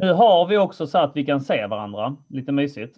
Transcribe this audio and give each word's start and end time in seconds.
Nu 0.00 0.12
har 0.12 0.46
vi 0.46 0.56
också 0.56 0.86
så 0.86 0.98
att 0.98 1.16
vi 1.16 1.24
kan 1.24 1.40
se 1.40 1.66
varandra, 1.66 2.16
lite 2.28 2.52
mysigt. 2.52 2.96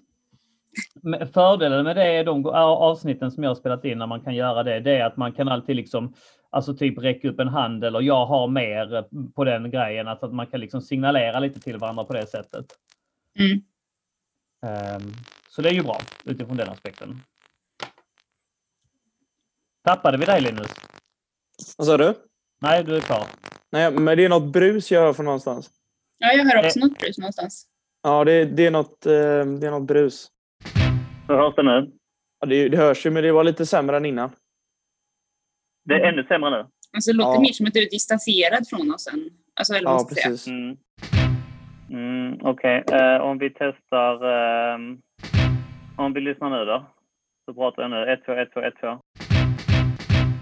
Fördelen 1.32 1.84
med 1.84 1.96
det 1.96 2.04
är 2.04 2.24
de 2.24 2.46
avsnitten 2.46 3.30
som 3.30 3.42
jag 3.42 3.50
har 3.50 3.54
spelat 3.54 3.84
in 3.84 3.98
när 3.98 4.06
man 4.06 4.20
kan 4.20 4.34
göra 4.34 4.62
det, 4.62 4.80
det 4.80 4.96
är 4.96 5.04
att 5.04 5.16
man 5.16 5.32
kan 5.32 5.48
alltid 5.48 5.76
liksom, 5.76 6.14
alltså 6.50 6.76
typ 6.76 6.98
räcka 6.98 7.28
upp 7.28 7.40
en 7.40 7.48
hand 7.48 7.84
eller 7.84 8.00
jag 8.00 8.26
har 8.26 8.48
mer 8.48 9.04
på 9.34 9.44
den 9.44 9.70
grejen, 9.70 10.08
att, 10.08 10.22
att 10.22 10.32
man 10.32 10.46
kan 10.46 10.60
liksom 10.60 10.80
signalera 10.80 11.40
lite 11.40 11.60
till 11.60 11.78
varandra 11.78 12.04
på 12.04 12.12
det 12.12 12.26
sättet. 12.26 12.66
Mm. 13.38 13.62
Um, 14.96 15.12
så 15.48 15.62
det 15.62 15.68
är 15.68 15.74
ju 15.74 15.82
bra 15.82 16.00
utifrån 16.24 16.56
den 16.56 16.68
aspekten. 16.68 17.20
Tappade 19.84 20.18
vi 20.18 20.24
dig 20.24 20.40
Linus? 20.40 20.70
Vad 21.78 21.86
sa 21.86 21.96
du? 21.96 22.14
Nej, 22.62 22.84
du 22.84 22.96
är 22.96 23.00
kvar. 23.00 23.26
Nej, 23.72 23.90
men 23.90 24.16
det 24.16 24.24
är 24.24 24.28
något 24.28 24.52
brus 24.52 24.90
jag 24.90 25.00
hör 25.00 25.12
från 25.12 25.24
någonstans. 25.24 25.79
Ja, 26.22 26.32
jag 26.32 26.44
hör 26.44 26.66
också 26.66 26.80
något 26.80 26.98
brus 26.98 27.18
någonstans. 27.18 27.66
Ja, 28.02 28.24
det, 28.24 28.44
det, 28.44 28.66
är, 28.66 28.70
något, 28.70 29.06
eh, 29.06 29.12
det 29.60 29.66
är 29.66 29.70
något 29.70 29.86
brus. 29.86 30.28
Hur 31.28 31.34
hörs 31.34 31.54
det 31.56 31.62
nu? 31.62 31.90
Ja, 32.40 32.46
det, 32.46 32.68
det 32.68 32.76
hörs 32.76 33.06
ju, 33.06 33.10
men 33.10 33.22
det 33.22 33.32
var 33.32 33.44
lite 33.44 33.66
sämre 33.66 33.96
än 33.96 34.04
innan. 34.04 34.30
Det 35.84 35.94
är 35.94 36.00
ännu 36.00 36.24
sämre 36.24 36.50
nu? 36.50 36.66
Alltså, 36.92 37.12
det 37.12 37.16
låter 37.16 37.34
ja. 37.34 37.40
mer 37.40 37.52
som 37.52 37.66
att 37.66 37.74
du 37.74 37.82
är 37.82 37.90
distanserad 37.90 38.68
från 38.68 38.94
oss 38.94 39.06
än... 39.06 39.30
Alltså, 39.54 39.74
eller 39.74 39.90
ja, 39.90 40.06
precis. 40.08 40.46
Mm. 40.46 40.76
Mm, 41.90 42.38
Okej, 42.42 42.82
okay. 42.86 43.16
uh, 43.16 43.22
om 43.22 43.38
vi 43.38 43.50
testar... 43.50 44.14
Uh, 44.24 44.96
om 45.96 46.12
vi 46.12 46.20
lyssnar 46.20 46.50
nu 46.50 46.64
då. 46.64 46.86
Så 47.44 47.54
pratar 47.54 47.82
jag 47.82 47.90
nu. 47.90 48.12
1, 48.12 48.24
2, 48.24 48.32
1, 48.32 48.52
2, 48.52 48.60
1, 48.60 48.74
2. 48.80 48.98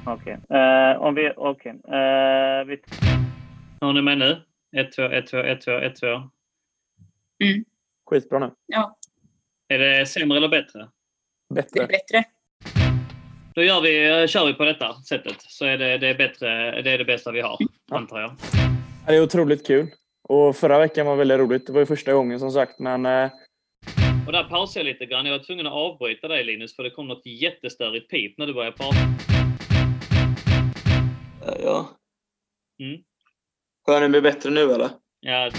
Okej. 0.07 0.39
Okay. 0.45 0.59
Uh, 0.59 1.03
om 1.03 1.15
vi... 1.15 1.33
Okej. 1.37 1.75
Okay. 1.85 1.99
Uh, 1.99 2.65
vi... 2.67 2.81
Hör 3.81 3.93
ni 3.93 4.03
mig 4.03 4.17
nu? 4.17 4.37
1, 4.77 4.93
2, 4.93 5.03
1, 5.03 5.27
2, 5.27 5.39
1, 5.39 5.61
2, 5.61 5.71
1, 5.71 5.97
2. 5.97 6.07
Mm. 6.07 7.65
Skitbra 8.11 8.39
nu. 8.39 8.51
Ja. 8.67 8.99
Är 9.69 9.79
det 9.79 10.07
sämre 10.07 10.37
eller 10.37 10.49
bättre? 10.49 10.89
Bättre. 11.55 11.71
Det 11.73 11.83
är 11.83 11.87
bättre. 11.87 12.25
Då 13.55 13.63
gör 13.63 13.81
vi, 13.81 14.29
kör 14.29 14.47
vi 14.47 14.55
på 14.55 14.65
detta 14.65 14.95
sättet. 14.95 15.37
Så 15.39 15.65
är 15.65 15.79
det, 15.79 15.99
det, 15.99 16.09
är 16.09 16.15
bättre, 16.15 16.83
det 16.83 16.91
är 16.91 16.99
det 16.99 17.05
bästa 17.05 17.33
vi 17.33 17.41
har, 17.41 17.57
ja. 17.59 17.97
antar 17.97 18.21
jag. 18.21 18.37
Det 19.07 19.17
är 19.17 19.23
otroligt 19.23 19.67
kul. 19.67 19.87
Och 20.29 20.57
förra 20.57 20.79
veckan 20.79 21.07
var 21.07 21.17
väldigt 21.17 21.39
roligt. 21.39 21.67
Det 21.67 21.73
var 21.73 21.81
ju 21.81 21.87
första 21.87 22.13
gången 22.13 22.41
som 22.41 22.51
sagt, 22.51 22.79
men... 22.79 23.07
Eh... 23.07 23.31
Och 24.27 24.33
där 24.33 24.45
pausade 24.45 24.81
jag 24.81 24.93
lite 24.93 25.07
grann. 25.07 25.27
Jag 25.27 25.39
var 25.39 25.45
tvungen 25.45 25.67
att 25.67 25.73
avbryta 25.73 26.29
dig 26.29 26.45
Linus, 26.45 26.77
för 26.77 26.83
det 26.83 26.91
kom 26.91 27.09
något 27.09 27.27
jättestörigt 27.27 28.11
pip 28.11 28.39
när 28.39 28.47
du 28.47 28.55
började 28.55 28.77
prata. 28.77 28.97
Ja. 31.63 31.89
Mm. 32.83 33.03
Hör 33.89 34.01
ni 34.01 34.09
mig 34.09 34.21
bättre 34.21 34.51
nu 34.51 34.73
eller? 34.73 34.91
Ja. 35.21 35.51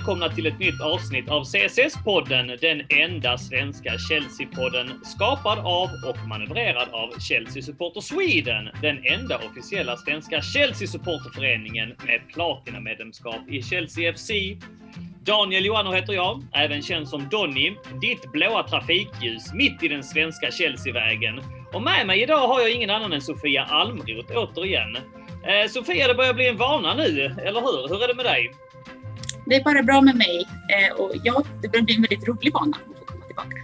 Välkomna 0.00 0.28
till 0.28 0.46
ett 0.46 0.58
nytt 0.58 0.80
avsnitt 0.80 1.30
av 1.30 1.42
CSS-podden, 1.42 2.58
den 2.60 2.82
enda 2.88 3.38
svenska 3.38 3.90
Chelsea-podden 3.90 5.04
skapad 5.04 5.58
av 5.58 5.88
och 6.08 6.28
manövrerad 6.28 6.88
av 6.92 7.18
Chelsea 7.18 7.62
Supporter 7.62 8.00
Sweden, 8.00 8.68
den 8.82 9.06
enda 9.06 9.38
officiella 9.38 9.96
svenska 9.96 10.40
Chelsea-supporterföreningen 10.40 11.88
med 12.06 12.20
platinamedlemskap 12.34 13.48
i 13.48 13.62
Chelsea 13.62 14.12
FC. 14.12 14.30
Daniel 15.24 15.64
Johanner 15.64 15.92
heter 15.92 16.12
jag, 16.12 16.42
även 16.52 16.82
känd 16.82 17.08
som 17.08 17.28
Donny, 17.28 17.74
ditt 18.00 18.32
blåa 18.32 18.62
trafikljus 18.62 19.52
mitt 19.52 19.82
i 19.82 19.88
den 19.88 20.02
svenska 20.02 20.50
Chelsea-vägen. 20.50 21.40
Och 21.72 21.82
med 21.82 22.06
mig 22.06 22.22
idag 22.22 22.48
har 22.48 22.60
jag 22.60 22.72
ingen 22.72 22.90
annan 22.90 23.12
än 23.12 23.20
Sofia 23.20 23.64
Almroth 23.64 24.36
återigen. 24.36 24.96
Eh, 25.46 25.68
Sofia, 25.68 26.08
det 26.08 26.14
börjar 26.14 26.34
bli 26.34 26.48
en 26.48 26.56
vana 26.56 26.94
nu, 26.94 27.36
eller 27.44 27.60
hur? 27.60 27.88
Hur 27.88 28.02
är 28.02 28.08
det 28.08 28.14
med 28.14 28.24
dig? 28.24 28.50
Det 29.50 29.56
är 29.56 29.64
bara 29.64 29.82
bra 29.82 30.00
med 30.00 30.16
mig 30.16 30.46
eh, 30.68 31.00
och 31.00 31.12
ja, 31.24 31.42
det 31.62 31.68
börjar 31.68 31.84
bli 31.84 31.94
en 31.94 32.02
väldigt 32.02 32.28
rolig 32.28 32.52
bana 32.52 32.76
att 32.76 32.98
få 32.98 33.04
komma 33.04 33.24
tillbaka. 33.26 33.56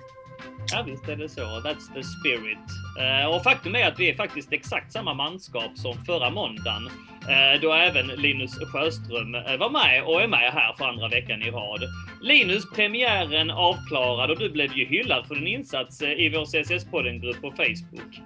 Ja 0.72 0.84
visst 0.86 1.08
är 1.08 1.16
det 1.16 1.28
så. 1.28 1.40
That's 1.40 1.94
the 1.94 2.02
spirit. 2.02 2.66
Uh, 3.00 3.34
och 3.34 3.42
faktum 3.42 3.74
är 3.74 3.88
att 3.88 3.98
vi 3.98 4.10
är 4.10 4.14
faktiskt 4.14 4.52
exakt 4.52 4.92
samma 4.92 5.14
manskap 5.14 5.70
som 5.74 6.04
förra 6.06 6.30
måndagen. 6.30 6.82
Uh, 6.82 7.60
då 7.62 7.72
även 7.72 8.06
Linus 8.06 8.58
Sjöström 8.72 9.32
var 9.32 9.70
med 9.70 10.02
och 10.04 10.22
är 10.22 10.28
med 10.28 10.52
här 10.52 10.72
för 10.78 10.84
andra 10.84 11.08
veckan 11.08 11.42
i 11.42 11.50
rad. 11.50 11.80
Linus, 12.22 12.70
premiären 12.74 13.50
avklarad 13.50 14.30
och 14.30 14.38
du 14.38 14.50
blev 14.50 14.72
ju 14.76 14.86
hyllad 14.86 15.26
för 15.26 15.34
din 15.34 15.46
insats 15.46 16.02
i 16.02 16.28
vår 16.28 16.44
CSS-podden-grupp 16.44 17.40
på 17.40 17.50
Facebook. 17.50 18.20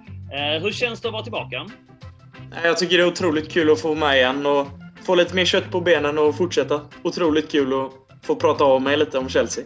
hur 0.61 0.71
känns 0.71 1.01
det 1.01 1.07
att 1.07 1.13
vara 1.13 1.23
tillbaka? 1.23 1.65
Jag 2.63 2.77
tycker 2.77 2.97
det 2.97 3.03
är 3.03 3.07
otroligt 3.07 3.51
kul 3.51 3.71
att 3.71 3.81
få 3.81 3.87
vara 3.87 3.99
med 3.99 4.17
igen 4.17 4.45
och 4.45 4.67
få 5.03 5.15
lite 5.15 5.35
mer 5.35 5.45
kött 5.45 5.71
på 5.71 5.81
benen 5.81 6.17
och 6.17 6.37
fortsätta. 6.37 6.81
Otroligt 7.03 7.51
kul 7.51 7.73
att 7.73 7.91
få 8.25 8.35
prata 8.35 8.63
av 8.63 8.81
mig 8.81 8.97
lite 8.97 9.17
om 9.17 9.29
Chelsea. 9.29 9.63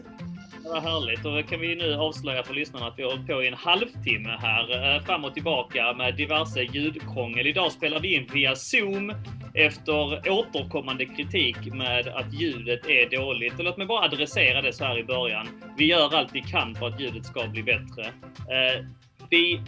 Vad 0.63 0.83
härligt. 0.83 1.25
Och 1.25 1.35
då 1.35 1.43
kan 1.43 1.59
vi 1.59 1.75
nu 1.75 1.93
avslöja 1.93 2.43
för 2.43 2.53
lyssnarna 2.53 2.87
att 2.87 2.93
vi 2.97 3.03
har 3.03 3.09
hållit 3.09 3.27
på 3.27 3.43
i 3.43 3.47
en 3.47 3.53
halvtimme 3.53 4.37
här 4.41 4.95
eh, 4.95 5.03
fram 5.03 5.25
och 5.25 5.33
tillbaka 5.33 5.93
med 5.93 6.15
diverse 6.15 6.61
ljudkrångel. 6.61 7.47
Idag 7.47 7.71
spelar 7.71 7.99
vi 7.99 8.15
in 8.15 8.27
via 8.33 8.55
Zoom 8.55 9.13
efter 9.53 10.29
återkommande 10.29 11.05
kritik 11.05 11.57
med 11.73 12.07
att 12.07 12.33
ljudet 12.33 12.85
är 12.87 13.17
dåligt. 13.17 13.59
Och 13.59 13.63
låt 13.63 13.77
mig 13.77 13.87
bara 13.87 14.05
adressera 14.05 14.61
det 14.61 14.73
så 14.73 14.83
här 14.83 14.99
i 14.99 15.03
början. 15.03 15.47
Vi 15.77 15.85
gör 15.85 16.15
allt 16.15 16.29
vi 16.33 16.41
kan 16.41 16.75
för 16.75 16.87
att 16.87 16.99
ljudet 16.99 17.25
ska 17.25 17.47
bli 17.47 17.63
bättre. 17.63 18.05
Eh, 18.37 18.85
vi 19.29 19.61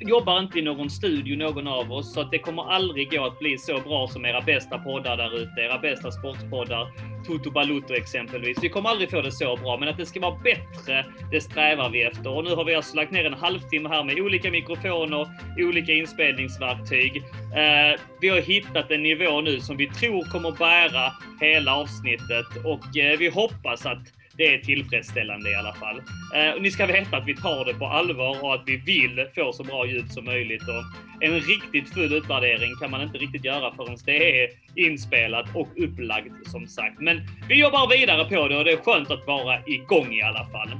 jobbar 0.00 0.40
inte 0.40 0.58
i 0.58 0.62
någon 0.62 0.90
studio 0.90 1.36
någon 1.36 1.66
av 1.66 1.92
oss, 1.92 2.12
så 2.14 2.20
att 2.20 2.30
det 2.30 2.38
kommer 2.38 2.72
aldrig 2.72 3.10
gå 3.10 3.26
att 3.26 3.38
bli 3.38 3.58
så 3.58 3.80
bra 3.80 4.08
som 4.08 4.26
era 4.26 4.40
bästa 4.40 4.78
poddar 4.78 5.16
där 5.16 5.36
ute, 5.36 5.60
era 5.60 5.78
bästa 5.78 6.10
sportpoddar. 6.10 6.88
Toto 7.26 7.50
Balutto 7.50 7.94
exempelvis. 7.94 8.58
Vi 8.62 8.68
kommer 8.68 8.88
aldrig 8.88 9.10
få 9.10 9.20
det 9.20 9.32
så 9.32 9.56
bra, 9.56 9.76
men 9.76 9.88
att 9.88 9.96
det 9.96 10.06
ska 10.06 10.20
vara 10.20 10.38
bättre, 10.38 11.06
det 11.30 11.40
strävar 11.40 11.90
vi 11.90 12.02
efter. 12.02 12.30
Och 12.30 12.44
nu 12.44 12.54
har 12.54 12.64
vi 12.64 12.74
alltså 12.74 12.96
lagt 12.96 13.12
ner 13.12 13.24
en 13.24 13.34
halvtimme 13.34 13.88
här 13.88 14.04
med 14.04 14.20
olika 14.20 14.50
mikrofoner, 14.50 15.26
olika 15.58 15.92
inspelningsverktyg. 15.92 17.16
Eh, 17.16 18.00
vi 18.20 18.28
har 18.28 18.40
hittat 18.40 18.90
en 18.90 19.02
nivå 19.02 19.40
nu 19.40 19.60
som 19.60 19.76
vi 19.76 19.86
tror 19.86 20.24
kommer 20.24 20.52
bära 20.52 21.12
hela 21.40 21.76
avsnittet 21.76 22.46
och 22.64 22.96
eh, 22.96 23.18
vi 23.18 23.28
hoppas 23.28 23.86
att 23.86 24.17
det 24.38 24.54
är 24.54 24.58
tillfredsställande 24.58 25.50
i 25.50 25.54
alla 25.54 25.74
fall. 25.74 26.02
Eh, 26.34 26.54
och 26.54 26.62
ni 26.62 26.70
ska 26.70 26.86
veta 26.86 27.16
att 27.16 27.26
vi 27.26 27.36
tar 27.36 27.64
det 27.64 27.74
på 27.74 27.86
allvar 27.86 28.44
och 28.44 28.54
att 28.54 28.62
vi 28.66 28.76
vill 28.76 29.26
få 29.34 29.52
så 29.52 29.64
bra 29.64 29.86
ljud 29.86 30.12
som 30.12 30.24
möjligt. 30.24 30.62
Och 30.62 30.84
en 31.20 31.40
riktigt 31.40 31.94
full 31.94 32.12
utvärdering 32.12 32.70
kan 32.80 32.90
man 32.90 33.02
inte 33.02 33.18
riktigt 33.18 33.44
göra 33.44 33.74
förrän 33.74 33.96
det 34.04 34.42
är 34.42 34.48
inspelat 34.74 35.46
och 35.54 35.68
upplagt 35.76 36.50
som 36.50 36.66
sagt. 36.66 37.00
Men 37.00 37.20
vi 37.48 37.60
jobbar 37.60 37.98
vidare 37.98 38.24
på 38.24 38.48
det 38.48 38.56
och 38.56 38.64
det 38.64 38.72
är 38.72 38.76
skönt 38.76 39.10
att 39.10 39.26
vara 39.26 39.60
igång 39.66 40.14
i 40.14 40.22
alla 40.22 40.44
fall. 40.44 40.70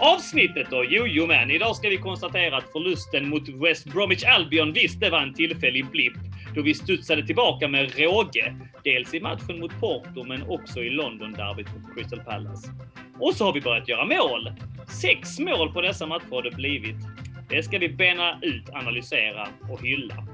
Avsnittet 0.00 0.66
då? 0.70 0.84
Jo, 0.88 1.26
men 1.26 1.50
idag 1.50 1.76
ska 1.76 1.88
vi 1.88 1.96
konstatera 1.96 2.56
att 2.56 2.72
förlusten 2.72 3.28
mot 3.28 3.48
West 3.48 3.84
Bromwich 3.84 4.24
Albion 4.24 4.72
visst, 4.72 5.00
det 5.00 5.10
var 5.10 5.20
en 5.20 5.34
tillfällig 5.34 5.86
blipp 5.90 6.16
då 6.56 6.62
vi 6.62 6.74
studsade 6.74 7.26
tillbaka 7.26 7.68
med 7.68 7.98
råge. 7.98 8.56
Dels 8.84 9.14
i 9.14 9.20
matchen 9.20 9.60
mot 9.60 9.80
Porto, 9.80 10.24
men 10.24 10.42
också 10.42 10.82
i 10.82 10.90
London-derbyt 10.90 11.66
mot 11.74 11.94
Crystal 11.94 12.20
Palace. 12.20 12.70
Och 13.20 13.34
så 13.34 13.44
har 13.44 13.52
vi 13.52 13.60
börjat 13.60 13.88
göra 13.88 14.04
mål. 14.04 14.52
Sex 14.88 15.38
mål 15.38 15.72
på 15.72 15.80
dessa 15.80 16.06
matcher 16.06 16.30
har 16.30 16.42
det 16.42 16.50
blivit. 16.50 16.96
Det 17.48 17.62
ska 17.62 17.78
vi 17.78 17.88
bena 17.88 18.38
ut, 18.42 18.70
analysera 18.72 19.48
och 19.70 19.82
hylla. 19.82 20.26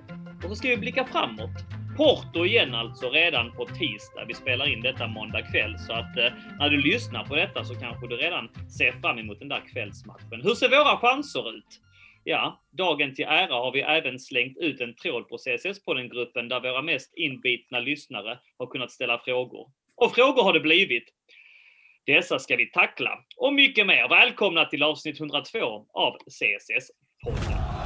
Och 0.44 0.48
så 0.48 0.54
ska 0.54 0.68
vi 0.68 0.76
blicka 0.76 1.04
framåt. 1.04 1.50
Porto 1.96 2.46
igen 2.46 2.74
alltså 2.74 3.10
redan 3.10 3.52
på 3.52 3.64
tisdag. 3.64 4.24
Vi 4.28 4.34
spelar 4.34 4.72
in 4.72 4.82
detta 4.82 5.06
måndag 5.06 5.42
kväll 5.42 5.78
så 5.78 5.92
att 5.92 6.16
eh, 6.16 6.32
när 6.58 6.68
du 6.68 6.76
lyssnar 6.76 7.24
på 7.24 7.36
detta 7.36 7.64
så 7.64 7.74
kanske 7.74 8.06
du 8.06 8.16
redan 8.16 8.48
ser 8.78 8.92
fram 8.92 9.18
emot 9.18 9.38
den 9.38 9.48
där 9.48 9.62
kvällsmatchen. 9.72 10.42
Hur 10.42 10.54
ser 10.54 10.68
våra 10.68 10.96
chanser 10.96 11.56
ut? 11.56 11.81
Ja, 12.24 12.62
dagen 12.70 13.14
till 13.14 13.24
ära 13.24 13.54
har 13.54 13.72
vi 13.72 13.80
även 13.80 14.18
slängt 14.18 14.58
ut 14.58 14.80
en 14.80 14.94
tråd 14.94 15.28
på 15.28 15.36
CSS-podden-gruppen 15.36 16.48
där 16.48 16.60
våra 16.60 16.82
mest 16.82 17.12
inbitna 17.16 17.80
lyssnare 17.80 18.38
har 18.58 18.66
kunnat 18.66 18.90
ställa 18.90 19.18
frågor. 19.18 19.70
Och 19.94 20.14
frågor 20.14 20.42
har 20.42 20.52
det 20.52 20.60
blivit. 20.60 21.04
Dessa 22.06 22.38
ska 22.38 22.56
vi 22.56 22.66
tackla 22.66 23.24
och 23.36 23.54
mycket 23.54 23.86
mer. 23.86 24.08
Välkomna 24.08 24.64
till 24.64 24.82
avsnitt 24.82 25.20
102 25.20 25.86
av 25.92 26.16
CSS-podden. 26.26 27.81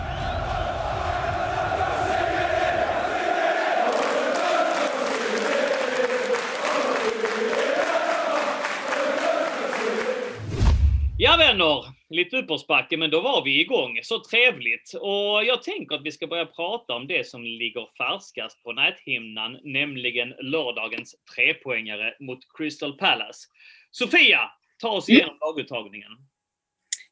Ja 11.29 11.37
vänner, 11.37 11.85
lite 12.09 12.37
uppförsbacke, 12.37 12.97
men 12.97 13.11
då 13.11 13.21
var 13.21 13.45
vi 13.45 13.61
igång. 13.61 13.99
Så 14.03 14.21
trevligt. 14.31 14.93
Och 15.01 15.45
jag 15.45 15.63
tänker 15.63 15.95
att 15.97 16.03
vi 16.05 16.13
ska 16.13 16.27
börja 16.27 16.47
prata 16.47 16.95
om 16.95 17.07
det 17.07 17.27
som 17.27 17.45
ligger 17.45 17.87
färskast 17.99 18.63
på 18.63 18.73
näthimnan, 18.73 19.59
nämligen 19.65 20.29
lördagens 20.41 21.15
trepoängare 21.35 22.15
mot 22.21 22.39
Crystal 22.59 22.97
Palace. 22.99 23.49
Sofia, 23.91 24.51
ta 24.79 24.89
oss 24.91 25.09
Mm. 25.09 25.17
igenom 25.19 25.37
laguttagningen. 25.41 26.11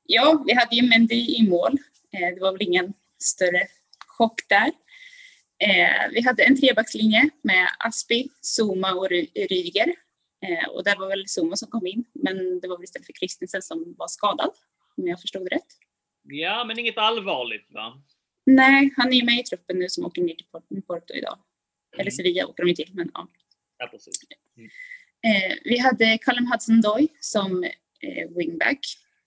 Ja, 0.06 0.44
vi 0.46 0.54
hade 0.54 0.76
ju 0.76 0.82
Mendy 0.88 1.14
i 1.36 1.46
mål. 1.48 1.72
Eh, 2.12 2.34
Det 2.34 2.40
var 2.40 2.52
väl 2.52 2.62
ingen 2.62 2.92
större 3.22 3.60
chock 4.06 4.40
där. 4.48 4.70
Eh, 5.58 6.10
Vi 6.12 6.22
hade 6.26 6.44
en 6.44 6.60
trebackslinje 6.60 7.30
med 7.42 7.68
Aspi, 7.78 8.28
Zuma 8.58 8.92
och 8.94 9.08
Ry- 9.10 9.46
Rydiger. 9.50 9.94
Eh, 10.44 10.68
Och 10.68 10.84
där 10.84 10.96
var 10.96 11.08
väl 11.08 11.24
Zuma 11.38 11.56
som 11.56 11.70
kom 11.70 11.86
in, 11.86 12.04
men 12.12 12.60
det 12.60 12.68
var 12.68 12.76
väl 12.76 12.84
istället 12.84 13.06
för 13.06 13.12
Christensen 13.12 13.62
som 13.62 13.94
var 13.98 14.08
skadad, 14.08 14.50
om 14.96 15.06
jag 15.08 15.20
förstod 15.20 15.48
rätt. 15.48 15.66
Ja, 16.22 16.64
men 16.64 16.78
inget 16.78 16.98
allvarligt 16.98 17.66
va? 17.72 18.02
Nej, 18.46 18.92
han 18.96 19.12
är 19.12 19.16
ju 19.16 19.24
med 19.24 19.38
i 19.38 19.42
truppen 19.42 19.78
nu 19.78 19.88
som 19.88 20.04
åker 20.06 20.22
ner 20.22 20.34
till 20.34 20.46
Port- 20.46 20.86
Porto 20.86 21.14
idag. 21.14 21.38
Eller 21.92 22.02
Mm. 22.02 22.10
Sevilla 22.10 22.46
åker 22.46 22.62
de 22.62 22.68
ju 22.68 22.74
till, 22.74 22.90
men 22.94 23.10
ja. 23.14 23.28
Ja, 23.78 23.86
precis. 23.86 24.14
Eh, 25.26 25.56
vi 25.64 25.78
hade 25.78 26.18
Callum 26.18 26.46
Hudson-Doy 26.52 27.08
som 27.20 27.64
eh, 28.00 28.28
wingback. 28.36 28.78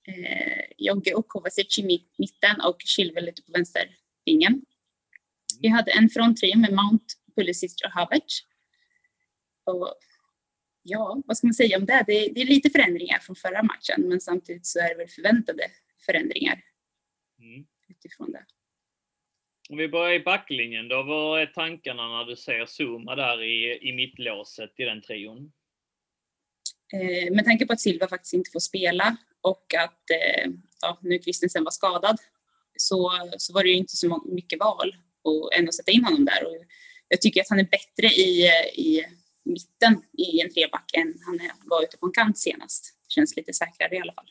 Eh, 0.07 0.63
Jogge 0.77 1.13
och 1.13 1.27
Kovacic 1.27 1.77
i 1.79 1.83
mitt- 1.83 2.13
mitten 2.17 2.61
och 2.61 2.77
Chilwell 2.85 3.29
ute 3.29 3.41
på 3.41 3.51
vänstervingen. 3.51 4.61
Vi 5.61 5.67
hade 5.67 5.91
en 5.91 6.09
fronttrio 6.09 6.57
med 6.57 6.73
Mount, 6.73 7.05
Pulisic 7.35 7.75
och 7.85 7.91
Havertz. 7.91 8.39
Och 9.65 9.95
ja, 10.87 11.21
vad 11.25 11.37
ska 11.37 11.47
man 11.47 11.53
säga 11.53 11.77
om 11.77 11.85
det? 11.85 12.03
det? 12.07 12.27
Det 12.35 12.41
är 12.41 12.45
lite 12.45 12.69
förändringar 12.69 13.19
från 13.19 13.35
förra 13.35 13.63
matchen, 13.63 14.01
men 14.09 14.21
samtidigt 14.21 14.65
så 14.65 14.79
är 14.79 14.89
det 14.89 14.95
väl 14.95 15.07
förväntade 15.07 15.63
förändringar 16.05 16.61
Mm. 17.39 17.65
utifrån 17.87 18.31
det. 18.31 18.45
Om 19.69 19.77
vi 19.77 19.87
börjar 19.87 20.13
i 20.13 20.23
backlinjen 20.23 20.87
då, 20.87 21.03
vad 21.03 21.41
är 21.41 21.45
tankarna 21.45 22.07
när 22.07 22.25
du 22.25 22.35
ser 22.35 22.65
Zuma 22.65 23.15
där 23.15 23.43
i, 23.43 23.89
i 23.89 23.93
mittlåset 23.93 24.73
i 24.77 24.83
den 24.83 25.01
trion? 25.01 25.51
Eh, 26.93 27.33
med 27.35 27.45
tanke 27.45 27.65
på 27.65 27.73
att 27.73 27.79
Silva 27.81 28.07
faktiskt 28.07 28.33
inte 28.33 28.51
får 28.51 28.59
spela 28.59 29.17
och 29.41 29.73
att 29.73 30.09
eh, 30.09 30.51
ja, 30.81 30.99
nu 31.01 31.19
Christensen 31.19 31.63
var 31.63 31.71
skadad 31.71 32.17
så, 32.77 33.11
så 33.37 33.53
var 33.53 33.63
det 33.63 33.69
ju 33.69 33.75
inte 33.75 33.95
så 33.95 34.23
mycket 34.25 34.59
val 34.59 34.95
och 35.21 35.53
än 35.55 35.67
att 35.67 35.73
sätta 35.75 35.91
in 35.91 36.03
honom 36.03 36.25
där. 36.25 36.45
Och 36.45 36.65
jag 37.07 37.21
tycker 37.21 37.41
att 37.41 37.49
han 37.49 37.59
är 37.59 37.63
bättre 37.63 38.07
i, 38.07 38.47
eh, 38.47 38.79
i 38.79 39.05
mitten 39.47 40.03
i 40.17 40.41
en 40.41 40.53
treback 40.53 40.91
än 40.93 41.13
han 41.25 41.39
var 41.65 41.83
ute 41.83 41.97
på 41.97 42.05
en 42.05 42.11
kant 42.11 42.37
senast. 42.37 42.97
Det 43.03 43.13
känns 43.13 43.35
lite 43.35 43.53
säkrare 43.53 43.95
i 43.95 43.99
alla 43.99 44.13
fall. 44.13 44.29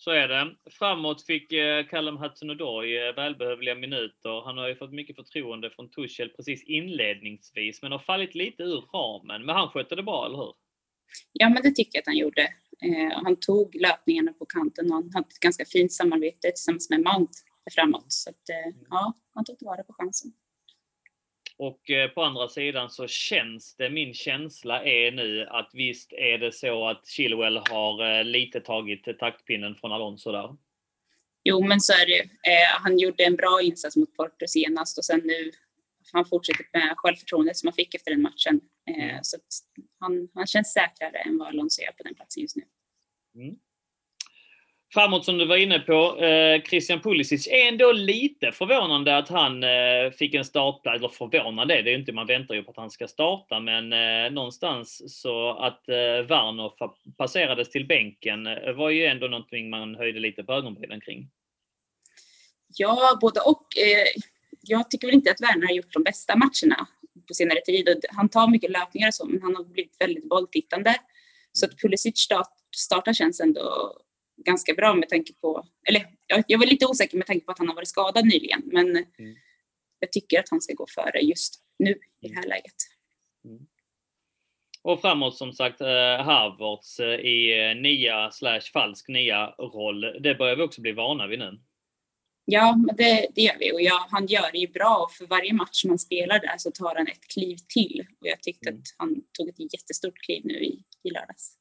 Så 0.00 0.10
är 0.10 0.28
det. 0.28 0.56
Framåt 0.70 1.26
fick 1.26 1.52
eh, 1.52 1.86
Callum 1.86 2.18
Hudson-Odoi 2.18 3.08
eh, 3.08 3.14
välbehövliga 3.14 3.74
minuter. 3.74 4.44
Han 4.44 4.58
har 4.58 4.68
ju 4.68 4.76
fått 4.76 4.92
mycket 4.92 5.16
förtroende 5.16 5.70
från 5.70 5.90
Tuchel 5.90 6.28
precis 6.28 6.64
inledningsvis, 6.64 7.82
men 7.82 7.92
har 7.92 7.98
fallit 7.98 8.34
lite 8.34 8.62
ur 8.62 8.84
ramen. 8.94 9.46
Men 9.46 9.56
han 9.56 9.68
skötte 9.68 9.96
det 9.96 10.02
bra, 10.02 10.26
eller 10.26 10.36
hur? 10.36 10.54
Ja, 11.32 11.48
men 11.48 11.62
det 11.62 11.70
tycker 11.70 11.90
jag 11.96 12.00
att 12.02 12.06
han 12.06 12.16
gjorde. 12.16 12.42
Eh, 12.84 13.22
han 13.24 13.36
tog 13.36 13.74
löpningarna 13.74 14.32
på 14.32 14.46
kanten 14.46 14.86
och 14.86 14.94
han 14.94 15.10
hade 15.14 15.26
ett 15.28 15.40
ganska 15.40 15.64
fint 15.64 15.92
samarbete 15.92 16.50
tillsammans 16.50 16.90
med 16.90 17.00
Mount 17.00 17.32
framåt. 17.74 18.12
Så 18.12 18.30
att, 18.30 18.48
eh, 18.48 18.80
ja, 18.90 19.12
han 19.34 19.44
tog 19.44 19.58
tillvara 19.58 19.82
på 19.82 19.92
chansen. 19.92 20.32
Och 21.58 21.90
eh, 21.90 22.10
på 22.10 22.22
andra 22.22 22.48
sidan 22.48 22.90
så 22.90 23.06
känns 23.06 23.74
det, 23.76 23.90
min 23.90 24.14
känsla 24.14 24.84
är 24.84 25.12
nu 25.12 25.46
att 25.46 25.70
visst 25.72 26.12
är 26.12 26.38
det 26.38 26.52
så 26.52 26.88
att 26.88 27.06
Chilwell 27.06 27.56
har 27.56 28.18
eh, 28.18 28.24
lite 28.24 28.60
tagit 28.60 29.18
taktpinnen 29.18 29.74
från 29.74 29.92
Alonso 29.92 30.32
där. 30.32 30.56
Jo, 31.44 31.66
men 31.66 31.80
så 31.80 31.92
är 31.92 32.06
det. 32.06 32.20
Eh, 32.20 32.82
han 32.82 32.98
gjorde 32.98 33.24
en 33.24 33.36
bra 33.36 33.60
insats 33.62 33.96
mot 33.96 34.16
Porto 34.16 34.46
senast 34.48 34.98
och 34.98 35.04
sen 35.04 35.20
nu 35.24 35.52
han 36.12 36.24
fortsätter 36.24 36.64
med 36.72 36.94
självförtroendet 36.96 37.56
som 37.56 37.66
han 37.66 37.74
fick 37.74 37.94
efter 37.94 38.10
den 38.10 38.22
matchen. 38.22 38.60
Eh, 38.90 39.18
så 39.22 39.36
att 39.36 39.42
han, 40.00 40.28
han 40.34 40.46
känns 40.46 40.72
säkrare 40.72 41.18
än 41.18 41.38
vad 41.38 41.48
Alonso 41.48 41.82
gör 41.82 41.92
på 41.92 42.02
den 42.02 42.14
platsen 42.14 42.40
just 42.40 42.56
nu. 42.56 42.64
Framåt 44.92 45.24
som 45.24 45.38
du 45.38 45.46
var 45.46 45.56
inne 45.56 45.78
på, 45.78 46.24
eh, 46.24 46.62
Christian 46.62 47.00
Pulisic 47.00 47.48
är 47.48 47.68
ändå 47.68 47.92
lite 47.92 48.52
förvånande 48.52 49.16
att 49.16 49.28
han 49.28 49.64
eh, 49.64 50.10
fick 50.18 50.34
en 50.34 50.44
startplats. 50.44 50.98
Eller 50.98 51.08
förvånande 51.08 51.78
är 51.78 51.82
det 51.82 51.90
ju 51.90 51.98
inte, 51.98 52.12
man 52.12 52.26
väntar 52.26 52.54
ju 52.54 52.62
på 52.62 52.70
att 52.70 52.76
han 52.76 52.90
ska 52.90 53.08
starta. 53.08 53.60
Men 53.60 53.92
eh, 53.92 54.32
någonstans 54.32 55.20
så 55.20 55.50
att 55.50 55.88
eh, 55.88 55.94
Werner 56.28 56.72
passerades 57.16 57.70
till 57.70 57.86
bänken 57.86 58.46
eh, 58.46 58.72
var 58.72 58.90
ju 58.90 59.06
ändå 59.06 59.26
någonting 59.26 59.70
man 59.70 59.94
höjde 59.94 60.20
lite 60.20 60.44
på 60.44 60.52
ögonbrynen 60.52 61.00
kring. 61.00 61.30
Ja, 62.76 63.18
både 63.20 63.40
och. 63.40 63.66
Eh, 63.78 64.22
jag 64.60 64.90
tycker 64.90 65.06
väl 65.06 65.14
inte 65.14 65.30
att 65.30 65.40
Werner 65.40 65.66
har 65.66 65.74
gjort 65.74 65.92
de 65.92 66.02
bästa 66.02 66.36
matcherna 66.36 66.86
på 67.28 67.34
senare 67.34 67.60
tid. 67.60 68.04
Han 68.10 68.28
tar 68.28 68.48
mycket 68.48 68.70
löpningar 68.70 69.08
och 69.08 69.14
så, 69.14 69.26
men 69.26 69.42
han 69.42 69.56
har 69.56 69.64
blivit 69.64 69.96
väldigt 70.00 70.28
bolltittande. 70.28 70.94
Så 71.52 71.66
att 71.66 71.78
Pulisic 71.78 72.18
start, 72.18 72.52
startar 72.76 73.12
känns 73.12 73.40
ändå 73.40 73.92
ganska 74.44 74.74
bra 74.74 74.94
med 74.94 75.08
tanke 75.08 75.32
på, 75.32 75.66
eller 75.88 76.06
jag, 76.46 76.58
var 76.58 76.66
lite 76.66 76.86
osäker 76.86 77.16
med 77.16 77.26
tanke 77.26 77.44
på 77.44 77.52
att 77.52 77.58
han 77.58 77.68
har 77.68 77.74
varit 77.74 77.88
skadad 77.88 78.24
nyligen, 78.26 78.62
men 78.64 79.06
jag 79.98 80.12
tycker 80.12 80.38
att 80.38 80.48
han 80.50 80.60
ska 80.60 80.74
gå 80.74 80.86
före 80.94 81.20
just 81.20 81.62
nu 81.78 81.90
i 82.20 82.28
det 82.28 82.34
här 82.34 82.46
läget. 82.48 82.74
Och 84.82 85.00
framåt 85.00 85.36
som 85.36 85.52
sagt, 85.52 85.80
eh, 85.80 86.24
Havertz 86.24 87.00
eh, 87.00 87.06
i 87.06 87.68
eh, 87.70 87.82
nia 87.82 88.30
slash 88.30 88.60
falsk 88.72 89.08
nia 89.08 89.46
roll. 89.46 90.00
Det 90.00 90.34
börjar 90.34 90.56
vi 90.56 90.62
också 90.62 90.80
bli 90.80 90.92
vana 90.92 91.26
vid 91.26 91.38
nu. 91.38 91.60
Ja, 92.44 92.76
men 92.86 92.96
det, 92.96 93.28
det 93.34 93.42
gör 93.42 93.56
vi 93.58 93.72
och 93.72 93.82
jag, 93.82 93.98
han 93.98 94.26
gör 94.26 94.52
det 94.52 94.58
ju 94.58 94.66
bra 94.68 94.96
och 94.96 95.12
för 95.12 95.26
varje 95.26 95.52
match 95.52 95.68
som 95.72 95.90
han 95.90 95.98
spelar 95.98 96.38
där 96.38 96.54
så 96.58 96.70
tar 96.70 96.94
han 96.94 97.06
ett 97.06 97.28
kliv 97.34 97.56
till 97.68 98.06
och 98.20 98.26
jag 98.26 98.42
tyckte 98.42 98.68
Mm. 98.68 98.80
att 98.80 98.86
han 98.96 99.22
tog 99.38 99.48
ett 99.48 99.72
jättestort 99.72 100.18
kliv 100.18 100.42
nu 100.44 100.54
i, 100.54 100.82
i 101.02 101.10
lördags. 101.10 101.57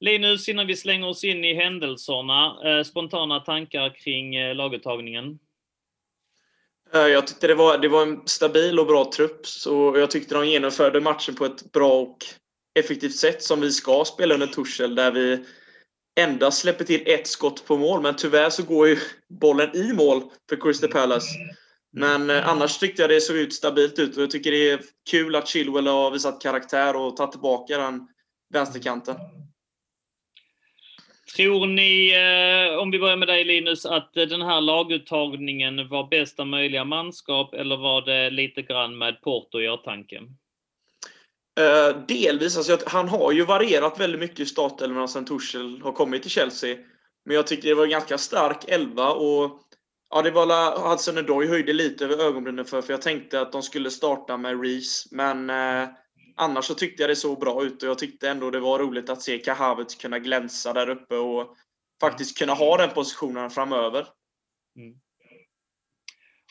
Linus, 0.00 0.48
innan 0.48 0.66
vi 0.66 0.76
slänger 0.76 1.08
oss 1.08 1.24
in 1.24 1.44
i 1.44 1.54
händelserna, 1.54 2.56
eh, 2.64 2.84
spontana 2.84 3.40
tankar 3.40 3.94
kring 3.94 4.36
eh, 4.36 4.54
laguttagningen? 4.54 5.38
Eh, 6.94 7.06
Jag 7.06 7.26
tyckte 7.26 7.46
det 7.46 7.54
var, 7.54 7.78
det 7.78 7.88
var 7.88 8.02
en 8.02 8.26
stabil 8.26 8.78
och 8.78 8.86
bra 8.86 9.10
trupp. 9.12 9.46
Så 9.46 9.94
jag 9.96 10.10
tyckte 10.10 10.34
de 10.34 10.46
genomförde 10.48 11.00
matchen 11.00 11.34
på 11.34 11.44
ett 11.44 11.72
bra 11.72 12.00
och 12.00 12.18
effektivt 12.78 13.16
sätt 13.16 13.42
som 13.42 13.60
vi 13.60 13.70
ska 13.70 14.04
spela 14.04 14.34
under 14.34 14.46
Torshäll. 14.46 14.94
Där 14.94 15.12
vi 15.12 15.44
endast 16.20 16.60
släpper 16.60 16.84
till 16.84 17.02
ett 17.06 17.26
skott 17.26 17.66
på 17.66 17.76
mål. 17.76 18.02
Men 18.02 18.16
tyvärr 18.16 18.50
så 18.50 18.62
går 18.62 18.88
ju 18.88 18.98
bollen 19.40 19.76
i 19.76 19.92
mål 19.92 20.22
för 20.48 20.60
Crystal 20.60 20.90
Palace. 20.90 21.28
Men 21.92 22.30
eh, 22.30 22.48
annars 22.48 22.78
tyckte 22.78 23.02
jag 23.02 23.10
det 23.10 23.20
såg 23.20 23.36
ut 23.36 23.54
stabilt 23.54 23.98
ut. 23.98 24.16
Och 24.16 24.22
jag 24.22 24.30
tycker 24.30 24.50
det 24.50 24.70
är 24.70 24.80
kul 25.10 25.34
att 25.34 25.48
Chilwell 25.48 25.86
har 25.86 26.10
visat 26.10 26.42
karaktär 26.42 26.96
och 26.96 27.16
tagit 27.16 27.32
tillbaka 27.32 27.78
den 27.78 28.08
vänsterkanten. 28.52 29.16
Tror 31.36 31.66
ni, 31.66 32.12
eh, 32.12 32.78
om 32.78 32.90
vi 32.90 32.98
börjar 32.98 33.16
med 33.16 33.28
dig 33.28 33.44
Linus, 33.44 33.86
att 33.86 34.16
eh, 34.16 34.22
den 34.22 34.42
här 34.42 34.60
laguttagningen 34.60 35.88
var 35.88 36.08
bästa 36.08 36.44
möjliga 36.44 36.84
manskap 36.84 37.54
eller 37.54 37.76
var 37.76 38.02
det 38.02 38.30
lite 38.30 38.62
grann 38.62 38.98
med 38.98 39.20
Porto 39.20 39.60
i 39.60 39.68
åtanke? 39.68 40.22
Eh, 41.60 41.96
delvis. 42.08 42.56
Alltså, 42.56 42.78
han 42.86 43.08
har 43.08 43.32
ju 43.32 43.44
varierat 43.44 44.00
väldigt 44.00 44.20
mycket 44.20 44.40
i 44.40 44.46
startelvorna 44.46 45.08
sen 45.08 45.24
Tuchel 45.24 45.80
har 45.82 45.92
kommit 45.92 46.22
till 46.22 46.30
Chelsea. 46.30 46.76
Men 47.24 47.36
jag 47.36 47.46
tycker 47.46 47.68
det 47.68 47.74
var 47.74 47.84
en 47.84 47.90
ganska 47.90 48.18
stark 48.18 48.68
elva 48.68 49.10
och 49.10 49.60
ja, 50.10 50.22
det 50.22 50.30
var 50.30 50.88
Hudson 50.90 51.18
Odoi 51.18 51.46
höjde 51.46 51.72
lite 51.72 52.04
över 52.04 52.24
ögonbrynen 52.24 52.64
för, 52.64 52.82
för 52.82 52.92
jag 52.92 53.02
tänkte 53.02 53.40
att 53.40 53.52
de 53.52 53.62
skulle 53.62 53.90
starta 53.90 54.36
med 54.36 54.64
Reece. 54.64 55.08
Men 55.10 55.50
eh, 55.50 55.88
annars 56.40 56.64
så 56.64 56.74
tyckte 56.74 57.02
jag 57.02 57.10
det 57.10 57.16
såg 57.16 57.40
bra 57.40 57.64
ut 57.64 57.82
och 57.82 57.88
jag 57.88 57.98
tyckte 57.98 58.30
ändå 58.30 58.50
det 58.50 58.60
var 58.60 58.78
roligt 58.78 59.10
att 59.10 59.22
se 59.22 59.38
Kahavets 59.38 59.94
kunna 59.94 60.18
glänsa 60.18 60.72
där 60.72 60.88
uppe 60.88 61.16
och 61.16 61.56
faktiskt 62.00 62.38
kunna 62.38 62.54
ha 62.54 62.76
den 62.76 62.90
positionen 62.90 63.50
framöver. 63.50 64.06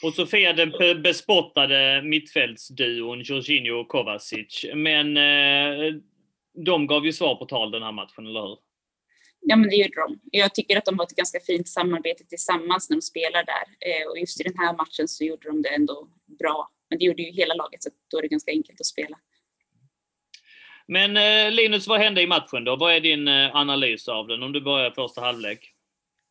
Och 0.03 0.13
Sofia, 0.13 0.53
den 0.53 0.71
be- 0.71 0.95
bespottade 0.95 2.01
mittfältsduon 2.03 3.21
Jorginho 3.21 3.79
och 3.79 3.87
Kovacic. 3.87 4.65
Men 4.75 5.17
eh, 5.17 5.93
de 6.65 6.87
gav 6.87 7.05
ju 7.05 7.13
svar 7.13 7.35
på 7.35 7.45
tal 7.45 7.71
den 7.71 7.83
här 7.83 7.91
matchen, 7.91 8.25
eller 8.25 8.41
hur? 8.41 8.57
Ja, 9.41 9.55
men 9.55 9.69
det 9.69 9.75
gjorde 9.75 10.01
de. 10.01 10.19
Jag 10.31 10.55
tycker 10.55 10.77
att 10.77 10.85
de 10.85 10.99
har 10.99 11.05
ett 11.05 11.15
ganska 11.15 11.39
fint 11.39 11.67
samarbete 11.67 12.23
tillsammans 12.23 12.89
när 12.89 12.97
de 12.97 13.01
spelar 13.01 13.43
där. 13.45 13.65
Eh, 13.89 14.07
och 14.09 14.19
just 14.19 14.41
i 14.41 14.43
den 14.43 14.57
här 14.57 14.73
matchen 14.77 15.07
så 15.07 15.23
gjorde 15.23 15.47
de 15.49 15.61
det 15.61 15.69
ändå 15.69 16.09
bra. 16.39 16.69
Men 16.89 16.99
det 16.99 17.05
gjorde 17.05 17.21
ju 17.23 17.31
hela 17.31 17.53
laget, 17.53 17.83
så 17.83 17.89
då 18.11 18.17
är 18.17 18.21
det 18.21 18.27
ganska 18.27 18.51
enkelt 18.51 18.79
att 18.79 18.85
spela. 18.85 19.17
Men 20.89 21.17
eh, 21.17 21.51
Linus, 21.51 21.87
vad 21.87 21.99
hände 21.99 22.21
i 22.21 22.27
matchen 22.27 22.63
då? 22.63 22.75
Vad 22.75 22.95
är 22.95 22.99
din 22.99 23.27
eh, 23.27 23.55
analys 23.55 24.07
av 24.07 24.27
den? 24.27 24.43
Om 24.43 24.51
du 24.51 24.61
börjar 24.61 24.91
första 24.91 25.21
halvlek. 25.21 25.73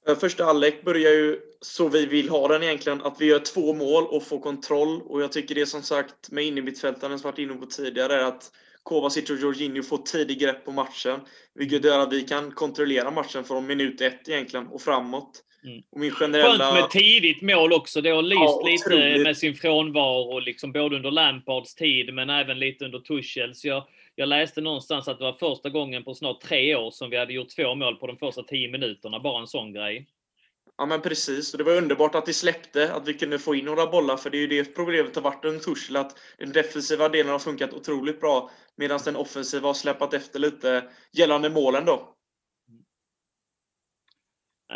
Eh, 0.08 0.18
Första 0.18 0.44
halvlek 0.44 0.84
börjar 0.84 1.12
ju 1.12 1.38
så 1.60 1.88
vi 1.88 2.06
vill 2.06 2.28
ha 2.28 2.48
den 2.48 2.62
egentligen. 2.62 3.02
Att 3.02 3.20
vi 3.20 3.26
gör 3.26 3.38
två 3.38 3.74
mål 3.74 4.04
och 4.04 4.26
får 4.26 4.40
kontroll. 4.40 5.02
Och 5.02 5.22
jag 5.22 5.32
tycker 5.32 5.54
det 5.54 5.66
som 5.66 5.82
sagt 5.82 6.30
med 6.30 6.44
innermittfältaren 6.44 7.18
som 7.18 7.30
varit 7.30 7.38
inne 7.38 7.54
på 7.54 7.66
tidigare 7.66 8.14
är 8.14 8.24
att 8.24 8.50
Kovacic 8.82 9.30
och 9.30 9.36
Jorginho 9.36 9.82
får 9.82 9.98
tidig 9.98 10.40
grepp 10.40 10.64
på 10.64 10.72
matchen. 10.72 11.20
Vilket 11.54 11.84
gör 11.84 11.98
att 11.98 12.12
vi 12.12 12.22
kan 12.22 12.50
kontrollera 12.50 13.10
matchen 13.10 13.44
från 13.44 13.66
minut 13.66 14.00
ett 14.00 14.28
egentligen 14.28 14.66
och 14.66 14.82
framåt. 14.82 15.44
Mm. 15.64 15.82
Och 15.90 16.00
min 16.00 16.10
generella... 16.10 16.64
Skönt 16.64 16.74
med 16.74 16.90
tidigt 16.90 17.42
mål 17.42 17.72
också. 17.72 18.00
Det 18.00 18.10
har 18.10 18.22
lyst 18.22 18.40
Ja, 18.40 18.92
lite 18.94 19.22
med 19.22 19.36
sin 19.36 19.54
frånvaro, 19.54 20.38
liksom 20.38 20.72
både 20.72 20.96
under 20.96 21.10
Lampards 21.10 21.74
tid 21.74 22.14
men 22.14 22.30
även 22.30 22.58
lite 22.58 22.84
under 22.84 22.98
Tuchels. 22.98 23.64
Jag, 23.64 23.84
jag 24.18 24.28
läste 24.28 24.60
någonstans 24.60 25.08
att 25.08 25.18
det 25.18 25.24
var 25.24 25.32
första 25.32 25.70
gången 25.70 26.04
på 26.04 26.14
snart 26.14 26.40
tre 26.40 26.76
år 26.76 26.90
som 26.90 27.10
vi 27.10 27.16
hade 27.16 27.32
gjort 27.32 27.56
två 27.56 27.74
mål 27.74 27.96
på 27.96 28.06
de 28.06 28.16
första 28.16 28.42
tio 28.42 28.70
minuterna. 28.70 29.20
Bara 29.20 29.40
en 29.40 29.46
sån 29.46 29.72
grej. 29.72 30.06
Ja 30.78 30.86
men 30.86 31.02
precis, 31.02 31.54
och 31.54 31.58
det 31.58 31.64
var 31.64 31.76
underbart 31.76 32.14
att 32.14 32.28
vi 32.28 32.32
släppte, 32.32 32.92
att 32.92 33.08
vi 33.08 33.14
kunde 33.14 33.38
få 33.38 33.54
in 33.54 33.64
några 33.64 33.86
bollar, 33.86 34.16
för 34.16 34.30
det 34.30 34.36
är 34.36 34.40
ju 34.40 34.46
det 34.46 34.74
problemet 34.74 35.14
har 35.14 35.22
varit 35.22 35.44
under 35.44 35.60
Tuchel, 35.60 35.96
att 35.96 36.18
den 36.38 36.52
defensiva 36.52 37.08
delen 37.08 37.32
har 37.32 37.38
funkat 37.38 37.72
otroligt 37.72 38.20
bra, 38.20 38.50
medan 38.76 39.00
den 39.04 39.16
offensiva 39.16 39.68
har 39.68 39.74
släpat 39.74 40.14
efter 40.14 40.38
lite 40.38 40.84
gällande 41.12 41.50
målen 41.50 41.84
då. 41.84 42.14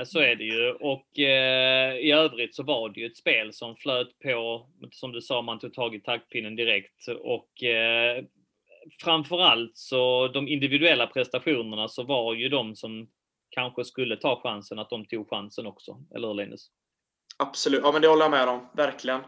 Så 0.04 0.20
är 0.20 0.36
det 0.36 0.44
ju. 0.44 0.72
Och 0.72 1.18
eh, 1.18 1.96
i 1.96 2.12
övrigt 2.12 2.54
så 2.54 2.62
var 2.62 2.88
det 2.88 3.00
ju 3.00 3.06
ett 3.06 3.16
spel 3.16 3.52
som 3.52 3.76
flöt 3.76 4.18
på, 4.18 4.66
som 4.90 5.12
du 5.12 5.20
sa, 5.20 5.42
man 5.42 5.58
tog 5.58 5.74
tag 5.74 5.94
i 5.94 6.00
taktpinnen 6.00 6.56
direkt. 6.56 7.08
Och 7.08 7.62
eh, 7.62 8.24
framförallt 9.00 9.76
så 9.76 10.28
de 10.28 10.48
individuella 10.48 11.06
prestationerna 11.06 11.88
så 11.88 12.02
var 12.04 12.34
ju 12.34 12.48
de 12.48 12.76
som 12.76 13.08
kanske 13.50 13.84
skulle 13.84 14.16
ta 14.16 14.40
chansen, 14.42 14.78
att 14.78 14.90
de 14.90 15.04
tog 15.04 15.30
chansen 15.30 15.66
också. 15.66 15.98
Eller 16.14 16.28
hur 16.28 16.34
Linus? 16.34 16.70
Absolut, 17.36 17.80
ja 17.84 17.92
men 17.92 18.02
det 18.02 18.08
håller 18.08 18.22
jag 18.22 18.30
med 18.30 18.48
om, 18.48 18.68
verkligen. 18.76 19.20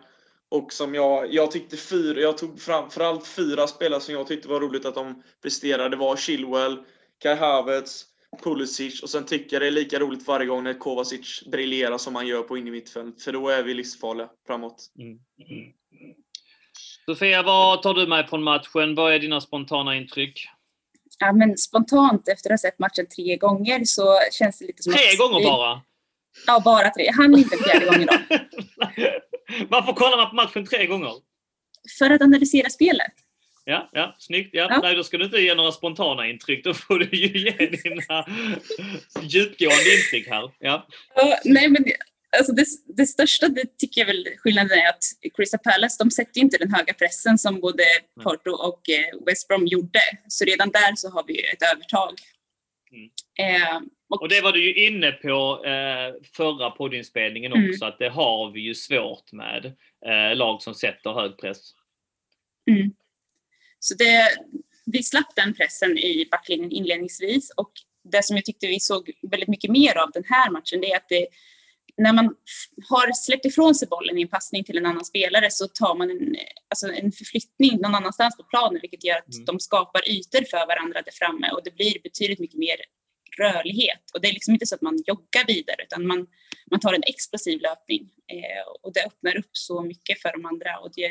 Och 0.49 0.73
som 0.73 0.95
jag, 0.95 1.35
jag 1.35 1.51
tyckte 1.51 1.77
fyra, 1.77 2.21
jag 2.21 2.39
tog 2.39 2.61
framförallt 2.61 3.27
fyra 3.27 3.67
spelare 3.67 4.01
som 4.01 4.15
jag 4.15 4.27
tyckte 4.27 4.49
var 4.49 4.61
roligt 4.61 4.87
att 4.87 4.95
de 4.95 5.23
presterade. 5.43 5.89
Det 5.89 5.97
var 5.97 6.17
Chilwell, 6.17 6.79
Kai 7.19 7.35
Havertz, 7.35 8.05
Pulisic 8.43 9.03
och 9.03 9.11
sen 9.11 9.27
tycker 9.27 9.57
jag 9.57 9.63
det 9.63 9.67
är 9.67 9.71
lika 9.71 9.99
roligt 9.99 10.27
varje 10.27 10.47
gång 10.47 10.65
när 10.65 10.75
Kovacic 10.75 11.43
briljerar 11.53 11.99
som 11.99 12.15
han 12.15 12.27
gör 12.27 12.43
på 12.43 12.59
in 12.59 12.69
i 12.69 12.71
mittfält. 12.71 13.23
För 13.23 13.33
då 13.33 13.49
är 13.49 13.63
vi 13.63 13.75
livsfarliga 13.75 14.31
framåt. 14.47 14.93
Mm. 14.99 15.19
Sofia, 17.07 17.43
vad 17.43 17.83
tar 17.83 17.95
du 17.95 18.07
med 18.07 18.29
från 18.29 18.43
matchen? 18.43 18.95
Vad 18.95 19.15
är 19.15 19.19
dina 19.19 19.41
spontana 19.41 19.97
intryck? 19.97 20.49
Ja, 21.19 21.33
men 21.33 21.57
spontant 21.59 22.29
efter 22.29 22.51
att 22.51 22.53
ha 22.53 22.59
sett 22.59 22.79
matchen 22.79 23.07
tre 23.17 23.37
gånger 23.37 23.85
så 23.85 24.19
känns 24.33 24.59
det 24.59 24.67
lite 24.67 24.83
som 24.83 24.93
Tre 24.93 25.03
att 25.13 25.19
gånger 25.19 25.45
bara? 25.45 25.81
Ja, 26.47 26.63
bara 26.65 26.91
tre. 26.91 27.11
Han 27.11 27.39
inte 27.39 27.57
fjärde 27.57 27.87
gången 27.87 28.07
då. 28.07 28.19
Varför 29.69 29.93
kollar 29.93 30.17
man 30.17 30.31
på 30.31 30.37
matchen 30.37 30.67
tre 30.67 30.87
gånger? 30.87 31.13
För 31.99 32.11
att 32.11 32.23
analysera 32.23 32.71
spelet. 32.71 33.13
Ja, 33.65 33.89
ja, 33.93 34.15
snyggt. 34.19 34.51
Ja. 34.53 34.67
Ja. 34.71 34.81
Nej, 34.83 34.95
då 34.95 35.05
ska 35.05 35.19
du 35.19 35.25
inte 35.25 35.39
ge 35.39 35.55
några 35.55 35.73
spontana 35.73 36.29
intryck. 36.29 36.65
Då 36.65 36.75
får 36.75 36.99
du 36.99 37.17
ju 37.17 37.39
ge 37.39 37.67
dina 37.67 38.27
djupgående 39.23 39.95
intryck 39.95 40.29
här. 40.29 40.51
Ja. 40.59 40.87
Ja, 41.15 41.39
nej, 41.45 41.69
men 41.69 41.85
alltså 42.39 42.53
det, 42.53 42.67
det 42.97 43.07
största 43.07 43.49
det 43.49 43.79
tycker 43.79 44.01
jag 44.01 44.07
väl 44.07 44.29
skillnaden 44.39 44.79
är 44.79 44.89
att 44.89 45.05
Crystal 45.37 45.61
Palace 45.65 45.97
de 46.05 46.11
sätter 46.11 46.41
inte 46.41 46.59
den 46.59 46.75
höga 46.75 46.95
pressen 46.95 47.39
som 47.39 47.61
både 47.61 47.85
Porto 48.23 48.51
och 48.51 48.91
eh, 48.91 49.27
West 49.27 49.49
Brom 49.49 49.67
gjorde. 49.67 50.01
Så 50.29 50.45
redan 50.45 50.71
där 50.71 50.93
så 50.97 51.11
har 51.11 51.25
vi 51.27 51.33
ju 51.35 51.43
ett 51.49 51.63
övertag. 51.75 52.19
Mm. 52.93 53.11
Eh, 53.39 53.81
och, 54.09 54.23
Och 54.23 54.29
det 54.29 54.41
var 54.41 54.53
du 54.53 54.65
ju 54.65 54.87
inne 54.87 55.13
på 55.13 55.65
eh, 55.65 56.15
förra 56.37 56.71
poddinspelningen 56.71 57.53
Mm. 57.53 57.71
också, 57.71 57.85
att 57.85 57.99
det 57.99 58.09
har 58.09 58.51
vi 58.51 58.61
ju 58.61 58.75
svårt 58.75 59.33
med. 59.33 59.65
Eh, 60.07 60.37
lag 60.37 60.63
som 60.63 60.75
sätter 60.75 61.13
hög 61.13 61.39
press. 61.39 61.59
mm. 62.71 62.93
Så 63.79 63.95
det, 63.95 64.29
vi 64.87 65.03
slapp 65.03 65.37
den 65.37 65.55
pressen 65.55 65.99
i 65.99 66.29
backlinjen 66.31 66.73
inledningsvis 66.73 67.51
och 67.57 67.73
det 68.05 68.25
som 68.25 68.37
jag 68.37 68.45
tyckte 68.45 68.67
vi 68.67 68.81
såg 68.81 69.11
väldigt 69.23 69.49
mycket 69.49 69.71
mer 69.71 69.99
av 69.99 70.11
den 70.11 70.25
här 70.27 70.51
matchen 70.51 70.81
det 70.81 70.93
är 70.93 70.97
att 70.97 71.09
det, 71.09 71.27
när 71.97 72.13
man 72.13 72.25
har 72.89 73.13
släppt 73.13 73.45
ifrån 73.45 73.75
sig 73.75 73.89
bollen 73.89 74.19
i 74.19 74.23
en 74.23 74.29
passning 74.29 74.65
till 74.65 74.79
en 74.79 74.87
annan 74.87 75.05
spelare 75.05 75.51
så 75.51 75.69
tar 75.69 75.95
man 75.95 76.11
en, 76.11 76.37
alltså 76.69 76.87
en 76.93 77.13
förflyttning 77.13 77.81
någon 77.81 77.95
annanstans 77.95 78.37
på 78.37 78.43
planen 78.43 78.79
vilket 78.83 79.05
gör 79.05 79.19
att 79.19 79.35
Mm. 79.35 79.45
de 79.45 79.61
skapar 79.61 80.09
ytor 80.09 80.45
för 80.51 80.67
varandra 80.67 81.03
där 81.03 81.13
framme 81.13 81.51
och 81.51 81.61
det 81.65 81.75
blir 81.75 82.03
betydligt 82.03 82.39
mycket 82.39 82.59
mer 82.59 82.77
rörlighet. 83.39 84.03
Och 84.15 84.21
det 84.21 84.29
är 84.29 84.33
liksom 84.33 84.55
inte 84.55 84.67
så 84.67 84.75
att 84.75 84.83
man 84.83 85.03
joggar 85.07 85.47
vidare 85.47 85.77
utan 85.83 86.07
man, 86.07 86.27
man 86.71 86.81
tar 86.81 86.93
en 86.93 87.03
explosiv 87.07 87.61
löpning 87.61 88.11
eh, 88.27 88.69
och 88.83 88.93
det 88.93 89.05
öppnar 89.05 89.37
upp 89.37 89.51
så 89.53 89.83
mycket 89.83 90.23
för 90.23 90.33
de 90.33 90.45
andra 90.47 90.79
och 90.79 90.91
det, 90.97 91.11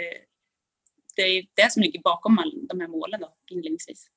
det 1.15 1.21
är 1.21 1.45
det 1.53 1.71
som 1.71 1.83
ligger 1.83 1.99
bakom 1.99 2.39
all, 2.39 2.67
de 2.67 2.79
här 2.79 2.87
målen 2.87 3.21
då, 3.21 3.33
inledningsvis. 3.51 4.07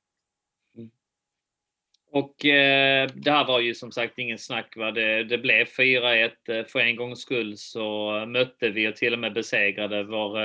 Och 2.17 2.45
eh, 2.45 3.11
det 3.15 3.31
här 3.31 3.45
var 3.45 3.61
ju 3.61 3.75
som 3.75 3.93
sagt 3.93 4.19
ingen 4.19 4.39
snack. 4.39 4.77
Va? 4.77 4.93
Det, 4.93 5.25
det 5.25 5.39
blev 5.39 5.65
4-1. 5.65 6.31
Eh, 6.49 6.67
För 6.67 6.79
en 6.79 6.97
gångs 6.97 7.21
skull 7.21 7.59
så 7.59 8.11
mötte 8.27 8.69
vi 8.69 8.89
och 8.89 8.97
till 8.97 9.13
och 9.13 9.19
med 9.19 9.33
besegrade 9.33 10.03
vår 10.05 10.41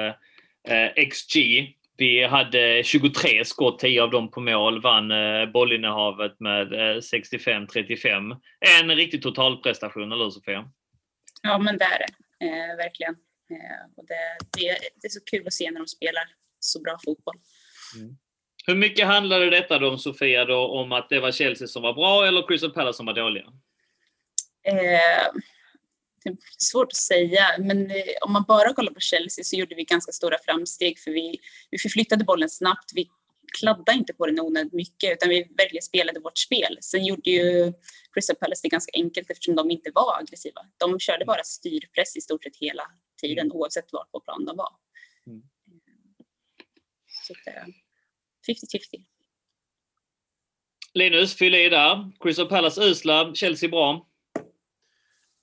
eh, 0.68 1.08
XG. 1.10 1.38
Vi 1.98 2.24
hade 2.24 2.84
23 2.84 3.46
skott, 3.46 3.80
10 3.80 4.04
av 4.04 4.12
dem 4.12 4.32
på 4.32 4.40
mål, 4.42 4.82
vann 4.82 5.12
eh, 5.12 5.46
bollinnehavet 5.46 6.40
med 6.40 6.74
eh, 6.74 6.98
65-35. 6.98 8.38
En 8.80 8.96
riktig 8.96 9.22
totalprestation, 9.22 10.12
eller 10.12 10.24
hur 10.24 10.32
Sofia? 10.32 10.72
Ja 11.42 11.58
men 11.58 11.78
det 11.78 11.86
är 11.86 12.00
det, 12.00 12.46
eh, 12.46 12.78
verkligen. 12.78 13.16
Och 13.98 14.06
det, 14.08 14.38
det, 14.58 14.78
det 15.02 15.08
är 15.08 15.10
så 15.10 15.24
kul 15.26 15.48
att 15.48 15.54
se 15.54 15.72
när 15.72 15.80
de 15.80 15.88
spelar 15.88 16.24
så 16.60 16.82
bra 16.82 16.98
fotboll. 17.06 17.36
Hur 18.66 18.76
mycket 18.76 19.08
handlade 19.08 19.50
detta 19.50 19.80
då 19.80 19.90
om 19.90 19.98
Sofia 19.98 20.46
då 20.46 20.68
om 20.68 20.92
att 20.92 21.10
det 21.10 21.20
var 21.20 21.32
Chelsea 21.32 21.68
som 21.68 21.82
var 21.82 21.94
bra 21.94 22.28
eller 22.28 22.48
Crystal 22.48 22.72
Palace 22.72 22.98
som 22.98 23.06
var 23.06 23.14
dåliga? 23.14 23.46
Eh, 24.64 25.32
det 26.24 26.30
är 26.30 26.38
svårt 26.58 26.88
att 26.88 26.96
säga, 26.96 27.46
men 27.60 27.92
eh, 27.92 27.98
om 28.22 28.34
man 28.34 28.46
bara 28.48 28.74
kollar 28.74 28.94
på 28.94 29.00
Chelsea 29.00 29.44
så 29.44 29.56
gjorde 29.56 29.76
vi 29.76 29.84
ganska 29.84 30.12
stora 30.12 30.38
framsteg 30.46 31.00
för 31.00 31.12
vi, 31.12 31.40
vi 31.72 31.78
förflyttade 31.78 32.24
bollen 32.24 32.50
snabbt. 32.50 32.92
Vi 32.96 33.10
kladdade 33.60 33.98
inte 33.98 34.14
på 34.14 34.26
den 34.26 34.40
onödigt 34.40 34.74
mycket 34.74 35.12
utan 35.12 35.30
vi 35.30 35.48
verkligen 35.58 35.84
spelade 35.84 36.20
vårt 36.20 36.38
spel. 36.38 36.78
Sen 36.82 37.06
gjorde 37.06 37.30
ju 37.30 37.74
Crystal 38.14 38.36
Palace 38.36 38.62
det 38.64 38.70
ganska 38.70 38.92
enkelt 38.94 39.32
eftersom 39.32 39.56
de 39.56 39.72
inte 39.72 39.92
var 39.96 40.20
aggressiva. 40.20 40.62
De 40.78 41.00
körde 41.00 41.26
bara 41.26 41.44
styrpress 41.44 42.16
i 42.18 42.22
stort 42.22 42.44
sett 42.44 42.58
hela 42.58 42.84
tiden 43.22 43.52
oavsett 43.52 43.94
var 43.94 44.06
på 44.12 44.20
plan 44.20 44.46
de 44.46 44.58
var. 44.58 44.74
Mm. 45.28 45.42
Så 47.28 47.34
eh, 47.34 47.66
50-50. 48.48 49.06
Linus, 50.94 51.36
fyll 51.36 51.56
i 51.56 51.70
där. 51.70 52.12
Crystal 52.20 52.48
Palace 52.50 52.82
usla, 52.82 53.34
Chelsea 53.36 53.70
bra. 53.70 54.08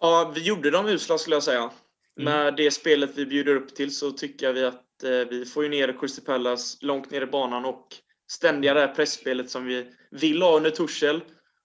Ja, 0.01 0.33
vi 0.35 0.43
gjorde 0.47 0.71
dem 0.71 0.87
usla 0.87 1.19
skulle 1.19 1.37
jag 1.37 1.43
säga. 1.43 1.71
Med 2.17 2.57
det 2.57 2.71
spelet 2.71 3.11
vi 3.15 3.27
bjuder 3.27 3.57
upp 3.57 3.75
till 3.75 3.97
så 3.97 4.11
tycker 4.11 4.53
vi 4.53 4.65
att 4.65 5.03
eh, 5.03 5.11
vi 5.31 5.45
får 5.45 5.63
ju 5.65 5.71
ner 5.71 5.97
Crystal 6.01 6.25
Palace 6.25 6.79
långt 6.87 7.11
ner 7.11 7.23
i 7.23 7.27
banan 7.27 7.65
och 7.65 7.87
ständiga 8.31 8.75
det 8.75 8.81
här 8.81 8.95
pressspelet 8.95 9.51
som 9.51 9.65
vi 9.67 9.87
vill 10.11 10.43
ha 10.43 10.57
under 10.57 10.71
Tuchel. 10.71 11.21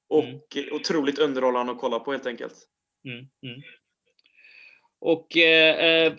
Och 0.09 0.23
Mm. 0.23 0.39
otroligt 0.71 1.19
underhållande 1.19 1.71
att 1.71 1.79
kolla 1.79 1.99
på 1.99 2.11
helt 2.11 2.25
enkelt. 2.25 2.53
Mm, 3.05 3.17
mm. 3.19 3.61
Och 4.99 5.37
eh, 5.37 5.85
eh, 5.85 6.13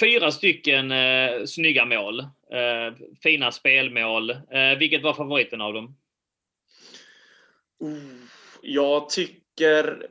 fyra 0.00 0.30
stycken 0.32 0.92
eh, 0.92 1.44
snygga 1.46 1.84
mål. 1.84 2.26
Eh, 2.54 2.94
fina 3.22 3.52
spelmål. 3.52 4.30
Eh, 4.30 4.78
vilket 4.78 5.02
var 5.02 5.14
favoriten 5.14 5.60
av 5.60 5.72
dem? 5.72 5.96
Jag 8.62 9.08
tycker... 9.08 10.06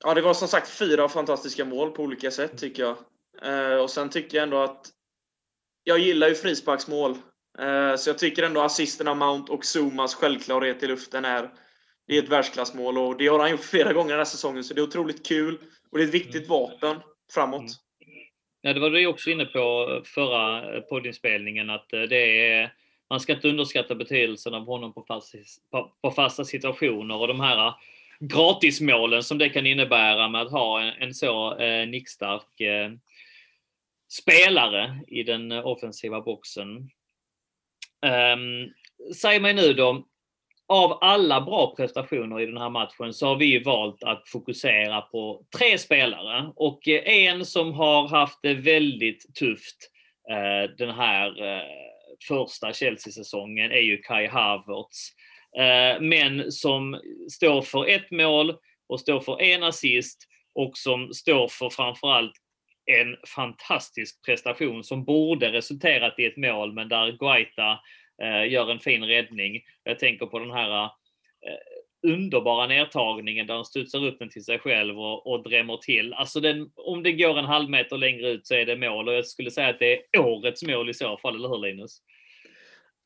Ja, 0.00 0.14
det 0.14 0.20
var 0.20 0.34
som 0.34 0.48
sagt 0.48 0.68
fyra 0.68 1.08
fantastiska 1.08 1.64
mål 1.64 1.90
på 1.90 2.02
olika 2.02 2.30
sätt 2.30 2.58
tycker 2.58 2.82
jag. 2.82 2.96
Eh, 3.42 3.76
och 3.76 3.90
sen 3.90 4.10
tycker 4.10 4.36
jag 4.36 4.42
ändå 4.42 4.58
att... 4.58 4.86
Jag 5.84 5.98
gillar 5.98 6.28
ju 6.28 6.34
frisparksmål. 6.34 7.16
Så 7.98 8.10
jag 8.10 8.18
tycker 8.18 8.42
ändå 8.42 8.60
assisterna 8.60 9.14
Mount 9.14 9.52
och 9.52 9.64
Zumas 9.64 10.14
självklarhet 10.14 10.82
i 10.82 10.86
luften 10.86 11.24
är... 11.24 11.50
Det 12.06 12.18
är 12.18 12.22
ett 12.22 12.28
världsklassmål 12.28 12.98
och 12.98 13.16
det 13.16 13.26
har 13.26 13.38
han 13.38 13.50
gjort 13.50 13.64
flera 13.64 13.92
gånger 13.92 14.10
den 14.10 14.18
här 14.18 14.24
säsongen. 14.24 14.64
Så 14.64 14.74
det 14.74 14.80
är 14.80 14.82
otroligt 14.82 15.26
kul. 15.26 15.58
Och 15.90 15.98
det 15.98 16.04
är 16.04 16.08
ett 16.08 16.14
viktigt 16.14 16.48
vapen 16.48 16.96
framåt. 17.32 17.82
Ja, 18.64 18.72
det 18.72 18.80
var 18.80 18.90
du 18.90 19.06
också 19.06 19.30
inne 19.30 19.44
på 19.44 19.88
eh, 19.90 20.02
förra 20.02 20.74
eh, 20.74 20.80
poddinspelningen 20.80 21.70
att 21.70 21.92
eh, 21.92 22.02
det 22.02 22.50
är, 22.50 22.74
man 23.10 23.20
ska 23.20 23.32
inte 23.32 23.48
underskatta 23.48 23.94
betydelsen 23.94 24.54
av 24.54 24.66
honom 24.66 24.94
på 24.94 25.02
fasta, 25.02 25.38
på, 25.70 25.92
på 26.02 26.10
fasta 26.10 26.44
situationer 26.44 27.16
och 27.16 27.28
de 27.28 27.40
här 27.40 27.74
gratismålen 28.20 29.22
som 29.22 29.38
det 29.38 29.48
kan 29.48 29.66
innebära 29.66 30.28
med 30.28 30.42
att 30.42 30.52
ha 30.52 30.80
en, 30.80 30.92
en 31.02 31.14
så 31.14 31.58
eh, 31.58 31.88
nickstark 31.88 32.60
eh, 32.60 32.92
spelare 34.10 35.00
i 35.08 35.22
den 35.22 35.52
offensiva 35.52 36.20
boxen. 36.20 36.90
Um, 38.06 38.72
säg 39.14 39.40
mig 39.40 39.54
nu 39.54 39.72
då, 39.72 40.06
av 40.72 40.98
alla 41.00 41.40
bra 41.40 41.74
prestationer 41.76 42.40
i 42.40 42.46
den 42.46 42.56
här 42.56 42.70
matchen 42.70 43.12
så 43.12 43.26
har 43.26 43.36
vi 43.36 43.62
valt 43.62 44.02
att 44.02 44.28
fokusera 44.28 45.00
på 45.00 45.44
tre 45.58 45.78
spelare 45.78 46.52
och 46.56 46.88
eh, 46.88 47.26
en 47.26 47.44
som 47.44 47.72
har 47.72 48.08
haft 48.08 48.38
det 48.42 48.54
väldigt 48.54 49.34
tufft 49.34 49.76
eh, 50.30 50.70
den 50.78 50.90
här 50.90 51.54
eh, 51.56 51.62
första 52.28 52.72
Chelsea-säsongen 52.72 53.72
är 53.72 53.80
ju 53.80 53.98
Kai 53.98 54.26
Havertz. 54.26 55.08
Men 56.00 56.52
som 56.52 57.00
står 57.32 57.62
för 57.62 57.88
ett 57.88 58.10
mål 58.10 58.54
och 58.88 59.00
står 59.00 59.20
för 59.20 59.42
en 59.42 59.62
assist 59.62 60.28
och 60.54 60.70
som 60.74 61.12
står 61.14 61.48
för 61.48 61.70
framförallt 61.70 62.32
en 62.86 63.16
fantastisk 63.36 64.24
prestation 64.26 64.84
som 64.84 65.04
borde 65.04 65.52
resulterat 65.52 66.18
i 66.18 66.24
ett 66.24 66.36
mål 66.36 66.72
men 66.72 66.88
där 66.88 67.12
Guaita 67.12 67.78
Eh, 68.22 68.52
gör 68.52 68.70
en 68.70 68.80
fin 68.80 69.04
räddning. 69.04 69.62
Jag 69.84 69.98
tänker 69.98 70.26
på 70.26 70.38
den 70.38 70.50
här 70.50 70.84
eh, 70.84 72.10
underbara 72.12 72.66
nedtagningen 72.66 73.46
där 73.46 73.54
han 73.54 73.64
studsar 73.64 74.06
upp 74.06 74.18
den 74.18 74.30
till 74.30 74.44
sig 74.44 74.58
själv 74.58 75.00
och, 75.00 75.26
och 75.26 75.42
drämmer 75.42 75.76
till. 75.76 76.14
Alltså 76.14 76.40
den, 76.40 76.70
om 76.76 77.02
det 77.02 77.12
går 77.12 77.38
en 77.38 77.44
halv 77.44 77.70
meter 77.70 77.98
längre 77.98 78.30
ut 78.30 78.46
så 78.46 78.54
är 78.54 78.66
det 78.66 78.76
mål 78.76 79.08
och 79.08 79.14
jag 79.14 79.26
skulle 79.26 79.50
säga 79.50 79.68
att 79.68 79.78
det 79.78 79.92
är 80.12 80.20
årets 80.20 80.62
mål 80.62 80.90
i 80.90 80.94
så 80.94 81.16
fall, 81.16 81.34
eller 81.34 81.48
hur 81.48 81.58
Linus? 81.58 81.98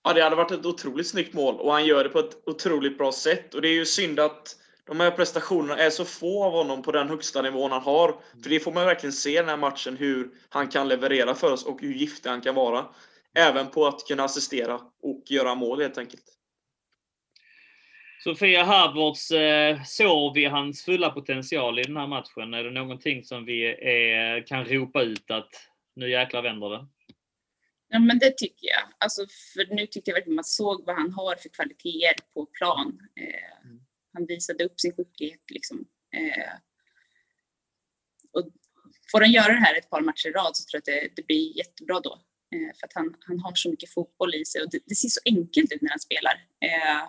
Ja, 0.04 0.12
det 0.12 0.22
hade 0.22 0.36
varit 0.36 0.50
ett 0.50 0.66
otroligt 0.66 1.08
snyggt 1.08 1.34
mål 1.34 1.54
och 1.54 1.72
han 1.72 1.86
gör 1.86 2.04
det 2.04 2.10
på 2.10 2.18
ett 2.18 2.48
otroligt 2.48 2.98
bra 2.98 3.12
sätt. 3.12 3.54
Och 3.54 3.62
det 3.62 3.68
är 3.68 3.74
ju 3.74 3.86
synd 3.86 4.20
att 4.20 4.56
de 4.86 5.00
här 5.00 5.10
prestationerna 5.10 5.78
är 5.78 5.90
så 5.90 6.04
få 6.04 6.44
av 6.44 6.52
honom 6.52 6.82
på 6.82 6.92
den 6.92 7.08
högsta 7.08 7.42
nivån 7.42 7.72
han 7.72 7.82
har. 7.82 8.14
För 8.42 8.50
det 8.50 8.60
får 8.60 8.72
man 8.72 8.86
verkligen 8.86 9.12
se 9.12 9.30
i 9.30 9.36
den 9.36 9.48
här 9.48 9.56
matchen, 9.56 9.96
hur 9.96 10.30
han 10.48 10.68
kan 10.68 10.88
leverera 10.88 11.34
för 11.34 11.52
oss 11.52 11.66
och 11.66 11.80
hur 11.80 11.94
giftig 11.94 12.30
han 12.30 12.40
kan 12.40 12.54
vara. 12.54 12.84
Även 13.36 13.70
på 13.70 13.86
att 13.86 14.06
kunna 14.06 14.24
assistera 14.24 14.80
och 15.02 15.22
göra 15.26 15.54
mål 15.54 15.80
helt 15.80 15.98
enkelt. 15.98 16.24
Sofia 18.24 18.64
Havertz, 18.64 19.30
eh, 19.30 19.82
såg 19.84 20.34
vi 20.34 20.44
hans 20.44 20.84
fulla 20.84 21.10
potential 21.10 21.78
i 21.78 21.82
den 21.82 21.96
här 21.96 22.06
matchen? 22.06 22.54
Är 22.54 22.64
det 22.64 22.70
någonting 22.70 23.24
som 23.24 23.44
vi 23.44 23.66
är, 23.66 24.46
kan 24.46 24.64
ropa 24.64 25.02
ut 25.02 25.30
att 25.30 25.50
nu 25.94 26.10
jäklar 26.10 26.42
vänder 26.42 26.70
det? 26.70 26.86
Ja, 27.88 27.98
men 27.98 28.18
det 28.18 28.36
tycker 28.36 28.66
jag. 28.66 28.82
Alltså, 28.98 29.26
för 29.54 29.74
nu 29.74 29.86
tyckte 29.86 30.10
jag 30.10 30.14
verkligen 30.14 30.34
man 30.34 30.44
såg 30.44 30.86
vad 30.86 30.96
han 30.96 31.12
har 31.12 31.36
för 31.36 31.48
kvaliteter 31.48 32.24
på 32.34 32.46
plan. 32.46 32.98
Eh, 33.20 33.66
mm. 33.66 33.80
Han 34.12 34.26
visade 34.26 34.64
upp 34.64 34.80
sin 34.80 34.92
skicklighet. 34.92 35.50
Liksom. 35.50 35.84
Eh, 36.16 36.52
och 38.32 38.52
får 39.12 39.20
han 39.20 39.32
göra 39.32 39.52
det 39.52 39.60
här 39.60 39.78
ett 39.78 39.90
par 39.90 40.00
matcher 40.00 40.28
i 40.28 40.32
rad 40.32 40.56
så 40.56 40.70
tror 40.70 40.82
jag 40.84 40.96
att 40.96 41.02
det, 41.02 41.22
det 41.22 41.26
blir 41.26 41.56
jättebra 41.56 42.00
då. 42.00 42.22
Eh, 42.54 42.72
för 42.80 42.86
att 42.86 42.92
han, 42.94 43.14
han 43.20 43.40
har 43.40 43.54
så 43.54 43.70
mycket 43.70 43.90
fotboll 43.90 44.34
i 44.34 44.44
sig 44.44 44.62
och 44.62 44.70
det, 44.70 44.78
det 44.86 44.94
ser 44.94 45.08
så 45.08 45.20
enkelt 45.24 45.72
ut 45.72 45.82
när 45.82 45.90
han 45.90 45.98
spelar. 45.98 46.32
Eh, 46.60 47.08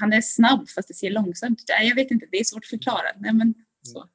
han 0.00 0.12
är 0.12 0.20
snabb 0.20 0.68
fast 0.68 0.88
det 0.88 0.94
ser 0.94 1.10
långsamt 1.10 1.60
ut. 1.60 1.68
Jag 1.82 1.94
vet 1.94 2.10
inte, 2.10 2.26
det 2.30 2.38
är 2.38 2.44
svårt 2.44 2.64
att 2.64 2.70
förklara. 2.70 3.06
Nej, 3.20 3.32
men, 3.32 3.54
så. 3.82 4.08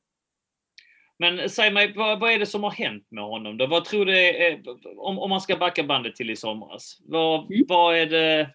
Men 1.19 1.49
säg 1.49 1.71
mig, 1.71 1.93
vad, 1.95 2.19
vad, 2.19 2.31
är 2.31 2.39
det 2.39 2.45
som 2.45 2.63
har 2.63 2.71
hänt 2.71 3.07
med 3.11 3.23
honom 3.23 3.57
då? 3.57 3.67
Vad 3.67 3.85
tror 3.85 4.05
du 4.05 4.17
är, 4.17 4.61
om, 4.99 5.19
om 5.19 5.29
man 5.29 5.41
ska 5.41 5.57
backa 5.57 5.83
bandet 5.83 6.15
till 6.15 6.29
i 6.29 6.35
somras? 6.35 6.97
Vad, 7.05 7.51
mm. 7.51 7.65
vad 7.67 7.97
är 7.97 8.05
det... 8.05 8.49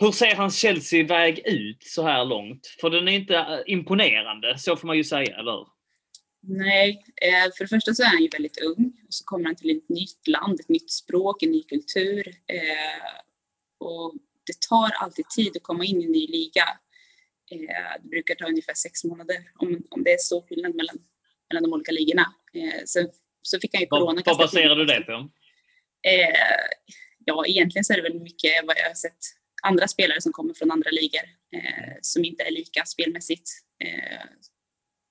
Hur 0.00 0.10
ser 0.10 0.36
hans 0.36 0.58
Chelsea-väg 0.58 1.38
ut 1.46 1.82
så 1.82 2.02
här 2.02 2.24
långt? 2.24 2.66
För 2.80 2.90
den 2.90 3.08
är 3.08 3.12
inte 3.12 3.64
imponerande, 3.66 4.58
så 4.58 4.76
får 4.76 4.86
man 4.86 4.96
ju 4.96 5.04
säga, 5.04 5.38
eller 5.38 5.52
hur? 5.52 5.66
Nej, 6.40 7.04
eh, 7.22 7.52
för 7.56 7.64
det 7.64 7.68
första 7.68 7.94
så 7.94 8.02
är 8.02 8.06
han 8.06 8.22
ju 8.22 8.28
väldigt 8.28 8.60
ung. 8.60 8.92
Och 9.06 9.14
så 9.14 9.24
kommer 9.24 9.44
han 9.44 9.56
till 9.56 9.76
ett 9.76 9.88
nytt 9.88 10.28
land, 10.28 10.60
ett 10.60 10.68
nytt 10.68 10.90
språk, 10.90 11.42
en 11.42 11.50
ny 11.50 11.62
kultur. 11.62 12.28
Eh, 12.28 13.20
och 13.78 14.14
det 14.46 14.60
tar 14.68 14.90
alltid 14.90 15.28
tid 15.28 15.56
att 15.56 15.62
komma 15.62 15.84
in 15.84 16.02
i 16.02 16.04
en 16.04 16.12
ny 16.12 16.26
liga. 16.26 16.64
Eh, 17.50 18.02
det 18.02 18.08
brukar 18.08 18.34
ta 18.34 18.46
ungefär 18.46 18.74
sex 18.74 19.04
månader 19.04 19.36
om, 19.54 19.82
om 19.90 20.04
det 20.04 20.12
är 20.12 20.18
stor 20.18 20.42
skillnad 20.48 20.74
mellan, 20.74 20.96
mellan 21.48 21.62
de 21.62 21.72
olika 21.72 21.92
ligorna. 21.92 22.34
Så, 22.84 23.10
så 23.42 23.58
fick 23.60 23.74
han 23.74 23.80
ju 23.80 23.86
corona. 23.86 24.22
Vad 24.24 24.38
baserar 24.38 24.76
du 24.76 24.84
det 24.84 25.00
på? 25.00 25.30
Ja, 27.24 27.46
egentligen 27.46 27.84
så 27.84 27.92
är 27.92 27.96
det 27.96 28.02
väl 28.02 28.20
mycket 28.20 28.52
vad 28.64 28.76
jag 28.78 28.88
har 28.88 28.94
sett 28.94 29.18
andra 29.62 29.88
spelare 29.88 30.20
som 30.20 30.32
kommer 30.32 30.54
från 30.54 30.70
andra 30.70 30.90
ligor 30.90 31.22
som 32.00 32.24
inte 32.24 32.44
är 32.44 32.50
lika 32.50 32.84
spelmässigt. 32.84 33.50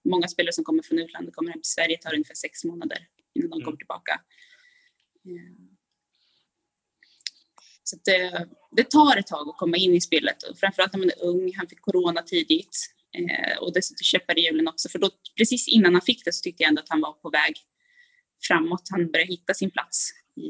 Många 0.09 0.27
spelare 0.27 0.53
som 0.53 0.63
kommer 0.63 0.83
från 0.83 0.99
utlandet 0.99 1.35
kommer 1.35 1.51
hem 1.51 1.61
till 1.61 1.71
Sverige 1.71 1.97
tar 1.97 2.13
ungefär 2.13 2.35
sex 2.35 2.63
månader 2.63 3.07
innan 3.33 3.49
de 3.49 3.55
mm. 3.55 3.65
kommer 3.65 3.77
tillbaka. 3.77 4.21
Eh, 5.25 5.77
så 7.83 7.97
det, 8.05 8.47
det, 8.71 8.89
tar 8.89 9.17
ett 9.17 9.27
tag 9.27 9.49
att 9.49 9.57
komma 9.57 9.77
in 9.77 9.93
i 9.93 10.01
spelet 10.01 10.43
och 10.43 10.57
framförallt 10.59 10.93
när 10.93 10.99
man 10.99 11.09
är 11.09 11.23
ung. 11.23 11.53
Han 11.55 11.67
fick 11.67 11.81
corona 11.81 12.21
tidigt 12.21 12.93
eh, 13.13 13.57
och 13.57 13.73
dessutom 13.73 14.03
käppar 14.03 14.39
i 14.39 14.41
hjulen 14.41 14.67
också 14.67 14.89
för 14.89 14.99
då 14.99 15.09
precis 15.37 15.67
innan 15.67 15.93
han 15.93 16.01
fick 16.01 16.25
det 16.25 16.33
så 16.33 16.41
tyckte 16.41 16.63
jag 16.63 16.69
ändå 16.69 16.81
att 16.81 16.89
han 16.89 17.01
var 17.01 17.13
på 17.13 17.29
väg 17.29 17.55
framåt. 18.47 18.87
Han 18.91 19.11
började 19.11 19.31
hitta 19.31 19.53
sin 19.53 19.71
plats 19.71 20.09
i, 20.35 20.47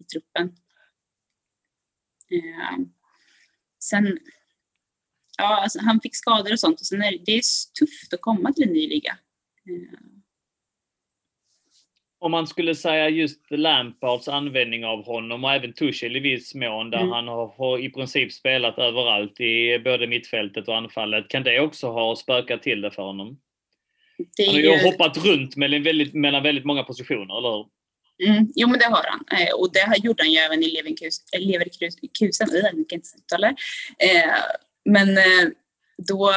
i 0.00 0.04
truppen. 0.12 0.46
Eh, 2.30 2.78
sen, 3.82 4.18
ja, 5.40 5.62
alltså, 5.62 5.78
han 5.82 6.00
fick 6.00 6.16
skador 6.16 6.52
och 6.52 6.60
sånt 6.60 6.80
och 6.80 6.86
sen 6.86 7.02
är 7.02 7.18
det 7.26 7.32
är 7.32 7.42
tufft 7.78 8.14
att 8.14 8.20
komma 8.20 8.52
till 8.52 8.64
en 8.64 8.72
ny 8.72 8.88
liga. 8.88 9.18
Eh, 9.68 10.10
om 12.22 12.30
man 12.30 12.46
skulle 12.46 12.74
säga 12.74 13.08
just 13.08 13.40
Lampards 13.50 14.28
användning 14.28 14.84
av 14.84 15.04
honom 15.04 15.44
och 15.44 15.52
även 15.52 15.72
Tuchel 15.72 16.16
i 16.16 16.20
viss 16.20 16.54
mån 16.54 16.90
där 16.90 16.98
mm. 16.98 17.10
han 17.10 17.28
har, 17.28 17.54
har, 17.58 17.78
i 17.78 17.90
princip 17.90 18.32
spelat 18.32 18.78
överallt 18.78 19.40
i 19.40 19.78
både 19.84 20.06
mittfältet 20.06 20.68
och 20.68 20.76
anfallet. 20.76 21.28
Kan 21.28 21.42
det 21.42 21.60
också 21.60 21.86
ha 21.86 22.16
spökat 22.16 22.62
till 22.62 22.80
det 22.80 22.90
för 22.90 23.02
honom? 23.02 23.40
Det 24.36 24.46
han 24.46 24.54
har 24.54 24.60
ju 24.60 24.90
hoppat 24.90 25.24
runt 25.24 25.56
mellan 25.56 25.82
väldigt, 25.82 26.14
mellan 26.14 26.42
väldigt 26.42 26.64
många 26.64 26.82
positioner, 26.82 27.38
eller 27.38 27.50
hur? 27.56 27.66
Mm, 28.28 28.48
jo, 28.54 28.68
men 28.68 28.78
det 28.78 28.84
har 28.84 29.04
han. 29.08 29.40
Eh, 29.40 29.54
och 29.54 29.72
det 29.72 30.04
gjorde 30.04 30.22
han 30.22 30.32
ju 30.32 30.38
även 30.38 30.62
i 30.62 30.70
Leverkusen. 30.70 31.24
Jag 31.32 32.88
kan 32.88 32.98
inte 32.98 33.16
uttala 33.18 33.48
eh, 33.98 34.34
Men 34.92 35.18
eh, 35.18 35.50
då 35.96 36.32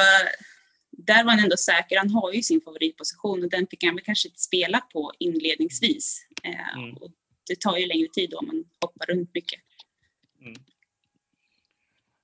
där 0.97 1.23
var 1.23 1.31
han 1.31 1.43
ändå 1.43 1.57
säker. 1.57 1.97
Han 1.97 2.09
har 2.09 2.33
ju 2.33 2.41
sin 2.41 2.61
favoritposition 2.61 3.43
och 3.43 3.49
den 3.49 3.67
fick 3.67 3.83
han 3.83 3.95
väl 3.95 4.03
kanske 4.03 4.27
inte 4.27 4.39
spela 4.39 4.81
på 4.93 5.11
inledningsvis. 5.19 6.27
Eh, 6.43 6.77
mm. 6.77 6.93
Och 6.97 7.11
det 7.47 7.59
tar 7.59 7.77
ju 7.77 7.85
längre 7.85 8.07
tid 8.07 8.29
då 8.29 8.37
om 8.37 8.47
man 8.47 8.63
hoppar 8.81 9.05
runt 9.05 9.29
mycket. 9.33 9.59
Mm. 10.41 10.55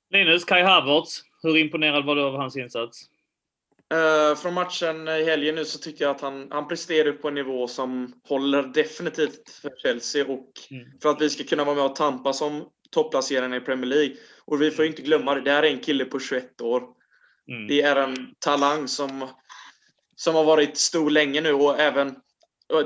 Linus, 0.09 0.45
Kai 0.45 0.63
Havertz, 0.63 1.23
hur 1.43 1.57
imponerad 1.57 2.05
var 2.05 2.15
du 2.15 2.21
av 2.21 2.35
hans 2.35 2.57
insats? 2.57 3.09
Uh, 3.93 4.35
från 4.35 4.53
matchen 4.53 5.07
i 5.07 5.23
helgen 5.23 5.55
nu 5.55 5.65
så 5.65 5.79
tycker 5.79 6.05
jag 6.05 6.15
att 6.15 6.21
han, 6.21 6.47
han 6.51 6.67
presterar 6.67 7.11
på 7.11 7.27
en 7.27 7.33
nivå 7.33 7.67
som 7.67 8.21
håller 8.23 8.63
definitivt 8.63 9.49
för 9.61 9.71
Chelsea 9.83 10.25
och 10.25 10.51
mm. 10.71 10.87
för 11.01 11.09
att 11.09 11.21
vi 11.21 11.29
ska 11.29 11.43
kunna 11.43 11.63
vara 11.63 11.75
med 11.75 11.85
och 11.85 11.95
tampas 11.95 12.41
om 12.41 12.69
topplacerarna 12.89 13.55
i 13.55 13.59
Premier 13.59 13.85
League. 13.85 14.15
Och 14.51 14.61
vi 14.61 14.71
får 14.71 14.85
inte 14.85 15.01
glömma 15.01 15.35
det, 15.35 15.41
det 15.41 15.51
här 15.51 15.63
är 15.63 15.71
en 15.71 15.79
kille 15.79 16.05
på 16.05 16.19
21 16.19 16.61
år 16.61 16.83
Mm. 17.49 17.67
Det 17.67 17.81
är 17.81 17.95
en 17.95 18.35
talang 18.39 18.87
som, 18.87 19.27
som 20.15 20.35
har 20.35 20.43
varit 20.43 20.77
stor 20.77 21.09
länge 21.09 21.41
nu 21.41 21.53
och 21.53 21.79
även 21.79 22.15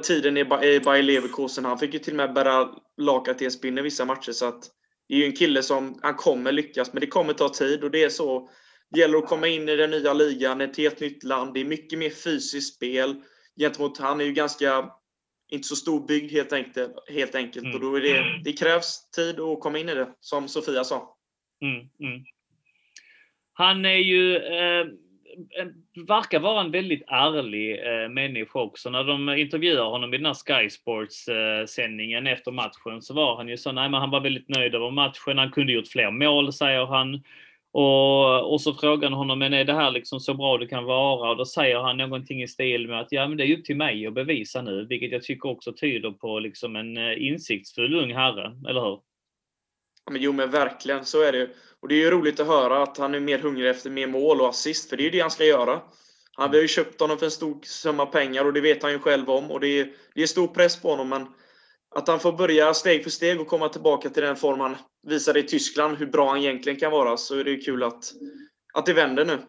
tiden 0.04 0.38
i 0.38 0.46
Bayer 0.46 1.04
Leverkusen. 1.04 1.66
Han 1.66 1.80
fick 1.80 1.94
ju 1.94 2.00
till 2.00 2.14
och 2.14 2.18
med 2.18 2.34
bära 2.34 2.70
lagkaptensbindeln 2.98 3.86
i 3.86 3.90
vissa 3.90 4.06
matcher. 4.06 4.32
Så 4.32 4.46
att 4.46 4.64
det 5.08 5.14
är 5.14 5.18
ju 5.18 5.26
en 5.26 5.36
kille 5.36 5.64
som 5.64 6.00
han 6.02 6.16
kommer 6.16 6.52
lyckas, 6.52 6.94
men 6.94 7.02
det 7.02 7.08
kommer 7.08 7.34
ta 7.34 7.50
tid 7.50 7.84
och 7.84 7.92
det 7.92 8.04
är 8.04 8.10
så. 8.10 8.50
Det 8.92 9.00
gäller 9.00 9.18
att 9.18 9.28
komma 9.28 9.48
in 9.48 9.70
i 9.70 9.76
den 9.76 9.92
nya 9.92 10.14
ligan, 10.14 10.62
ett 10.62 10.78
helt 10.78 11.00
nytt 11.00 11.24
land. 11.24 11.54
Det 11.54 11.60
är 11.60 11.66
mycket 11.66 12.00
mer 12.00 12.10
fysiskt 12.10 12.76
spel 12.76 13.16
gentemot, 13.60 13.98
han 13.98 14.22
är 14.22 14.26
ju 14.26 14.34
ganska, 14.34 14.90
inte 15.52 15.68
så 15.68 15.76
storbyggd 15.76 16.32
helt 16.32 16.54
enkelt. 16.54 16.92
Helt 17.10 17.36
enkelt. 17.36 17.66
Mm. 17.66 17.76
Och 17.76 17.82
då 17.82 17.96
är 17.96 18.02
det, 18.02 18.42
det 18.44 18.54
krävs 18.54 19.10
tid 19.10 19.40
att 19.40 19.60
komma 19.60 19.80
in 19.80 19.90
i 19.90 19.96
det, 19.96 20.10
som 20.20 20.48
Sofia 20.48 20.84
sa. 20.84 21.13
Mm, 21.64 21.90
mm. 22.00 22.24
Han 23.54 23.86
är 23.86 23.98
ju, 23.98 24.36
eh, 24.36 24.86
verkar 26.08 26.40
vara 26.40 26.62
en 26.62 26.72
väldigt 26.72 27.04
ärlig 27.08 27.80
eh, 27.80 28.10
människa 28.10 28.60
också. 28.60 28.90
När 28.90 29.04
de 29.04 29.30
intervjuar 29.30 29.90
honom 29.90 30.14
i 30.14 30.18
den 30.18 30.26
här 30.26 30.34
Sky 30.34 30.70
Sports 30.70 31.28
eh, 31.28 31.66
sändningen 31.66 32.28
efter 32.28 32.52
matchen 32.52 33.02
så 33.02 33.14
var 33.14 33.36
han 33.38 33.48
ju 33.48 33.58
så, 33.58 33.72
nej 33.72 33.90
men 33.90 34.00
han 34.00 34.10
var 34.10 34.22
väldigt 34.22 34.50
nöjd 34.50 34.76
över 34.76 34.92
matchen. 34.92 35.38
Han 35.38 35.52
kunde 35.52 35.74
gjort 35.74 35.88
fler 35.88 36.12
mål 36.12 36.54
säger 36.54 36.86
han. 36.86 37.24
Och, 37.72 38.54
och 38.54 38.62
så 38.62 38.74
frågar 38.74 39.10
han 39.10 39.18
honom, 39.18 39.40
men 39.40 39.54
är 39.54 39.66
det 39.66 39.74
här 39.74 39.92
liksom 39.92 40.20
så 40.20 40.34
bra 40.34 40.58
det 40.58 40.68
kan 40.68 40.84
vara? 40.84 41.30
Och 41.30 41.38
då 41.38 41.46
säger 41.46 41.80
han 41.80 41.98
någonting 41.98 42.44
i 42.44 42.48
stil 42.48 42.88
med 42.88 43.00
att 43.00 43.12
ja, 43.12 43.28
men 43.28 43.38
det 43.38 43.46
är 43.46 43.58
upp 43.58 43.66
till 43.66 43.78
mig 43.78 44.08
att 44.08 44.14
bevisa 44.14 44.62
nu, 44.62 44.86
vilket 44.86 45.12
jag 45.12 45.24
tycker 45.24 45.50
också 45.50 45.74
tyder 45.74 46.12
på 46.12 46.40
liksom 46.40 46.76
en 46.76 46.98
eh, 46.98 47.28
insiktsfull 47.28 47.96
ung 47.96 48.14
herre, 48.14 48.58
eller 48.70 48.82
hur? 48.82 49.00
Men 50.12 50.22
jo, 50.22 50.32
men 50.32 50.52
verkligen 50.52 51.06
så 51.06 51.22
är 51.22 51.32
det. 51.32 51.50
Och 51.80 51.88
det 51.88 51.96
är 51.96 52.00
ju 52.00 52.12
roligt 52.12 52.40
att 52.40 52.48
höra 52.48 52.84
att 52.84 52.98
han 52.98 53.16
är 53.16 53.20
mer 53.20 53.40
hungrig 53.40 53.70
efter 53.70 53.90
mer 53.90 54.08
mål 54.08 54.42
och 54.42 54.50
assist, 54.50 54.90
för 54.90 54.98
det 54.98 55.04
är 55.04 55.06
ju 55.06 55.10
det 55.10 55.20
han 55.20 55.32
ska 55.32 55.46
göra. 55.46 55.82
Han, 56.36 56.52
vi 56.52 56.58
har 56.58 56.62
ju 56.62 56.68
köpt 56.68 57.00
honom 57.00 57.18
för 57.18 57.26
en 57.26 57.32
stor 57.32 57.60
summa 57.64 58.06
pengar 58.06 58.46
och 58.46 58.54
det 58.54 58.62
vet 58.62 58.84
han 58.84 58.92
ju 58.92 59.00
själv 59.00 59.30
om. 59.30 59.52
Och 59.52 59.60
det 59.60 59.68
är, 59.68 59.94
det 60.16 60.24
är 60.24 60.28
stor 60.28 60.48
press 60.48 60.82
på 60.82 60.90
honom, 60.90 61.10
men 61.10 61.28
att 61.96 62.08
han 62.08 62.20
får 62.20 62.32
börja 62.32 62.74
steg 62.74 63.04
för 63.04 63.10
steg 63.10 63.42
och 63.42 63.48
komma 63.48 63.70
tillbaka 63.70 64.10
till 64.10 64.24
den 64.24 64.36
form 64.36 64.60
han 64.60 64.76
visade 65.08 65.40
i 65.40 65.44
Tyskland, 65.44 65.98
hur 65.98 66.06
bra 66.06 66.30
han 66.30 66.38
egentligen 66.38 66.80
kan 66.80 66.92
vara, 66.92 67.18
så 67.18 67.36
är 67.36 67.44
det 67.44 67.52
ju 67.52 67.62
kul 67.62 67.84
att, 67.84 68.14
att 68.74 68.86
det 68.86 68.94
vänder 68.94 69.26
nu. 69.26 69.40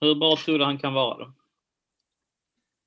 Hur 0.00 0.14
bra 0.14 0.36
tror 0.36 0.58
du 0.58 0.64
han 0.64 0.78
kan 0.78 0.94
vara 0.94 1.18
då? 1.18 1.34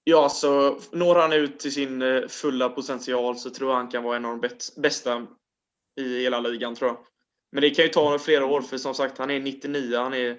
Ja, 0.03 0.29
så 0.29 0.79
når 0.91 1.15
han 1.15 1.33
ut 1.33 1.59
till 1.59 1.73
sin 1.73 2.01
eh, 2.01 2.27
fulla 2.27 2.69
potential 2.69 3.37
så 3.37 3.49
tror 3.49 3.69
jag 3.69 3.77
han 3.77 3.87
kan 3.87 4.03
vara 4.03 4.15
en 4.15 4.25
av 4.25 4.37
de 4.41 4.49
bästa 4.81 5.27
i 5.97 6.21
hela 6.21 6.39
ligan 6.39 6.75
tror 6.75 6.89
jag. 6.89 6.97
Men 7.51 7.61
det 7.61 7.69
kan 7.69 7.85
ju 7.85 7.89
ta 7.89 8.19
flera 8.19 8.45
år, 8.45 8.61
för 8.61 8.77
som 8.77 8.93
sagt, 8.93 9.17
han 9.17 9.29
är 9.29 9.39
99, 9.39 9.97
han 9.97 10.13
är 10.13 10.37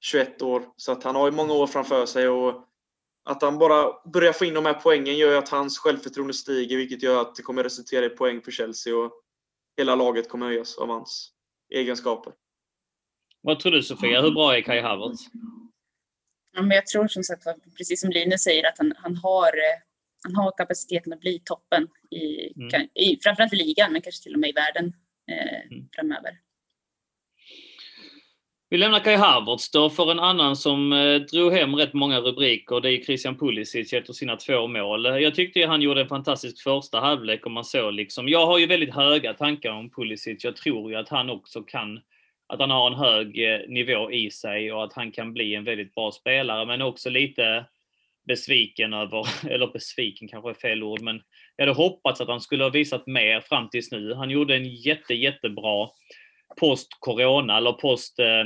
21 0.00 0.42
år. 0.42 0.62
Så 0.76 0.92
att 0.92 1.02
han 1.02 1.14
har 1.16 1.30
ju 1.30 1.36
många 1.36 1.52
år 1.52 1.66
framför 1.66 2.06
sig. 2.06 2.28
Och 2.28 2.66
att 3.24 3.42
han 3.42 3.58
bara 3.58 4.10
börjar 4.12 4.32
få 4.32 4.44
in 4.44 4.54
de 4.54 4.66
här 4.66 4.74
poängen 4.74 5.16
gör 5.16 5.30
ju 5.30 5.36
att 5.36 5.48
hans 5.48 5.78
självförtroende 5.78 6.34
stiger, 6.34 6.76
vilket 6.76 7.02
gör 7.02 7.20
att 7.20 7.34
det 7.34 7.42
kommer 7.42 7.64
resultera 7.64 8.04
i 8.04 8.08
poäng 8.08 8.42
för 8.42 8.50
Chelsea. 8.50 8.96
Och 8.96 9.12
hela 9.76 9.94
laget 9.94 10.28
kommer 10.28 10.46
höjas 10.46 10.78
av 10.78 10.88
hans 10.88 11.32
egenskaper. 11.74 12.32
Vad 13.42 13.60
tror 13.60 13.72
du 13.72 13.82
Sofia? 13.82 14.22
Hur 14.22 14.30
bra 14.30 14.56
är 14.56 14.62
Kai 14.62 14.80
Havertz? 14.80 15.20
Ja, 16.52 16.62
men 16.62 16.70
jag 16.70 16.86
tror 16.86 17.08
som 17.08 17.22
sagt 17.22 17.44
precis 17.76 18.00
som 18.00 18.10
Linus 18.10 18.42
säger, 18.42 18.68
att 18.68 18.78
han, 18.78 18.92
han, 18.96 19.16
har, 19.16 19.46
eh, 19.46 19.89
han 20.22 20.34
har 20.34 20.52
kapaciteten 20.56 21.12
att 21.12 21.20
bli 21.20 21.42
toppen 21.44 21.88
i, 22.10 22.52
mm. 22.56 22.88
i 22.94 23.18
framförallt 23.22 23.52
i 23.52 23.56
ligan, 23.56 23.92
men 23.92 24.02
kanske 24.02 24.22
till 24.22 24.34
och 24.34 24.40
med 24.40 24.50
i 24.50 24.52
världen 24.52 24.92
eh, 25.30 25.72
mm. 25.72 25.88
framöver. 25.94 26.30
Vi 28.72 28.78
lämnar 28.78 29.00
Kai 29.00 29.16
Havertz 29.16 29.70
då 29.70 29.90
för 29.90 30.10
en 30.10 30.18
annan 30.18 30.56
som 30.56 30.92
eh, 30.92 31.14
drog 31.14 31.52
hem 31.52 31.74
rätt 31.74 31.92
många 31.92 32.20
rubriker. 32.20 32.80
Det 32.80 32.92
är 32.92 33.04
Christian 33.04 33.38
Pulisic 33.38 33.92
efter 33.92 34.12
sina 34.12 34.36
två 34.36 34.66
mål. 34.66 35.04
Jag 35.04 35.34
tyckte 35.34 35.66
han 35.66 35.82
gjorde 35.82 36.00
en 36.00 36.08
fantastisk 36.08 36.62
första 36.62 37.00
halvlek 37.00 37.46
om 37.46 37.52
man 37.52 37.64
så 37.64 37.90
liksom. 37.90 38.28
Jag 38.28 38.46
har 38.46 38.58
ju 38.58 38.66
väldigt 38.66 38.94
höga 38.94 39.34
tankar 39.34 39.70
om 39.70 39.90
Pulisic. 39.90 40.44
Jag 40.44 40.56
tror 40.56 40.90
ju 40.90 40.96
att 40.96 41.08
han 41.08 41.30
också 41.30 41.62
kan 41.62 42.00
att 42.50 42.60
han 42.60 42.70
har 42.70 42.90
en 42.90 42.98
hög 42.98 43.52
eh, 43.52 43.60
nivå 43.68 44.12
i 44.12 44.30
sig 44.30 44.72
och 44.72 44.84
att 44.84 44.92
han 44.92 45.12
kan 45.12 45.32
bli 45.32 45.54
en 45.54 45.64
väldigt 45.64 45.94
bra 45.94 46.12
spelare, 46.12 46.66
men 46.66 46.82
också 46.82 47.10
lite 47.10 47.64
besviken 48.26 48.92
över, 48.92 49.26
eller 49.50 49.72
besviken 49.72 50.28
kanske 50.28 50.50
är 50.50 50.54
fel 50.54 50.82
ord, 50.82 51.00
men 51.00 51.22
jag 51.56 51.66
hade 51.66 51.76
hoppats 51.76 52.20
att 52.20 52.28
han 52.28 52.40
skulle 52.40 52.64
ha 52.64 52.70
visat 52.70 53.06
mer 53.06 53.40
fram 53.40 53.68
tills 53.68 53.92
nu. 53.92 54.14
Han 54.14 54.30
gjorde 54.30 54.56
en 54.56 54.68
jätte, 54.68 55.14
jättebra 55.14 55.88
post-corona 56.60 57.56
eller 57.56 57.72
post, 57.72 58.18
eh, 58.18 58.40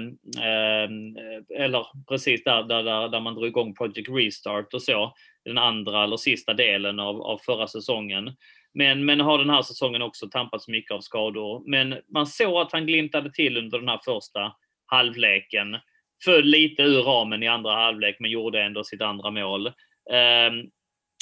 eh, 0.45 0.83
eh 0.83 1.65
eller 1.65 1.87
precis 2.09 2.45
där, 2.45 2.63
där, 2.63 3.09
där 3.09 3.21
man 3.21 3.35
drog 3.35 3.47
igång 3.47 3.75
Project 3.75 4.09
Restart 4.09 4.75
och 4.75 4.83
så, 4.83 5.15
den 5.45 5.59
andra 5.59 6.05
eller 6.05 6.17
sista 6.17 6.55
delen 6.55 7.01
av, 7.01 7.23
av 7.23 7.39
förra 7.39 7.67
säsongen. 7.67 8.37
Men, 8.75 9.05
men 9.05 9.21
har 9.21 9.39
den 9.39 9.51
här 9.51 9.63
säsongen 9.63 10.03
också 10.03 10.29
tampats 10.29 10.69
mycket 10.69 10.91
av 10.91 11.01
skador. 11.01 11.63
Men 11.67 11.95
man 12.15 12.27
såg 12.27 12.57
att 12.57 12.73
han 12.73 12.87
glimtade 12.87 13.33
till 13.33 13.57
under 13.57 13.79
den 13.79 13.89
här 13.89 14.01
första 14.05 14.53
halvleken. 14.87 15.77
Föll 16.24 16.44
lite 16.44 16.83
ur 16.83 17.03
ramen 17.03 17.42
i 17.42 17.48
andra 17.48 17.72
halvlek, 17.72 18.16
men 18.20 18.31
gjorde 18.31 18.62
ändå 18.62 18.85
sitt 18.85 19.03
andra 19.03 19.31
mål. 19.31 19.66
Eh, 19.66 20.53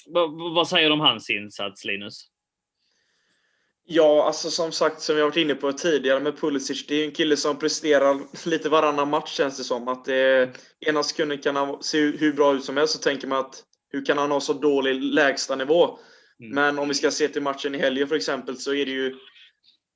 vad, 0.06 0.54
vad 0.54 0.68
säger 0.68 0.88
du 0.88 0.92
om 0.92 1.00
hans 1.00 1.30
insats, 1.30 1.84
Linus? 1.84 2.28
Ja, 3.84 4.24
alltså 4.26 4.50
som 4.50 4.72
sagt, 4.72 5.00
som 5.00 5.18
jag 5.18 5.24
varit 5.24 5.36
inne 5.36 5.54
på 5.54 5.72
tidigare 5.72 6.20
med 6.20 6.40
Pulisic, 6.40 6.86
det 6.86 6.94
är 6.94 7.04
en 7.04 7.12
kille 7.12 7.36
som 7.36 7.58
presterar 7.58 8.20
lite 8.48 8.68
varannan 8.68 9.10
match 9.10 9.36
känns 9.36 9.58
det 9.58 9.64
som. 9.64 9.88
Att 9.88 10.04
det, 10.04 10.50
ena 10.80 11.02
sekunden 11.02 11.38
kan 11.38 11.56
han 11.56 11.82
se 11.82 11.98
hur 11.98 12.32
bra 12.32 12.54
ut 12.54 12.64
som 12.64 12.76
helst, 12.76 12.92
så 12.92 12.98
tänker 12.98 13.28
man 13.28 13.38
att 13.38 13.64
hur 13.92 14.04
kan 14.04 14.18
han 14.18 14.30
ha 14.30 14.40
så 14.40 14.52
dålig 14.52 15.02
lägstanivå? 15.02 15.98
Mm. 16.40 16.54
Men 16.54 16.78
om 16.78 16.88
vi 16.88 16.94
ska 16.94 17.10
se 17.10 17.28
till 17.28 17.42
matchen 17.42 17.74
i 17.74 17.78
helgen 17.78 18.08
för 18.08 18.16
exempel 18.16 18.56
så 18.56 18.74
är 18.74 18.86
det 18.86 18.92
ju 18.92 19.16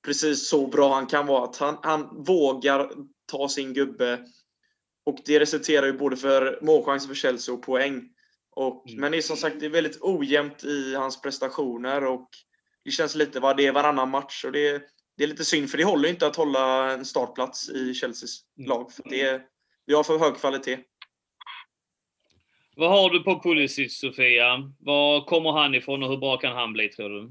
precis 0.05 0.49
så 0.49 0.67
bra 0.67 0.95
han 0.95 1.07
kan 1.07 1.27
vara. 1.27 1.45
Att 1.45 1.57
han, 1.57 1.79
han 1.83 2.25
vågar 2.25 2.91
ta 3.33 3.49
sin 3.49 3.75
gubbe. 3.75 4.19
Och 5.07 5.19
det 5.25 5.41
resulterar 5.41 5.87
ju 5.87 5.93
både 5.93 6.17
för 6.17 6.59
målchanser 6.63 7.09
för 7.09 7.15
Chelsea 7.15 7.55
och 7.55 7.63
poäng. 7.63 8.09
Och, 8.51 8.89
mm. 8.89 9.01
Men 9.01 9.13
det 9.13 9.19
är 9.19 9.23
som 9.23 9.37
sagt 9.37 9.61
det 9.61 9.67
är 9.67 9.71
väldigt 9.71 9.99
ojämnt 10.01 10.65
i 10.65 10.95
hans 10.95 11.23
prestationer 11.23 12.05
och 12.05 12.29
det 12.85 12.91
känns 12.91 13.15
lite 13.15 13.41
vad 13.41 13.57
det 13.57 13.67
är 13.67 13.73
varannan 13.73 14.11
match. 14.11 14.45
Och 14.45 14.53
det, 14.53 14.83
det 15.17 15.25
är 15.25 15.29
lite 15.29 15.45
synd 15.45 15.71
för 15.71 15.79
det 15.79 15.85
håller 15.85 16.09
inte 16.09 16.27
att 16.27 16.37
hålla 16.37 16.93
en 16.93 17.05
startplats 17.05 17.69
i 17.69 17.95
Chelseas 17.95 18.41
mm. 18.59 18.69
lag. 18.69 18.93
För 18.93 19.03
det, 19.11 19.43
vi 19.87 19.95
har 19.95 20.05
för 20.05 20.19
hög 20.19 20.37
kvalitet. 20.37 20.79
Vad 22.77 22.91
har 22.91 23.11
du 23.11 23.23
på 23.23 23.43
Pulisic, 23.43 24.01
Sofia? 24.01 24.73
Var 24.79 25.25
kommer 25.25 25.53
han 25.53 25.75
ifrån 25.75 26.03
och 26.03 26.09
hur 26.09 26.17
bra 26.17 26.37
kan 26.37 26.57
han 26.57 26.73
bli, 26.73 26.89
tror 26.89 27.09
du? 27.09 27.25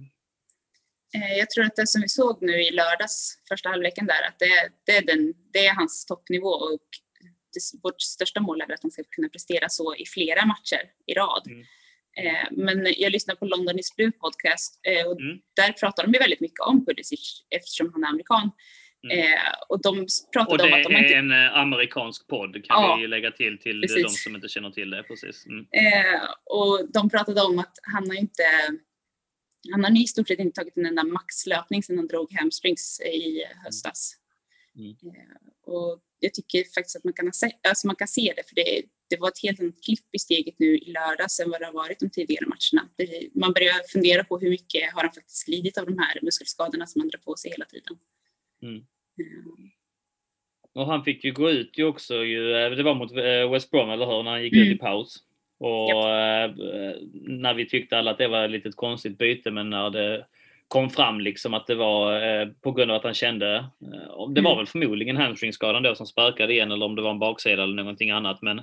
Eh, 1.16 1.38
jag 1.38 1.50
tror 1.50 1.66
att 1.66 1.76
det 1.76 1.88
som 1.88 2.02
vi 2.02 2.10
såg 2.10 2.38
nu 2.42 2.62
i 2.62 2.72
lördags, 2.72 3.40
första 3.50 3.70
halvleken 3.70 4.06
där, 4.06 4.28
att 4.28 4.40
det, 4.40 4.70
det, 4.86 4.98
är, 4.98 5.06
den, 5.06 5.34
det 5.54 5.66
är 5.66 5.76
hans 5.76 6.06
toppnivå 6.06 6.50
och 6.50 6.88
det, 7.56 7.80
vårt 7.84 8.02
största 8.02 8.40
mål 8.40 8.62
är 8.62 8.74
att 8.74 8.82
han 8.82 8.92
ska 8.92 9.04
kunna 9.04 9.30
prestera 9.30 9.70
så 9.70 9.96
i 9.96 10.06
flera 10.06 10.46
matcher 10.46 10.82
i 11.08 11.14
rad. 11.14 11.44
Mm. 11.48 11.66
Eh, 12.18 12.48
men 12.52 12.94
jag 12.98 13.12
lyssnar 13.12 13.36
på 13.36 13.46
London 13.46 13.80
is 13.80 13.96
Blue 13.96 14.12
podcast 14.12 14.80
eh, 14.88 15.08
och 15.08 15.22
mm. 15.22 15.38
där 15.56 15.72
pratar 15.72 16.04
de 16.04 16.14
ju 16.14 16.20
väldigt 16.20 16.40
mycket 16.40 16.60
om 16.60 16.86
Pulisic 16.86 17.46
eftersom 17.50 17.92
han 17.94 18.04
är 18.04 18.08
amerikan. 18.08 18.52
Mm. 19.04 19.20
Eh, 19.20 19.40
och 19.70 19.82
de 19.82 20.08
pratade 20.34 20.64
och 20.64 20.70
om 20.70 20.74
att 20.74 20.84
de 20.84 20.96
inte... 20.96 21.14
är 21.14 21.20
en 21.20 21.32
amerikansk 21.32 22.28
podd 22.28 22.54
kan 22.54 22.84
ja, 22.84 22.98
vi 23.02 23.08
lägga 23.08 23.32
till 23.32 23.58
till 23.58 23.82
precis. 23.82 24.04
de 24.04 24.10
som 24.10 24.36
inte 24.36 24.48
känner 24.48 24.72
till 24.72 24.90
det. 24.90 25.04
Precis. 25.04 25.46
Mm. 25.46 25.66
Och 26.46 26.92
de 26.94 27.10
pratade 27.10 27.42
om 27.42 27.60
att 27.60 27.80
han 27.84 28.10
har 28.10 28.16
inte 28.16 28.44
han 29.72 29.84
har 29.84 30.02
i 30.02 30.08
stort 30.08 30.28
sett 30.28 30.40
inte 30.40 30.62
tagit 30.62 30.78
en 30.78 30.86
enda 30.86 31.04
maxlöpning 31.04 31.84
sedan 31.84 31.98
han 31.98 32.08
drog 32.08 32.34
hamstrings 32.34 33.02
i 33.02 33.44
höstas. 33.64 34.16
Mm. 34.76 34.96
Och 35.66 36.02
jag 36.26 36.34
tycker 36.34 36.60
faktiskt 36.78 36.96
att 36.96 37.04
man 37.04 37.14
kan, 37.14 37.34
se, 37.34 37.52
alltså 37.70 37.88
man 37.88 37.96
kan 37.96 38.08
se 38.08 38.34
det, 38.36 38.44
för 38.50 38.56
det, 38.56 38.82
det 39.10 39.18
var 39.20 39.28
ett 39.28 39.44
helt 39.44 39.60
annat 39.60 39.84
klipp 39.86 40.08
i 40.12 40.20
steget 40.20 40.56
nu 40.60 40.78
i 40.78 40.92
lördags 40.92 41.40
än 41.40 41.50
vad 41.50 41.60
det 41.62 41.66
har 41.66 41.74
varit 41.74 42.00
de 42.00 42.10
tidigare 42.10 42.46
matcherna. 42.46 42.90
Det, 42.98 43.30
man 43.36 43.54
börjar 43.54 43.92
fundera 43.94 44.24
på 44.24 44.40
hur 44.40 44.50
mycket 44.50 44.94
har 44.94 45.02
han 45.02 45.14
faktiskt 45.14 45.48
lidit 45.48 45.78
av 45.78 45.86
de 45.86 45.98
här 45.98 46.20
muskelskadorna 46.22 46.86
som 46.88 47.02
han 47.02 47.10
drar 47.10 47.20
på 47.20 47.36
sig 47.36 47.52
hela 47.52 47.66
tiden. 47.66 47.94
Mm. 48.64 48.86
Och 50.74 50.88
han 50.88 51.04
fick 51.04 51.24
ju 51.24 51.32
gå 51.32 51.50
ut 51.50 51.78
ju 51.78 51.84
också, 51.84 52.24
ju, 52.24 52.56
eh, 52.56 52.72
det 52.72 52.84
var 52.84 52.96
mot 52.96 53.12
eh, 53.12 53.52
West 53.52 53.72
Brom, 53.72 53.90
eller 53.90 54.06
hur? 54.06 54.24
När 54.24 54.32
han 54.32 54.44
gick 54.44 54.54
mm. 54.54 54.68
ut 54.68 54.76
i 54.76 54.78
paus. 54.78 55.18
Och 55.60 55.90
yep. 55.90 56.60
Eh, 56.60 56.96
när 57.14 57.54
vi 57.54 57.70
tyckte 57.70 57.98
alla 57.98 58.12
att 58.12 58.18
det 58.18 58.28
var 58.28 58.46
ett 58.46 58.52
litet 58.52 58.76
konstigt 58.76 59.18
byte, 59.18 59.52
men 59.52 59.70
när 59.70 59.90
det 59.90 60.26
kom 60.68 60.90
fram 60.90 61.20
liksom 61.20 61.54
att 61.54 61.68
det 61.68 61.76
var 61.76 62.54
på 62.62 62.72
grund 62.72 62.92
av 62.92 62.98
att 62.98 63.04
han 63.04 63.14
kände, 63.14 63.66
det 64.28 64.42
var 64.42 64.52
mm. 64.52 64.58
väl 64.58 64.68
förmodligen 64.68 65.18
hamstringskadan 65.18 65.84
då 65.84 65.96
som 65.96 66.08
spökade 66.08 66.54
igen 66.54 66.72
eller 66.72 66.86
om 66.86 66.96
det 66.96 67.02
var 67.02 67.12
en 67.12 67.20
baksida 67.20 67.64
eller 67.64 67.76
någonting 67.76 68.10
annat. 68.10 68.42
Men 68.42 68.62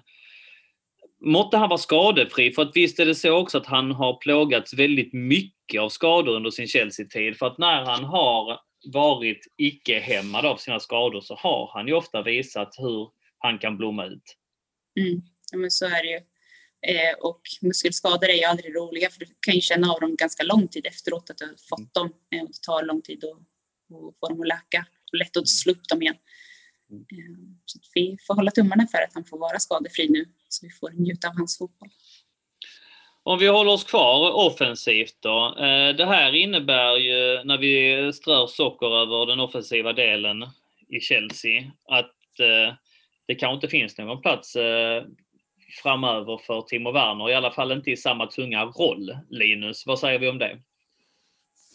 måtte 1.20 1.57
han 1.57 1.68
vara 1.68 1.79
skadefri, 1.79 2.53
för 2.53 2.62
att 2.62 2.77
visst 2.77 2.98
är 2.98 3.07
det 3.07 3.14
så 3.14 3.33
också 3.33 3.59
att 3.59 3.66
han 3.66 3.90
har 3.90 4.16
plågats 4.16 4.75
väldigt 4.75 5.12
mycket 5.12 5.81
av 5.81 5.88
skador 5.88 6.37
under 6.37 6.51
sin 6.51 6.66
Chelsea-tid. 6.66 7.37
För 7.37 7.46
att 7.46 7.59
när 7.59 7.85
han 7.85 8.05
har 8.05 8.61
varit 8.92 9.46
icke-hämmad 9.57 10.46
av 10.46 10.57
sina 10.57 10.81
skador 10.81 11.20
så 11.20 11.35
har 11.35 11.70
han 11.75 11.88
ju 11.88 11.94
ofta 11.94 12.22
visat 12.22 12.75
hur 12.79 13.11
han 13.38 13.59
kan 13.59 13.77
blomma 13.77 14.07
ut. 14.07 14.37
Mm. 15.01 15.22
Ja, 15.53 15.59
men 15.59 15.70
så 15.70 15.87
är 15.87 16.03
det 16.03 16.09
ju. 16.09 16.20
Eh, 16.87 17.14
och 17.20 17.40
muskelskador 17.61 18.29
är 18.29 18.35
ju 18.35 18.44
aldrig 18.44 18.77
roliga 18.77 19.11
för 19.11 19.20
du 19.20 19.27
kan 19.40 19.55
ju 19.55 19.61
känna 19.61 19.92
av 19.92 20.01
dem 20.01 20.16
ganska 20.16 20.42
lång 20.42 20.68
tid 20.68 20.87
efteråt 20.87 21.31
att 21.31 21.38
du 21.38 21.46
har 21.46 21.55
fått 21.68 21.94
dem. 21.94 22.12
Eh, 22.35 22.42
och 22.42 22.48
det 22.48 22.62
tar 22.62 22.83
lång 22.83 23.03
tid 23.03 23.25
att, 23.25 23.31
att 23.31 24.14
få 24.20 24.29
dem 24.29 24.40
att 24.40 24.48
läka 24.48 24.87
lätt 25.16 25.37
att 25.37 25.48
slå 25.48 25.72
upp 25.72 25.88
dem 25.88 26.03
igen. 26.03 26.16
Mm. 26.90 27.03
Eh, 27.03 27.38
så 27.64 27.79
vi 27.94 28.16
får 28.27 28.35
hålla 28.35 28.51
tummarna 28.51 28.87
för 28.87 28.98
att 28.98 29.14
han 29.14 29.25
får 29.25 29.38
vara 29.38 29.59
skadefri 29.59 30.09
nu 30.09 30.25
så 30.48 30.66
vi 30.66 30.70
får 30.70 30.90
njuta 30.90 31.29
av 31.29 31.35
hans 31.37 31.59
fotboll. 31.59 31.88
Om 33.22 33.38
vi 33.38 33.46
håller 33.46 33.72
oss 33.72 33.85
kvar 33.85 34.33
offensivt 34.33 35.16
då. 35.20 35.57
Eh, 35.59 35.96
det 35.96 36.07
här 36.07 36.35
innebär 36.35 36.96
ju, 36.96 37.44
när 37.44 37.59
vi 37.59 38.12
strör 38.12 38.46
socker 38.46 38.87
över 38.87 39.27
den 39.27 39.40
offensiva 39.40 39.92
delen 39.92 40.42
i 40.88 41.01
Chelsea, 41.01 41.72
att 41.88 42.40
eh, 42.40 42.75
det 43.27 43.35
kanske 43.35 43.55
inte 43.55 43.68
finns 43.68 43.98
någon 43.98 44.20
plats 44.20 44.57
framöver 45.83 46.38
för 46.46 46.62
Timo 46.62 46.92
Werner, 46.92 47.31
i 47.31 47.35
alla 47.35 47.51
fall 47.51 47.72
inte 47.72 47.90
i 47.90 47.96
samma 47.96 48.27
tunga 48.27 48.64
roll. 48.64 49.16
Linus, 49.31 49.87
vad 49.87 49.98
säger 49.98 50.18
vi 50.18 50.29
om 50.29 50.38
det? 50.38 50.59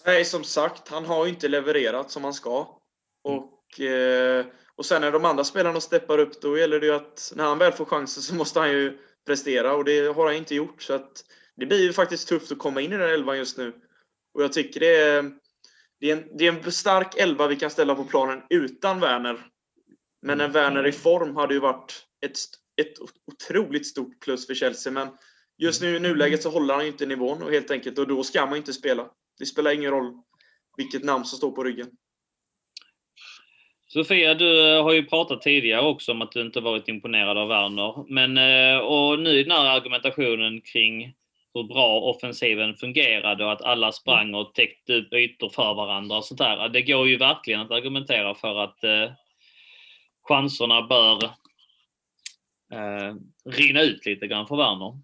Nej, 0.06 0.26
som 0.26 0.44
sagt, 0.44 0.88
han 0.88 1.06
har 1.06 1.28
inte 1.28 1.48
levererat 1.48 2.12
som 2.12 2.24
han 2.24 2.34
ska. 2.34 2.80
Och, 3.24 3.82
eh, 3.82 4.46
och 4.76 4.86
sen 4.86 5.02
när 5.02 5.12
de 5.12 5.26
andra 5.26 5.44
spelarna 5.44 5.82
steppar 5.82 6.18
upp, 6.18 6.42
då 6.42 6.58
gäller 6.58 6.80
det 6.80 6.86
ju 6.86 6.94
att 6.94 7.34
när 7.36 7.44
han 7.44 7.58
väl 7.58 7.72
får 7.72 7.86
chansen 7.86 8.24
så 8.24 8.36
måste 8.36 8.60
han 8.60 8.72
ju 8.72 8.98
prestera 9.26 9.76
och 9.76 9.86
det 9.86 10.16
har 10.16 10.26
han 10.26 10.36
inte 10.36 10.56
gjort. 10.56 10.82
Så 10.82 10.94
att 10.94 11.24
det 11.56 11.66
blir 11.66 11.84
ju 11.84 11.94
faktiskt 11.94 12.28
tufft 12.28 12.52
att 12.52 12.60
komma 12.60 12.82
in 12.82 12.94
i 12.94 12.98
den 12.98 13.10
elvan 13.10 13.38
just 13.38 13.58
nu. 13.58 13.74
Och 14.34 14.44
jag 14.44 14.54
tycker 14.54 14.80
det 14.80 14.98
är, 14.98 15.32
det 16.00 16.12
är, 16.12 16.18
en, 16.18 16.38
det 16.38 16.48
är 16.48 16.66
en 16.66 16.72
stark 16.72 17.16
elva 17.18 17.48
vi 17.48 17.56
kan 17.56 17.70
ställa 17.70 17.96
på 17.96 18.04
planen 18.04 18.44
utan 18.50 19.00
Werner. 19.00 19.48
Men 20.22 20.42
en 20.42 20.52
Werner 20.52 20.88
i 20.88 20.92
form 20.92 21.36
hade 21.36 21.54
ju 21.54 21.60
varit 21.60 22.06
ett, 22.26 22.40
ett 22.82 22.94
otroligt 23.32 23.88
stort 23.88 24.20
plus 24.20 24.48
för 24.48 24.54
Chelsea. 24.54 24.94
Men 24.94 25.08
just 25.58 25.82
nu 25.82 25.96
i 25.96 26.00
nuläget 26.00 26.44
så 26.44 26.50
håller 26.50 26.74
han 26.74 26.86
inte 26.86 27.06
nivån 27.06 27.44
och 27.44 27.52
helt 27.52 27.72
enkelt 27.72 27.98
och 27.98 28.08
då 28.08 28.24
ska 28.24 28.46
man 28.46 28.58
inte 28.58 28.74
spela. 28.74 29.12
Det 29.40 29.46
spelar 29.46 29.72
ingen 29.72 29.92
roll 29.92 30.22
vilket 30.78 31.04
namn 31.04 31.26
som 31.26 31.38
står 31.38 31.52
på 31.52 31.64
ryggen. 31.64 31.92
Sofia, 33.90 34.34
du 34.34 34.76
eh, 34.76 34.84
har 34.84 34.94
ju 34.94 35.06
pratat 35.06 35.42
tidigare 35.42 35.82
också 35.82 36.12
om 36.12 36.22
att 36.22 36.32
du 36.32 36.42
inte 36.42 36.60
varit 36.60 36.88
imponerad 36.88 37.38
av 37.38 37.48
Werner. 37.48 38.06
Men, 38.08 38.38
eh, 38.38 38.78
och 38.78 39.20
nu 39.20 39.30
i 39.30 39.44
den 39.44 39.52
här 39.52 39.66
argumentationen 39.66 40.62
kring 40.62 41.14
hur 41.54 41.64
bra 41.64 42.00
offensiven 42.02 42.76
fungerade 42.76 43.46
och 43.46 43.52
att 43.52 43.62
alla 43.62 43.92
sprang 43.92 44.36
och 44.36 44.54
täckte 44.54 44.94
upp 44.94 45.14
ytor 45.14 45.50
för 45.50 45.74
varandra 45.74 46.18
och 46.18 46.26
sånt 46.26 46.38
där. 46.38 46.70
Det 46.70 46.82
går 46.82 47.08
ju 47.08 47.18
verkligen 47.18 47.62
att 47.62 47.72
argumentera 47.72 48.36
för 48.36 48.64
att 48.64 48.84
eh, 48.84 49.12
chanserna 50.24 50.82
bör 50.82 51.24
eh, 52.74 53.16
rinna 53.46 53.82
ut 53.82 54.06
lite 54.06 54.28
grann 54.28 54.48
för 54.48 54.56
Werner. 54.56 55.00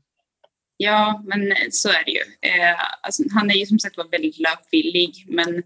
Ja, 0.83 1.23
men 1.25 1.53
så 1.71 1.89
är 1.89 2.03
det 2.05 2.11
ju. 2.11 2.51
Eh, 2.51 2.75
alltså, 3.01 3.23
han 3.33 3.51
är 3.51 3.55
ju 3.55 3.65
som 3.65 3.79
sagt 3.79 3.97
var 3.97 4.07
väldigt 4.07 4.39
löpvillig, 4.39 5.25
men 5.27 5.63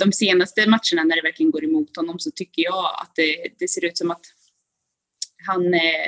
de 0.00 0.12
senaste 0.12 0.60
matcherna 0.60 1.04
när 1.04 1.16
det 1.16 1.22
verkligen 1.22 1.50
går 1.50 1.64
emot 1.64 1.96
honom 1.96 2.18
så 2.18 2.30
tycker 2.30 2.62
jag 2.62 2.84
att 3.02 3.12
det, 3.14 3.46
det 3.58 3.68
ser 3.68 3.84
ut 3.84 3.98
som 3.98 4.10
att 4.10 4.26
han, 5.46 5.74
eh, 5.74 6.06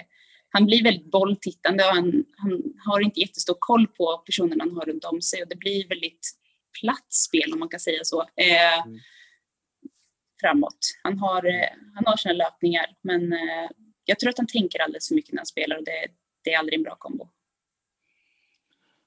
han 0.49 0.67
blir 0.67 0.85
väldigt 0.85 1.11
bolltittande 1.11 1.85
och 1.85 1.95
han, 1.95 2.25
han 2.37 2.63
har 2.87 3.01
inte 3.01 3.21
jättestor 3.21 3.57
koll 3.59 3.87
på 3.87 4.23
personerna 4.27 4.65
han 4.65 4.77
har 4.77 4.85
runt 4.85 5.05
om 5.05 5.23
sig 5.23 5.43
och 5.43 5.49
det 5.49 5.57
blir 5.57 5.89
väldigt 5.89 6.31
platt 6.81 7.13
spel 7.13 7.53
om 7.53 7.59
man 7.59 7.69
kan 7.69 7.81
säga 7.81 8.01
så. 8.03 8.21
Eh, 8.21 8.87
mm. 8.87 8.99
Framåt. 10.41 10.79
Han 11.03 11.19
har, 11.19 11.47
eh, 11.47 11.71
han 11.95 12.07
har 12.07 12.17
sina 12.17 12.35
löpningar 12.35 12.87
men 13.03 13.33
eh, 13.33 13.69
jag 14.05 14.19
tror 14.19 14.31
att 14.31 14.39
han 14.39 14.47
tänker 14.47 14.79
alldeles 14.83 15.09
för 15.09 15.15
mycket 15.15 15.33
när 15.33 15.41
han 15.41 15.47
spelar 15.47 15.77
och 15.77 15.85
det, 15.85 16.07
det 16.45 16.53
är 16.53 16.59
aldrig 16.59 16.79
en 16.79 16.83
bra 16.83 16.97
kombo. 16.99 17.29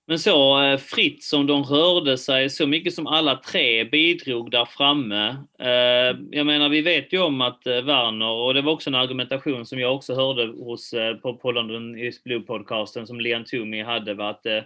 Men 0.10 0.20
så 0.20 0.64
eh, 0.64 0.78
fritt 0.78 1.24
som 1.24 1.48
de 1.48 1.64
rörde 1.64 2.18
sig, 2.18 2.50
så 2.50 2.68
mycket 2.68 2.94
som 2.94 3.08
alla 3.08 3.36
tre 3.36 3.84
bidrog 3.84 4.52
där 4.52 4.66
framme. 4.66 5.28
Eh, 5.60 6.18
jag 6.32 6.46
menar, 6.46 6.70
vi 6.70 6.82
vet 6.82 7.14
ju 7.14 7.20
om 7.20 7.42
att 7.42 7.68
eh, 7.68 7.82
Werner, 7.82 8.30
och 8.30 8.54
det 8.54 8.62
var 8.62 8.74
också 8.74 8.90
en 8.90 8.96
argumentation 8.96 9.66
som 9.66 9.80
jag 9.80 9.96
också 9.96 10.16
hörde 10.16 10.46
hos, 10.48 10.94
på, 11.22 11.38
på 11.38 11.52
London 11.52 12.00
is 12.00 12.24
Blue-podcasten 12.24 13.06
som 13.06 13.20
Lian 13.20 13.46
Toomey 13.46 13.84
hade, 13.84 14.14
var 14.14 14.30
att 14.30 14.46
mm. 14.46 14.64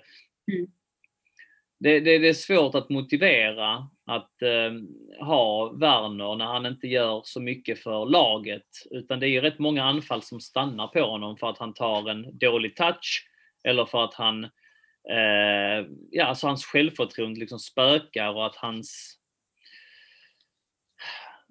det, 1.80 2.00
det, 2.00 2.18
det, 2.18 2.30
är 2.30 2.34
svårt 2.34 2.76
att 2.76 2.90
motivera 2.90 3.88
att 4.06 4.38
ha 5.20 5.72
Werner 5.72 6.36
när 6.36 6.46
han 6.46 6.66
inte 6.66 6.88
gör 6.88 7.22
så 7.24 7.42
mycket 7.42 7.80
för 7.80 8.06
laget. 8.06 8.68
Utan 8.92 9.20
det 9.20 9.28
är 9.28 9.32
ju 9.32 9.42
rätt 9.42 9.60
många 9.60 9.84
anfall 9.84 10.22
som 10.22 10.40
stannar 10.40 10.88
på 10.88 11.02
honom 11.02 11.38
för 11.38 11.50
att 11.50 11.58
han 11.58 11.74
tar 11.74 12.10
en 12.10 12.38
dålig 12.38 12.76
touch 12.76 13.28
eller 13.64 13.86
för 13.86 14.04
att 14.04 14.14
han 14.14 14.48
eh, 15.10 15.88
ja, 16.12 16.26
alltså 16.26 16.48
hans 16.48 16.66
självförtroende 16.66 17.40
liksom 17.40 17.60
spökar 17.60 18.30
och 18.30 18.46
att 18.46 18.56
hans 18.56 19.20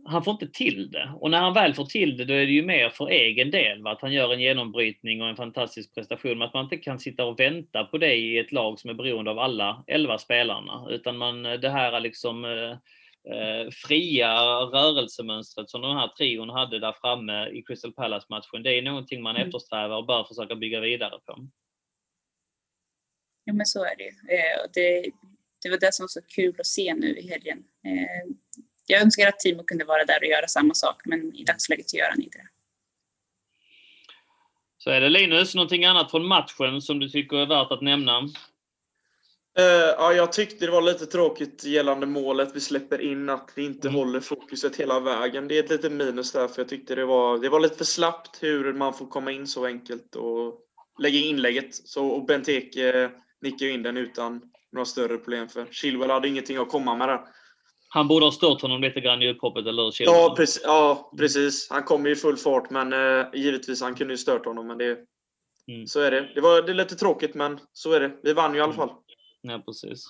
han 0.04 0.24
får 0.24 0.32
inte 0.32 0.48
till 0.48 0.90
det. 0.90 1.12
Och 1.20 1.30
när 1.30 1.40
han 1.40 1.54
väl 1.54 1.74
får 1.74 1.84
till 1.84 2.16
det, 2.16 2.24
då 2.24 2.34
är 2.34 2.46
det 2.46 2.52
ju 2.52 2.62
mer 2.62 2.90
för 2.90 3.08
egen 3.08 3.50
del. 3.50 3.82
Va? 3.82 3.90
Att 3.90 4.00
han 4.00 4.12
gör 4.12 4.32
en 4.32 4.40
genombrytning 4.40 5.22
och 5.22 5.28
en 5.28 5.36
fantastisk 5.36 5.94
prestation. 5.94 6.38
Men 6.38 6.48
att 6.48 6.54
man 6.54 6.64
inte 6.64 6.76
kan 6.76 6.98
sitta 6.98 7.24
och 7.24 7.40
vänta 7.40 7.84
på 7.84 7.98
det 7.98 8.14
i 8.14 8.38
ett 8.38 8.52
lag 8.52 8.80
som 8.80 8.90
är 8.90 8.94
beroende 8.94 9.30
av 9.30 9.38
alla 9.38 9.84
elva 9.86 10.18
spelarna. 10.18 10.86
Utan 10.90 11.16
man, 11.16 11.42
det 11.42 11.70
här 11.70 12.00
liksom 12.00 12.44
eh, 12.44 12.70
eh, 13.34 13.70
fria 13.88 14.34
rörelsemönstret 14.60 15.70
som 15.70 15.82
den 15.82 15.96
här 15.96 16.08
trion 16.08 16.50
hade 16.50 16.78
där 16.78 16.94
framme 17.00 17.48
i 17.48 17.62
Crystal 17.62 17.92
Palace-matchen. 17.92 18.62
Det 18.62 18.78
är 18.78 18.82
någonting 18.82 19.22
man 19.22 19.36
mm. 19.36 19.48
eftersträvar 19.48 19.96
och 19.96 20.06
bör 20.06 20.24
försöka 20.24 20.54
bygga 20.54 20.80
vidare 20.80 21.18
på. 21.26 21.38
Ja 23.44 23.52
men 23.52 23.66
så 23.66 23.84
är 23.84 23.96
det 23.96 24.02
ju. 24.02 24.36
Eh, 24.36 24.70
det, 24.74 25.10
det 25.62 25.70
var 25.70 25.78
det 25.78 25.94
som 25.94 26.02
var 26.02 26.08
så 26.08 26.22
kul 26.22 26.54
att 26.58 26.66
se 26.66 26.94
nu 26.94 27.18
i 27.18 27.28
helgen. 27.28 27.58
Eh, 27.86 28.34
jag 28.86 29.02
önskar 29.02 29.28
att 29.28 29.38
Timo 29.38 29.64
kunde 29.64 29.84
vara 29.84 30.04
där 30.04 30.18
och 30.20 30.26
göra 30.26 30.48
samma 30.48 30.74
sak 30.74 31.02
men 31.04 31.34
i 31.36 31.44
dagsläget 31.44 31.94
gör 31.94 32.10
han 32.10 32.22
inte 32.22 32.38
det. 32.38 32.48
Så 34.78 34.90
är 34.90 35.00
det 35.00 35.08
Linus, 35.08 35.54
någonting 35.54 35.84
annat 35.84 36.10
från 36.10 36.26
matchen 36.26 36.82
som 36.82 36.98
du 36.98 37.08
tycker 37.08 37.36
är 37.36 37.46
värt 37.46 37.72
att 37.72 37.82
nämna? 37.82 38.28
Uh, 39.58 39.64
ja, 39.98 40.12
jag 40.12 40.32
tyckte 40.32 40.66
det 40.66 40.72
var 40.72 40.82
lite 40.82 41.06
tråkigt 41.06 41.64
gällande 41.64 42.06
målet 42.06 42.56
vi 42.56 42.60
släpper 42.60 43.00
in, 43.00 43.28
att 43.28 43.52
vi 43.54 43.64
inte 43.64 43.88
mm. 43.88 43.98
håller 43.98 44.20
fokuset 44.20 44.76
hela 44.76 45.00
vägen. 45.00 45.48
Det 45.48 45.58
är 45.58 45.62
ett 45.62 45.70
litet 45.70 45.92
minus 45.92 46.32
där, 46.32 46.48
för 46.48 46.60
jag 46.60 46.68
tyckte 46.68 46.94
det 46.94 47.04
var, 47.04 47.38
det 47.38 47.48
var 47.48 47.60
lite 47.60 47.76
för 47.76 47.84
slappt 47.84 48.42
hur 48.42 48.72
man 48.72 48.94
får 48.94 49.06
komma 49.06 49.32
in 49.32 49.46
så 49.46 49.66
enkelt 49.66 50.16
och 50.16 50.60
lägga 50.98 51.18
inlägget. 51.18 51.74
Så, 51.74 52.06
och 52.06 52.26
Benteke 52.26 53.10
nickade 53.42 53.70
in 53.70 53.82
den 53.82 53.96
utan 53.96 54.40
några 54.72 54.84
större 54.84 55.18
problem 55.18 55.48
för 55.48 55.66
Chilwell 55.70 56.10
hade 56.10 56.28
ingenting 56.28 56.56
att 56.56 56.68
komma 56.68 56.94
med 56.94 57.08
där. 57.08 57.20
Han 57.88 58.08
borde 58.08 58.26
ha 58.26 58.32
stört 58.32 58.62
honom 58.62 58.80
lite 58.80 59.00
grann 59.00 59.22
i 59.22 59.30
upphoppet, 59.30 59.66
eller 59.66 59.82
hur? 59.82 59.92
Ja 59.98 60.34
precis, 60.36 60.62
ja, 60.64 61.12
precis. 61.18 61.70
Han 61.70 61.82
kom 61.82 62.06
i 62.06 62.16
full 62.16 62.36
fart, 62.36 62.70
men 62.70 62.92
eh, 62.92 63.26
givetvis, 63.34 63.82
han 63.82 63.94
kunde 63.94 64.12
ju 64.12 64.18
stört 64.18 64.44
honom. 64.44 64.66
Men 64.66 64.78
det, 64.78 64.98
mm. 65.68 65.86
Så 65.86 66.00
är 66.00 66.10
det. 66.10 66.28
Det 66.34 66.40
var 66.40 66.62
det 66.62 66.74
lite 66.74 66.94
tråkigt, 66.94 67.34
men 67.34 67.60
så 67.72 67.92
är 67.92 68.00
det. 68.00 68.12
Vi 68.22 68.32
vann 68.32 68.52
ju 68.52 68.58
i 68.58 68.62
alla 68.62 68.72
fall. 68.72 68.90
Ja, 69.42 69.62
precis. 69.66 70.04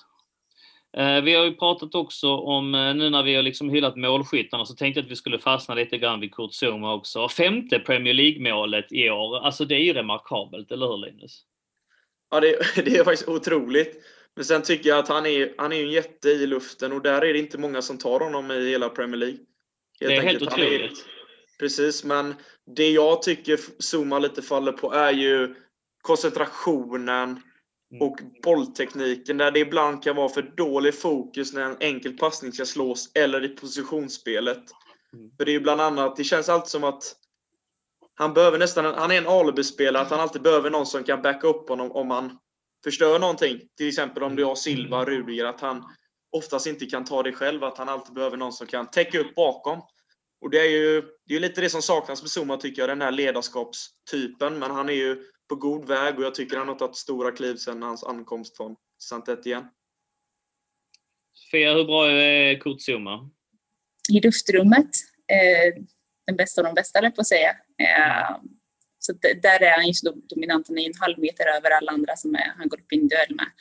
Eh, 0.97 1.21
vi 1.21 1.35
har 1.35 1.45
ju 1.45 1.55
pratat 1.55 1.95
också 1.95 2.35
om, 2.35 2.75
eh, 2.75 2.95
nu 2.95 3.09
när 3.09 3.23
vi 3.23 3.35
har 3.35 3.43
liksom 3.43 3.69
hyllat 3.69 3.95
målskyttarna, 3.95 4.65
så 4.65 4.75
tänkte 4.75 4.99
jag 4.99 5.05
att 5.05 5.11
vi 5.11 5.15
skulle 5.15 5.39
fastna 5.39 5.75
lite 5.75 5.97
grann 5.97 6.19
vid 6.19 6.35
Kurt 6.35 6.53
Zouma 6.53 6.93
också. 6.93 7.29
Femte 7.29 7.79
Premier 7.79 8.13
League-målet 8.13 8.91
i 8.91 9.09
år, 9.09 9.37
alltså 9.37 9.65
det 9.65 9.75
är 9.75 9.83
ju 9.83 9.93
remarkabelt, 9.93 10.71
eller 10.71 10.87
hur 10.87 10.97
Linus? 10.97 11.43
Ja, 12.33 12.39
det, 12.39 12.57
det, 12.85 12.97
är 12.97 13.03
faktiskt 13.03 13.29
otroligt. 13.29 14.03
Men 14.35 14.45
sen 14.45 14.61
tycker 14.61 14.89
jag 14.89 14.99
att 14.99 15.07
han 15.07 15.25
är, 15.25 15.53
han 15.57 15.73
är 15.73 15.83
en 15.83 15.91
jätte 15.91 16.29
i 16.29 16.47
luften 16.47 16.91
och 16.91 17.01
där 17.01 17.21
är 17.21 17.33
det 17.33 17.39
inte 17.39 17.57
många 17.57 17.81
som 17.81 17.97
tar 17.97 18.19
honom 18.19 18.51
i 18.51 18.69
hela 18.69 18.89
Premier 18.89 19.17
League. 19.17 19.37
Helt 19.99 20.09
det 20.09 20.15
är 20.15 20.19
enkelt. 20.19 20.39
helt 20.39 20.53
otroligt. 20.53 20.91
Är, 20.91 21.59
precis, 21.59 22.03
men 22.03 22.35
det 22.75 22.91
jag 22.91 23.21
tycker 23.21 23.59
Zuma 23.79 24.19
lite 24.19 24.41
faller 24.41 24.71
på 24.71 24.93
är 24.93 25.11
ju 25.11 25.55
koncentrationen 26.01 27.29
mm. 27.29 28.01
och 28.01 28.17
bolltekniken 28.43 29.37
där 29.37 29.51
det 29.51 29.59
ibland 29.59 30.03
kan 30.03 30.15
vara 30.15 30.29
för 30.29 30.41
dålig 30.41 30.99
fokus 30.99 31.53
när 31.53 31.61
en 31.61 31.77
enkel 31.79 32.17
passning 32.17 32.51
ska 32.51 32.65
slås 32.65 33.11
eller 33.13 33.45
i 33.45 33.49
positionsspelet. 33.49 34.63
Mm. 35.13 35.31
För 35.37 35.45
det 35.45 35.55
är 35.55 35.59
bland 35.59 35.81
annat, 35.81 36.15
det 36.15 36.23
känns 36.23 36.49
alltid 36.49 36.69
som 36.69 36.83
att 36.83 37.15
han 38.15 38.33
behöver 38.33 38.57
nästan, 38.59 38.85
han 38.85 39.11
är 39.11 39.17
en 39.17 39.27
alibi-spelare, 39.27 40.03
att 40.03 40.09
han 40.11 40.19
alltid 40.19 40.41
behöver 40.41 40.69
någon 40.69 40.85
som 40.85 41.03
kan 41.03 41.21
backa 41.21 41.47
upp 41.47 41.69
honom 41.69 41.91
om 41.91 42.11
han 42.11 42.39
förstör 42.83 43.19
någonting. 43.19 43.59
Till 43.77 43.87
exempel 43.87 44.23
om 44.23 44.35
du 44.35 44.45
har 44.45 44.55
Silva, 44.55 45.05
Rudiger, 45.05 45.45
att 45.45 45.61
han 45.61 45.83
oftast 46.31 46.67
inte 46.67 46.85
kan 46.85 47.05
ta 47.05 47.23
det 47.23 47.31
själv, 47.31 47.63
att 47.63 47.77
han 47.77 47.89
alltid 47.89 48.13
behöver 48.13 48.37
någon 48.37 48.53
som 48.53 48.67
kan 48.67 48.91
täcka 48.91 49.19
upp 49.19 49.35
bakom. 49.35 49.81
Och 50.41 50.49
det 50.49 50.59
är 50.59 50.69
ju 50.69 51.03
det 51.25 51.35
är 51.35 51.39
lite 51.39 51.61
det 51.61 51.69
som 51.69 51.81
saknas 51.81 52.21
med 52.21 52.29
Zuma, 52.29 52.57
tycker 52.57 52.81
jag, 52.81 52.89
den 52.89 53.01
här 53.01 53.11
ledarskapstypen. 53.11 54.59
Men 54.59 54.71
han 54.71 54.89
är 54.89 54.93
ju 54.93 55.23
på 55.49 55.55
god 55.55 55.87
väg 55.87 56.17
och 56.17 56.23
jag 56.23 56.35
tycker 56.35 56.57
han 56.57 56.67
har 56.67 56.75
tagit 56.75 56.95
stora 56.95 57.31
kliv 57.31 57.55
sedan 57.55 57.83
hans 57.83 58.03
ankomst 58.03 58.57
från 58.57 58.75
Santet 59.03 59.45
igen. 59.45 59.65
Sofia, 61.33 61.73
hur 61.73 61.85
bra 61.85 62.11
är 62.11 62.59
Kurt 62.59 62.81
Zuma? 62.81 63.29
I 64.09 64.21
luftrummet. 64.21 64.89
Eh, 65.27 65.83
den 66.25 66.35
bästa 66.35 66.61
av 66.61 66.65
de 66.65 66.73
bästa, 66.73 67.11
på 67.11 67.21
att 67.21 67.27
säga. 67.27 67.49
Eh, 67.77 68.37
så 68.99 69.13
där 69.41 69.63
är 69.63 69.75
han 69.75 69.87
ju 69.87 69.93
så 69.93 70.11
dominant, 70.11 70.67
han 70.67 70.77
är 70.77 70.85
en 70.85 70.99
halv 70.99 71.19
meter 71.19 71.45
över 71.57 71.71
alla 71.71 71.91
andra 71.91 72.15
som 72.15 72.35
är, 72.35 72.53
han 72.57 72.67
går 72.69 72.79
upp 72.79 72.93
i 72.93 72.99
en 72.99 73.07
duell 73.07 73.35
med. 73.35 73.51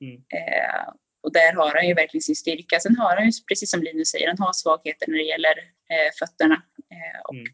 Mm. 0.00 0.16
Eh, 0.16 0.92
och 1.22 1.32
där 1.32 1.52
har 1.52 1.74
han 1.74 1.88
ju 1.88 1.94
verkligen 1.94 2.22
sin 2.22 2.36
styrka. 2.36 2.80
Sen 2.80 2.96
har 2.96 3.16
han 3.16 3.26
ju, 3.26 3.32
precis 3.48 3.70
som 3.70 3.82
Linus 3.82 4.08
säger, 4.08 4.28
han 4.28 4.38
har 4.38 4.52
svagheter 4.52 5.06
när 5.08 5.18
det 5.18 5.24
gäller 5.24 5.58
eh, 5.92 6.10
fötterna 6.18 6.62
och 7.24 7.34
mm. 7.34 7.46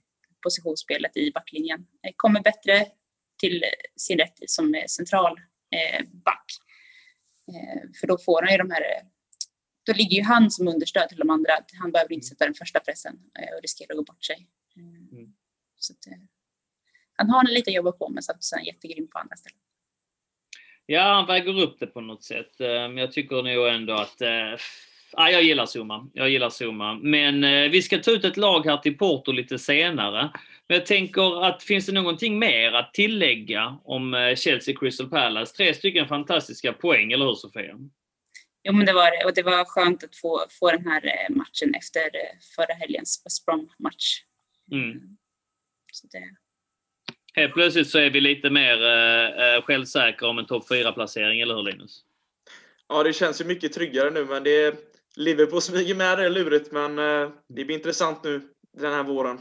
positionsspelet 0.42 1.16
i 1.16 1.30
backlinjen. 1.30 1.86
Kommer 2.16 2.40
bättre 2.40 2.86
till 3.40 3.64
sin 3.96 4.18
rätt 4.18 4.38
som 4.46 4.82
central 4.86 5.40
back. 6.24 6.44
för 8.00 8.06
då 8.06 8.18
får 8.18 8.42
han 8.42 8.52
ju 8.52 8.58
de 8.58 8.70
här 8.70 8.82
då 9.88 9.94
ligger 9.94 10.16
ju 10.16 10.22
han 10.22 10.50
som 10.50 10.68
understöd 10.68 11.08
till 11.08 11.18
de 11.18 11.30
andra. 11.30 11.52
Han 11.80 11.92
behöver 11.92 12.12
inte 12.12 12.24
mm. 12.24 12.30
sätta 12.30 12.44
den 12.44 12.54
första 12.54 12.80
pressen 12.80 13.14
och 13.56 13.62
riskera 13.62 13.86
att 13.90 13.96
gå 13.96 14.02
bort 14.02 14.24
sig. 14.24 14.48
Mm. 14.76 15.32
Så 15.76 15.92
att, 15.92 16.06
eh, 16.06 16.18
han 17.16 17.30
har 17.30 17.48
en 17.48 17.54
lite 17.54 17.70
att 17.70 17.74
jobba 17.74 17.92
på 17.92 18.08
med 18.08 18.24
samtidigt 18.24 18.52
är 18.52 18.56
han 18.56 18.64
jättegrym 18.64 19.08
på 19.08 19.18
andra 19.18 19.36
ställen. 19.36 19.58
Ja, 20.86 21.02
han 21.02 21.26
väger 21.26 21.60
upp 21.60 21.78
det 21.78 21.86
på 21.86 22.00
något 22.00 22.24
sätt. 22.24 22.60
Eh, 22.60 22.68
men 22.68 22.96
jag 22.96 23.12
tycker 23.12 23.42
nog 23.42 23.68
ändå 23.68 23.92
att 23.92 24.20
äh, 24.20 25.30
jag 25.30 25.42
gillar 25.42 25.66
Zuma. 25.66 26.08
Jag 26.12 26.30
gillar 26.30 26.50
Zuma. 26.62 26.94
Men 26.94 27.44
eh, 27.44 27.70
vi 27.70 27.82
ska 27.82 27.98
ta 27.98 28.10
ut 28.10 28.24
ett 28.24 28.36
lag 28.36 28.66
här 28.66 28.76
till 28.76 28.98
Porto 28.98 29.32
lite 29.32 29.58
senare. 29.58 30.30
Men 30.68 30.78
jag 30.78 30.86
tänker 30.86 31.44
att 31.44 31.62
finns 31.62 31.86
det 31.86 31.92
någonting 31.92 32.38
mer 32.38 32.72
att 32.72 32.94
tillägga 32.94 33.78
om 33.84 34.34
Chelsea 34.36 34.76
Crystal 34.76 35.08
Palace? 35.10 35.56
Tre 35.56 35.74
stycken 35.74 36.08
fantastiska 36.08 36.72
poäng, 36.72 37.12
eller 37.12 37.26
hur 37.26 37.34
Sofia? 37.34 37.78
Jo, 38.62 38.72
men 38.72 38.86
det 38.86 38.92
var 38.92 39.10
det. 39.10 39.24
Och 39.24 39.34
det 39.34 39.42
var 39.42 39.64
skönt 39.64 40.04
att 40.04 40.16
få, 40.16 40.46
få 40.50 40.70
den 40.70 40.86
här 40.86 41.26
matchen 41.30 41.74
efter 41.74 42.10
förra 42.56 42.74
helgens 42.74 43.22
West 43.24 43.46
Brom-match. 43.46 44.22
Mm. 44.72 45.00
Så 45.92 46.06
det... 46.06 46.36
Helt 47.34 47.54
plötsligt 47.54 47.90
så 47.90 47.98
är 47.98 48.10
vi 48.10 48.20
lite 48.20 48.50
mer 48.50 48.86
eh, 48.86 49.62
självsäkra 49.62 50.28
om 50.28 50.38
en 50.38 50.46
topp 50.46 50.70
4-placering, 50.70 51.40
eller 51.40 51.54
hur 51.54 51.62
Linus? 51.62 52.04
Ja, 52.88 53.02
det 53.02 53.12
känns 53.12 53.40
ju 53.40 53.44
mycket 53.44 53.72
tryggare 53.72 54.10
nu, 54.10 54.24
men 54.24 54.44
det 54.44 54.50
är 54.50 54.74
Liverpool 55.16 55.62
smyger 55.62 55.94
med, 55.94 56.18
det 56.18 56.24
är 56.24 56.30
lurigt, 56.30 56.72
men 56.72 56.98
eh, 56.98 57.30
det 57.48 57.64
blir 57.64 57.76
intressant 57.76 58.24
nu 58.24 58.40
den 58.78 58.92
här 58.92 59.02
våren. 59.02 59.38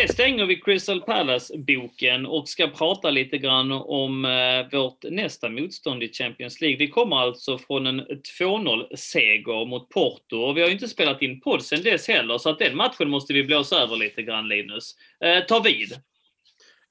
Det 0.00 0.12
stänger 0.12 0.46
vi 0.46 0.60
Crystal 0.60 1.00
Palace-boken 1.00 2.26
och 2.26 2.48
ska 2.48 2.66
prata 2.66 3.10
lite 3.10 3.38
grann 3.38 3.72
om 3.72 4.24
eh, 4.24 4.80
vårt 4.80 5.02
nästa 5.02 5.48
motstånd 5.48 6.02
i 6.02 6.12
Champions 6.12 6.60
League. 6.60 6.78
Vi 6.78 6.88
kommer 6.88 7.16
alltså 7.16 7.58
från 7.58 7.86
en 7.86 8.00
2-0-seger 8.40 9.66
mot 9.66 9.88
Porto 9.88 10.36
och 10.36 10.56
vi 10.56 10.60
har 10.60 10.68
ju 10.68 10.74
inte 10.74 10.88
spelat 10.88 11.22
in 11.22 11.40
podd 11.40 11.64
sen 11.64 11.82
dess 11.82 12.08
heller, 12.08 12.38
så 12.38 12.50
att 12.50 12.58
den 12.58 12.76
matchen 12.76 13.10
måste 13.10 13.32
vi 13.32 13.44
blåsa 13.44 13.76
över 13.82 13.96
lite 13.96 14.22
grann, 14.22 14.48
Linus. 14.48 14.96
Eh, 15.24 15.44
ta 15.44 15.60
vid! 15.60 15.94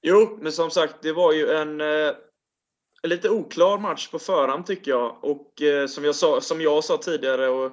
Jo, 0.02 0.40
men 0.42 0.52
som 0.52 0.72
sagt, 0.72 0.96
det 1.02 1.14
var 1.14 1.34
ju 1.34 1.50
en 1.50 1.82
eh, 1.82 2.12
lite 3.04 3.30
oklar 3.30 3.78
match 3.78 4.08
på 4.08 4.20
förhand 4.20 4.66
tycker 4.66 4.92
jag. 4.92 5.24
Och 5.24 5.62
eh, 5.62 5.88
som, 5.88 6.04
jag 6.04 6.16
sa, 6.16 6.42
som 6.42 6.62
jag 6.62 6.84
sa 6.84 6.98
tidigare 6.98 7.48
och 7.48 7.72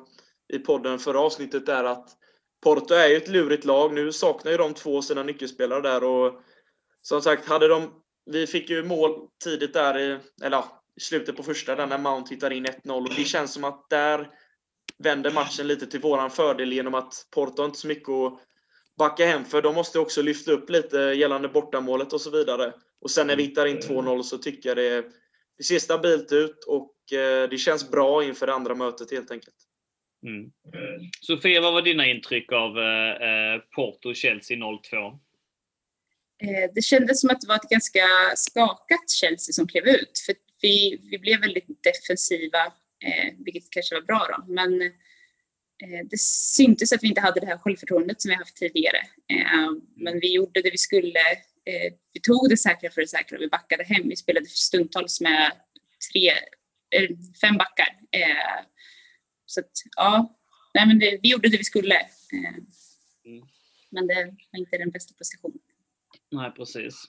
i 0.53 0.59
podden 0.59 0.99
förra 0.99 1.21
avsnittet 1.21 1.69
är 1.69 1.85
att 1.85 2.09
Porto 2.67 2.95
är 2.95 3.09
ju 3.09 3.17
ett 3.17 3.29
lurigt 3.29 3.65
lag. 3.65 3.95
Nu 3.95 4.13
saknar 4.13 4.53
ju 4.53 4.59
de 4.59 4.75
två 4.75 5.03
sina 5.03 5.23
nyckelspelare 5.23 5.81
där 5.81 6.05
och 6.05 6.41
som 7.03 7.23
sagt, 7.23 7.49
hade 7.49 7.69
de... 7.69 7.93
Vi 8.31 8.47
fick 8.47 8.71
ju 8.71 8.85
mål 8.85 9.29
tidigt 9.45 9.73
där 9.73 9.99
i, 9.99 10.19
eller 10.43 10.57
ja, 10.57 10.83
i 10.97 11.01
slutet 11.01 11.37
på 11.37 11.43
första 11.43 11.75
där 11.75 11.87
när 11.87 11.99
Mount 11.99 12.35
hittar 12.35 12.51
in 12.51 12.67
1-0 12.67 12.93
och 12.93 13.15
det 13.17 13.25
känns 13.25 13.53
som 13.53 13.65
att 13.65 13.91
där 13.91 14.31
vänder 14.99 15.31
matchen 15.31 15.67
lite 15.67 15.87
till 15.87 16.01
våran 16.01 16.31
fördel 16.31 16.73
genom 16.73 16.95
att 16.95 17.27
Porto 17.35 17.63
har 17.63 17.67
inte 17.67 17.79
så 17.79 17.87
mycket 17.87 18.09
att 18.09 18.41
backa 18.99 19.27
hem 19.27 19.45
för. 19.45 19.63
De 19.63 19.75
måste 19.75 19.99
också 19.99 20.23
lyfta 20.23 20.53
upp 20.53 20.71
lite 20.71 20.99
gällande 20.99 21.49
bortamålet 21.49 22.13
och 22.13 22.21
så 22.21 22.31
vidare. 22.31 22.73
Och 23.01 23.11
sen 23.11 23.27
när 23.27 23.37
vi 23.37 23.43
hittar 23.43 23.67
in 23.67 23.79
2-0 23.79 24.23
så 24.23 24.39
tycker 24.39 24.69
jag 24.69 24.77
det, 24.77 25.05
det 25.59 25.65
ser 25.65 25.79
stabilt 25.79 26.33
ut 26.33 26.65
och 26.65 27.13
eh, 27.13 27.49
det 27.49 27.59
känns 27.59 27.91
bra 27.91 28.25
inför 28.25 28.47
det 28.47 28.55
andra 28.55 28.75
mötet 28.75 29.11
helt 29.11 29.31
enkelt. 29.31 29.66
Mm. 30.27 30.51
Sofia, 31.21 31.61
vad 31.61 31.73
var 31.73 31.83
dina 31.83 32.07
intryck 32.07 32.53
av 32.53 32.79
eh, 32.79 33.11
eh 33.11 33.61
Porto-Chelsea 33.77 34.57
0-2? 34.57 35.19
Eh, 36.43 36.71
det 36.75 36.83
kändes 36.83 37.21
som 37.21 37.31
att 37.31 37.41
det 37.41 37.49
var 37.49 37.57
ett 37.57 37.71
ganska 37.71 38.07
skakat 38.37 39.11
Chelsea 39.11 39.53
som 39.53 39.69
klev 39.69 39.87
ut. 39.87 40.19
För 40.27 40.35
vi, 40.63 41.01
vi 41.11 41.19
blev 41.19 41.41
väldigt 41.41 41.67
defensiva, 41.83 42.67
eh, 43.05 43.35
vilket 43.45 43.71
kanske 43.71 43.95
var 43.95 44.03
bra 44.03 44.27
då. 44.31 44.53
Men 44.53 44.83
eh, 44.83 46.07
det 46.11 46.21
syntes 46.21 46.93
att 46.93 47.03
vi 47.03 47.09
inte 47.09 47.21
hade 47.21 47.41
det 47.41 47.47
här 47.47 47.59
självförtroendet 47.59 48.23
som 48.23 48.29
vi 48.29 48.35
haft 48.35 48.57
tidigare. 48.57 48.99
Eh, 49.33 49.71
men 49.97 50.21
vi 50.21 50.35
gjorde 50.35 50.63
det 50.63 50.71
vi 50.71 50.79
skulle. 50.79 51.21
Eh, 51.65 51.93
vi 52.13 52.21
tog 52.21 52.49
det 52.49 52.57
säkra 52.57 52.91
för 52.91 53.01
det 53.01 53.09
säkra 53.09 53.37
och 53.37 53.43
vi 53.43 53.49
backade 53.49 53.85
hem. 53.85 54.09
Vi 54.09 54.17
spelade 54.17 54.47
stundtals 54.47 55.21
med 55.21 55.53
tre, 56.13 56.33
fem 57.41 57.57
backar. 57.57 57.89
Så 59.47 59.61
att, 59.61 59.71
ja, 59.97 60.37
nej, 60.75 60.87
men 60.87 60.99
det, 60.99 61.19
vi 61.23 61.31
gjorde 61.31 61.49
det 61.49 61.59
vi 61.59 61.65
skulle. 61.65 61.95
Eh, 61.95 62.55
mm. 63.25 63.47
Men 63.91 64.07
det 64.07 64.15
var 64.53 64.59
inte 64.59 64.79
den 64.79 64.91
bästa 64.91 65.15
positionen. 65.19 65.59
Nej, 66.31 66.51
precis. 66.57 67.05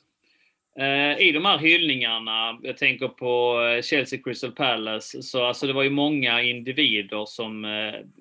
Eh, 0.80 1.28
I 1.28 1.32
de 1.32 1.46
här 1.46 1.58
hyllningarna, 1.58 2.60
jag 2.64 2.78
tänker 2.78 3.08
på 3.08 3.62
eh, 3.62 3.82
Chelsea 3.82 4.20
Crystal 4.24 4.52
Palace, 4.52 5.24
så 5.24 5.46
alltså 5.46 5.68
det 5.68 5.74
var 5.74 5.84
ju 5.84 5.90
många 5.90 6.42
individer 6.42 7.26
som 7.26 7.66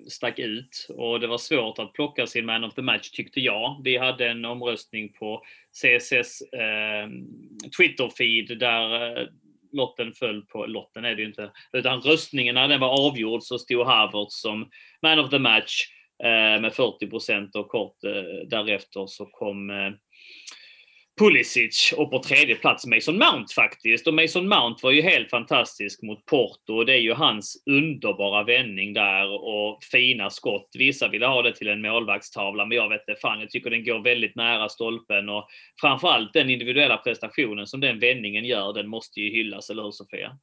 stack 0.07 0.39
ut 0.39 0.87
och 0.89 1.19
det 1.19 1.27
var 1.27 1.37
svårt 1.37 1.79
att 1.79 1.93
plocka 1.93 2.27
sin 2.27 2.45
man 2.45 2.63
of 2.63 2.73
the 2.73 2.81
match 2.81 3.09
tyckte 3.09 3.39
jag. 3.39 3.81
Vi 3.83 3.97
hade 3.97 4.29
en 4.29 4.45
omröstning 4.45 5.13
på 5.13 5.43
CSS 5.73 6.41
eh, 6.41 7.07
Twitter-feed 7.77 8.55
där 8.55 9.29
lotten 9.71 10.13
föll 10.13 10.41
på, 10.41 10.65
lotten 10.65 11.05
är 11.05 11.15
det 11.15 11.21
ju 11.21 11.27
inte, 11.27 11.51
utan 11.73 12.01
röstningen 12.01 12.55
när 12.55 12.67
den 12.67 12.79
var 12.79 13.07
avgjord 13.07 13.43
så 13.43 13.59
stod 13.59 13.85
Harvard 13.85 14.27
som 14.29 14.69
man 15.01 15.19
of 15.19 15.29
the 15.29 15.39
match 15.39 15.83
eh, 16.23 16.61
med 16.61 16.73
40 16.73 17.07
procent 17.07 17.55
och 17.55 17.67
kort 17.67 18.03
eh, 18.03 18.47
därefter 18.49 19.05
så 19.07 19.25
kom 19.25 19.69
eh, 19.69 19.91
Pulisic 21.17 21.93
och 21.97 22.11
på 22.11 22.19
tredje 22.19 22.55
plats 22.55 22.85
Mason 22.85 23.17
Mount 23.17 23.53
faktiskt. 23.55 24.07
Och 24.07 24.13
Mason 24.13 24.47
Mount 24.47 24.79
var 24.83 24.91
ju 24.91 25.01
helt 25.01 25.29
fantastisk 25.29 26.01
mot 26.01 26.25
Porto 26.25 26.73
och 26.73 26.85
det 26.85 26.93
är 26.93 26.99
ju 26.99 27.13
hans 27.13 27.63
underbara 27.65 28.43
vändning 28.43 28.93
där 28.93 29.29
och 29.29 29.83
fina 29.91 30.29
skott. 30.29 30.69
Vissa 30.77 31.07
ville 31.07 31.25
ha 31.25 31.41
det 31.41 31.55
till 31.55 31.67
en 31.67 31.81
målvaktstavla 31.81 32.65
men 32.65 32.77
jag 32.77 32.89
vet 32.89 33.01
inte 33.07 33.21
fan, 33.21 33.39
jag 33.39 33.49
tycker 33.49 33.69
den 33.69 33.85
går 33.85 33.99
väldigt 33.99 34.35
nära 34.35 34.69
stolpen 34.69 35.29
och 35.29 35.47
framförallt 35.81 36.33
den 36.33 36.49
individuella 36.49 36.97
prestationen 36.97 37.67
som 37.67 37.79
den 37.79 37.99
vändningen 37.99 38.45
gör, 38.45 38.73
den 38.73 38.87
måste 38.87 39.21
ju 39.21 39.31
hyllas, 39.31 39.69
eller 39.69 39.83
hur 39.83 39.91
Sofia? 39.91 40.37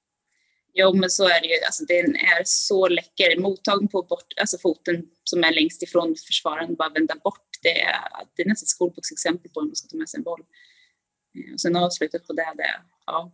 Jo, 0.76 0.94
men 0.94 1.10
så 1.10 1.24
är 1.24 1.40
det 1.40 1.46
ju. 1.46 1.64
Alltså, 1.66 1.84
den 1.84 2.16
är 2.16 2.42
så 2.44 2.88
läcker. 2.88 3.40
Mottagning 3.40 3.88
på 3.88 4.02
bort, 4.02 4.30
alltså 4.40 4.58
foten 4.58 5.06
som 5.24 5.44
är 5.44 5.52
längst 5.52 5.82
ifrån 5.82 6.14
försvararen, 6.26 6.74
bara 6.74 6.88
vända 6.88 7.14
bort. 7.24 7.48
Det 7.62 7.80
är, 7.80 7.96
det 8.36 8.42
är 8.42 8.48
nästan 8.48 8.64
ett 8.64 8.68
skolboksexempel 8.68 9.50
på 9.50 9.60
hur 9.60 9.66
man 9.66 9.76
ska 9.76 9.88
ta 9.88 9.96
med 9.96 10.08
sig 10.08 10.18
en 10.18 10.24
boll. 10.24 10.40
Eh, 10.40 11.52
och 11.52 11.60
sen 11.60 11.76
avslutet 11.76 12.26
på 12.26 12.32
det, 12.32 12.52
det 12.56 12.80
ja. 13.06 13.32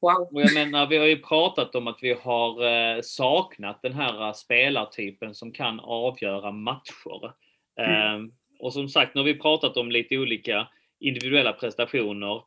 Wow. 0.00 0.28
Och 0.32 0.42
jag 0.42 0.54
menar, 0.54 0.86
vi 0.86 0.96
har 0.96 1.06
ju 1.06 1.22
pratat 1.22 1.74
om 1.74 1.86
att 1.86 1.98
vi 2.02 2.12
har 2.12 2.64
eh, 2.66 3.00
saknat 3.02 3.82
den 3.82 3.94
här 3.94 4.26
eh, 4.26 4.32
spelartypen 4.32 5.34
som 5.34 5.52
kan 5.52 5.80
avgöra 5.80 6.52
matcher. 6.52 7.34
Mm. 7.80 7.90
Ehm, 7.90 8.32
och 8.58 8.72
som 8.72 8.88
sagt, 8.88 9.14
nu 9.14 9.20
har 9.20 9.26
vi 9.26 9.38
pratat 9.38 9.76
om 9.76 9.90
lite 9.90 10.18
olika 10.18 10.68
individuella 11.00 11.52
prestationer. 11.52 12.42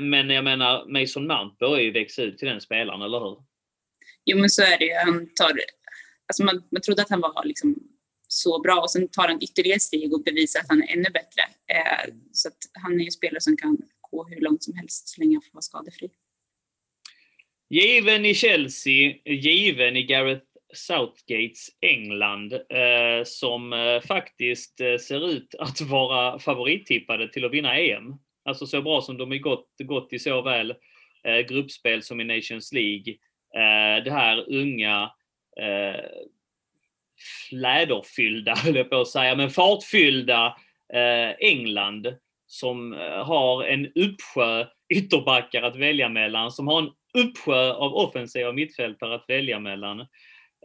Men 0.00 0.30
jag 0.30 0.44
menar, 0.44 1.00
Mason 1.00 1.26
Mount 1.26 1.56
börjar 1.60 1.84
ju 1.84 1.92
växa 1.92 2.22
ut 2.22 2.38
till 2.38 2.48
den 2.48 2.60
spelaren, 2.60 3.02
eller 3.02 3.20
hur? 3.20 3.36
Jo, 4.24 4.38
men 4.38 4.50
så 4.50 4.62
är 4.62 4.78
det 4.78 4.84
ju. 4.84 4.94
Han 4.94 5.28
tar, 5.34 5.50
alltså 6.26 6.44
man, 6.44 6.62
man 6.70 6.82
trodde 6.82 7.02
att 7.02 7.10
han 7.10 7.20
var 7.20 7.44
liksom 7.44 7.76
så 8.28 8.60
bra 8.60 8.80
och 8.80 8.90
sen 8.90 9.08
tar 9.08 9.28
han 9.28 9.42
ytterligare 9.42 9.80
steg 9.80 10.12
och 10.14 10.22
bevisar 10.24 10.60
att 10.60 10.68
han 10.68 10.82
är 10.82 10.92
ännu 10.92 11.10
bättre. 11.10 11.42
Eh, 11.66 12.14
så 12.32 12.48
att 12.48 12.58
han 12.72 13.00
är 13.00 13.04
en 13.04 13.10
spelare 13.10 13.40
som 13.40 13.56
kan 13.56 13.78
gå 14.00 14.28
hur 14.28 14.40
långt 14.40 14.62
som 14.62 14.76
helst 14.76 15.08
så 15.08 15.20
länge 15.20 15.34
han 15.36 15.42
får 15.42 15.52
vara 15.52 15.62
skadefri. 15.62 16.10
Given 17.70 18.26
i 18.26 18.34
Chelsea, 18.34 19.14
given 19.24 19.96
i 19.96 20.02
Gareth 20.02 20.44
Southgates 20.74 21.68
England 21.80 22.52
eh, 22.52 23.24
som 23.24 23.72
eh, 23.72 24.00
faktiskt 24.00 24.80
eh, 24.80 24.96
ser 24.96 25.28
ut 25.30 25.54
att 25.58 25.80
vara 25.80 26.38
favorittippade 26.38 27.32
till 27.32 27.44
att 27.44 27.52
vinna 27.52 27.78
EM. 27.78 28.14
Alltså 28.48 28.66
så 28.66 28.82
bra 28.82 29.00
som 29.00 29.18
de 29.18 29.30
har 29.30 29.38
gått, 29.38 29.68
gått 29.78 30.12
i 30.12 30.18
såväl 30.18 30.74
eh, 31.24 31.38
gruppspel 31.38 32.02
som 32.02 32.20
i 32.20 32.24
Nations 32.24 32.72
League. 32.72 33.14
Eh, 33.54 34.04
det 34.04 34.10
här 34.10 34.52
unga 34.52 35.10
eh, 35.60 36.04
fläderfyllda, 37.48 38.54
höll 38.64 38.76
jag 38.76 38.90
på 38.90 39.00
att 39.00 39.08
säga, 39.08 39.34
men 39.34 39.50
fartfyllda 39.50 40.56
eh, 40.94 41.30
England 41.48 42.14
som 42.46 42.92
eh, 42.92 43.24
har 43.24 43.64
en 43.64 43.86
uppsjö 43.86 44.66
ytterbackar 44.88 45.62
att 45.62 45.76
välja 45.76 46.08
mellan, 46.08 46.50
som 46.50 46.68
har 46.68 46.78
en 46.82 46.90
uppsjö 47.24 47.72
av 47.72 47.94
offensiva 47.94 48.52
mittfältare 48.52 49.14
att 49.14 49.24
välja 49.28 49.58
mellan. 49.58 50.06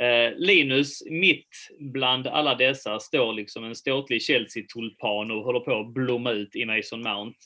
Eh, 0.01 0.37
Linus, 0.37 1.03
mitt 1.05 1.49
bland 1.79 2.27
alla 2.27 2.55
dessa, 2.55 2.99
står 2.99 3.33
liksom 3.33 3.63
en 3.63 3.75
ståtlig 3.75 4.21
Chelsea-tulpan 4.21 5.31
och 5.31 5.43
håller 5.43 5.59
på 5.59 5.79
att 5.79 5.93
blomma 5.93 6.31
ut 6.31 6.55
i 6.55 6.65
Mason 6.65 7.01
Mount. 7.01 7.37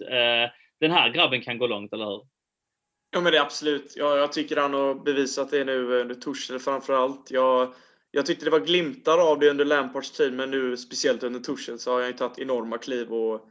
Den 0.79 0.91
här 0.91 1.09
grabben 1.09 1.41
kan 1.41 1.57
gå 1.57 1.67
långt, 1.67 1.93
eller 1.93 2.05
hur? 2.05 2.21
Ja, 3.11 3.21
men 3.21 3.31
det 3.31 3.37
är 3.37 3.41
absolut. 3.41 3.93
Ja, 3.95 4.17
jag 4.17 4.31
tycker 4.31 4.57
han 4.57 4.73
har 4.73 4.95
bevisat 4.95 5.51
det 5.51 5.63
nu 5.63 6.01
under 6.01 6.15
Torshäll 6.15 6.59
framför 6.59 6.93
allt. 6.93 7.31
Jag 7.31 7.73
jag 8.11 8.25
tyckte 8.25 8.45
det 8.45 8.51
var 8.51 8.59
glimtar 8.59 9.17
av 9.31 9.39
det 9.39 9.49
under 9.49 9.65
Lampards 9.65 10.11
tid, 10.11 10.33
men 10.33 10.51
nu 10.51 10.77
speciellt 10.77 11.23
under 11.23 11.39
Tuchel 11.39 11.79
så 11.79 11.91
har 11.91 11.99
han 11.99 12.07
ju 12.07 12.17
tagit 12.17 12.39
enorma 12.39 12.77
kliv. 12.77 13.13
Och 13.13 13.49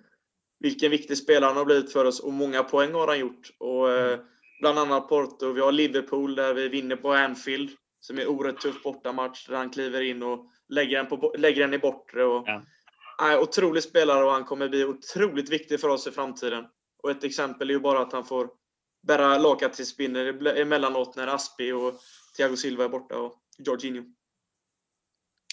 vilken 0.58 0.90
viktig 0.90 1.18
spelare 1.18 1.48
han 1.48 1.56
har 1.56 1.64
blivit 1.64 1.92
för 1.92 2.04
oss 2.04 2.20
och 2.20 2.32
många 2.32 2.62
poäng 2.62 2.92
har 2.92 3.06
han 3.06 3.18
gjort. 3.18 3.50
Och, 3.58 3.92
eh, 3.92 4.12
mm. 4.12 4.26
bland 4.60 4.78
annat 4.78 5.08
Porto. 5.08 5.52
Vi 5.52 5.60
har 5.60 5.72
Liverpool 5.72 6.34
där 6.34 6.54
vi 6.54 6.68
vinner 6.68 6.96
på 6.96 7.12
Anfield, 7.12 7.70
som 8.06 8.18
är 8.18 8.26
oerhört 8.26 8.60
tuff 8.60 8.82
bortamatch, 8.82 9.46
där 9.48 9.56
han 9.56 9.70
kliver 9.70 10.00
in 10.00 10.22
och 10.22 10.46
lägger 10.68 10.96
den, 10.96 11.06
på, 11.06 11.34
lägger 11.38 11.60
den 11.60 11.74
i 11.74 11.78
bortre. 11.78 12.24
Och, 12.24 12.44
ja. 12.46 12.62
är 13.22 13.38
otrolig 13.40 13.82
spelare 13.82 14.24
och 14.24 14.30
han 14.30 14.44
kommer 14.44 14.68
bli 14.68 14.84
otroligt 14.84 15.50
viktig 15.50 15.80
för 15.80 15.88
oss 15.88 16.06
i 16.06 16.10
framtiden. 16.10 16.64
Och 17.02 17.10
ett 17.10 17.24
exempel 17.24 17.70
är 17.70 17.74
ju 17.74 17.80
bara 17.80 18.00
att 18.00 18.12
han 18.12 18.24
får 18.24 18.48
bära 19.06 19.38
lagkaptensbindel 19.38 20.46
emellanåt 20.46 21.16
när 21.16 21.26
Aspi 21.26 21.72
och 21.72 21.94
Thiago 22.36 22.56
Silva 22.56 22.84
är 22.84 22.88
borta 22.88 23.18
och 23.18 23.34
Jorginho 23.58 24.02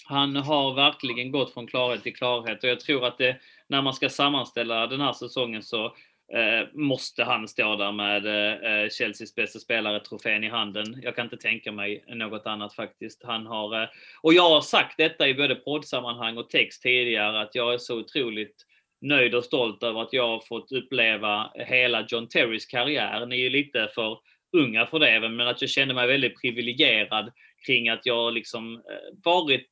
han 0.06 0.36
har 0.36 0.74
verkligen 0.74 1.32
gått 1.32 1.54
från 1.54 1.66
klarhet 1.66 2.02
till 2.02 2.16
klarhet 2.16 2.64
och 2.64 2.70
jag 2.70 2.80
tror 2.80 3.06
att 3.06 3.18
det, 3.18 3.40
när 3.68 3.82
man 3.82 3.94
ska 3.94 4.08
sammanställa 4.08 4.86
den 4.86 5.00
här 5.00 5.12
säsongen 5.12 5.62
så 5.62 5.96
Eh, 6.32 6.68
måste 6.72 7.24
han 7.24 7.48
stå 7.48 7.76
där 7.76 7.92
med 7.92 8.26
eh, 8.26 8.88
Chelseas 8.88 9.34
bästa 9.34 9.58
spelare 9.58 10.00
trofén 10.00 10.44
i 10.44 10.48
handen. 10.48 11.00
Jag 11.02 11.16
kan 11.16 11.26
inte 11.26 11.36
tänka 11.36 11.72
mig 11.72 12.04
något 12.08 12.46
annat 12.46 12.74
faktiskt. 12.74 13.24
Han 13.24 13.46
har, 13.46 13.82
eh, 13.82 13.88
och 14.22 14.34
jag 14.34 14.50
har 14.50 14.60
sagt 14.60 14.96
detta 14.96 15.28
i 15.28 15.34
både 15.34 15.54
poddsammanhang 15.54 16.36
och 16.36 16.50
text 16.50 16.82
tidigare 16.82 17.40
att 17.40 17.54
jag 17.54 17.74
är 17.74 17.78
så 17.78 17.98
otroligt 17.98 18.66
nöjd 19.00 19.34
och 19.34 19.44
stolt 19.44 19.82
över 19.82 20.02
att 20.02 20.12
jag 20.12 20.28
har 20.28 20.40
fått 20.40 20.72
uppleva 20.72 21.52
hela 21.54 22.06
John 22.08 22.28
Terrys 22.28 22.66
karriär. 22.66 23.26
Ni 23.26 23.36
är 23.36 23.40
ju 23.40 23.50
lite 23.50 23.88
för 23.94 24.18
unga 24.56 24.86
för 24.86 24.98
det, 24.98 25.28
men 25.28 25.48
att 25.48 25.60
jag 25.60 25.70
kände 25.70 25.94
mig 25.94 26.06
väldigt 26.06 26.40
privilegierad 26.40 27.32
kring 27.66 27.88
att 27.88 28.06
jag 28.06 28.32
liksom 28.32 28.74
eh, 28.74 29.18
varit 29.24 29.66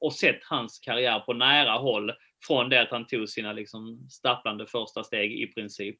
och 0.00 0.12
sett 0.12 0.44
hans 0.44 0.78
karriär 0.78 1.20
på 1.20 1.32
nära 1.32 1.72
håll 1.72 2.12
från 2.46 2.68
det 2.68 2.82
att 2.82 2.90
han 2.90 3.06
tog 3.06 3.28
sina 3.28 3.52
liksom 3.52 4.06
stapplande 4.10 4.66
första 4.66 5.04
steg 5.04 5.32
i 5.42 5.46
princip. 5.46 5.96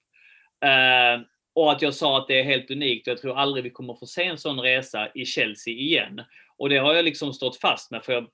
Eh, 0.64 1.22
och 1.54 1.72
att 1.72 1.82
jag 1.82 1.94
sa 1.94 2.18
att 2.18 2.28
det 2.28 2.40
är 2.40 2.44
helt 2.44 2.70
unikt 2.70 3.06
och 3.06 3.10
jag 3.10 3.20
tror 3.20 3.38
aldrig 3.38 3.64
vi 3.64 3.70
kommer 3.70 3.94
få 3.94 4.06
se 4.06 4.24
en 4.24 4.38
sån 4.38 4.60
resa 4.60 5.08
i 5.14 5.24
Chelsea 5.24 5.74
igen. 5.74 6.22
Och 6.58 6.68
det 6.68 6.78
har 6.78 6.94
jag 6.94 7.04
liksom 7.04 7.32
stått 7.32 7.60
fast 7.60 7.90
med 7.90 8.04
för 8.04 8.12
jag 8.12 8.26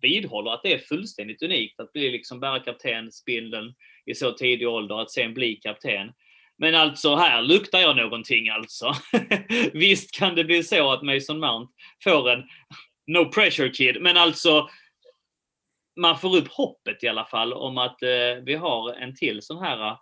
vidhåller 0.00 0.50
att 0.50 0.62
det 0.62 0.72
är 0.72 0.78
fullständigt 0.78 1.42
unikt 1.42 1.80
att 1.80 1.92
bli 1.92 2.10
liksom 2.10 2.40
bära 2.40 2.60
kaptensbindeln 2.60 3.74
i 4.06 4.14
så 4.14 4.32
tidig 4.32 4.68
ålder, 4.68 5.00
att 5.00 5.10
sen 5.10 5.34
bli 5.34 5.56
kapten. 5.56 6.12
Men 6.58 6.74
alltså 6.74 7.14
här 7.14 7.42
luktar 7.42 7.78
jag 7.78 7.96
någonting 7.96 8.48
alltså. 8.48 8.92
Visst 9.72 10.18
kan 10.18 10.34
det 10.34 10.44
bli 10.44 10.62
så 10.62 10.92
att 10.92 11.02
Mason 11.02 11.40
Mount 11.40 11.72
får 12.04 12.30
en 12.30 12.42
no 13.06 13.24
pressure 13.24 13.68
kid, 13.68 13.96
men 14.00 14.16
alltså 14.16 14.68
man 16.00 16.18
får 16.18 16.36
upp 16.36 16.48
hoppet 16.48 17.02
i 17.02 17.08
alla 17.08 17.24
fall 17.24 17.52
om 17.52 17.78
att 17.78 18.02
eh, 18.02 18.42
vi 18.44 18.54
har 18.54 18.92
en 18.94 19.16
till 19.16 19.42
sån 19.42 19.58
här 19.58 19.88
eh, 19.88 19.98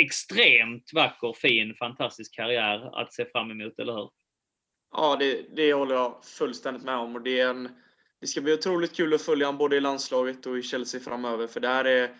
extremt 0.00 0.90
vacker, 0.94 1.32
fin, 1.32 1.74
fantastisk 1.74 2.34
karriär 2.34 3.00
att 3.00 3.12
se 3.12 3.24
fram 3.24 3.50
emot, 3.50 3.78
eller 3.78 3.92
hur? 3.92 4.10
Ja, 4.92 5.16
det, 5.16 5.56
det 5.56 5.72
håller 5.72 5.94
jag 5.94 6.24
fullständigt 6.24 6.82
med 6.82 6.96
om. 6.96 7.14
Och 7.14 7.22
det, 7.22 7.40
är 7.40 7.48
en, 7.48 7.68
det 8.20 8.26
ska 8.26 8.40
bli 8.40 8.54
otroligt 8.54 8.96
kul 8.96 9.14
att 9.14 9.22
följa 9.22 9.46
honom 9.46 9.58
både 9.58 9.76
i 9.76 9.80
landslaget 9.80 10.46
och 10.46 10.58
i 10.58 10.62
Chelsea 10.62 11.00
framöver. 11.00 11.46
För 11.46 11.60
det 11.60 11.68
här 11.68 11.84
är, 11.84 12.16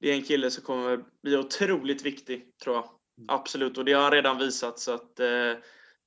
det 0.00 0.10
är 0.10 0.14
en 0.14 0.22
kille 0.22 0.50
som 0.50 0.64
kommer 0.64 1.04
bli 1.22 1.36
otroligt 1.36 2.02
viktig, 2.02 2.58
tror 2.58 2.76
jag. 2.76 2.84
Mm. 2.84 3.26
Absolut, 3.28 3.78
och 3.78 3.84
det 3.84 3.92
har 3.92 4.02
han 4.02 4.12
redan 4.12 4.38
visat. 4.38 4.78
Så 4.78 4.94
att, 4.94 5.20
eh, 5.20 5.54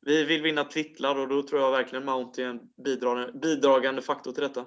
vi 0.01 0.23
vill 0.23 0.41
vinna 0.41 0.63
titlar 0.63 1.15
och 1.15 1.27
då 1.27 1.41
tror 1.41 1.61
jag 1.61 1.71
verkligen 1.71 2.05
Mount 2.05 2.43
är 2.43 2.47
en 2.47 2.59
bidragande, 2.85 3.39
bidragande 3.39 4.01
faktor 4.01 4.31
till 4.31 4.43
detta. 4.43 4.65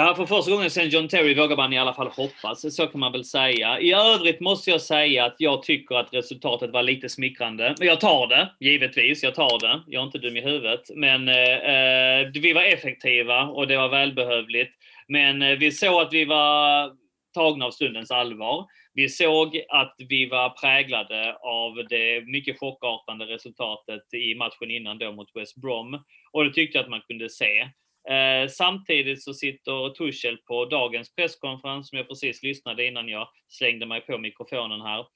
Ja, 0.00 0.14
för 0.14 0.26
första 0.26 0.50
gången 0.50 0.70
sedan 0.70 0.88
John 0.88 1.08
Terry 1.08 1.34
vågar 1.34 1.56
man 1.56 1.72
i 1.72 1.78
alla 1.78 1.94
fall 1.94 2.08
hoppas, 2.08 2.76
så 2.76 2.86
kan 2.86 3.00
man 3.00 3.12
väl 3.12 3.24
säga. 3.24 3.80
I 3.80 3.92
övrigt 3.92 4.40
måste 4.40 4.70
jag 4.70 4.80
säga 4.80 5.24
att 5.24 5.34
jag 5.38 5.62
tycker 5.62 5.94
att 5.94 6.14
resultatet 6.14 6.70
var 6.70 6.82
lite 6.82 7.08
smickrande. 7.08 7.74
Men 7.78 7.88
jag 7.88 8.00
tar 8.00 8.26
det, 8.26 8.52
givetvis. 8.60 9.22
Jag 9.22 9.34
tar 9.34 9.60
det. 9.60 9.82
Jag 9.86 10.00
är 10.00 10.06
inte 10.06 10.18
dum 10.18 10.36
i 10.36 10.40
huvudet. 10.40 10.80
Men 10.94 11.28
eh, 11.28 11.54
eh 11.54 12.30
vi 12.32 12.52
var 12.52 12.62
effektiva 12.62 13.42
och 13.42 13.66
det 13.66 13.76
var 13.76 13.88
välbehövligt. 13.88 14.72
Men 15.08 15.42
eh, 15.42 15.58
vi 15.58 15.72
såg 15.72 16.02
att 16.02 16.12
vi 16.12 16.24
var 16.24 16.90
tagna 17.34 17.64
av 17.64 17.70
stundens 17.70 18.10
allvar. 18.10 18.66
Vi 18.94 19.08
såg 19.08 19.60
att 19.68 19.94
vi 20.08 20.26
var 20.26 20.50
präglade 20.50 21.36
av 21.42 21.86
det 21.88 22.26
mycket 22.26 22.60
chockartande 22.60 23.24
resultatet 23.24 24.14
i 24.14 24.34
matchen 24.34 24.70
innan 24.70 24.98
då 24.98 25.12
mot 25.12 25.36
West 25.36 25.56
Brom. 25.56 26.04
Och 26.32 26.44
det 26.44 26.52
tyckte 26.52 26.78
jag 26.78 26.84
att 26.84 26.90
man 26.90 27.02
kunde 27.08 27.30
se. 27.30 27.68
Eh, 28.08 28.48
samtidigt 28.48 29.22
så 29.22 29.34
sitter 29.34 29.94
Tuchel 29.94 30.36
på 30.36 30.64
dagens 30.64 31.14
presskonferens, 31.14 31.88
som 31.88 31.98
jag 31.98 32.08
precis 32.08 32.42
lyssnade 32.42 32.86
innan 32.86 33.08
jag 33.08 33.28
slängde 33.48 33.86
mig 33.86 34.00
på 34.00 34.18
mikrofonen 34.18 34.80
här, 34.80 35.06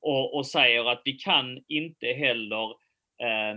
och, 0.00 0.36
och 0.36 0.46
säger 0.46 0.90
att 0.90 1.02
vi 1.04 1.12
kan 1.12 1.64
inte 1.68 2.06
heller 2.06 2.70
eh, 3.22 3.56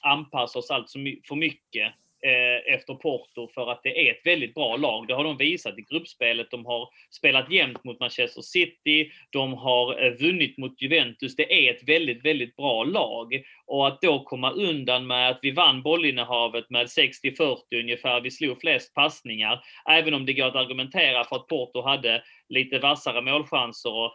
anpassa 0.00 0.58
oss 0.58 0.70
allt 0.70 0.90
för 1.28 1.34
mycket 1.34 1.92
Eh, 2.22 2.74
efter 2.74 2.94
Porto 2.94 3.48
för 3.54 3.70
att 3.70 3.80
det 3.82 4.08
är 4.08 4.12
ett 4.12 4.26
väldigt 4.26 4.54
bra 4.54 4.76
lag. 4.76 5.08
Det 5.08 5.14
har 5.14 5.24
de 5.24 5.36
visat 5.36 5.78
i 5.78 5.82
gruppspelet. 5.90 6.50
De 6.50 6.66
har 6.66 6.88
spelat 7.10 7.50
jämnt 7.50 7.84
mot 7.84 8.00
Manchester 8.00 8.42
City. 8.42 9.10
De 9.30 9.52
har 9.52 10.06
eh, 10.06 10.12
vunnit 10.12 10.58
mot 10.58 10.82
Juventus. 10.82 11.36
Det 11.36 11.68
är 11.68 11.74
ett 11.74 11.88
väldigt, 11.88 12.24
väldigt 12.24 12.56
bra 12.56 12.84
lag. 12.84 13.42
Och 13.66 13.86
att 13.86 14.00
då 14.02 14.24
komma 14.24 14.50
undan 14.50 15.06
med 15.06 15.28
att 15.28 15.38
vi 15.42 15.50
vann 15.50 15.82
bollinnehavet 15.82 16.70
med 16.70 16.86
60-40 16.86 17.56
ungefär. 17.74 18.20
Vi 18.20 18.30
slog 18.30 18.60
flest 18.60 18.94
passningar. 18.94 19.64
Även 19.88 20.14
om 20.14 20.26
det 20.26 20.32
går 20.32 20.46
att 20.46 20.56
argumentera 20.56 21.24
för 21.24 21.36
att 21.36 21.46
Porto 21.46 21.82
hade 21.82 22.22
lite 22.48 22.78
vassare 22.78 23.22
målchanser. 23.22 23.92
Och 23.92 24.14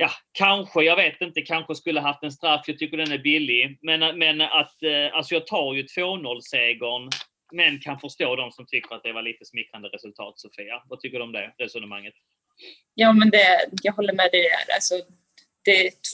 ja, 0.00 0.10
kanske, 0.32 0.82
jag 0.82 0.96
vet 0.96 1.20
inte, 1.20 1.42
kanske 1.42 1.74
skulle 1.74 2.00
haft 2.00 2.22
en 2.22 2.32
straff. 2.32 2.64
Jag 2.66 2.78
tycker 2.78 2.96
den 2.96 3.12
är 3.12 3.18
billig. 3.18 3.78
Men, 3.82 4.18
men 4.18 4.40
att, 4.40 4.82
eh, 4.82 5.16
alltså 5.16 5.34
jag 5.34 5.46
tar 5.46 5.74
ju 5.74 5.82
2-0-segern, 5.82 7.10
men 7.52 7.80
kan 7.80 8.00
förstå 8.00 8.36
de 8.36 8.52
som 8.52 8.66
tycker 8.66 8.94
att 8.94 9.02
det 9.02 9.12
var 9.12 9.22
lite 9.22 9.44
smickrande 9.44 9.88
resultat, 9.88 10.38
Sofia. 10.38 10.82
Vad 10.88 11.00
tycker 11.00 11.18
du 11.18 11.24
om 11.24 11.32
det 11.32 11.54
resonemanget? 11.58 12.14
Ja, 12.94 13.12
men 13.12 13.30
det, 13.30 13.70
jag 13.82 13.92
håller 13.92 14.12
med 14.12 14.28
dig 14.32 14.42
där. 14.42 14.74
Alltså, 14.74 14.94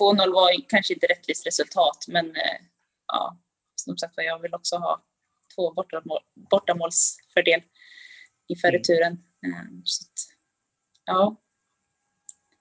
2-0 0.01 0.32
var 0.32 0.68
kanske 0.68 0.95
inte 0.95 1.07
rättvist 1.07 1.47
resultat, 1.47 2.05
men 2.09 2.26
eh, 2.26 2.59
ja, 3.07 3.39
som 3.74 3.99
sagt 3.99 4.14
jag 4.16 4.43
vill 4.43 4.55
också 4.55 4.76
ha 4.76 5.03
två 5.55 5.72
bortamål, 5.72 6.20
bortamålsfördel 6.51 7.62
inför 8.49 8.68
mm. 8.68 8.78
returen. 8.78 9.12
Mm. 9.47 9.82
Så 9.84 10.05
ja, 11.05 11.37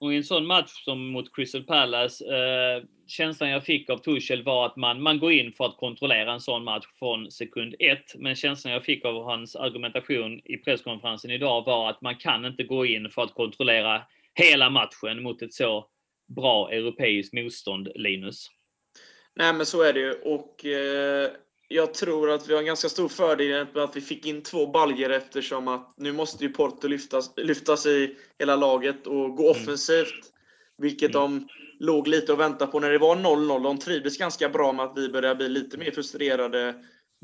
och 0.00 0.12
i 0.12 0.16
en 0.16 0.24
sån 0.24 0.46
match 0.46 0.84
som 0.84 1.06
mot 1.06 1.36
Crystal 1.36 1.62
Palace, 1.62 2.24
eh, 2.24 2.84
känslan 3.06 3.50
jag 3.50 3.64
fick 3.64 3.90
av 3.90 3.98
Tuchel 3.98 4.42
var 4.42 4.66
att 4.66 4.76
man, 4.76 5.02
man 5.02 5.18
går 5.18 5.32
in 5.32 5.52
för 5.52 5.64
att 5.64 5.76
kontrollera 5.76 6.32
en 6.32 6.40
sån 6.40 6.64
match 6.64 6.84
från 6.98 7.30
sekund 7.30 7.74
ett. 7.78 8.14
Men 8.16 8.34
känslan 8.34 8.72
jag 8.72 8.84
fick 8.84 9.04
av 9.04 9.24
hans 9.24 9.56
argumentation 9.56 10.40
i 10.44 10.56
presskonferensen 10.56 11.30
idag 11.30 11.64
var 11.64 11.90
att 11.90 12.02
man 12.02 12.16
kan 12.16 12.44
inte 12.44 12.62
gå 12.62 12.86
in 12.86 13.10
för 13.10 13.22
att 13.22 13.34
kontrollera 13.34 14.02
hela 14.34 14.70
matchen 14.70 15.22
mot 15.22 15.42
ett 15.42 15.54
så 15.54 15.86
bra 16.28 16.70
europeiskt 16.70 17.34
motstånd, 17.34 17.88
Linus. 17.94 18.50
Nej, 19.34 19.52
men 19.52 19.66
så 19.66 19.82
är 19.82 19.92
det 19.92 20.00
ju. 20.00 20.12
Och 20.12 20.64
eh, 20.64 21.30
jag 21.68 21.94
tror 21.94 22.30
att 22.30 22.48
vi 22.48 22.52
har 22.52 22.60
en 22.60 22.66
ganska 22.66 22.88
stor 22.88 23.08
fördel 23.08 23.66
med 23.74 23.82
att 23.82 23.96
vi 23.96 24.00
fick 24.00 24.26
in 24.26 24.42
två 24.42 24.66
baljer 24.66 25.10
eftersom 25.10 25.68
att 25.68 25.94
nu 25.96 26.12
måste 26.12 26.44
ju 26.44 26.52
Porto 26.52 26.88
lyftas, 26.88 27.32
lyftas 27.36 27.86
i 27.86 28.16
hela 28.38 28.56
laget 28.56 29.06
och 29.06 29.36
gå 29.36 29.50
mm. 29.50 29.62
offensivt. 29.62 30.32
Vilket 30.78 31.14
mm. 31.14 31.22
de 31.22 31.48
låg 31.78 32.08
lite 32.08 32.32
och 32.32 32.40
väntade 32.40 32.72
på 32.72 32.80
när 32.80 32.90
det 32.90 32.98
var 32.98 33.16
0-0. 33.16 33.62
De 33.62 33.78
trivdes 33.78 34.18
ganska 34.18 34.48
bra 34.48 34.72
med 34.72 34.84
att 34.84 34.98
vi 34.98 35.08
började 35.08 35.34
bli 35.34 35.48
lite 35.48 35.78
mer 35.78 35.90
frustrerade 35.90 36.60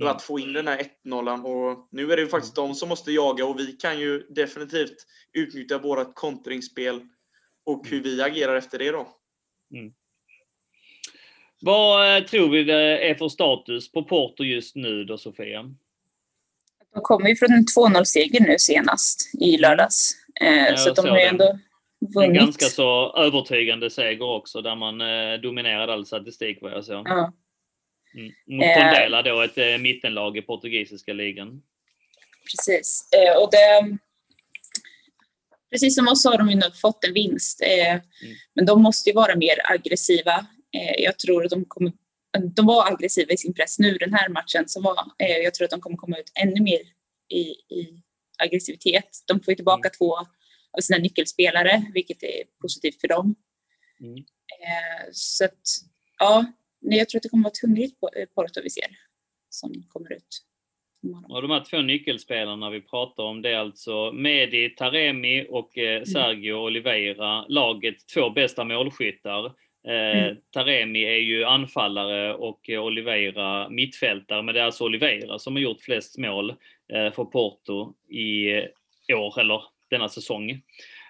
mm. 0.01 0.17
att 0.17 0.23
få 0.23 0.39
in 0.39 0.53
den 0.53 0.69
här 0.69 0.87
1-0. 1.07 1.45
Och 1.45 1.89
nu 1.91 2.13
är 2.13 2.17
det 2.17 2.23
ju 2.23 2.29
faktiskt 2.29 2.55
de 2.55 2.75
som 2.75 2.89
måste 2.89 3.13
jaga 3.13 3.47
och 3.47 3.59
vi 3.59 3.73
kan 3.73 4.01
ju 4.01 4.27
definitivt 4.29 5.07
utnyttja 5.33 5.79
vårt 5.79 6.15
kontringsspel 6.15 7.01
och 7.67 7.89
hur 7.89 8.03
vi 8.03 8.23
agerar 8.23 8.57
efter 8.57 8.79
det 8.79 8.91
då. 8.91 9.09
Mm. 9.75 9.93
Vad 11.65 12.17
eh, 12.17 12.25
tror 12.25 12.51
vi 12.51 12.65
det 12.65 13.11
är 13.11 13.15
för 13.15 13.29
status 13.29 13.93
på 13.93 14.05
Porto 14.05 14.45
just 14.45 14.77
nu 14.77 15.05
då, 15.05 15.19
Sofia? 15.19 15.63
De 16.95 17.03
kommer 17.03 17.29
ju 17.29 17.37
från 17.37 17.53
en 17.53 17.65
2-0-seger 17.65 18.41
nu 18.41 18.59
senast 18.59 19.31
i 19.41 19.57
lördags. 19.57 20.13
Eh, 20.41 20.77
så 20.77 20.93
de 20.93 21.09
har 21.09 21.19
ju 21.19 21.25
ändå 21.25 21.59
vunnit. 22.15 22.29
En 22.29 22.35
ganska 22.35 22.67
så 22.67 23.17
övertygande 23.17 23.91
seger 23.91 24.23
också, 24.23 24.63
där 24.63 24.77
man 24.77 25.01
eh, 25.01 25.41
dominerade 25.41 25.93
all 25.93 26.07
statistik 26.07 26.59
vad 26.61 26.73
jag 26.73 26.85
såg. 26.85 27.09
Ja. 27.09 27.33
Mm. 28.15 28.33
Mot 28.47 28.75
Tondela 28.75 29.23
då, 29.23 29.41
ett 29.41 29.81
mittenlag 29.81 30.37
i 30.37 30.43
portugisiska 30.43 31.13
ligan. 31.13 31.63
Precis. 32.45 33.09
Och 33.41 33.49
det, 33.51 33.99
precis 35.71 35.95
som 35.95 36.09
oss 36.09 36.25
har 36.25 36.39
de 36.39 36.51
ju 36.51 36.57
nu 36.57 36.71
fått 36.81 37.05
en 37.05 37.13
vinst. 37.13 37.63
Mm. 37.63 38.01
Men 38.55 38.67
de 38.67 38.83
måste 38.83 39.11
ju 39.11 39.15
vara 39.15 39.37
mer 39.37 39.55
aggressiva. 39.65 40.47
Eh, 40.77 41.05
jag 41.05 41.19
tror 41.19 41.45
att 41.45 41.51
de 41.51 41.65
kommer 41.65 41.93
de 42.55 42.67
var 42.67 42.93
aggressiva 42.93 43.33
i 43.33 43.37
sin 43.37 43.55
press 43.55 43.79
nu 43.79 43.99
den 43.99 44.15
här 44.15 44.29
matchen. 44.29 44.69
Så 44.69 44.81
var, 44.81 44.97
eh, 45.19 45.37
jag 45.37 45.55
tror 45.55 45.65
att 45.65 45.71
de 45.71 45.81
kommer 45.81 45.97
komma 45.97 46.19
ut 46.19 46.33
ännu 46.43 46.61
mer 46.61 46.81
i, 47.29 47.41
i 47.75 48.03
aggressivitet. 48.39 49.09
De 49.27 49.41
får 49.41 49.53
ju 49.53 49.57
tillbaka 49.57 49.89
mm. 49.89 49.93
två 49.99 50.17
av 50.77 50.81
sina 50.81 50.99
nyckelspelare, 50.99 51.83
vilket 51.95 52.23
är 52.23 52.45
positivt 52.61 53.01
för 53.01 53.09
dem. 53.09 53.35
Mm. 54.01 54.17
Eh, 54.17 55.09
så 55.13 55.45
att, 55.45 55.61
ja, 56.19 56.47
jag 56.81 57.09
tror 57.09 57.19
att 57.19 57.23
det 57.23 57.29
kommer 57.29 57.45
vara 57.45 57.53
ett 57.53 57.63
hungrigt 57.63 58.01
Porto 58.35 58.61
vi 58.63 58.71
ser 58.71 58.87
som 59.49 59.73
kommer 59.89 60.13
ut. 60.13 60.43
Och 61.29 61.43
de 61.43 61.51
här 61.51 61.65
två 61.71 61.83
nyckelspelarna 61.83 62.71
vi 62.71 62.81
pratar 62.81 63.23
om 63.23 63.43
det 63.43 63.51
är 63.51 63.57
alltså 63.57 64.13
Medi 64.13 64.71
Taremi 64.71 65.47
och 65.51 65.79
mm. 65.79 66.07
Sergio. 66.07 66.53
Oliveira, 66.53 67.47
laget 67.49 68.09
två 68.15 68.31
bästa 68.31 68.65
målskyttar. 68.65 69.55
Eh, 69.89 70.23
mm. 70.23 70.37
Taremi 70.51 71.05
är 71.05 71.19
ju 71.19 71.45
anfallare 71.45 72.35
och 72.35 72.69
Oliveira 72.69 73.69
mittfältare, 73.69 74.43
men 74.43 74.55
det 74.55 74.61
är 74.61 74.65
alltså 74.65 74.85
Oliveira 74.85 75.39
som 75.39 75.57
har 75.57 75.61
gjort 75.61 75.81
flest 75.81 76.19
mål 76.19 76.51
eh, 76.93 77.13
för 77.13 77.25
Porto 77.25 77.95
i 78.09 78.51
år, 79.15 79.41
eller 79.41 79.63
denna 79.91 80.09
säsong. 80.09 80.61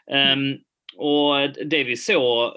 Mm. 0.07 0.39
Um, 0.39 0.61
och 0.97 1.51
det 1.65 1.85
vi 1.85 1.97
såg 1.97 2.57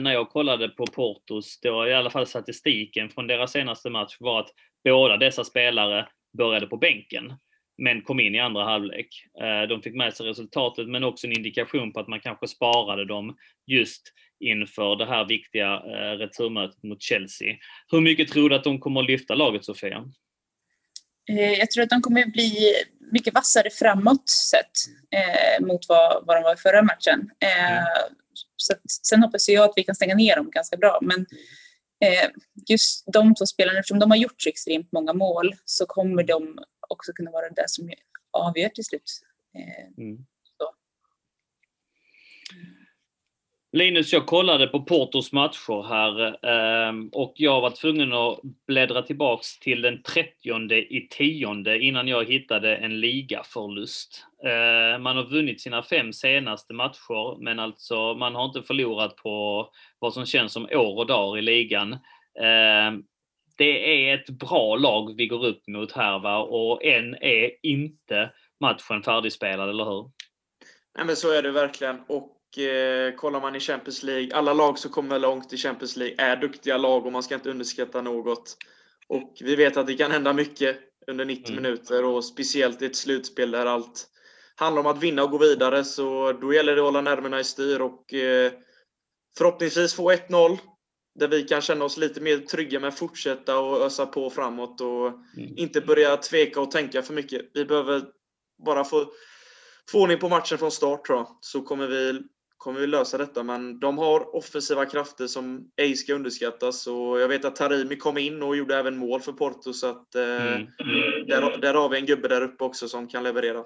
när 0.00 0.12
jag 0.12 0.30
kollade 0.30 0.68
på 0.68 0.86
Portos, 0.86 1.60
då 1.60 1.88
i 1.88 1.94
alla 1.94 2.10
fall 2.10 2.26
statistiken 2.26 3.08
från 3.08 3.26
deras 3.26 3.52
senaste 3.52 3.90
match, 3.90 4.16
var 4.20 4.40
att 4.40 4.48
båda 4.84 5.16
dessa 5.16 5.44
spelare 5.44 6.08
började 6.38 6.66
på 6.66 6.76
bänken 6.76 7.34
men 7.78 8.02
kom 8.02 8.20
in 8.20 8.34
i 8.34 8.40
andra 8.40 8.64
halvlek. 8.64 9.08
De 9.68 9.82
fick 9.82 9.94
med 9.94 10.14
sig 10.14 10.26
resultatet 10.26 10.88
men 10.88 11.04
också 11.04 11.26
en 11.26 11.32
indikation 11.32 11.92
på 11.92 12.00
att 12.00 12.08
man 12.08 12.20
kanske 12.20 12.48
sparade 12.48 13.04
dem 13.04 13.36
just 13.66 14.12
inför 14.40 14.96
det 14.96 15.06
här 15.06 15.24
viktiga 15.24 15.74
eh, 15.74 16.18
returmötet 16.18 16.82
mot 16.82 17.02
Chelsea. 17.02 17.56
Hur 17.90 18.00
mycket 18.00 18.28
tror 18.28 18.50
du 18.50 18.56
att 18.56 18.64
de 18.64 18.80
kommer 18.80 19.00
att 19.00 19.06
lyfta 19.06 19.34
laget, 19.34 19.64
Sofia? 19.64 20.04
Eh, 21.30 21.52
jag 21.52 21.70
tror 21.70 21.84
att 21.84 21.90
de 21.90 22.00
kommer 22.02 22.26
bli 22.26 22.74
mycket 23.12 23.34
vassare 23.34 23.70
framåt 23.70 24.28
sett 24.28 24.72
eh, 25.10 25.66
mot 25.66 25.88
vad, 25.88 26.26
vad 26.26 26.36
de 26.36 26.42
var 26.42 26.54
i 26.54 26.56
förra 26.56 26.82
matchen. 26.82 27.30
Eh, 27.40 27.72
mm. 27.72 27.84
så 28.56 28.72
att, 28.72 28.90
sen 29.06 29.22
hoppas 29.22 29.48
jag 29.48 29.64
att 29.64 29.72
vi 29.76 29.84
kan 29.84 29.94
stänga 29.94 30.14
ner 30.14 30.36
dem 30.36 30.50
ganska 30.50 30.76
bra. 30.76 30.98
Men 31.02 31.20
eh, 32.04 32.30
just 32.68 33.04
de 33.12 33.34
två 33.34 33.46
spelarna, 33.46 33.78
eftersom 33.78 33.98
de 33.98 34.10
har 34.10 34.18
gjort 34.18 34.42
så 34.42 34.48
extremt 34.48 34.92
många 34.92 35.12
mål, 35.12 35.54
så 35.64 35.86
kommer 35.86 36.22
de 36.22 36.58
också 36.88 37.12
kunna 37.12 37.30
vara 37.30 37.48
det 37.48 37.64
som 37.66 37.90
avgör 38.32 38.68
till 38.68 38.84
slut. 38.84 39.20
Eh, 39.58 40.04
mm. 40.04 40.18
Linus, 43.76 44.12
jag 44.12 44.26
kollade 44.26 44.66
på 44.66 44.82
Portos 44.82 45.32
matcher 45.32 45.88
här 45.88 46.46
ehm, 46.46 47.08
och 47.08 47.32
jag 47.36 47.60
var 47.60 47.70
tvungen 47.70 48.12
att 48.12 48.40
bläddra 48.66 49.02
tillbaks 49.02 49.58
till 49.58 49.82
den 49.82 50.02
30 50.02 50.72
i 50.74 51.08
tionde 51.10 51.78
innan 51.78 52.08
jag 52.08 52.24
hittade 52.24 52.76
en 52.76 53.00
ligaförlust. 53.00 54.26
Ehm, 54.44 55.02
man 55.02 55.16
har 55.16 55.24
vunnit 55.24 55.60
sina 55.60 55.82
fem 55.82 56.12
senaste 56.12 56.74
matcher, 56.74 57.42
men 57.42 57.58
alltså 57.58 58.14
man 58.14 58.34
har 58.34 58.44
inte 58.44 58.62
förlorat 58.62 59.16
på 59.16 59.68
vad 59.98 60.14
som 60.14 60.26
känns 60.26 60.52
som 60.52 60.68
år 60.72 60.98
och 60.98 61.06
dagar 61.06 61.38
i 61.38 61.42
ligan. 61.42 61.92
Ehm, 62.42 63.02
det 63.56 64.08
är 64.08 64.14
ett 64.14 64.30
bra 64.30 64.76
lag 64.76 65.14
vi 65.16 65.26
går 65.26 65.46
upp 65.46 65.68
mot 65.68 65.92
här 65.92 66.18
va? 66.18 66.38
och 66.38 66.84
än 66.84 67.14
är 67.14 67.50
inte 67.62 68.30
matchen 68.60 69.02
färdigspelad, 69.02 69.68
eller 69.70 69.84
hur? 69.84 70.10
Nej 70.96 71.06
men 71.06 71.16
så 71.16 71.32
är 71.32 71.42
det 71.42 71.50
verkligen. 71.50 72.00
Och 72.08 72.35
eh, 72.58 73.14
kollar 73.16 73.40
man 73.40 73.56
i 73.56 73.60
Champions 73.60 74.02
League, 74.02 74.36
alla 74.36 74.52
lag 74.52 74.78
som 74.78 74.90
kommer 74.90 75.18
långt 75.18 75.52
i 75.52 75.56
Champions 75.56 75.96
League 75.96 76.16
är 76.18 76.36
duktiga 76.36 76.76
lag 76.76 77.06
och 77.06 77.12
man 77.12 77.22
ska 77.22 77.34
inte 77.34 77.50
underskatta 77.50 78.02
något. 78.02 78.56
Och 79.08 79.36
vi 79.40 79.56
vet 79.56 79.76
att 79.76 79.86
det 79.86 79.94
kan 79.94 80.10
hända 80.10 80.32
mycket 80.32 80.76
under 81.06 81.24
90 81.24 81.52
mm. 81.52 81.62
minuter 81.62 82.04
och 82.04 82.24
speciellt 82.24 82.82
i 82.82 82.86
ett 82.86 82.96
slutspel 82.96 83.50
där 83.50 83.66
allt 83.66 84.06
handlar 84.56 84.80
om 84.80 84.86
att 84.86 85.02
vinna 85.02 85.24
och 85.24 85.30
gå 85.30 85.38
vidare. 85.38 85.84
Så 85.84 86.32
då 86.32 86.52
gäller 86.52 86.74
det 86.74 86.80
att 86.80 86.84
hålla 86.84 87.00
nerverna 87.00 87.40
i 87.40 87.44
styr 87.44 87.80
och 87.80 88.14
eh, 88.14 88.52
förhoppningsvis 89.38 89.94
få 89.94 90.12
1-0 90.12 90.58
där 91.18 91.28
vi 91.28 91.42
kan 91.42 91.60
känna 91.60 91.84
oss 91.84 91.96
lite 91.96 92.20
mer 92.20 92.38
trygga 92.38 92.80
med 92.80 92.88
att 92.88 92.98
fortsätta 92.98 93.58
och 93.58 93.82
ösa 93.82 94.06
på 94.06 94.30
framåt 94.30 94.80
och 94.80 95.08
mm. 95.08 95.54
inte 95.56 95.80
börja 95.80 96.16
tveka 96.16 96.60
och 96.60 96.70
tänka 96.70 97.02
för 97.02 97.14
mycket. 97.14 97.50
Vi 97.54 97.64
behöver 97.64 98.02
bara 98.64 98.84
få, 98.84 99.06
få 99.90 100.02
ordning 100.02 100.18
på 100.18 100.28
matchen 100.28 100.58
från 100.58 100.70
start 100.70 101.06
tror 101.06 101.18
jag, 101.18 101.38
så 101.40 101.62
kommer 101.62 101.86
vi 101.86 102.22
kommer 102.56 102.80
vi 102.80 102.86
lösa 102.86 103.18
detta. 103.18 103.42
Men 103.42 103.80
de 103.80 103.98
har 103.98 104.36
offensiva 104.36 104.86
krafter 104.86 105.26
som 105.26 105.70
ej 105.76 105.96
ska 105.96 106.14
underskattas. 106.14 106.86
Och 106.86 107.20
jag 107.20 107.28
vet 107.28 107.44
att 107.44 107.56
Tarimi 107.56 107.96
kom 107.96 108.18
in 108.18 108.42
och 108.42 108.56
gjorde 108.56 108.76
även 108.76 108.96
mål 108.96 109.20
för 109.20 109.32
Porto. 109.32 109.72
Så 109.72 109.90
att, 109.90 110.14
eh, 110.14 110.54
mm. 110.54 110.66
där, 111.26 111.58
där 111.58 111.74
har 111.74 111.88
vi 111.88 111.98
en 111.98 112.06
gubbe 112.06 112.28
där 112.28 112.42
uppe 112.42 112.64
också 112.64 112.88
som 112.88 113.08
kan 113.08 113.22
leverera. 113.22 113.64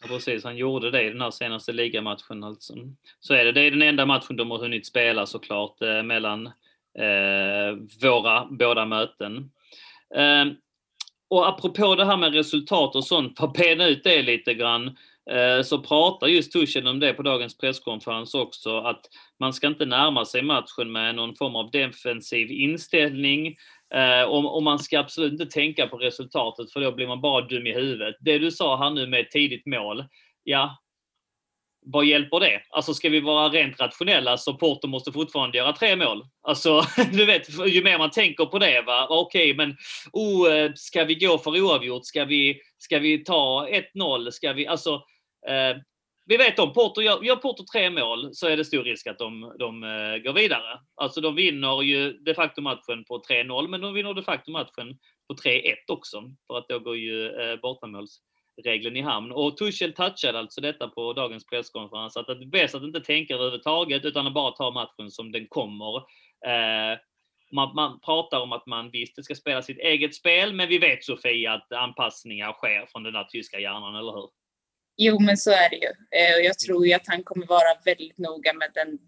Ja, 0.00 0.08
precis, 0.08 0.44
han 0.44 0.56
gjorde 0.56 0.90
det 0.90 1.02
i 1.02 1.10
den 1.10 1.20
här 1.20 1.30
senaste 1.30 1.72
ligamatchen. 1.72 2.44
Alltså. 2.44 2.74
Så 3.20 3.34
är 3.34 3.44
det. 3.44 3.52
Det 3.52 3.60
är 3.60 3.70
den 3.70 3.82
enda 3.82 4.06
matchen 4.06 4.36
de 4.36 4.50
har 4.50 4.58
hunnit 4.58 4.86
spela 4.86 5.26
såklart 5.26 5.82
eh, 5.82 6.02
mellan 6.02 6.46
eh, 6.98 7.76
våra 8.02 8.46
båda 8.50 8.86
möten. 8.86 9.50
Eh, 10.14 10.44
och 11.30 11.48
apropå 11.48 11.94
det 11.94 12.04
här 12.04 12.16
med 12.16 12.34
resultat 12.34 12.96
och 12.96 13.04
sånt, 13.04 13.38
för 13.38 13.46
att 13.46 13.52
bena 13.52 13.86
ut 13.86 14.04
det 14.04 14.22
lite 14.22 14.54
grann. 14.54 14.96
Eh, 15.30 15.62
så 15.62 15.78
pratar 15.78 16.26
just 16.26 16.52
Tuchel 16.52 16.88
om 16.88 17.00
det 17.00 17.12
på 17.12 17.22
dagens 17.22 17.58
presskonferens 17.58 18.34
också, 18.34 18.78
att 18.78 19.00
man 19.40 19.52
ska 19.52 19.66
inte 19.66 19.86
närma 19.86 20.24
sig 20.24 20.42
matchen 20.42 20.92
med 20.92 21.14
någon 21.14 21.36
form 21.36 21.56
av 21.56 21.70
defensiv 21.70 22.50
inställning. 22.50 23.56
Eh, 23.94 24.22
och, 24.22 24.62
man 24.62 24.78
ska 24.78 24.98
absolut 24.98 25.32
inte 25.32 25.46
tänka 25.46 25.86
på 25.86 25.96
resultatet 25.96 26.72
för 26.72 26.80
då 26.80 26.92
blir 26.92 27.06
man 27.06 27.20
bara 27.20 27.46
dum 27.46 27.66
i 27.66 27.72
huvudet. 27.72 28.16
Det 28.20 28.38
du 28.38 28.50
sa 28.50 28.76
här 28.76 28.90
nu 28.90 29.06
med 29.06 29.20
ett 29.20 29.30
tidigt 29.30 29.66
mål, 29.66 30.04
ja, 30.44 30.78
vad 31.86 32.04
hjälper 32.04 32.40
det? 32.40 32.62
Alltså 32.70 32.94
ska 32.94 33.08
vi 33.08 33.20
vara 33.20 33.48
rent 33.48 33.80
rationella 33.80 34.36
så 34.36 34.54
Porto 34.54 34.88
måste 34.88 35.12
fortfarande 35.12 35.58
göra 35.58 35.72
tre 35.72 35.96
mål. 35.96 36.24
Alltså, 36.42 36.82
du 37.12 37.26
vet, 37.26 37.48
ju 37.66 37.84
mer 37.84 37.98
man 37.98 38.10
tänker 38.10 38.44
på 38.44 38.58
det, 38.58 38.82
va? 38.82 39.06
okej, 39.10 39.52
okay, 39.52 39.56
men 39.56 39.76
oh, 40.12 40.52
eh, 40.52 40.70
ska 40.74 41.04
vi 41.04 41.14
gå 41.14 41.38
för 41.38 41.60
oavgjort? 41.60 42.06
Ska 42.06 42.24
vi, 42.24 42.60
ska 42.78 42.98
vi 42.98 43.24
ta 43.24 43.68
1-0? 43.94 44.30
Ska 44.30 44.52
vi, 44.52 44.66
alltså, 44.66 45.02
Eh, 45.48 45.76
vi 46.26 46.36
vet 46.36 46.58
om 46.58 46.72
Porto 46.72 47.00
gör, 47.00 47.22
gör 47.22 47.36
Porto 47.36 47.64
tre 47.72 47.90
mål 47.90 48.34
så 48.34 48.46
är 48.46 48.56
det 48.56 48.64
stor 48.64 48.84
risk 48.84 49.06
att 49.06 49.18
de, 49.18 49.54
de 49.58 49.82
eh, 49.82 50.18
går 50.18 50.32
vidare. 50.32 50.80
Alltså 50.94 51.20
de 51.20 51.34
vinner 51.34 51.82
ju 51.82 52.12
de 52.12 52.34
facto 52.34 52.60
matchen 52.60 53.04
på 53.08 53.22
3-0 53.30 53.68
men 53.68 53.80
de 53.80 53.94
vinner 53.94 54.14
de 54.14 54.22
facto 54.22 54.50
matchen 54.50 54.98
på 55.28 55.34
3-1 55.34 55.74
också. 55.88 56.22
För 56.46 56.58
att 56.58 56.68
då 56.68 56.78
går 56.78 56.96
ju 56.96 57.26
eh, 57.26 57.60
bortamålsregeln 57.60 58.96
i 58.96 59.00
hamn. 59.00 59.32
Och 59.32 59.56
Tuchel 59.56 59.92
touchade 59.92 60.38
alltså 60.38 60.60
detta 60.60 60.88
på 60.88 61.12
dagens 61.12 61.46
presskonferens. 61.46 62.16
Att 62.16 62.26
det 62.26 62.32
är 62.32 62.50
bäst 62.50 62.74
att 62.74 62.82
inte 62.82 63.00
tänka 63.00 63.34
överhuvudtaget 63.34 64.04
utan 64.04 64.26
att 64.26 64.34
bara 64.34 64.50
ta 64.50 64.70
matchen 64.70 65.10
som 65.10 65.32
den 65.32 65.46
kommer. 65.48 66.02
Man, 67.52 67.74
man, 67.74 68.00
pratar 68.00 68.40
om 68.40 68.52
att 68.52 68.66
man 68.66 68.90
visst 68.90 69.24
ska 69.24 69.34
spela 69.34 69.62
sitt 69.62 69.78
eget 69.78 70.14
spel, 70.14 70.52
men 70.52 70.68
vi 70.68 70.78
vet 70.78 71.04
Sofia 71.04 71.52
att 71.52 71.72
anpassningar 71.72 72.52
sker 72.52 72.86
från 72.92 73.02
den 73.02 73.12
där 73.12 73.24
tyska 73.24 73.60
hjärnan, 73.60 73.96
eller 73.96 74.12
hur? 74.12 74.28
Jo, 75.00 75.18
men 75.20 75.36
så 75.36 75.50
är 75.50 75.70
det 75.70 75.76
ju. 75.76 75.92
Eh, 76.18 76.34
och 76.36 76.42
jag 76.42 76.58
tror 76.58 76.86
ju 76.86 76.92
att 76.92 77.06
han 77.06 77.22
kommer 77.22 77.46
vara 77.46 77.80
väldigt 77.84 78.18
noga 78.18 78.52
med 78.52 78.70
den, 78.74 78.98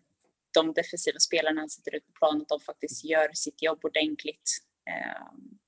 de 0.55 0.73
defensiva 0.73 1.19
spelarna 1.19 1.61
han 1.61 1.71
sätter 1.71 1.95
ut 1.95 2.07
på 2.07 2.13
planen, 2.13 2.43
att 2.43 2.49
de 2.49 2.61
faktiskt 2.61 3.05
gör 3.05 3.31
sitt 3.33 3.63
jobb 3.63 3.85
ordentligt. 3.85 4.59
Ehm, 4.91 5.59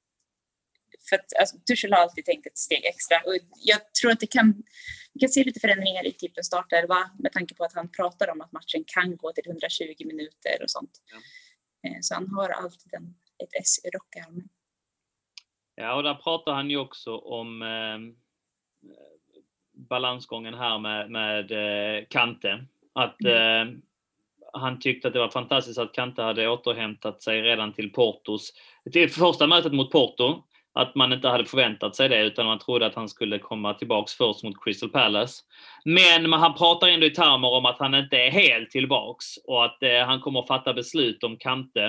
för 1.09 1.17
att 1.17 1.37
alltså, 1.41 1.57
Tuchel 1.59 1.93
har 1.93 2.01
alltid 2.01 2.25
tänkt 2.25 2.47
ett 2.47 2.59
steg 2.59 2.85
extra 2.85 3.17
och 3.27 3.35
jag 3.57 3.95
tror 3.95 4.11
att 4.11 4.21
det 4.21 4.27
kan, 4.27 4.63
vi 5.13 5.21
kan 5.21 5.29
se 5.29 5.45
lite 5.45 5.61
förändringar 5.61 6.07
i 6.07 6.13
typen 6.13 6.45
startelva 6.45 7.11
med 7.19 7.33
tanke 7.33 7.55
på 7.55 7.65
att 7.65 7.75
han 7.75 7.89
pratar 7.89 8.31
om 8.31 8.41
att 8.41 8.53
matchen 8.53 8.85
kan 8.87 9.17
gå 9.17 9.33
till 9.33 9.47
120 9.47 9.95
minuter 9.99 10.63
och 10.63 10.71
sånt. 10.71 11.03
Ja. 11.13 11.19
Eh, 11.89 11.99
så 12.01 12.15
han 12.15 12.29
har 12.29 12.49
alltid 12.49 12.95
en, 12.95 13.15
ett 13.45 13.55
S 13.61 13.85
i 13.85 13.91
rockärmen. 13.91 14.49
Ja, 15.75 15.95
och 15.95 16.03
där 16.03 16.15
pratar 16.15 16.53
han 16.53 16.71
ju 16.71 16.77
också 16.77 17.17
om 17.17 17.63
eh, 17.63 17.99
balansgången 19.89 20.55
här 20.55 20.79
med, 20.79 21.11
med 21.11 21.53
eh, 21.53 22.05
Kante. 22.11 22.65
Att 22.95 23.21
mm. 23.21 23.69
eh, 23.69 23.75
han 24.53 24.81
tyckte 24.81 25.09
att 25.09 25.15
det 25.15 25.21
var 25.21 25.29
fantastiskt 25.29 25.79
att 25.79 25.93
Kante 25.93 26.23
hade 26.23 26.49
återhämtat 26.49 27.23
sig 27.23 27.43
redan 27.43 27.73
till 27.73 27.93
Portos, 27.93 28.53
till 28.93 29.11
första 29.11 29.47
mötet 29.47 29.73
mot 29.73 29.91
Porto. 29.91 30.43
Att 30.75 30.95
man 30.95 31.13
inte 31.13 31.29
hade 31.29 31.45
förväntat 31.45 31.97
sig 31.97 32.09
det 32.09 32.23
utan 32.23 32.47
man 32.47 32.59
trodde 32.59 32.87
att 32.87 32.95
han 32.95 33.09
skulle 33.09 33.39
komma 33.39 33.75
tillbaks 33.75 34.15
först 34.15 34.45
mot 34.45 34.65
Crystal 34.65 34.89
Palace. 34.89 35.43
Men 35.85 36.33
han 36.33 36.55
pratar 36.55 36.89
ändå 36.89 37.07
i 37.07 37.11
termer 37.11 37.49
om 37.49 37.67
att 37.67 37.79
han 37.79 37.95
inte 37.95 38.17
är 38.17 38.31
helt 38.31 38.71
tillbaks 38.71 39.27
och 39.47 39.65
att 39.65 39.83
eh, 39.83 40.07
han 40.07 40.21
kommer 40.21 40.41
att 40.41 40.49
fatta 40.49 40.75
beslut 40.75 41.25
om 41.25 41.37
Kante 41.37 41.85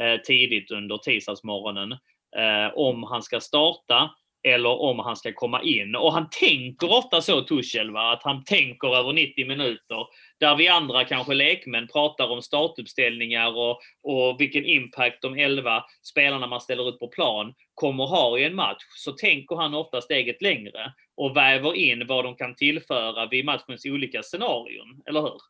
eh, 0.00 0.20
tidigt 0.24 0.70
under 0.70 0.98
tisdagsmorgonen. 0.98 1.92
Eh, 2.36 2.74
om 2.74 3.02
han 3.02 3.22
ska 3.22 3.40
starta 3.40 4.10
eller 4.42 4.80
om 4.80 4.98
han 4.98 5.16
ska 5.16 5.32
komma 5.32 5.62
in. 5.62 5.96
Och 5.96 6.12
han 6.12 6.28
tänker 6.30 6.92
ofta 6.92 7.22
så, 7.22 7.42
Tuchel, 7.42 7.90
va? 7.90 8.12
att 8.12 8.22
han 8.22 8.44
tänker 8.44 8.96
över 8.96 9.12
90 9.12 9.46
minuter. 9.46 10.06
Där 10.40 10.56
vi 10.56 10.68
andra, 10.68 11.04
kanske 11.04 11.34
lekmän, 11.34 11.88
pratar 11.92 12.30
om 12.30 12.42
startuppställningar 12.42 13.56
och, 13.56 13.80
och 14.02 14.40
vilken 14.40 14.64
impact 14.64 15.22
de 15.22 15.38
11 15.38 15.84
spelarna 16.02 16.46
man 16.46 16.60
ställer 16.60 16.88
ut 16.88 16.98
på 16.98 17.08
plan 17.08 17.54
kommer 17.74 18.06
ha 18.06 18.38
i 18.38 18.44
en 18.44 18.54
match. 18.54 18.82
Så 18.96 19.12
tänker 19.12 19.56
han 19.56 19.74
ofta 19.74 20.00
steget 20.00 20.42
längre 20.42 20.92
och 21.16 21.36
väver 21.36 21.74
in 21.74 22.06
vad 22.06 22.24
de 22.24 22.36
kan 22.36 22.54
tillföra 22.54 23.26
vid 23.26 23.44
matchens 23.44 23.86
olika 23.86 24.22
scenarion. 24.22 25.02
Eller 25.06 25.20
hur? 25.20 25.40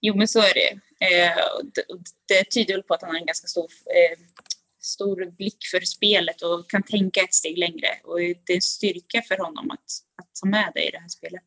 Jo, 0.00 0.16
men 0.16 0.28
så 0.28 0.38
är 0.38 0.54
det. 0.54 0.70
Eh, 1.06 1.36
det, 1.74 1.84
det 2.28 2.44
tyder 2.44 2.82
på 2.82 2.94
att 2.94 3.02
han 3.02 3.10
har 3.10 3.18
en 3.18 3.26
ganska 3.26 3.46
stor 3.46 3.64
eh, 3.64 4.18
stor 4.84 5.30
blick 5.30 5.58
för 5.70 5.80
spelet 5.80 6.42
och 6.42 6.70
kan 6.70 6.82
tänka 6.82 7.20
ett 7.20 7.34
steg 7.34 7.58
längre. 7.58 7.88
Och 8.04 8.18
det 8.18 8.52
är 8.52 8.54
en 8.54 8.62
styrka 8.62 9.22
för 9.28 9.44
honom 9.44 9.70
att, 9.70 9.90
att 10.16 10.28
ta 10.42 10.48
med 10.48 10.72
det 10.74 10.88
i 10.88 10.90
det 10.90 10.98
här 10.98 11.08
spelet. 11.08 11.44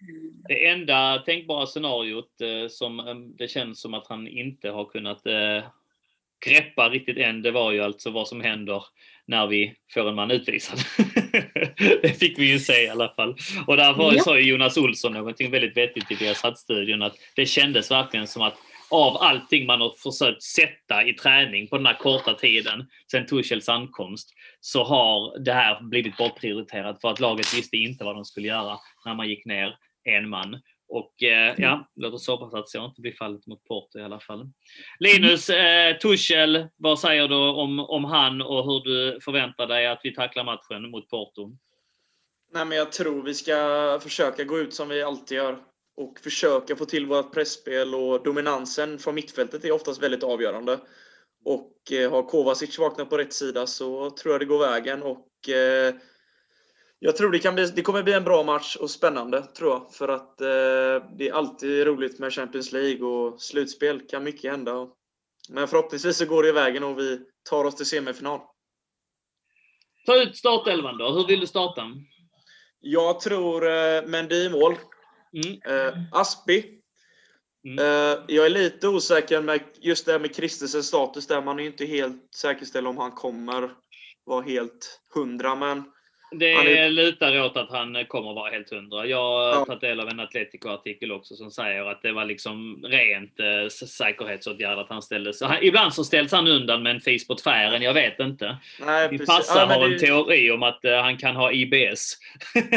Mm. 0.00 0.42
Det 0.48 0.66
enda 0.66 1.18
tänkbara 1.18 1.66
scenariot 1.66 2.40
eh, 2.40 2.68
som 2.68 3.00
eh, 3.00 3.14
det 3.14 3.48
känns 3.48 3.80
som 3.80 3.94
att 3.94 4.06
han 4.06 4.28
inte 4.28 4.70
har 4.70 4.84
kunnat 4.84 5.26
eh, 5.26 5.64
greppa 6.44 6.88
riktigt 6.88 7.18
än, 7.18 7.42
det 7.42 7.50
var 7.50 7.72
ju 7.72 7.80
alltså 7.80 8.10
vad 8.10 8.28
som 8.28 8.40
händer 8.40 8.84
när 9.26 9.46
vi 9.46 9.74
får 9.94 10.08
en 10.08 10.14
man 10.14 10.30
utvisad. 10.30 10.78
det 12.02 12.18
fick 12.18 12.38
vi 12.38 12.52
ju 12.52 12.58
se 12.58 12.84
i 12.84 12.88
alla 12.88 13.08
fall. 13.08 13.36
Och 13.66 13.76
därför 13.76 14.14
ja. 14.14 14.22
sa 14.22 14.38
ju 14.38 14.50
Jonas 14.50 14.76
Olsson 14.76 15.12
någonting 15.12 15.50
väldigt 15.50 15.76
vettigt 15.76 16.10
i 16.10 16.14
Viasat-studion 16.14 17.02
att 17.02 17.16
det 17.36 17.46
kändes 17.46 17.90
verkligen 17.90 18.26
som 18.26 18.42
att 18.42 18.56
av 18.90 19.16
allting 19.16 19.66
man 19.66 19.80
har 19.80 19.94
försökt 19.98 20.42
sätta 20.42 21.04
i 21.04 21.12
träning 21.12 21.68
på 21.68 21.76
den 21.76 21.86
här 21.86 21.98
korta 21.98 22.34
tiden 22.34 22.86
sen 23.10 23.26
Tuchels 23.26 23.68
ankomst 23.68 24.34
så 24.60 24.84
har 24.84 25.38
det 25.38 25.52
här 25.52 25.82
blivit 25.82 26.16
bortprioriterat 26.16 27.00
för 27.00 27.08
att 27.08 27.20
laget 27.20 27.54
visste 27.54 27.76
inte 27.76 28.04
vad 28.04 28.14
de 28.14 28.24
skulle 28.24 28.48
göra 28.48 28.78
när 29.04 29.14
man 29.14 29.28
gick 29.28 29.46
ner 29.46 29.76
en 30.04 30.28
man. 30.28 30.60
Och 30.88 31.22
eh, 31.22 31.54
ja, 31.58 31.88
låt 31.96 32.14
oss 32.14 32.26
hoppas 32.26 32.54
att 32.54 32.68
så 32.68 32.84
inte 32.84 33.00
blir 33.00 33.12
fallet 33.12 33.46
mot 33.46 33.64
Porto 33.64 33.98
i 33.98 34.02
alla 34.02 34.20
fall. 34.20 34.50
Linus, 34.98 35.50
eh, 35.50 35.96
Tuchel, 35.96 36.68
vad 36.76 36.98
säger 36.98 37.28
du 37.28 37.34
om, 37.34 37.80
om 37.80 38.04
han 38.04 38.42
och 38.42 38.64
hur 38.64 38.84
du 38.84 39.20
förväntar 39.20 39.66
dig 39.66 39.86
att 39.86 40.00
vi 40.02 40.14
tacklar 40.14 40.44
matchen 40.44 40.90
mot 40.90 41.08
Porto? 41.08 41.56
Nej, 42.52 42.64
men 42.64 42.78
jag 42.78 42.92
tror 42.92 43.22
vi 43.22 43.34
ska 43.34 43.98
försöka 44.02 44.44
gå 44.44 44.58
ut 44.58 44.74
som 44.74 44.88
vi 44.88 45.02
alltid 45.02 45.36
gör 45.36 45.58
och 45.96 46.18
försöka 46.20 46.76
få 46.76 46.84
till 46.84 47.06
vårt 47.06 47.32
pressspel 47.32 47.94
och 47.94 48.22
dominansen 48.22 48.98
från 48.98 49.14
mittfältet 49.14 49.64
är 49.64 49.72
oftast 49.72 50.02
väldigt 50.02 50.22
avgörande. 50.22 50.80
Och 51.44 51.92
eh, 51.92 52.10
har 52.10 52.22
Kovacic 52.22 52.78
vaknat 52.78 53.10
på 53.10 53.18
rätt 53.18 53.32
sida 53.32 53.66
så 53.66 54.10
tror 54.10 54.34
jag 54.34 54.40
det 54.40 54.44
går 54.44 54.58
vägen. 54.58 55.02
Och 55.02 55.48
eh, 55.48 55.94
jag 56.98 57.16
tror 57.16 57.30
det, 57.30 57.38
kan 57.38 57.54
bli, 57.54 57.66
det 57.66 57.82
kommer 57.82 58.02
bli 58.02 58.12
en 58.12 58.24
bra 58.24 58.42
match 58.42 58.76
och 58.76 58.90
spännande, 58.90 59.42
tror 59.42 59.70
jag. 59.70 59.94
För 59.94 60.08
att 60.08 60.40
eh, 60.40 61.08
det 61.18 61.28
är 61.28 61.32
alltid 61.32 61.86
roligt 61.86 62.18
med 62.18 62.32
Champions 62.32 62.72
League 62.72 63.06
och 63.06 63.42
slutspel 63.42 64.00
kan 64.00 64.24
mycket 64.24 64.50
hända. 64.50 64.88
Men 65.48 65.68
förhoppningsvis 65.68 66.16
så 66.16 66.26
går 66.26 66.42
det 66.42 66.48
i 66.48 66.52
vägen 66.52 66.84
och 66.84 66.98
vi 66.98 67.20
tar 67.50 67.64
oss 67.64 67.76
till 67.76 67.86
semifinal. 67.86 68.40
Ta 70.06 70.22
ut 70.22 70.36
startelvan 70.36 70.98
då. 70.98 71.10
Hur 71.12 71.26
vill 71.26 71.40
du 71.40 71.46
starta? 71.46 71.82
Jag 72.80 73.20
tror 73.20 73.60
Mendy 74.06 74.36
i 74.36 74.50
mål. 74.50 74.74
Mm. 75.44 75.60
Eh, 75.66 76.02
Aspi. 76.12 76.80
Mm. 77.66 77.78
Eh, 77.78 78.24
jag 78.28 78.46
är 78.46 78.50
lite 78.50 78.88
osäker 78.88 79.40
med 79.40 79.60
just 79.80 80.06
det 80.06 80.12
här 80.12 80.18
med 80.18 80.34
Kristensens 80.34 80.86
status 80.86 81.26
där. 81.26 81.42
Man 81.42 81.60
är 81.60 81.64
inte 81.64 81.84
helt 81.84 82.34
säkerställd 82.34 82.86
om 82.86 82.98
han 82.98 83.12
kommer 83.12 83.70
vara 84.24 84.42
helt 84.42 85.00
hundra. 85.14 85.54
Men 85.54 85.84
Det 86.30 86.52
är- 86.52 86.88
lutar 86.90 87.40
åt 87.40 87.56
att 87.56 87.70
han 87.70 88.04
kommer 88.08 88.34
vara 88.34 88.50
helt 88.50 88.70
hundra. 88.70 89.06
Jag 89.06 89.22
har 89.22 89.48
Ja. 89.48 89.64
tagit 89.64 89.80
del 89.80 90.00
av 90.00 90.08
en 90.08 90.20
Atletico-artikel 90.20 91.12
också 91.12 91.34
som 91.34 91.50
säger 91.50 91.84
att 91.90 92.02
det 92.02 92.12
var 92.12 92.24
liksom 92.24 92.84
rent 92.84 93.40
eh, 93.40 93.68
säkerhetsåtgärd 93.88 94.78
att 94.78 94.88
han 94.88 95.02
ställdes. 95.02 95.42
Han, 95.42 95.62
ibland 95.62 95.94
så 95.94 96.04
ställs 96.04 96.32
han 96.32 96.46
undan 96.48 96.82
med 96.82 96.94
en 96.94 97.00
fis 97.00 97.26
på 97.28 97.34
tvären, 97.34 97.82
jag 97.82 97.94
vet 97.94 98.20
inte. 98.20 98.56
nej, 98.80 99.08
Min 99.10 99.18
precis. 99.18 99.34
farsa 99.34 99.60
Ja, 99.60 99.66
har 99.76 99.84
en 99.84 99.90
det- 99.90 99.98
teori 99.98 100.50
om 100.50 100.62
att 100.62 100.84
eh, 100.84 100.96
han 101.02 101.16
kan 101.16 101.36
ha 101.36 101.52
IBS. 101.52 102.16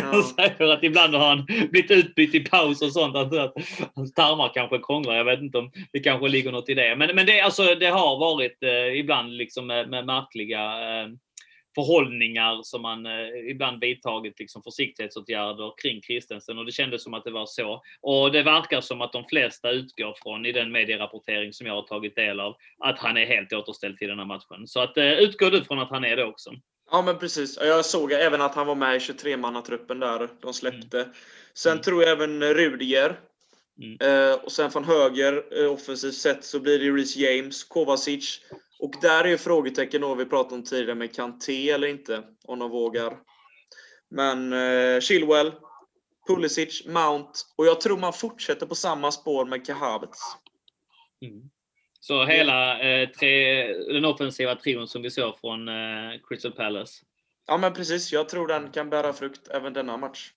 Han 0.03 0.23
säger 0.35 0.63
att 0.73 0.83
ibland 0.83 1.15
har 1.15 1.27
han 1.27 1.45
blivit 1.45 1.91
utbytt 1.91 2.35
i 2.35 2.39
paus 2.39 2.81
och 2.81 2.91
sånt. 2.93 3.15
Att, 3.15 3.33
att 3.37 3.53
hans 3.95 4.13
tarmar 4.13 4.51
kanske 4.53 4.77
krånglar. 4.79 5.15
Jag 5.15 5.25
vet 5.25 5.39
inte 5.41 5.57
om 5.57 5.71
det 5.93 5.99
kanske 5.99 6.27
ligger 6.27 6.51
något 6.51 6.69
i 6.69 6.73
det. 6.73 6.95
Men, 6.95 7.15
men 7.15 7.25
det, 7.25 7.41
alltså, 7.41 7.75
det 7.75 7.87
har 7.87 8.19
varit 8.19 8.63
eh, 8.63 8.99
ibland 8.99 9.33
liksom 9.37 9.67
med, 9.67 9.89
med 9.89 10.05
märkliga 10.05 10.61
eh, 11.01 11.07
förhållningar 11.75 12.59
som 12.63 12.81
man 12.81 13.05
eh, 13.05 13.27
ibland 13.49 13.81
vidtagit 13.81 14.39
liksom 14.39 14.63
försiktighetsåtgärder 14.63 15.73
kring 15.81 16.01
Kristensen 16.01 16.57
och 16.57 16.65
det 16.65 16.71
kändes 16.71 17.03
som 17.03 17.13
att 17.13 17.23
det 17.23 17.31
var 17.31 17.45
så. 17.45 17.81
Och 18.01 18.31
det 18.31 18.43
verkar 18.43 18.81
som 18.81 19.01
att 19.01 19.13
de 19.13 19.25
flesta 19.25 19.71
utgår 19.71 20.15
från 20.23 20.45
i 20.45 20.51
den 20.51 20.71
medierapportering 20.71 21.53
som 21.53 21.67
jag 21.67 21.73
har 21.73 21.81
tagit 21.87 22.15
del 22.15 22.39
av 22.39 22.55
att 22.79 22.99
han 22.99 23.17
är 23.17 23.25
helt 23.25 23.53
återställd 23.53 23.97
till 23.97 24.07
den 24.07 24.19
här 24.19 24.25
matchen. 24.25 24.67
Så 24.67 24.79
att 24.79 24.97
eh, 24.97 25.13
utgår 25.13 25.51
du 25.51 25.63
från 25.63 25.79
att 25.79 25.89
han 25.89 26.05
är 26.05 26.15
det 26.15 26.25
också? 26.25 26.51
Ja, 26.91 27.01
men 27.01 27.17
precis. 27.19 27.57
Jag 27.61 27.85
såg 27.85 28.11
även 28.11 28.41
att 28.41 28.55
han 28.55 28.67
var 28.67 28.75
med 28.75 28.95
i 28.95 28.99
23-mannatruppen 28.99 29.99
där 29.99 30.29
de 30.41 30.53
släppte. 30.53 31.07
Sen 31.53 31.71
Mm. 31.71 31.83
tror 31.83 32.03
jag 32.03 32.11
även 32.11 32.43
Rudiger. 32.43 33.19
Mm. 33.81 33.97
Eh, 34.01 34.33
och 34.39 34.51
sen 34.51 34.71
från 34.71 34.83
höger, 34.83 35.63
eh, 35.63 35.71
offensivt 35.71 36.13
sett, 36.15 36.43
så 36.43 36.59
blir 36.59 36.79
det 36.79 36.85
Reece 36.91 37.15
James, 37.15 37.63
Kovacic. 37.63 38.41
Och 38.79 38.93
där 39.01 39.23
är 39.23 39.27
ju 39.27 39.37
frågetecken 39.37 40.01
då 40.01 40.15
vi 40.15 40.25
pratade 40.25 40.55
om 40.55 40.63
tidigare 40.63 40.95
med 40.95 41.15
Kanté 41.15 41.69
eller 41.69 41.87
inte. 41.87 42.23
Om 42.45 42.59
de 42.59 42.71
vågar. 42.71 43.17
Men 44.09 44.53
eh, 44.53 44.99
Chilwell, 44.99 45.51
Pulisic, 46.27 46.85
Mount. 46.85 47.31
Och 47.55 47.65
jag 47.65 47.81
tror 47.81 47.97
man 47.97 48.13
fortsätter 48.13 48.65
på 48.65 48.75
samma 48.75 49.11
spår 49.11 49.45
med 49.45 49.65
Kahavets. 49.65 50.21
Mm. 51.21 51.49
Så 51.99 52.25
hela 52.25 52.79
eh, 52.79 53.09
tre, 53.09 53.63
den 53.73 54.05
offensiva 54.05 54.55
trion 54.55 54.87
som 54.87 55.01
vi 55.01 55.11
såg 55.11 55.39
från 55.39 55.67
eh, 55.67 56.19
Crystal 56.27 56.51
Palace. 56.51 57.05
Ja, 57.47 57.57
men 57.57 57.73
precis. 57.73 58.11
Jag 58.11 58.29
tror 58.29 58.47
den 58.47 58.71
kan 58.71 58.89
bära 58.89 59.13
frukt 59.13 59.47
även 59.47 59.73
denna 59.73 59.97
match. 59.97 60.31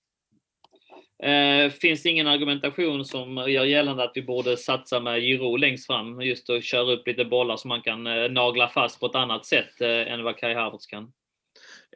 Eh, 1.22 1.70
finns 1.70 2.02
det 2.02 2.08
ingen 2.08 2.26
argumentation 2.26 3.04
som 3.04 3.36
gör 3.36 3.64
gällande 3.64 4.04
att 4.04 4.12
vi 4.14 4.22
borde 4.22 4.56
satsa 4.56 5.00
med 5.00 5.20
Giro 5.20 5.56
längst 5.56 5.86
fram? 5.86 6.20
Just 6.20 6.50
att 6.50 6.64
köra 6.64 6.92
upp 6.92 7.06
lite 7.06 7.24
bollar 7.24 7.56
som 7.56 7.68
man 7.68 7.82
kan 7.82 8.06
eh, 8.06 8.30
nagla 8.30 8.68
fast 8.68 9.00
på 9.00 9.06
ett 9.06 9.14
annat 9.14 9.46
sätt 9.46 9.80
eh, 9.80 10.12
än 10.12 10.24
vad 10.24 10.36
Kai 10.36 10.54
Havertz 10.54 10.86
kan. 10.86 11.12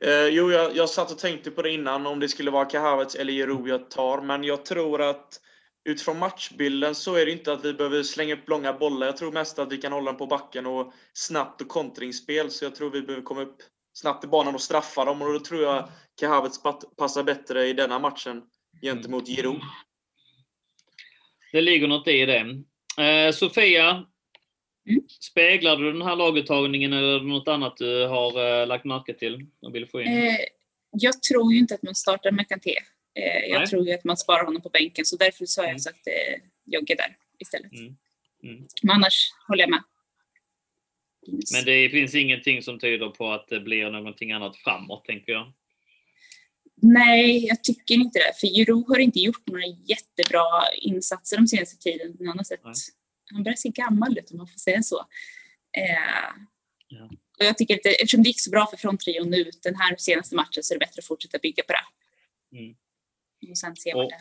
Eh, 0.00 0.26
jo, 0.26 0.52
jag, 0.52 0.76
jag 0.76 0.88
satt 0.88 1.12
och 1.12 1.18
tänkte 1.18 1.50
på 1.50 1.62
det 1.62 1.72
innan, 1.72 2.06
om 2.06 2.20
det 2.20 2.28
skulle 2.28 2.50
vara 2.50 2.64
Kahavets 2.64 3.14
eller 3.14 3.32
Giro 3.32 3.68
jag 3.68 3.90
tar. 3.90 4.20
Men 4.20 4.44
jag 4.44 4.64
tror 4.64 5.02
att 5.02 5.40
utifrån 5.88 6.18
matchbilden 6.18 6.94
så 6.94 7.14
är 7.14 7.26
det 7.26 7.32
inte 7.32 7.52
att 7.52 7.64
vi 7.64 7.72
behöver 7.72 8.02
slänga 8.02 8.34
upp 8.34 8.48
långa 8.48 8.72
bollar. 8.72 9.06
Jag 9.06 9.16
tror 9.16 9.32
mest 9.32 9.58
att 9.58 9.72
vi 9.72 9.76
kan 9.76 9.92
hålla 9.92 10.10
den 10.10 10.18
på 10.18 10.26
backen 10.26 10.66
och 10.66 10.92
snabbt 11.12 11.60
och 11.60 11.68
kontringsspel. 11.68 12.50
Så 12.50 12.64
jag 12.64 12.74
tror 12.74 12.90
vi 12.90 13.02
behöver 13.02 13.24
komma 13.24 13.42
upp 13.42 13.56
snabbt 13.92 14.24
i 14.24 14.28
banan 14.28 14.54
och 14.54 14.60
straffa 14.60 15.04
dem. 15.04 15.22
Och 15.22 15.32
då 15.32 15.40
tror 15.40 15.62
jag 15.62 15.88
Kai 16.20 16.28
Havertz 16.28 16.60
passar 16.98 17.22
bättre 17.22 17.66
i 17.66 17.72
denna 17.72 17.98
matchen 17.98 18.42
gentemot 18.82 19.26
Giroud. 19.28 19.60
Det 21.52 21.60
ligger 21.60 21.88
något 21.88 22.08
i 22.08 22.26
det. 22.26 22.62
Eh, 23.04 23.32
Sofia, 23.32 24.06
Mm. 24.88 25.02
speglar 25.08 25.76
du 25.76 25.92
den 25.92 26.02
här 26.02 26.16
laguttagningen 26.16 26.92
eller 26.92 27.08
är 27.14 27.18
det 27.20 27.26
något 27.26 27.48
annat 27.48 27.76
du 27.76 28.06
har 28.06 28.60
eh, 28.60 28.66
lagt 28.66 28.84
märke 28.84 29.14
till 29.14 29.46
och 29.62 29.74
vill 29.74 29.86
få 29.88 30.00
in? 30.00 30.08
Eh, 30.08 30.36
jag 30.90 31.22
tror 31.22 31.52
ju 31.52 31.58
inte 31.58 31.74
att 31.74 31.82
man 31.82 31.94
startar 31.94 32.30
med 32.30 32.48
Kanté. 32.48 32.74
Eh, 33.14 33.50
jag 33.50 33.58
Nej. 33.58 33.66
tror 33.66 33.86
ju 33.86 33.92
att 33.94 34.04
man 34.04 34.16
sparar 34.16 34.44
honom 34.44 34.62
på 34.62 34.68
bänken, 34.68 35.04
så 35.04 35.16
därför 35.16 35.46
så 35.46 35.60
har 35.60 35.64
Mm. 35.66 35.74
jag 35.74 35.80
sagt 35.80 36.06
eh, 36.06 36.40
Jogge 36.64 36.94
där 36.94 37.16
istället. 37.38 37.72
Mm. 37.72 37.96
Mm. 38.42 38.66
Men 38.82 38.94
annars 38.96 39.30
håller 39.48 39.62
jag 39.62 39.70
med. 39.70 39.82
Men 41.52 41.64
det 41.64 41.88
finns 41.90 42.14
ingenting 42.14 42.62
som 42.62 42.78
tyder 42.78 43.08
på 43.08 43.32
att 43.32 43.48
det 43.48 43.60
blir 43.60 43.90
någonting 43.90 44.32
annat 44.32 44.56
framåt, 44.56 45.04
tänker 45.04 45.32
jag. 45.32 45.52
Nej, 46.92 47.46
jag 47.46 47.64
tycker 47.64 47.94
inte 47.94 48.18
det. 48.18 48.32
För 48.40 48.46
Giroud 48.46 48.84
har 48.88 48.98
inte 48.98 49.18
gjort 49.20 49.46
några 49.46 49.66
jättebra 49.66 50.48
insatser 50.76 51.36
de 51.36 51.46
senaste 51.48 51.76
tiden. 51.82 52.16
Han, 52.26 52.36
har 52.38 52.44
sett, 52.44 52.64
Nej. 52.64 52.74
han 53.32 53.42
börjar 53.42 53.56
se 53.56 53.68
gammal 53.68 54.18
ut 54.18 54.30
om 54.30 54.36
man 54.36 54.48
får 54.48 54.58
säga 54.58 54.82
så. 54.82 54.98
Eh, 55.78 56.42
Ja. 56.88 57.04
och 57.38 57.44
jag 57.44 57.58
tycker 57.58 57.74
att 57.74 57.82
det, 57.82 57.94
eftersom 58.02 58.22
det 58.22 58.28
gick 58.28 58.40
så 58.40 58.50
bra 58.50 58.66
för 58.66 58.76
fronttrion 58.76 59.30
nu 59.30 59.50
den 59.62 59.74
här 59.76 59.96
senaste 59.98 60.34
matchen 60.36 60.62
så 60.62 60.74
är 60.74 60.78
det 60.78 60.86
bättre 60.86 60.98
att 61.00 61.04
fortsätta 61.06 61.38
bygga 61.38 61.62
på 61.62 61.72
det. 61.72 62.58
Mm. 62.58 62.76
Och 63.50 63.58
sen 63.58 63.76
se 63.76 63.92
Och- 63.94 63.98
vad 64.02 64.08
det. 64.10 64.20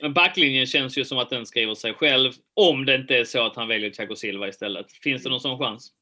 Men 0.00 0.14
backlinjen 0.14 0.66
känns 0.66 0.98
ju 0.98 1.04
som 1.04 1.18
att 1.18 1.30
den 1.30 1.46
skriver 1.46 1.74
sig 1.74 1.94
själv, 1.94 2.32
om 2.54 2.84
det 2.84 2.94
inte 2.94 3.16
är 3.16 3.24
så 3.24 3.46
att 3.46 3.56
han 3.56 3.68
väljer 3.68 3.90
Thiago 3.90 4.16
Silva 4.16 4.48
istället. 4.48 4.92
Finns 4.92 5.22
det 5.22 5.28
någon 5.28 5.40
sån 5.40 5.58
chans? 5.58 5.92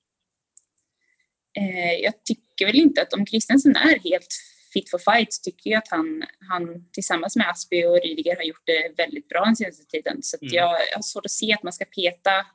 Eh, 1.58 1.92
jag 2.02 2.24
tycker 2.24 2.66
väl 2.66 2.76
inte 2.76 3.02
att 3.02 3.12
om 3.12 3.26
Christensen 3.26 3.76
är 3.76 3.98
helt 3.98 4.26
fit 4.72 4.90
for 4.90 4.98
fight 4.98 5.30
tycker 5.44 5.70
jag 5.70 5.78
att 5.78 5.88
han, 5.90 6.22
han 6.50 6.88
tillsammans 6.92 7.36
med 7.36 7.48
Aspi 7.50 7.84
och 7.86 8.00
Rydiger 8.02 8.36
har 8.36 8.42
gjort 8.42 8.62
det 8.66 8.92
väldigt 8.96 9.28
bra 9.28 9.44
den 9.44 9.56
senaste 9.56 9.84
tiden. 9.84 10.22
Så 10.22 10.36
Mm. 10.42 10.54
jag, 10.54 10.70
jag 10.90 10.96
har 10.96 11.02
svårt 11.02 11.24
att 11.26 11.30
se 11.30 11.52
att 11.52 11.62
man 11.62 11.72
ska 11.72 11.84
peta 11.84 12.46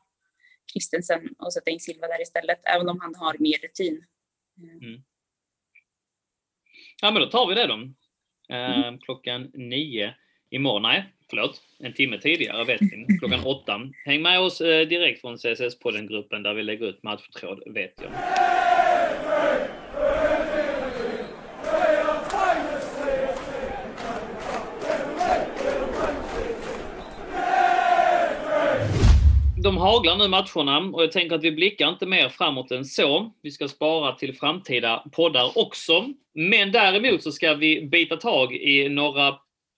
Christensen 0.73 1.29
och 1.39 1.53
sätta 1.53 1.71
in 1.71 1.79
Silva 1.79 2.07
där 2.07 2.21
istället, 2.21 2.59
även 2.63 2.89
om 2.89 2.99
han 2.99 3.15
har 3.15 3.35
mer 3.39 3.57
rutin. 3.63 4.05
Eh, 4.57 4.99
Ja, 7.01 7.11
men 7.11 7.21
då 7.21 7.29
tar 7.29 7.47
vi 7.47 7.55
det 7.55 7.67
då. 7.67 7.79
Eh, 8.55 8.97
klockan 9.01 9.51
nio 9.53 10.13
imorgon. 10.49 10.81
Nej, 10.81 11.05
förlåt. 11.29 11.61
En 11.79 11.93
timme 11.93 12.17
tidigare 12.19 12.63
vet 12.65 12.81
vi. 12.81 13.17
Klockan 13.19 13.45
åtta. 13.45 13.79
Häng 14.05 14.21
med 14.21 14.39
oss 14.39 14.61
eh, 14.61 14.87
direkt 14.87 15.21
från 15.21 15.37
CSS-podden-gruppen 15.37 16.43
där 16.43 16.53
vi 16.53 16.63
lägger 16.63 16.85
ut 16.85 17.03
matchtråd, 17.03 17.63
vet 17.73 17.93
jag. 18.01 18.11
De 29.67 29.77
haglar 29.77 30.17
nu 30.17 30.27
matcherna 30.27 30.77
och 30.77 31.03
jag 31.03 31.11
tänker 31.11 31.35
att 31.35 31.43
vi 31.43 31.51
blickar 31.51 31.89
inte 31.89 32.05
mer 32.05 32.29
framåt 32.29 32.71
än 32.71 32.85
så. 32.85 33.31
Vi 33.41 33.51
ska 33.51 33.67
spara 33.67 34.15
till 34.15 34.35
framtida 34.35 35.03
poddar 35.11 35.57
också. 35.57 36.09
Men 36.33 36.71
däremot 36.71 37.23
så 37.23 37.31
ska 37.31 37.53
vi 37.53 37.81
bita 37.81 38.17
tag 38.17 38.55
i 38.55 38.89
några 38.89 39.35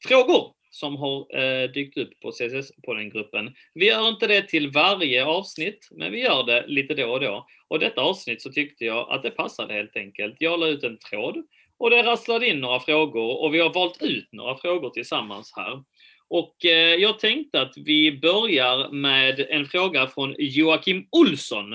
frågor 0.08 0.54
som 0.72 0.96
har 0.96 1.38
eh, 1.40 1.72
dykt 1.72 1.98
upp 1.98 2.20
på 2.22 2.32
CSS-podden-gruppen. 2.32 3.54
Vi 3.74 3.88
gör 3.88 4.10
inte 4.10 4.28
det 4.28 4.42
till 4.42 4.72
varje 4.72 5.26
avsnitt, 5.26 5.88
men 5.92 6.12
vi 6.12 6.22
gör 6.22 6.44
det 6.44 6.68
lite 6.68 6.94
då 6.94 7.12
och 7.12 7.20
då. 7.20 7.48
Och 7.68 7.80
detta 7.80 8.02
avsnitt 8.02 8.42
så 8.42 8.52
tyckte 8.52 8.86
jag 8.86 9.12
att 9.12 9.24
det 9.24 9.32
passade 9.32 9.74
helt 9.74 9.96
enkelt. 9.96 10.36
Jag 10.40 10.60
la 10.60 10.68
ut 10.68 10.84
en 10.84 10.98
tråd 10.98 11.36
och 11.78 11.90
det 11.90 12.04
rasslade 12.04 12.48
in 12.48 12.60
några 12.60 12.80
frågor 12.80 13.44
och 13.44 13.54
vi 13.54 13.60
har 13.60 13.74
valt 13.74 14.02
ut 14.02 14.28
några 14.32 14.58
frågor 14.58 14.90
tillsammans 14.90 15.54
här. 15.56 15.84
Och 16.30 16.66
eh, 16.66 16.96
jag 16.96 17.20
tänkte 17.20 17.62
att 17.62 17.74
vi 17.76 18.20
börjar 18.20 18.92
med 18.92 19.40
en 19.40 19.66
fråga 19.66 20.08
från 20.08 20.36
Joakim 20.38 21.08
Olsson. 21.12 21.74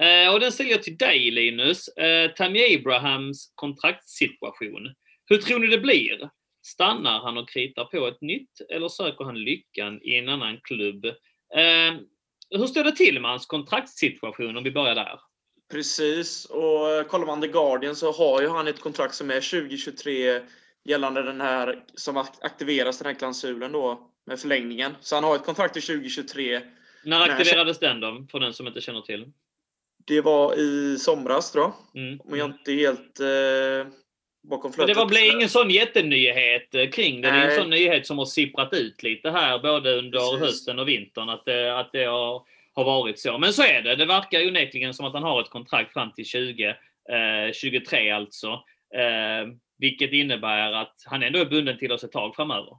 Eh, 0.00 0.32
och 0.32 0.40
den 0.40 0.52
ställer 0.52 0.70
jag 0.70 0.82
till 0.82 0.96
dig 0.96 1.30
Linus. 1.30 1.88
Eh, 1.88 2.30
Tammy 2.30 2.76
Abrahams 2.76 3.52
kontraktssituation. 3.54 4.94
Hur 5.26 5.38
tror 5.38 5.58
ni 5.58 5.66
det 5.66 5.78
blir? 5.78 6.30
Stannar 6.66 7.20
han 7.20 7.38
och 7.38 7.48
kritar 7.48 7.84
på 7.84 8.06
ett 8.06 8.20
nytt 8.20 8.60
eller 8.70 8.88
söker 8.88 9.24
han 9.24 9.38
lyckan 9.38 10.00
i 10.02 10.18
en 10.18 10.28
annan 10.28 10.58
klubb? 10.62 11.06
Hur 12.50 12.66
står 12.66 12.84
det 12.84 12.92
till 12.92 13.20
med 13.20 13.30
hans 13.30 13.46
kontraktssituation 13.46 14.56
om 14.56 14.64
vi 14.64 14.70
börjar 14.70 14.94
där? 14.94 15.18
Precis, 15.72 16.44
och 16.44 17.08
kollar 17.08 17.26
man 17.26 17.40
The 17.40 17.48
Guardian 17.48 17.96
så 17.96 18.12
har 18.12 18.40
ju 18.40 18.48
han 18.48 18.68
ett 18.68 18.80
kontrakt 18.80 19.14
som 19.14 19.30
är 19.30 19.60
2023 19.60 20.40
gällande 20.84 21.22
den 21.22 21.40
här 21.40 21.84
som 21.94 22.16
aktiveras 22.16 22.98
den 22.98 23.06
här 23.06 23.14
klausulen 23.14 23.72
då 23.72 24.10
med 24.26 24.40
förlängningen. 24.40 24.96
Så 25.00 25.14
han 25.14 25.24
har 25.24 25.36
ett 25.36 25.44
kontrakt 25.44 25.72
till 25.74 25.82
2023. 25.82 26.60
När 27.04 27.20
aktiverades 27.20 27.78
den 27.78 28.00
då, 28.00 28.26
för 28.30 28.40
den 28.40 28.54
som 28.54 28.66
inte 28.66 28.80
känner 28.80 29.00
till? 29.00 29.32
Det 30.06 30.20
var 30.20 30.54
i 30.54 30.98
somras 30.98 31.52
tror 31.52 31.64
jag. 31.64 32.02
Mm. 32.02 32.20
Om 32.24 32.38
jag 32.38 32.50
inte 32.50 32.72
helt 32.72 33.20
eh, 33.20 33.92
bakom 34.48 34.72
flötet. 34.72 34.96
Men 34.96 35.06
det 35.06 35.10
blev 35.10 35.24
ingen 35.24 35.48
sån 35.48 35.70
jättenyhet 35.70 36.74
eh, 36.74 36.88
kring 36.90 37.20
det. 37.20 37.30
Nej. 37.30 37.40
Det 37.40 37.46
är 37.46 37.50
en 37.50 37.62
sån 37.62 37.70
nyhet 37.70 38.06
som 38.06 38.18
har 38.18 38.24
sipprat 38.24 38.72
ut 38.72 39.02
lite 39.02 39.30
här 39.30 39.58
både 39.58 39.98
under 39.98 40.18
Precis. 40.18 40.40
hösten 40.40 40.78
och 40.78 40.88
vintern. 40.88 41.28
Att 41.28 41.44
det, 41.44 41.78
att 41.78 41.92
det 41.92 42.04
har, 42.04 42.42
har 42.74 42.84
varit 42.84 43.18
så. 43.18 43.38
Men 43.38 43.52
så 43.52 43.62
är 43.62 43.82
det. 43.82 43.96
Det 43.96 44.06
verkar 44.06 44.46
onekligen 44.48 44.94
som 44.94 45.06
att 45.06 45.12
han 45.12 45.22
har 45.22 45.40
ett 45.40 45.50
kontrakt 45.50 45.92
fram 45.92 46.12
till 46.12 46.24
20, 46.26 46.68
eh, 46.68 47.52
23 47.54 48.10
alltså. 48.10 48.48
Eh, 48.94 49.54
vilket 49.78 50.12
innebär 50.12 50.72
att 50.72 51.02
han 51.04 51.22
ändå 51.22 51.38
är 51.38 51.46
bunden 51.46 51.78
till 51.78 51.92
oss 51.92 52.04
ett 52.04 52.12
tag 52.12 52.36
framöver. 52.36 52.76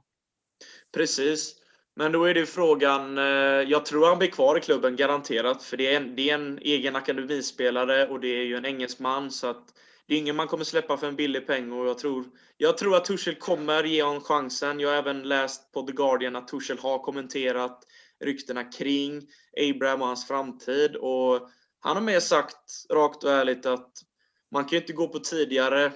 Precis. 0.94 1.54
Men 1.96 2.12
då 2.12 2.24
är 2.24 2.34
det 2.34 2.46
frågan, 2.46 3.18
eh, 3.18 3.24
jag 3.70 3.86
tror 3.86 4.06
han 4.06 4.18
blir 4.18 4.28
kvar 4.28 4.58
i 4.58 4.60
klubben 4.60 4.96
garanterat, 4.96 5.62
för 5.62 5.76
det 5.76 5.92
är 5.92 5.96
en, 5.96 6.16
det 6.16 6.30
är 6.30 6.34
en 6.34 6.58
egen 6.58 6.96
akademispelare 6.96 8.08
och 8.08 8.20
det 8.20 8.28
är 8.28 8.44
ju 8.44 8.56
en 8.56 8.66
engelsman, 8.66 9.30
så 9.30 9.46
att 9.46 9.66
det 10.06 10.14
är 10.14 10.18
ingen 10.18 10.36
man 10.36 10.46
kommer 10.46 10.64
släppa 10.64 10.96
för 10.96 11.06
en 11.06 11.16
billig 11.16 11.46
peng 11.46 11.72
och 11.72 11.86
jag 11.86 11.98
tror, 11.98 12.24
jag 12.56 12.78
tror 12.78 12.96
att 12.96 13.04
Tuchel 13.04 13.34
kommer 13.34 13.84
ge 13.84 14.02
honom 14.02 14.20
chansen. 14.20 14.80
Jag 14.80 14.88
har 14.88 14.96
även 14.96 15.22
läst 15.22 15.72
på 15.72 15.82
The 15.82 15.92
Guardian 15.92 16.36
att 16.36 16.48
Tuchel 16.48 16.78
har 16.78 16.98
kommenterat 16.98 17.84
ryktena 18.24 18.64
kring 18.64 19.22
Abraham 19.70 20.02
och 20.02 20.06
hans 20.06 20.28
framtid 20.28 20.96
och 20.96 21.50
han 21.80 21.96
har 21.96 22.00
mer 22.02 22.20
sagt 22.20 22.86
rakt 22.90 23.24
och 23.24 23.30
ärligt 23.30 23.66
att 23.66 23.92
man 24.50 24.64
kan 24.64 24.70
ju 24.70 24.80
inte 24.80 24.92
gå 24.92 25.08
på 25.08 25.18
tidigare 25.18 25.92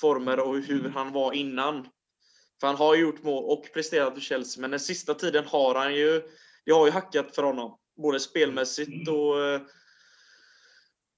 former 0.00 0.40
och 0.40 0.58
hur 0.58 0.88
han 0.88 1.12
var 1.12 1.32
innan. 1.32 1.88
För 2.60 2.66
han 2.66 2.76
har 2.76 2.94
ju 2.94 3.02
gjort 3.02 3.22
mål 3.22 3.44
och 3.44 3.72
presterat 3.74 4.14
för 4.14 4.20
Chelsea, 4.20 4.60
men 4.60 4.70
den 4.70 4.80
sista 4.80 5.14
tiden 5.14 5.44
har 5.46 5.74
han 5.74 5.94
ju, 5.94 6.22
det 6.64 6.72
har 6.72 6.86
ju 6.86 6.92
hackat 6.92 7.34
för 7.34 7.42
honom. 7.42 7.78
Både 7.96 8.20
spelmässigt 8.20 9.08
och 9.08 9.44
eh, 9.44 9.60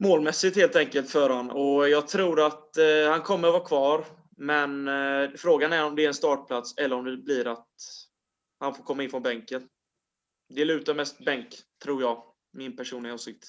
målmässigt 0.00 0.56
helt 0.56 0.76
enkelt 0.76 1.10
för 1.10 1.30
honom. 1.30 1.50
Och 1.50 1.88
jag 1.88 2.08
tror 2.08 2.46
att 2.46 2.76
eh, 2.76 3.10
han 3.10 3.22
kommer 3.22 3.50
vara 3.50 3.64
kvar. 3.64 4.04
Men 4.36 4.88
eh, 4.88 5.30
frågan 5.36 5.72
är 5.72 5.84
om 5.84 5.96
det 5.96 6.04
är 6.04 6.08
en 6.08 6.14
startplats 6.14 6.76
eller 6.76 6.96
om 6.96 7.04
det 7.04 7.16
blir 7.16 7.46
att 7.46 7.68
han 8.60 8.74
får 8.74 8.84
komma 8.84 9.02
in 9.02 9.10
från 9.10 9.22
bänken. 9.22 9.68
Det 10.48 10.64
lutar 10.64 10.94
mest 10.94 11.24
bänk, 11.24 11.48
tror 11.82 12.02
jag. 12.02 12.22
Min 12.52 12.76
personliga 12.76 13.14
åsikt. 13.14 13.46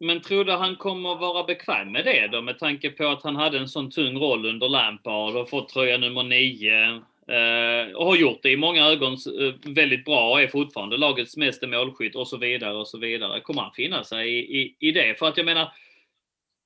Men 0.00 0.20
tror 0.20 0.44
du 0.44 0.52
han 0.52 0.76
kommer 0.76 1.14
vara 1.14 1.44
bekväm 1.44 1.92
med 1.92 2.04
det 2.04 2.26
då? 2.26 2.42
Med 2.42 2.58
tanke 2.58 2.90
på 2.90 3.06
att 3.06 3.22
han 3.22 3.36
hade 3.36 3.58
en 3.58 3.68
sån 3.68 3.90
tung 3.90 4.18
roll 4.18 4.46
under 4.46 4.68
Lampard 4.68 5.36
och 5.36 5.50
fått 5.50 5.68
tröja 5.68 5.98
nummer 5.98 6.22
nio. 6.22 7.02
Eh, 7.28 7.92
och 7.96 8.06
har 8.06 8.16
gjort 8.16 8.42
det 8.42 8.50
i 8.50 8.56
många 8.56 8.86
ögon 8.86 9.12
eh, 9.12 9.74
väldigt 9.74 10.04
bra 10.04 10.30
och 10.30 10.42
är 10.42 10.48
fortfarande 10.48 10.96
lagets 10.96 11.36
meste 11.36 11.66
målskytt 11.66 12.16
och 12.16 12.28
så 12.28 12.36
vidare 12.36 12.74
och 12.76 12.88
så 12.88 12.98
vidare. 12.98 13.40
Kommer 13.40 13.62
han 13.62 13.72
finna 13.72 14.04
sig 14.04 14.28
i, 14.28 14.60
i, 14.60 14.76
i 14.78 14.92
det? 14.92 15.18
För 15.18 15.28
att 15.28 15.36
jag 15.36 15.46
menar, 15.46 15.72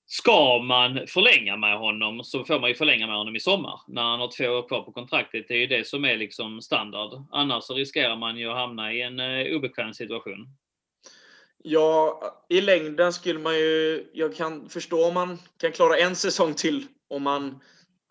Ska 0.06 0.58
man 0.58 1.06
förlänga 1.06 1.56
med 1.56 1.78
honom 1.78 2.24
så 2.24 2.44
får 2.44 2.60
man 2.60 2.70
ju 2.70 2.74
förlänga 2.74 3.06
med 3.06 3.16
honom 3.16 3.36
i 3.36 3.40
sommar 3.40 3.80
när 3.88 4.02
han 4.02 4.20
har 4.20 4.28
två 4.28 4.44
år 4.44 4.68
kvar 4.68 4.82
på 4.82 4.92
kontraktet. 4.92 5.48
Det 5.48 5.54
är 5.54 5.58
ju 5.58 5.66
det 5.66 5.86
som 5.86 6.04
är 6.04 6.16
liksom 6.16 6.60
standard. 6.62 7.22
Annars 7.30 7.64
så 7.64 7.74
riskerar 7.74 8.16
man 8.16 8.36
ju 8.36 8.50
att 8.50 8.56
hamna 8.56 8.92
i 8.92 9.02
en 9.02 9.20
eh, 9.20 9.56
obekväm 9.56 9.94
situation. 9.94 10.48
Ja, 11.62 12.20
i 12.48 12.60
längden 12.60 13.12
skulle 13.12 13.38
man 13.38 13.58
ju... 13.58 14.06
Jag 14.12 14.34
kan 14.34 14.68
förstå 14.68 15.04
om 15.06 15.14
man 15.14 15.38
kan 15.58 15.72
klara 15.72 15.98
en 15.98 16.16
säsong 16.16 16.54
till 16.54 16.86
om 17.08 17.22
man 17.22 17.60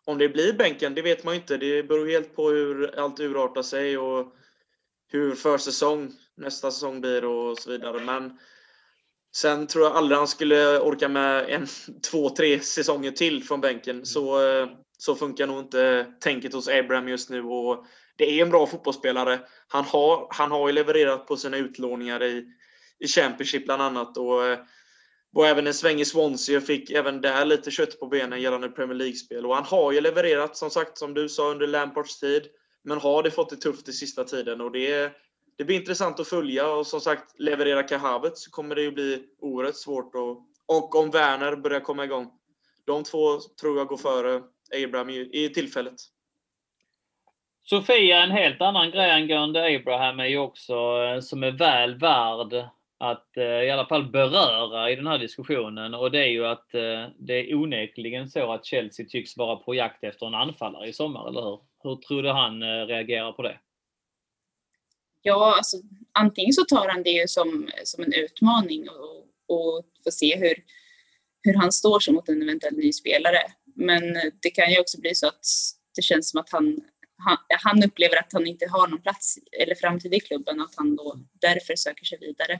om 0.05 0.17
det 0.17 0.29
blir 0.29 0.53
bänken, 0.53 0.95
det 0.95 1.01
vet 1.01 1.23
man 1.23 1.35
inte. 1.35 1.57
Det 1.57 1.83
beror 1.83 2.07
helt 2.07 2.35
på 2.35 2.49
hur 2.49 2.99
allt 2.99 3.19
urartar 3.19 3.61
sig 3.61 3.97
och 3.97 4.33
hur 5.11 5.35
försäsong 5.35 6.11
nästa 6.37 6.71
säsong 6.71 7.01
blir 7.01 7.25
och 7.25 7.57
så 7.57 7.71
vidare. 7.71 7.99
Men 7.99 8.39
sen 9.35 9.67
tror 9.67 9.85
jag 9.85 9.95
aldrig 9.95 10.17
han 10.17 10.27
skulle 10.27 10.79
orka 10.79 11.09
med 11.09 11.49
en, 11.49 11.67
två, 12.11 12.29
tre 12.29 12.59
säsonger 12.59 13.11
till 13.11 13.43
från 13.43 13.61
bänken. 13.61 13.95
Mm. 13.95 14.05
Så, 14.05 14.39
så 14.97 15.15
funkar 15.15 15.47
nog 15.47 15.59
inte 15.59 16.05
tänket 16.19 16.53
hos 16.53 16.67
Abraham 16.67 17.07
just 17.07 17.29
nu. 17.29 17.43
Och 17.43 17.85
det 18.15 18.39
är 18.39 18.43
en 18.43 18.49
bra 18.49 18.67
fotbollsspelare. 18.67 19.39
Han 19.67 19.83
har, 19.83 20.27
han 20.29 20.51
har 20.51 20.67
ju 20.67 20.73
levererat 20.73 21.27
på 21.27 21.37
sina 21.37 21.57
utlåningar 21.57 22.23
i, 22.23 22.45
i 23.01 23.07
Championship 23.07 23.65
bland 23.65 23.81
annat. 23.81 24.17
Och 24.17 24.45
eh, 24.45 24.59
var 25.31 25.47
även 25.47 25.67
en 25.67 25.73
sväng 25.73 25.99
i 25.99 26.05
Swansea 26.05 26.57
och 26.57 26.63
fick 26.63 26.89
även 26.91 27.21
där 27.21 27.45
lite 27.45 27.71
kött 27.71 27.99
på 27.99 28.07
benen 28.07 28.41
gällande 28.41 28.69
Premier 28.69 28.97
League-spel. 28.97 29.45
Och 29.45 29.55
han 29.55 29.65
har 29.65 29.91
ju 29.91 30.01
levererat, 30.01 30.57
som 30.57 30.69
sagt, 30.69 30.97
som 30.97 31.13
du 31.13 31.29
sa, 31.29 31.51
under 31.51 31.67
Lampards 31.67 32.19
tid. 32.19 32.43
Men 32.83 32.97
har 32.97 33.23
det 33.23 33.31
fått 33.31 33.49
det 33.49 33.55
tufft 33.55 33.89
i 33.89 33.93
sista 33.93 34.23
tiden. 34.23 34.61
Och 34.61 34.71
det, 34.71 35.11
det 35.57 35.63
blir 35.63 35.75
intressant 35.75 36.19
att 36.19 36.27
följa. 36.27 36.67
Och 36.67 36.87
som 36.87 37.01
sagt, 37.01 37.39
levererar 37.39 37.87
Kahavet 37.87 38.37
så 38.37 38.51
kommer 38.51 38.75
det 38.75 38.81
ju 38.81 38.91
bli 38.91 39.23
oerhört 39.39 39.75
svårt. 39.75 40.15
Och, 40.15 40.37
och 40.65 40.95
om 40.95 41.11
Werner 41.11 41.55
börjar 41.55 41.79
komma 41.79 42.05
igång. 42.05 42.31
De 42.85 43.03
två 43.03 43.39
tror 43.61 43.77
jag 43.77 43.87
går 43.87 43.97
före 43.97 44.41
Abraham 44.85 45.09
i, 45.09 45.29
i 45.45 45.49
tillfället. 45.49 45.95
Sofia, 47.63 48.23
en 48.23 48.31
helt 48.31 48.61
annan 48.61 48.91
grej 48.91 49.11
angående 49.11 49.75
Abraham 49.75 50.19
är 50.19 50.25
ju 50.25 50.37
också, 50.37 50.73
eh, 50.73 51.19
som 51.19 51.43
är 51.43 51.51
väl 51.51 51.99
värd 51.99 52.69
att 53.01 53.37
eh, 53.37 53.43
i 53.43 53.71
alla 53.71 53.85
fall 53.85 54.11
beröra 54.11 54.91
i 54.91 54.95
den 54.95 55.07
här 55.07 55.17
diskussionen 55.17 55.93
och 55.93 56.11
det 56.11 56.19
är 56.19 56.29
ju 56.29 56.45
att 56.45 56.73
eh, 56.73 57.07
det 57.19 57.33
är 57.33 57.55
onekligen 57.55 58.29
så 58.29 58.53
att 58.53 58.65
Chelsea 58.65 59.05
tycks 59.09 59.37
vara 59.37 59.55
på 59.55 59.75
jakt 59.75 60.03
efter 60.03 60.25
en 60.25 60.35
anfallare 60.35 60.87
i 60.87 60.93
sommar, 60.93 61.29
eller 61.29 61.41
hur? 61.41 61.59
Hur 61.83 61.95
tror 61.95 62.23
du 62.23 62.29
han 62.29 62.63
eh, 62.63 62.85
reagerar 62.85 63.31
på 63.31 63.41
det? 63.41 63.59
Ja, 65.21 65.55
alltså, 65.55 65.77
antingen 66.11 66.53
så 66.53 66.63
tar 66.63 66.87
han 66.89 67.03
det 67.03 67.09
ju 67.09 67.27
som, 67.27 67.69
som 67.83 68.03
en 68.03 68.13
utmaning 68.13 68.89
och, 68.89 69.17
och 69.55 69.85
får 70.03 70.11
se 70.11 70.37
hur, 70.37 70.55
hur 71.41 71.53
han 71.53 71.71
står 71.71 71.99
sig 71.99 72.13
mot 72.13 72.29
en 72.29 72.41
eventuell 72.41 72.77
ny 72.77 72.93
spelare. 72.93 73.41
Men 73.75 74.01
det 74.41 74.49
kan 74.49 74.71
ju 74.71 74.79
också 74.79 75.01
bli 75.01 75.15
så 75.15 75.27
att 75.27 75.45
det 75.95 76.01
känns 76.01 76.29
som 76.29 76.39
att 76.39 76.49
han, 76.49 76.79
han, 77.17 77.37
han 77.63 77.83
upplever 77.83 78.19
att 78.19 78.33
han 78.33 78.47
inte 78.47 78.67
har 78.69 78.87
någon 78.87 79.01
plats 79.01 79.37
eller 79.61 79.75
framtid 79.75 80.13
i 80.13 80.19
klubben 80.19 80.59
och 80.59 80.65
att 80.65 80.75
han 80.75 80.95
då 80.95 81.15
därför 81.41 81.75
söker 81.75 82.05
sig 82.05 82.17
vidare. 82.19 82.59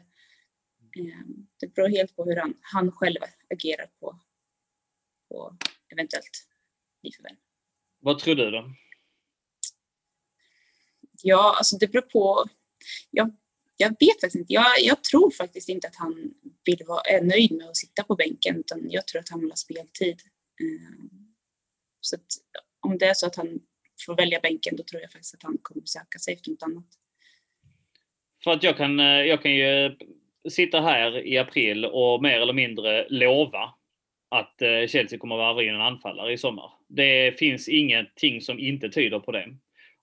Ehm, 0.98 1.48
det 1.60 1.74
beror 1.74 1.88
helt 1.88 2.16
på 2.16 2.26
hur 2.26 2.36
han, 2.36 2.54
han 2.62 2.92
själv 2.92 3.18
agerar 3.50 3.88
på, 4.00 4.20
på 5.30 5.58
eventuellt 5.90 6.48
nyförvärv. 7.04 7.36
Vad 8.00 8.20
tror 8.20 8.36
du 8.36 8.52
då? 8.52 8.74
Ja, 11.24 11.56
alltså 11.58 11.78
det 11.78 11.88
beror 11.88 12.02
på. 12.02 12.46
Jag, 13.10 13.36
jag 13.78 13.90
vet 13.90 14.22
faktiskt 14.22 14.36
inte. 14.36 14.54
Jag, 14.54 14.66
jag 14.80 15.04
tror 15.04 15.32
faktiskt 15.32 15.70
inte 15.70 15.88
att 15.88 15.96
han 15.96 16.34
vill 16.66 16.84
vara, 16.88 17.02
är 17.02 17.22
nöjd 17.22 17.52
med 17.52 17.70
att 17.70 17.78
sitta 17.78 18.04
på 18.04 18.16
bänken 18.16 18.58
utan 18.58 18.92
jag 18.92 19.08
tror 19.08 19.20
att 19.20 19.30
han 19.30 19.40
vill 19.40 19.52
ha 19.52 19.56
speltid. 19.56 20.22
Ehm, 20.62 21.34
så 22.02 22.16
att, 22.16 22.26
om 22.80 22.98
det 22.98 23.06
är 23.06 23.14
så 23.14 23.28
att 23.28 23.36
han 23.36 23.60
får 24.06 24.16
välja 24.16 24.40
bänken 24.40 24.76
då 24.76 24.84
tror 24.84 25.02
jag 25.02 25.12
faktiskt 25.12 25.34
att 25.34 25.44
han 25.44 25.58
kommer 25.62 25.86
söka 25.86 26.20
sig 26.20 26.34
efter 26.34 26.52
något 26.52 26.64
annat. 26.64 26.86
För 28.44 28.52
att 28.52 28.64
jag 28.64 28.78
kan, 28.78 29.00
eh, 29.00 29.06
jag 29.06 29.42
kan 29.42 29.52
ju 29.52 29.98
sitta 30.50 30.82
här 30.82 31.28
i 31.28 31.38
april 31.38 31.86
och 31.86 32.22
mer 32.22 32.42
eller 32.42 32.54
mindre 32.54 33.06
lova 33.10 33.74
att 34.32 34.62
eh, 34.62 34.88
Chelsea 34.88 35.20
kommer 35.20 35.36
att 35.36 35.40
varva 35.40 35.64
in 35.64 35.76
en 35.76 35.82
anfallare 35.82 36.34
i 36.34 36.38
sommar. 36.38 36.72
Det 36.90 37.40
finns 37.40 37.70
ingenting 37.70 38.42
som 38.42 38.60
inte 38.60 38.90
tyder 38.90 39.20
på 39.20 39.32
det. 39.32 39.48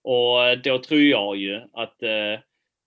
Och 0.05 0.47
eh, 0.47 0.59
då 0.59 0.79
tror 0.79 1.01
jag 1.01 1.37
ju 1.37 1.57
att 1.73 2.03
eh, 2.03 2.41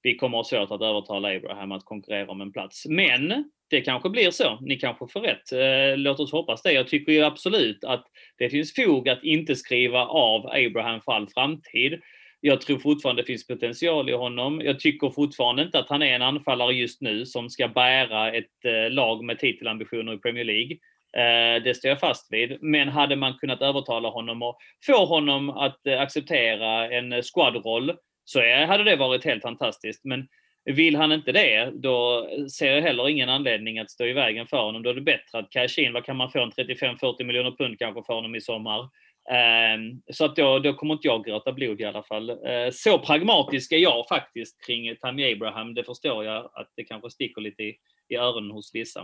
vi 0.04 0.16
kommer 0.16 0.40
att 0.40 0.52
ha 0.52 0.58
svårt 0.58 0.72
att 0.72 0.82
övertala 0.82 1.36
Abraham 1.36 1.72
att 1.72 1.86
konkurrera 1.86 2.32
om 2.32 2.42
en 2.42 2.52
plats. 2.52 2.86
Men 2.90 3.52
det 3.70 3.82
kanske 3.82 4.10
blir 4.10 4.32
så. 4.32 4.60
Ni 4.62 4.76
kanske 4.76 5.08
får 5.08 5.22
rätt. 5.22 6.00
Låt 6.00 6.20
oss 6.20 6.32
hoppas 6.32 6.62
det. 6.62 6.72
Jag 6.72 6.88
tycker 6.88 7.12
ju 7.12 7.24
absolut 7.24 7.84
att 7.84 8.08
det 8.38 8.50
finns 8.50 8.74
fog 8.74 9.10
att 9.10 9.24
inte 9.24 9.56
skriva 9.56 10.06
av 10.06 10.46
Abraham 10.46 11.02
för 11.02 11.12
all 11.12 11.28
framtid. 11.28 12.02
Jag 12.44 12.62
tror 12.62 12.80
fortfarande 12.80 13.22
det 13.22 13.26
finns 13.26 13.48
potential 13.48 14.10
i 14.10 14.14
honom. 14.14 14.62
Jag 14.62 14.80
tycker 14.80 15.10
fortfarande 15.10 15.62
inte 15.62 15.80
att 15.80 15.90
han 15.90 16.02
är 16.02 16.16
en 16.16 16.22
anfallare 16.22 16.74
just 16.74 17.02
nu 17.02 17.26
som 17.26 17.50
ska 17.50 17.68
bära 17.68 18.32
ett 18.32 18.66
eh, 18.66 18.92
lag 18.92 19.24
med 19.24 19.40
titelambitioner 19.40 20.14
i 20.14 20.18
Premier 20.18 20.46
League. 20.46 20.78
Eh, 21.18 21.64
det 21.64 21.76
står 21.76 21.90
jag 21.90 22.00
fast 22.00 22.34
vid. 22.34 22.58
Men 22.62 22.88
hade 22.88 23.16
man 23.16 23.34
kunnat 23.34 23.62
övertala 23.62 24.10
honom 24.10 24.42
och 24.42 24.58
få 24.86 25.06
honom 25.06 25.50
att 25.50 25.88
eh, 25.88 26.02
acceptera 26.02 26.90
en 26.90 27.24
squadroll 27.24 27.94
så 28.26 28.40
hade 28.66 28.84
det 28.84 28.96
varit 28.96 29.26
helt 29.26 29.42
fantastiskt. 29.42 30.06
Men 30.06 30.28
vill 30.66 30.96
han 30.96 31.12
inte 31.12 31.32
det, 31.32 31.72
då 31.74 32.28
ser 32.58 32.76
jag 32.76 32.82
heller 32.82 33.10
ingen 33.10 33.30
anledning 33.30 33.80
att 33.80 33.92
stå 33.92 34.06
i 34.06 34.14
vägen 34.14 34.48
för 34.48 34.58
honom. 34.58 34.84
Då 34.84 34.90
är 34.90 34.94
det 34.94 35.02
bättre 35.02 35.40
att 35.40 35.50
cash 35.50 35.80
in. 35.80 35.94
Vad 35.94 36.06
kan 36.06 36.18
man 36.18 36.32
få? 36.32 36.44
En 36.44 36.52
35-40 36.52 37.24
miljoner 37.24 37.52
pund 37.52 37.80
kanske 37.80 38.04
för 38.04 38.14
honom 38.14 38.36
i 38.36 38.42
sommar 38.42 38.90
Ehm, 39.30 40.02
så 40.14 40.26
att 40.26 40.36
då, 40.36 40.60
då 40.60 40.74
kommer 40.74 40.94
inte 40.94 41.08
jag 41.08 41.26
gråta 41.26 41.52
blod 41.52 41.82
i 41.82 41.86
alla 41.86 42.04
fall. 42.04 42.30
Ehm, 42.30 42.72
så 42.72 43.00
pragmatisk 43.00 43.72
är 43.72 43.78
jag 43.78 44.08
faktiskt 44.08 44.66
kring 44.66 44.96
Tammy 44.96 45.34
Abraham. 45.34 45.74
Det 45.74 45.84
förstår 45.84 46.26
jag 46.26 46.46
att 46.54 46.72
det 46.76 46.84
kanske 46.84 47.10
sticker 47.10 47.42
lite 47.42 47.64
i, 47.64 47.76
i 48.10 48.16
öronen 48.16 48.52
hos 48.52 48.76
vissa. 48.76 49.02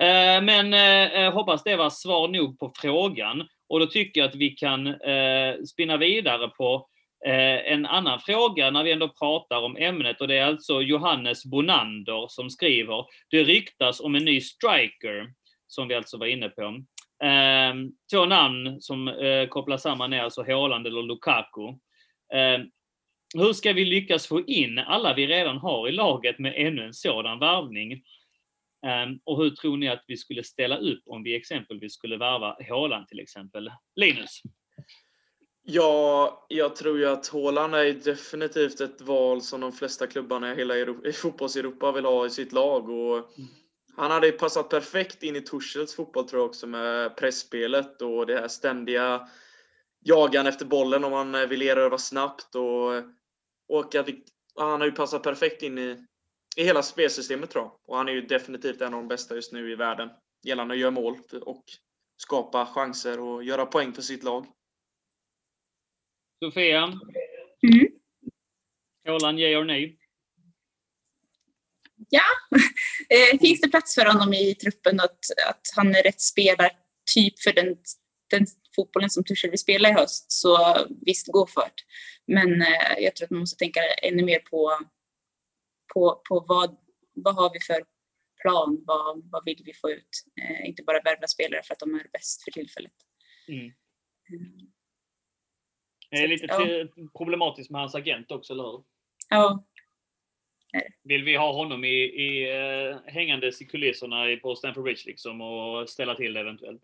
Ehm, 0.00 0.44
men 0.44 0.74
eh, 0.74 1.22
eh, 1.22 1.32
hoppas 1.32 1.62
det 1.62 1.76
var 1.76 1.90
svar 1.90 2.28
nog 2.28 2.58
på 2.58 2.72
frågan. 2.76 3.48
Och 3.68 3.80
då 3.80 3.86
tycker 3.86 4.20
jag 4.20 4.28
att 4.28 4.34
vi 4.34 4.50
kan 4.50 4.86
eh, 4.86 5.54
spinna 5.72 5.96
vidare 5.96 6.48
på 6.48 6.88
en 7.64 7.86
annan 7.86 8.20
fråga 8.20 8.70
när 8.70 8.84
vi 8.84 8.92
ändå 8.92 9.08
pratar 9.08 9.62
om 9.62 9.76
ämnet 9.76 10.20
och 10.20 10.28
det 10.28 10.38
är 10.38 10.46
alltså 10.46 10.82
Johannes 10.82 11.44
Bonander 11.44 12.26
som 12.28 12.50
skriver. 12.50 13.04
Det 13.30 13.42
ryktas 13.42 14.00
om 14.00 14.14
en 14.14 14.24
ny 14.24 14.40
striker, 14.40 15.32
som 15.66 15.88
vi 15.88 15.94
alltså 15.94 16.18
var 16.18 16.26
inne 16.26 16.48
på. 16.48 16.82
Eh, 17.22 17.74
två 18.12 18.26
namn 18.26 18.80
som 18.80 19.08
eh, 19.08 19.48
kopplas 19.48 19.82
samman 19.82 20.12
är 20.12 20.22
alltså 20.22 20.42
Haaland 20.42 20.86
eller 20.86 21.02
Lukaku. 21.02 21.68
Eh, 22.34 22.64
hur 23.34 23.52
ska 23.52 23.72
vi 23.72 23.84
lyckas 23.84 24.26
få 24.26 24.40
in 24.40 24.78
alla 24.78 25.14
vi 25.14 25.26
redan 25.26 25.58
har 25.58 25.88
i 25.88 25.92
laget 25.92 26.38
med 26.38 26.54
ännu 26.56 26.84
en 26.84 26.94
sådan 26.94 27.38
värvning? 27.38 28.02
Ehm, 28.86 29.18
och 29.24 29.42
hur 29.42 29.50
tror 29.50 29.76
ni 29.76 29.88
att 29.88 30.04
vi 30.06 30.16
skulle 30.16 30.44
ställa 30.44 30.76
upp 30.76 31.02
om 31.06 31.22
vi 31.22 31.36
exempelvis 31.36 31.94
skulle 31.94 32.16
värva 32.16 32.56
Haaland 32.68 33.08
till 33.08 33.20
exempel? 33.20 33.70
Linus? 33.96 34.42
Ja, 35.64 36.46
jag 36.48 36.76
tror 36.76 36.98
ju 36.98 37.06
att 37.06 37.28
Haaland 37.28 37.74
är 37.74 37.92
definitivt 37.92 38.80
ett 38.80 39.00
val 39.00 39.42
som 39.42 39.60
de 39.60 39.72
flesta 39.72 40.06
klubbarna 40.06 40.52
i 40.52 40.56
hela 40.56 40.78
Europa, 40.78 41.08
i 41.08 41.12
fotbolls-Europa 41.12 41.92
vill 41.92 42.04
ha 42.04 42.26
i 42.26 42.30
sitt 42.30 42.52
lag. 42.52 42.88
Och 42.88 43.16
mm. 43.16 43.50
Han 43.96 44.10
hade 44.10 44.32
passat 44.32 44.68
perfekt 44.68 45.22
in 45.22 45.36
i 45.36 45.40
Tuchels 45.40 45.94
fotboll 45.94 46.28
tror 46.28 46.40
jag 46.40 46.48
också 46.48 46.66
med 46.66 47.16
pressspelet 47.16 48.02
och 48.02 48.26
det 48.26 48.40
här 48.40 48.48
ständiga 48.48 49.28
jagan 50.04 50.46
efter 50.46 50.64
bollen 50.64 51.04
om 51.04 51.10
man 51.10 51.48
vill 51.48 51.62
erövra 51.62 51.98
snabbt. 51.98 52.54
Och, 52.54 52.92
och 53.68 53.94
att 53.94 54.08
vi, 54.08 54.24
han 54.56 54.80
har 54.80 54.86
ju 54.86 54.92
passat 54.92 55.22
perfekt 55.22 55.62
in 55.62 55.78
i, 55.78 56.06
i 56.56 56.64
hela 56.64 56.82
spelsystemet 56.82 57.50
tror 57.50 57.64
jag. 57.64 57.72
Och 57.86 57.96
han 57.96 58.08
är 58.08 58.12
ju 58.12 58.26
definitivt 58.26 58.80
en 58.80 58.94
av 58.94 59.00
de 59.00 59.08
bästa 59.08 59.34
just 59.34 59.52
nu 59.52 59.72
i 59.72 59.74
världen 59.74 60.10
gällande 60.42 60.74
att 60.74 60.80
göra 60.80 60.90
mål 60.90 61.18
och 61.42 61.64
skapa 62.16 62.66
chanser 62.66 63.20
och 63.20 63.44
göra 63.44 63.66
poäng 63.66 63.92
för 63.92 64.02
sitt 64.02 64.22
lag. 64.22 64.46
Sofia? 66.44 66.82
Mm. 67.62 67.88
Haaland, 69.06 69.40
ja 69.40 69.58
or 69.58 69.64
nej? 69.64 69.98
ja, 72.08 72.22
eh, 73.12 73.38
finns 73.40 73.60
det 73.60 73.68
plats 73.68 73.94
för 73.94 74.06
honom 74.06 74.34
i 74.34 74.54
truppen 74.54 75.00
att, 75.00 75.18
att 75.48 75.60
han 75.76 75.94
är 75.94 76.02
rätt 76.02 76.20
spelartyp 76.20 77.40
för 77.44 77.52
den, 77.52 77.76
den 78.30 78.46
fotbollen 78.76 79.10
som 79.10 79.24
Tuchel 79.24 79.50
vill 79.50 79.58
spela 79.58 79.88
i 79.88 79.92
höst 79.92 80.32
så 80.32 80.76
visst, 81.06 81.26
gå 81.26 81.46
för 81.46 81.60
det. 81.60 81.82
Men 82.32 82.62
eh, 82.62 82.98
jag 82.98 83.16
tror 83.16 83.26
att 83.26 83.30
man 83.30 83.40
måste 83.40 83.58
tänka 83.58 83.80
ännu 84.02 84.22
mer 84.22 84.38
på, 84.38 84.78
på, 85.94 86.22
på 86.28 86.44
vad, 86.48 86.76
vad 87.14 87.34
har 87.34 87.50
vi 87.52 87.60
för 87.60 87.84
plan, 88.42 88.82
vad, 88.86 89.30
vad 89.30 89.44
vill 89.44 89.62
vi 89.64 89.74
få 89.74 89.90
ut? 89.90 90.24
Eh, 90.42 90.68
inte 90.68 90.82
bara 90.82 91.00
värva 91.00 91.26
spelare 91.26 91.62
för 91.64 91.74
att 91.74 91.80
de 91.80 91.94
är 91.94 92.06
bäst 92.12 92.44
för 92.44 92.50
tillfället. 92.50 92.92
Mm. 93.48 93.60
Mm. 93.60 93.72
Det 96.10 96.16
är 96.16 96.28
lite 96.28 96.46
ja. 96.46 97.10
problematiskt 97.18 97.70
med 97.70 97.80
hans 97.80 97.94
agent 97.94 98.30
också, 98.30 98.52
eller 98.52 98.62
hur? 98.62 98.84
Ja, 99.28 99.64
vill 101.04 101.24
vi 101.24 101.36
ha 101.36 101.52
honom 101.52 101.84
i, 101.84 102.02
i 102.02 102.52
uh, 102.52 102.96
hängandes 103.06 103.62
i 103.62 103.64
kulisserna 103.64 104.36
på 104.42 104.56
Stamford 104.56 104.84
Bridge 104.84 105.02
liksom 105.06 105.40
och 105.40 105.88
ställa 105.88 106.14
till 106.14 106.32
det 106.32 106.40
eventuellt? 106.40 106.82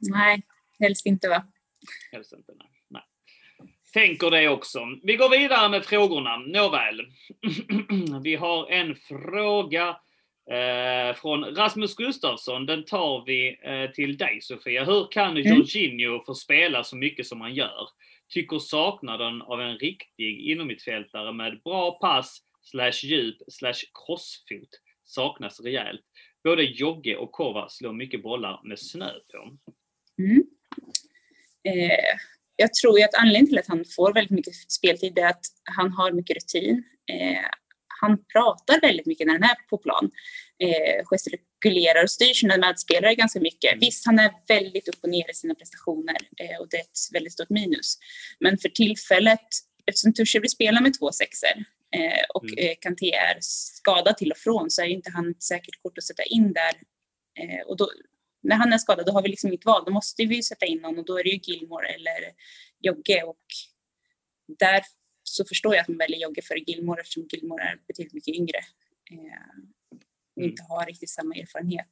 Nej, 0.00 0.42
helst 0.80 1.06
inte 1.06 1.28
va? 1.28 1.46
Helst 2.12 2.32
inte, 2.32 2.52
nej. 2.56 2.68
nej. 2.88 3.02
Tänker 3.92 4.30
det 4.30 4.48
också. 4.48 4.80
Vi 5.02 5.16
går 5.16 5.30
vidare 5.30 5.68
med 5.68 5.84
frågorna. 5.84 6.36
Nåväl. 6.36 7.06
vi 8.22 8.36
har 8.36 8.70
en 8.70 8.96
fråga 8.96 9.88
eh, 10.50 11.16
från 11.16 11.44
Rasmus 11.44 11.94
Gustafsson. 11.94 12.66
Den 12.66 12.84
tar 12.84 13.24
vi 13.26 13.58
eh, 13.62 13.90
till 13.90 14.16
dig 14.16 14.40
Sofia. 14.40 14.84
Hur 14.84 15.08
kan 15.10 15.36
mm. 15.36 15.42
Jorginho 15.42 16.24
få 16.24 16.34
spela 16.34 16.84
så 16.84 16.96
mycket 16.96 17.26
som 17.26 17.40
han 17.40 17.54
gör? 17.54 17.88
Tycker 18.30 18.58
saknaden 18.58 19.42
av 19.42 19.60
en 19.60 19.78
riktig 19.78 20.50
innermittfältare 20.50 21.32
med 21.32 21.62
bra 21.64 21.98
pass, 21.98 22.42
slash 22.62 23.04
djup, 23.04 23.36
slash 23.48 23.80
crossfot 24.06 24.80
saknas 25.04 25.60
rejält. 25.60 26.00
Både 26.44 26.62
Jogge 26.62 27.16
och 27.16 27.32
Kova 27.32 27.68
slår 27.68 27.92
mycket 27.92 28.22
bollar 28.22 28.60
med 28.64 28.78
snö 28.78 29.12
på. 29.32 29.58
Mm. 30.22 30.44
Eh, 31.64 32.18
jag 32.56 32.74
tror 32.74 32.98
ju 32.98 33.04
att 33.04 33.14
anledningen 33.14 33.46
till 33.46 33.58
att 33.58 33.68
han 33.68 33.84
får 33.96 34.14
väldigt 34.14 34.30
mycket 34.30 34.54
speltid 34.54 35.18
är 35.18 35.26
att 35.26 35.44
han 35.64 35.92
har 35.92 36.12
mycket 36.12 36.36
rutin. 36.36 36.84
Eh, 37.12 37.44
han 38.00 38.24
pratar 38.24 38.80
väldigt 38.80 39.06
mycket 39.06 39.26
när 39.26 39.34
han 39.34 39.42
är 39.42 39.68
på 39.68 39.78
plan. 39.78 40.10
Eh, 40.58 41.04
gestikulerar 41.60 42.02
och 42.02 42.10
styr 42.10 42.34
sina 42.34 42.56
medspelare 42.56 43.14
ganska 43.14 43.40
mycket. 43.40 43.82
Visst, 43.82 44.06
han 44.06 44.18
är 44.18 44.30
väldigt 44.48 44.88
upp 44.88 44.98
och 45.02 45.08
ner 45.08 45.30
i 45.30 45.34
sina 45.34 45.54
prestationer 45.54 46.16
eh, 46.36 46.60
och 46.60 46.68
det 46.68 46.76
är 46.76 46.80
ett 46.80 46.98
väldigt 47.12 47.32
stort 47.32 47.50
minus. 47.50 47.98
Men 48.40 48.58
för 48.58 48.68
tillfället, 48.68 49.40
eftersom 49.86 50.12
Tuchel 50.12 50.40
vill 50.40 50.50
spela 50.50 50.80
med 50.80 50.98
två 50.98 51.12
sexer 51.12 51.64
eh, 51.96 52.24
och 52.34 52.44
mm. 52.44 52.58
eh, 52.58 52.74
Kanté 52.80 53.12
är 53.12 53.38
skadad 53.40 54.16
till 54.16 54.30
och 54.32 54.38
från 54.38 54.70
så 54.70 54.82
är 54.82 54.86
inte 54.86 55.10
han 55.10 55.30
ett 55.30 55.42
säkert 55.42 55.82
kort 55.82 55.98
att 55.98 56.04
sätta 56.04 56.22
in 56.22 56.52
där. 56.52 56.72
Och 57.66 57.76
då, 57.76 57.90
när 58.42 58.56
han 58.56 58.72
är 58.72 58.78
skadad 58.78 59.06
då 59.06 59.12
har 59.12 59.22
vi 59.22 59.28
liksom 59.28 59.48
inget 59.48 59.64
val, 59.64 59.82
då 59.86 59.92
måste 59.92 60.24
vi 60.24 60.42
sätta 60.42 60.66
in 60.66 60.78
någon 60.78 60.98
och 60.98 61.04
då 61.04 61.18
är 61.18 61.24
det 61.24 61.30
ju 61.30 61.40
Gilmore 61.42 61.88
eller 61.88 62.32
Jogge 62.80 63.22
och 63.22 63.44
där 64.58 64.82
så 65.22 65.44
förstår 65.44 65.74
jag 65.74 65.82
att 65.82 65.88
man 65.88 65.98
väljer 65.98 66.18
Jogge 66.18 66.42
före 66.42 66.58
Gilmore 66.58 67.00
eftersom 67.00 67.28
Gilmore 67.32 67.64
är 67.64 67.78
betydligt 67.86 68.14
mycket 68.14 68.34
yngre 68.34 68.58
inte 70.44 70.62
har 70.68 70.86
riktigt 70.86 71.10
samma 71.10 71.34
erfarenhet. 71.34 71.90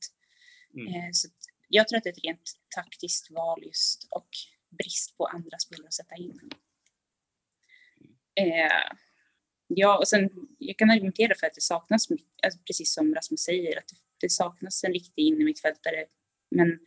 Mm. 0.75 0.87
Eh, 0.87 1.09
så 1.13 1.29
jag 1.69 1.89
tror 1.89 1.97
att 1.97 2.05
det 2.05 2.11
är 2.11 2.13
ett 2.13 2.25
rent 2.25 2.53
taktiskt 2.75 3.31
val 3.31 3.65
just 3.65 4.09
och 4.11 4.29
brist 4.71 5.17
på 5.17 5.27
andra 5.27 5.59
spelare 5.59 5.87
att 5.87 5.95
sätta 5.95 6.17
in. 6.17 6.41
Eh, 8.35 8.97
ja, 9.67 9.99
och 9.99 10.09
sen 10.09 10.31
jag 10.59 10.79
kan 10.79 10.91
argumentera 10.91 11.35
för 11.41 11.47
att 11.47 11.55
det 11.55 11.61
saknas, 11.61 12.07
alltså 12.43 12.61
precis 12.67 12.95
som 12.95 13.15
Rasmus 13.15 13.41
säger, 13.41 13.79
att 13.79 13.91
det 14.21 14.31
saknas 14.31 14.85
en 14.85 14.93
riktig 14.93 15.23
innermittfältare. 15.23 16.05
Men 16.51 16.79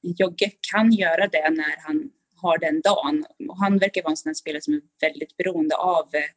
Jogge 0.00 0.50
kan 0.72 0.92
göra 0.92 1.28
det 1.28 1.50
när 1.50 1.76
han 1.86 2.10
har 2.36 2.58
den 2.58 2.80
dagen. 2.80 3.24
Och 3.48 3.58
han 3.58 3.78
verkar 3.78 4.02
vara 4.02 4.10
en 4.10 4.16
sån 4.16 4.34
spelare 4.34 4.62
som 4.62 4.74
är 4.74 4.80
väldigt 5.00 5.36
beroende 5.36 5.76
av 5.76 6.14
eh, 6.14 6.30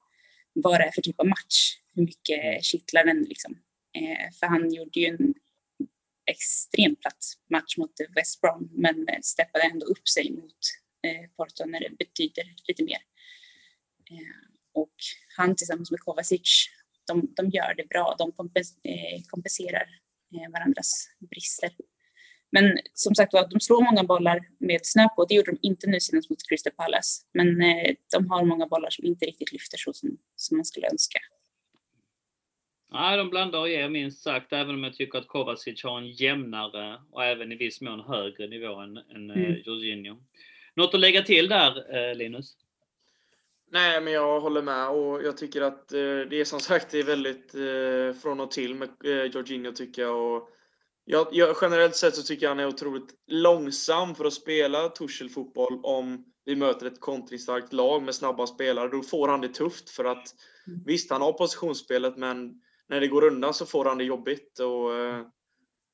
vad 0.54 0.80
det 0.80 0.84
är 0.84 0.92
för 0.92 1.02
typ 1.02 1.20
av 1.20 1.28
match. 1.28 1.78
Hur 1.94 2.04
mycket 2.04 2.64
kittlar 2.64 3.06
den 3.06 3.24
liksom. 3.24 3.58
Eh, 3.96 4.32
för 4.40 4.48
han 4.48 4.74
gjorde 4.74 5.00
ju 5.00 5.06
en 5.06 5.34
extremt 6.26 7.02
platt 7.02 7.26
match 7.50 7.78
mot 7.78 7.92
West 8.16 8.42
Brom 8.42 8.70
men 8.74 9.08
eh, 9.10 9.20
steppade 9.22 9.64
ändå 9.64 9.86
upp 9.86 10.08
sig 10.08 10.32
mot 10.32 10.60
eh, 11.08 11.30
Porto 11.38 11.66
när 11.66 11.80
det 11.80 11.98
betyder 11.98 12.54
lite 12.68 12.84
mer. 12.84 13.00
Eh, 14.12 14.36
och 14.74 14.96
han 15.38 15.56
tillsammans 15.56 15.92
med 15.92 16.00
Kovacic, 16.00 16.68
de, 17.08 17.34
de 17.36 17.50
gör 17.50 17.74
det 17.78 17.88
bra. 17.90 18.16
De 18.18 18.32
kompenserar 19.28 19.88
varandras 20.54 21.10
brister. 21.30 21.72
Men 22.52 22.78
som 22.94 23.16
sagt 23.16 23.34
var, 23.34 23.50
de 23.50 23.60
slår 23.60 23.84
många 23.84 24.04
bollar 24.04 24.48
med 24.60 24.80
snö 24.84 25.08
på. 25.16 25.26
Det 25.26 25.36
gjorde 25.36 25.52
de 25.52 25.58
inte 25.62 25.90
nu 25.90 26.00
senast 26.00 26.30
mot 26.30 26.50
Crystal 26.50 26.74
Palace. 26.74 27.22
Men 27.34 27.48
de 28.12 28.30
har 28.30 28.46
många 28.46 28.68
bollar 28.68 28.90
som 28.90 29.06
inte 29.06 29.26
riktigt 29.26 29.52
lyfter 29.52 29.78
så 29.78 29.94
som, 29.94 30.18
som 30.36 30.58
man 30.58 30.66
skulle 30.66 30.88
önska. 30.88 31.20
Nej, 32.96 33.18
de 33.18 33.30
blandar 33.30 33.60
och 33.60 33.70
ger 33.70 33.90
minst 33.90 34.24
sagt, 34.24 34.54
även 34.54 34.76
om 34.76 34.84
jag 34.84 34.94
tycker 34.94 35.20
att 35.20 35.28
Kovacic 35.28 35.84
har 35.84 35.98
en 35.98 36.12
jämnare 36.12 37.00
och 37.12 37.24
även 37.24 37.52
i 37.52 37.56
viss 37.56 37.82
mån 37.82 38.00
högre 38.00 38.48
nivå 38.48 38.76
än, 38.76 38.98
än 38.98 39.32
eh, 39.32 39.38
mm. 39.38 39.62
Jorginho. 39.66 40.16
Något 40.76 40.94
att 40.94 41.00
lägga 41.00 41.22
till 41.22 41.48
där, 41.48 41.96
eh, 41.96 42.16
Linus? 42.16 42.58
Nej, 43.72 44.02
men 44.02 44.14
jag 44.14 44.40
håller 44.40 44.62
med 44.62 44.90
och 44.90 45.24
jag 45.24 45.38
tycker 45.38 45.62
att 45.62 45.94
eh, 45.94 46.00
det 46.00 46.40
är 46.40 46.46
som 46.46 46.60
sagt 46.60 46.92
det 46.92 47.00
är 47.00 47.04
väldigt 47.04 47.56
eh, 47.56 48.22
från 48.22 48.40
och 48.40 48.52
till 48.52 48.76
med 48.76 48.90
eh, 49.06 49.24
Jorginho 49.24 49.72
tycker 49.72 50.02
jag. 50.02 50.36
Och 50.36 50.50
jag, 51.06 51.28
jag, 51.32 51.56
generellt 51.62 51.96
sett 51.96 52.16
så 52.16 52.24
tycker 52.24 52.46
jag 52.46 52.52
han 52.52 52.60
är 52.60 52.68
otroligt 52.68 53.14
långsam 53.28 54.16
för 54.16 54.26
att 54.26 54.34
spela 54.34 54.90
Tuchel-fotboll 54.90 55.80
om 55.84 56.26
vi 56.46 56.56
möter 56.56 56.86
ett 56.86 57.00
kontringsstarkt 57.00 57.74
lag 57.74 58.04
med 58.04 58.16
snabba 58.16 58.48
spelare. 58.48 58.90
Då 58.90 59.02
får 59.02 59.28
han 59.28 59.42
det 59.42 59.54
tufft 59.54 59.90
för 59.90 60.06
att 60.06 60.36
mm. 60.68 60.84
visst, 60.86 61.12
han 61.12 61.22
har 61.22 61.34
positionsspelet 61.34 62.18
men 62.18 62.62
när 62.90 63.00
det 63.00 63.08
går 63.08 63.24
undan 63.24 63.54
så 63.54 63.66
får 63.66 63.86
han 63.86 63.98
det 63.98 64.04
jobbigt. 64.04 64.60
Och, 64.60 64.94
eh, 64.94 65.26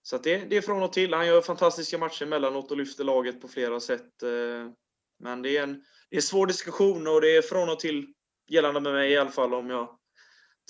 så 0.04 0.18
det, 0.18 0.38
det, 0.38 0.58
är 0.58 0.62
från 0.62 0.84
och 0.84 0.94
till. 0.94 1.14
Han 1.14 1.28
gör 1.28 1.42
fantastiska 1.42 1.98
matcher 1.98 2.24
emellanåt 2.24 2.72
och 2.72 2.78
lyfter 2.78 3.04
laget 3.04 3.42
på 3.42 3.48
flera 3.48 3.80
sätt. 3.80 4.24
Eh, 4.24 4.72
men 5.20 5.42
det 5.42 5.58
är, 5.58 5.64
en, 5.64 5.74
det 6.10 6.16
är 6.16 6.18
en 6.18 6.22
svår 6.22 6.48
diskussion 6.48 7.08
och 7.08 7.22
det 7.22 7.38
är 7.38 7.42
från 7.42 7.70
och 7.70 7.80
till 7.80 8.14
gällande 8.50 8.80
med 8.80 8.94
mig 8.94 9.12
i 9.12 9.18
alla 9.18 9.30
fall 9.30 9.54
om 9.54 9.70
jag 9.70 9.98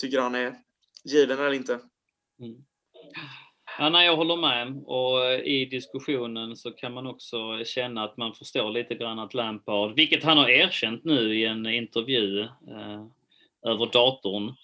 tycker 0.01 0.19
han 0.19 0.35
är 0.35 0.55
given 1.03 1.39
eller 1.39 1.53
inte. 1.53 1.73
Mm. 2.39 2.63
Ja, 3.79 3.89
nej, 3.89 4.05
jag 4.05 4.15
håller 4.15 4.35
med. 4.35 4.83
Och 4.85 5.25
eh, 5.25 5.39
i 5.39 5.65
diskussionen 5.65 6.55
så 6.57 6.71
kan 6.71 6.93
man 6.93 7.07
också 7.07 7.63
känna 7.65 8.03
att 8.03 8.17
man 8.17 8.33
förstår 8.33 8.71
lite 8.71 8.95
grann 8.95 9.19
att 9.19 9.33
Lampard, 9.33 9.95
vilket 9.95 10.23
han 10.23 10.37
har 10.37 10.49
erkänt 10.49 11.03
nu 11.03 11.35
i 11.39 11.45
en 11.45 11.65
intervju 11.65 12.41
eh, 12.41 13.05
över 13.65 13.91
datorn, 13.91 14.55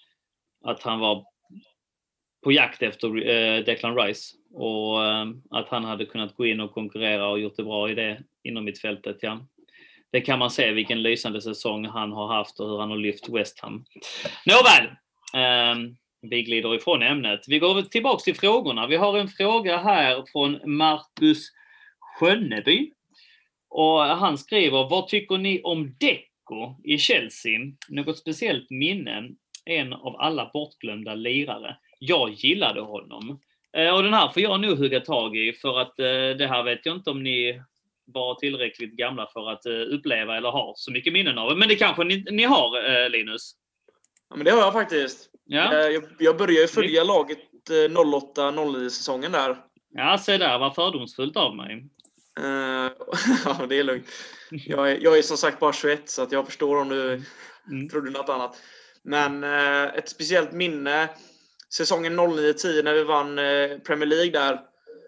att 0.64 0.82
han 0.82 0.98
var 0.98 1.24
på 2.48 2.52
jakt 2.52 2.82
efter 2.82 3.28
eh, 3.28 3.64
Declan 3.64 3.96
Rice 3.96 4.34
och 4.54 5.04
eh, 5.04 5.26
att 5.50 5.68
han 5.68 5.84
hade 5.84 6.06
kunnat 6.06 6.34
gå 6.34 6.46
in 6.46 6.60
och 6.60 6.72
konkurrera 6.72 7.28
och 7.28 7.40
gjort 7.40 7.56
det 7.56 7.62
bra 7.62 7.90
i 7.90 7.94
det 7.94 8.22
inom 8.42 8.64
mittfältet. 8.64 9.18
Ja. 9.20 9.46
Det 10.12 10.20
kan 10.20 10.38
man 10.38 10.50
se 10.50 10.72
vilken 10.72 11.02
lysande 11.02 11.42
säsong 11.42 11.84
han 11.86 12.12
har 12.12 12.34
haft 12.34 12.60
och 12.60 12.68
hur 12.68 12.78
han 12.78 12.90
har 12.90 12.96
lyft 12.96 13.28
West 13.28 13.60
Ham. 13.60 13.84
Nåväl! 14.46 14.90
Ehm, 15.34 15.96
vi 16.22 16.42
glider 16.42 16.74
ifrån 16.74 17.02
ämnet. 17.02 17.40
Vi 17.48 17.58
går 17.58 17.82
tillbaks 17.82 18.24
till 18.24 18.36
frågorna. 18.36 18.86
Vi 18.86 18.96
har 18.96 19.18
en 19.18 19.28
fråga 19.28 19.76
här 19.78 20.24
från 20.32 20.76
Marcus 20.76 21.48
Skönneby. 22.00 22.92
Och 23.70 24.00
han 24.00 24.38
skriver, 24.38 24.90
vad 24.90 25.08
tycker 25.08 25.38
ni 25.38 25.62
om 25.62 25.96
Deco 26.00 26.80
i 26.84 26.98
Chelsea? 26.98 27.58
Något 27.88 28.18
speciellt 28.18 28.70
minne? 28.70 29.28
En 29.64 29.92
av 29.92 30.16
alla 30.16 30.50
bortglömda 30.52 31.14
lirare. 31.14 31.76
Jag 31.98 32.30
gillade 32.30 32.80
honom. 32.80 33.40
Eh, 33.76 33.94
och 33.94 34.02
den 34.02 34.14
här 34.14 34.28
får 34.28 34.42
jag 34.42 34.60
nog 34.60 34.78
hugga 34.78 35.00
tag 35.00 35.36
i 35.36 35.52
för 35.52 35.80
att 35.80 35.98
eh, 35.98 36.36
det 36.38 36.46
här 36.46 36.62
vet 36.62 36.86
jag 36.86 36.96
inte 36.96 37.10
om 37.10 37.22
ni 37.22 37.62
var 38.04 38.34
tillräckligt 38.34 38.96
gamla 38.96 39.26
för 39.32 39.50
att 39.50 39.66
eh, 39.66 39.72
uppleva 39.72 40.36
eller 40.36 40.50
har 40.50 40.72
så 40.76 40.92
mycket 40.92 41.12
minnen 41.12 41.38
av. 41.38 41.58
Men 41.58 41.68
det 41.68 41.76
kanske 41.76 42.04
ni, 42.04 42.24
ni 42.30 42.44
har 42.44 43.08
Linus? 43.08 43.52
Ja, 44.30 44.36
men 44.36 44.44
det 44.44 44.50
har 44.50 44.58
jag 44.58 44.72
faktiskt. 44.72 45.30
Ja. 45.44 45.74
Jag, 45.74 46.04
jag 46.18 46.36
började 46.36 46.60
ju 46.60 46.66
följa 46.66 47.04
laget 47.04 47.38
08-09 47.68 48.88
säsongen 48.88 49.32
där. 49.32 49.56
Ja, 49.90 50.18
se 50.18 50.38
där, 50.38 50.58
vad 50.58 50.74
fördomsfullt 50.74 51.36
av 51.36 51.56
mig. 51.56 51.84
ja, 53.44 53.66
det 53.68 53.78
är 53.78 53.84
lugnt. 53.84 54.06
Jag 54.50 54.90
är, 54.90 54.98
jag 55.00 55.18
är 55.18 55.22
som 55.22 55.36
sagt 55.36 55.60
bara 55.60 55.72
21 55.72 56.08
så 56.08 56.22
att 56.22 56.32
jag 56.32 56.46
förstår 56.46 56.76
om 56.76 56.88
du 56.88 57.22
mm. 57.70 57.88
trodde 57.88 58.10
något 58.10 58.28
annat. 58.28 58.56
Men 59.02 59.44
ett 59.94 60.08
speciellt 60.08 60.52
minne 60.52 61.08
säsongen 61.72 62.20
09-10 62.20 62.82
när 62.82 62.94
vi 62.94 63.04
vann 63.04 63.38
eh, 63.38 63.78
Premier 63.78 64.06
League 64.06 64.30
där 64.30 64.60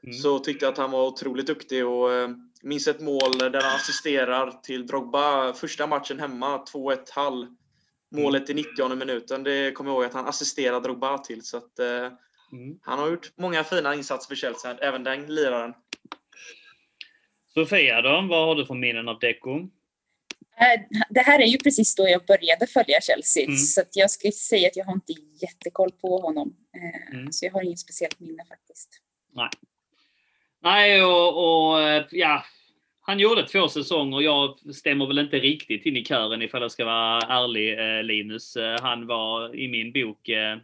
mm. 0.02 0.14
så 0.14 0.38
tyckte 0.38 0.64
jag 0.64 0.72
att 0.72 0.78
han 0.78 0.90
var 0.90 1.06
otroligt 1.06 1.46
duktig 1.46 1.86
och 1.86 2.12
eh, 2.12 2.28
minns 2.62 2.88
ett 2.88 3.00
mål 3.00 3.38
där 3.38 3.62
han 3.62 3.76
assisterar 3.76 4.50
till 4.62 4.86
Drogba 4.86 5.52
första 5.52 5.86
matchen 5.86 6.20
hemma, 6.20 6.64
2-1 6.72 6.98
Hall. 7.10 7.46
Målet 8.12 8.50
i 8.50 8.54
90 8.54 8.94
minuten, 8.94 9.42
det 9.42 9.72
kommer 9.72 9.90
jag 9.90 9.96
ihåg 9.96 10.04
att 10.04 10.14
han 10.14 10.26
assisterade 10.26 10.80
Drogba 10.80 11.18
till. 11.18 11.42
Så 11.42 11.56
att, 11.56 11.78
eh, 11.78 12.06
mm. 12.52 12.78
Han 12.82 12.98
har 12.98 13.10
gjort 13.10 13.32
många 13.36 13.64
fina 13.64 13.94
insatser 13.94 14.28
för 14.28 14.34
Chelsea, 14.34 14.76
även 14.78 15.04
den 15.04 15.34
liraren. 15.34 15.74
Sofia 17.54 18.02
då, 18.02 18.26
vad 18.30 18.46
har 18.46 18.54
du 18.54 18.66
för 18.66 18.74
minnen 18.74 19.08
av 19.08 19.18
Deco? 19.18 19.68
Eh, 20.60 20.80
det 21.10 21.20
här 21.20 21.40
är 21.40 21.46
ju 21.46 21.58
precis 21.58 21.94
då 21.94 22.08
jag 22.08 22.26
började 22.26 22.66
följa 22.66 23.00
Chelsea, 23.00 23.44
mm. 23.44 23.56
så 23.56 23.82
jag 23.92 24.10
ska 24.10 24.30
säga 24.30 24.68
att 24.68 24.76
jag 24.76 24.84
har 24.84 24.92
inte 24.92 25.12
jättekoll 25.42 25.92
på 25.92 26.18
honom. 26.18 26.56
Eh, 26.76 27.14
mm. 27.14 27.32
Så 27.32 27.46
jag 27.46 27.52
har 27.52 27.62
inget 27.62 27.78
speciellt 27.78 28.20
minne 28.20 28.44
faktiskt. 28.48 28.88
Nej, 29.34 29.48
Nej 30.62 31.04
och, 31.04 31.70
och, 31.70 31.82
eh, 31.82 32.04
ja, 32.10 32.44
han 33.00 33.18
gjorde 33.18 33.46
två 33.46 33.68
säsonger. 33.68 34.20
Jag 34.20 34.74
stämmer 34.74 35.06
väl 35.06 35.18
inte 35.18 35.38
riktigt 35.38 35.86
in 35.86 35.96
i 35.96 36.04
kören 36.04 36.42
ifall 36.42 36.62
jag 36.62 36.72
ska 36.72 36.84
vara 36.84 37.20
ärlig, 37.20 38.04
Linus. 38.04 38.56
Han 38.80 39.06
var 39.06 39.56
i 39.56 39.68
min 39.68 39.92
bok, 39.92 40.28
ja, 40.28 40.60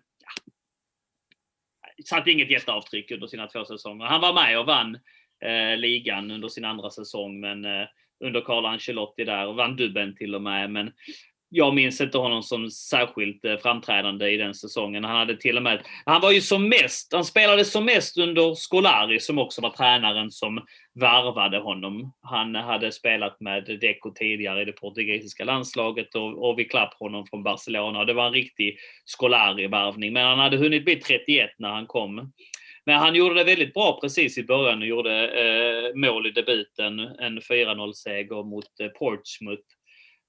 satte 2.05 2.31
inget 2.31 2.51
jätteavtryck 2.51 3.11
under 3.11 3.27
sina 3.27 3.47
två 3.47 3.65
säsonger. 3.65 4.05
Han 4.07 4.21
var 4.21 4.35
med 4.35 4.59
och 4.59 4.67
vann 4.67 4.99
eh, 5.45 5.77
ligan 5.77 6.31
under 6.31 6.49
sin 6.49 6.65
andra 6.65 6.91
säsong, 6.91 7.41
men 7.41 7.65
eh, 7.65 7.87
under 8.25 8.41
Carlo 8.41 8.69
Ancelotti 8.69 9.25
där 9.25 9.47
och 9.47 9.57
vann 9.57 9.77
dubben 9.77 10.17
till 10.17 10.35
och 10.35 10.43
med. 10.43 10.71
Men 10.71 10.93
jag 11.49 11.75
minns 11.75 12.01
inte 12.01 12.19
honom 12.19 12.43
som 12.43 12.71
särskilt 12.71 13.45
eh, 13.45 13.57
framträdande 13.57 14.31
i 14.31 14.37
den 14.37 14.55
säsongen. 14.55 15.05
Han 15.05 15.17
hade 15.17 15.37
till 15.37 15.57
och 15.57 15.63
med, 15.63 15.83
han 16.05 16.21
var 16.21 16.31
ju 16.31 16.41
som 16.41 16.69
mest, 16.69 17.13
han 17.13 17.25
spelade 17.25 17.65
som 17.65 17.85
mest 17.85 18.19
under 18.19 18.55
Scolari 18.55 19.21
som 19.21 19.39
också 19.39 19.61
var 19.61 19.71
tränaren 19.71 20.31
som 20.31 20.61
varvade 21.01 21.59
honom. 21.59 22.13
Han 22.21 22.55
hade 22.55 22.93
spelat 22.93 23.41
med 23.41 23.79
Deco 23.81 24.11
tidigare 24.15 24.63
i 24.63 24.65
det 24.65 24.73
portugisiska 24.73 25.45
landslaget 25.45 26.15
och, 26.15 26.49
och 26.49 26.59
vi 26.59 26.65
klapp 26.65 26.95
honom 26.95 27.27
från 27.31 27.43
Barcelona. 27.43 28.05
Det 28.05 28.15
var 28.15 28.27
en 28.27 28.33
riktig 28.33 28.79
Scolari-varvning, 29.05 30.13
men 30.13 30.27
han 30.27 30.39
hade 30.39 30.57
hunnit 30.57 30.85
bli 30.85 30.97
31 30.97 31.51
när 31.59 31.71
han 31.71 31.87
kom. 31.87 32.33
Men 32.87 32.99
han 32.99 33.15
gjorde 33.15 33.35
det 33.35 33.45
väldigt 33.45 33.75
bra 33.75 33.99
precis 34.01 34.39
i 34.39 34.45
början 34.45 34.83
och 34.83 34.87
gjorde 34.87 35.29
eh, 35.29 35.95
mål 35.95 36.27
i 36.27 36.31
debuten. 36.31 36.99
En 36.99 37.41
4-0-seger 37.41 38.45
mot 38.45 38.81
eh, 38.81 38.89
Portsmouth. 38.89 39.63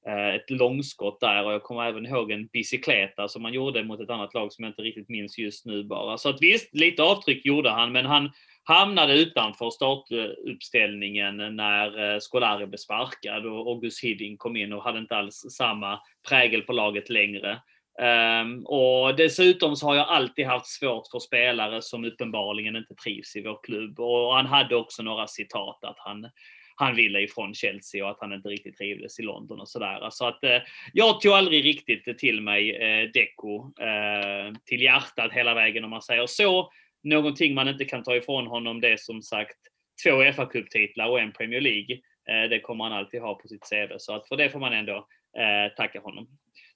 Eh, 0.07 0.35
ett 0.35 0.49
långskott 0.49 1.19
där 1.19 1.45
och 1.45 1.53
jag 1.53 1.63
kommer 1.63 1.85
även 1.85 2.05
ihåg 2.05 2.31
en 2.31 2.47
bicykleta 2.47 3.27
som 3.27 3.43
han 3.43 3.53
gjorde 3.53 3.83
mot 3.83 3.99
ett 3.99 4.09
annat 4.09 4.33
lag 4.33 4.53
som 4.53 4.63
jag 4.63 4.69
inte 4.69 4.81
riktigt 4.81 5.09
minns 5.09 5.37
just 5.37 5.65
nu 5.65 5.83
bara. 5.83 6.17
Så 6.17 6.29
att 6.29 6.41
visst, 6.41 6.75
lite 6.75 7.03
avtryck 7.03 7.45
gjorde 7.45 7.69
han, 7.69 7.91
men 7.91 8.05
han 8.05 8.31
hamnade 8.63 9.13
utanför 9.13 9.69
startuppställningen 9.69 11.55
när 11.55 12.13
eh, 12.13 12.19
Scolari 12.19 12.67
blev 12.67 12.77
sparkad 12.77 13.45
och 13.45 13.67
August 13.67 14.03
Hidding 14.03 14.37
kom 14.37 14.55
in 14.55 14.73
och 14.73 14.83
hade 14.83 14.99
inte 14.99 15.15
alls 15.15 15.45
samma 15.57 15.99
prägel 16.29 16.61
på 16.61 16.73
laget 16.73 17.09
längre. 17.09 17.61
Um, 18.01 18.65
och 18.65 19.15
dessutom 19.15 19.75
så 19.75 19.87
har 19.87 19.95
jag 19.95 20.07
alltid 20.07 20.45
haft 20.45 20.67
svårt 20.67 21.07
för 21.11 21.19
spelare 21.19 21.81
som 21.81 22.05
uppenbarligen 22.05 22.75
inte 22.75 22.95
trivs 22.95 23.35
i 23.35 23.41
vår 23.41 23.59
klubb. 23.63 23.99
Och 23.99 24.35
han 24.35 24.45
hade 24.45 24.75
också 24.75 25.03
några 25.03 25.27
citat 25.27 25.83
att 25.83 25.99
han, 25.99 26.29
han 26.75 26.95
ville 26.95 27.21
ifrån 27.21 27.53
Chelsea 27.53 28.05
och 28.05 28.11
att 28.11 28.21
han 28.21 28.33
inte 28.33 28.49
riktigt 28.49 28.77
trivdes 28.77 29.19
i 29.19 29.23
London 29.23 29.59
och 29.59 29.69
sådär. 29.69 30.07
Så 30.11 30.27
att 30.27 30.43
eh, 30.43 30.61
jag 30.93 31.21
tog 31.21 31.31
aldrig 31.31 31.65
riktigt 31.65 32.17
till 32.17 32.41
mig 32.41 32.75
eh, 32.75 33.09
Deco 33.13 33.71
eh, 33.81 34.53
till 34.65 34.81
hjärtat 34.81 35.33
hela 35.33 35.53
vägen 35.53 35.83
om 35.83 35.89
man 35.89 36.01
säger 36.01 36.25
så. 36.27 36.71
Någonting 37.03 37.53
man 37.53 37.67
inte 37.67 37.85
kan 37.85 38.03
ta 38.03 38.15
ifrån 38.15 38.47
honom 38.47 38.81
det 38.81 38.89
är 38.89 38.97
som 38.97 39.21
sagt 39.21 39.57
två 40.03 40.31
fa 40.31 40.45
Cup-titlar 40.45 41.09
och 41.09 41.19
en 41.19 41.31
Premier 41.31 41.61
League. 41.61 41.95
Eh, 42.29 42.49
det 42.49 42.59
kommer 42.59 42.83
han 42.83 42.93
alltid 42.93 43.21
ha 43.21 43.35
på 43.35 43.47
sitt 43.47 43.69
CV. 43.69 43.93
Så 43.97 44.13
att 44.15 44.27
för 44.27 44.35
det 44.35 44.49
får 44.49 44.59
man 44.59 44.73
ändå 44.73 45.07
eh, 45.37 45.75
tacka 45.77 45.99
honom. 45.99 46.27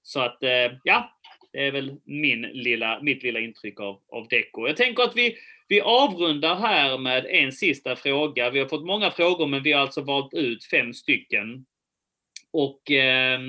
Så 0.03 0.19
att 0.19 0.43
eh, 0.43 0.71
ja, 0.83 1.17
det 1.53 1.67
är 1.67 1.71
väl 1.71 1.95
min 2.05 2.41
lilla, 2.41 2.99
mitt 3.01 3.23
lilla 3.23 3.39
intryck 3.39 3.79
av, 3.79 4.01
av 4.11 4.27
Deco. 4.27 4.67
Jag 4.67 4.77
tänker 4.77 5.03
att 5.03 5.15
vi, 5.15 5.35
vi 5.67 5.81
avrundar 5.81 6.55
här 6.55 6.97
med 6.97 7.25
en 7.25 7.51
sista 7.51 7.95
fråga. 7.95 8.49
Vi 8.49 8.59
har 8.59 8.67
fått 8.67 8.85
många 8.85 9.11
frågor 9.11 9.47
men 9.47 9.63
vi 9.63 9.71
har 9.71 9.81
alltså 9.81 10.01
valt 10.01 10.33
ut 10.33 10.65
fem 10.65 10.93
stycken. 10.93 11.65
Och 12.53 12.91
eh, 12.91 13.39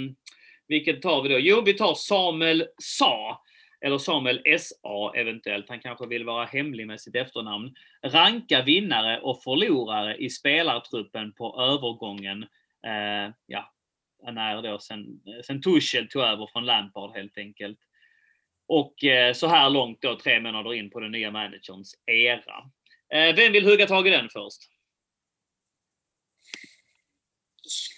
vilket 0.68 1.02
tar 1.02 1.22
vi 1.22 1.28
då? 1.28 1.38
Jo, 1.38 1.62
vi 1.66 1.74
tar 1.74 1.94
Samuel 1.94 2.66
Sa. 2.78 3.42
Eller 3.80 3.98
Samuel 3.98 4.42
SA 4.58 5.12
eventuellt. 5.16 5.68
Han 5.68 5.80
kanske 5.80 6.06
vill 6.06 6.24
vara 6.24 6.44
hemlig 6.44 6.86
med 6.86 7.00
sitt 7.00 7.16
efternamn. 7.16 7.74
Ranka 8.02 8.62
vinnare 8.62 9.20
och 9.20 9.42
förlorare 9.42 10.16
i 10.16 10.30
spelartruppen 10.30 11.32
på 11.32 11.60
övergången. 11.60 12.42
Eh, 12.86 13.34
ja, 13.46 13.71
när 14.22 14.62
då 14.62 14.78
sen, 14.78 15.06
sen 15.46 15.62
Tuchel 15.62 16.08
tog 16.08 16.22
över 16.22 16.48
från 16.52 16.66
Lampard 16.66 17.16
helt 17.16 17.38
enkelt. 17.38 17.78
Och 18.68 19.04
eh, 19.04 19.32
så 19.32 19.46
här 19.46 19.70
långt 19.70 20.02
då, 20.02 20.18
tre 20.18 20.40
månader 20.40 20.74
in 20.74 20.90
på 20.90 21.00
den 21.00 21.12
nya 21.12 21.30
managerns 21.30 21.94
era. 22.06 22.70
Eh, 23.14 23.34
vem 23.34 23.52
vill 23.52 23.64
hugga 23.64 23.86
tag 23.86 24.06
i 24.06 24.10
den 24.10 24.28
först? 24.28 24.62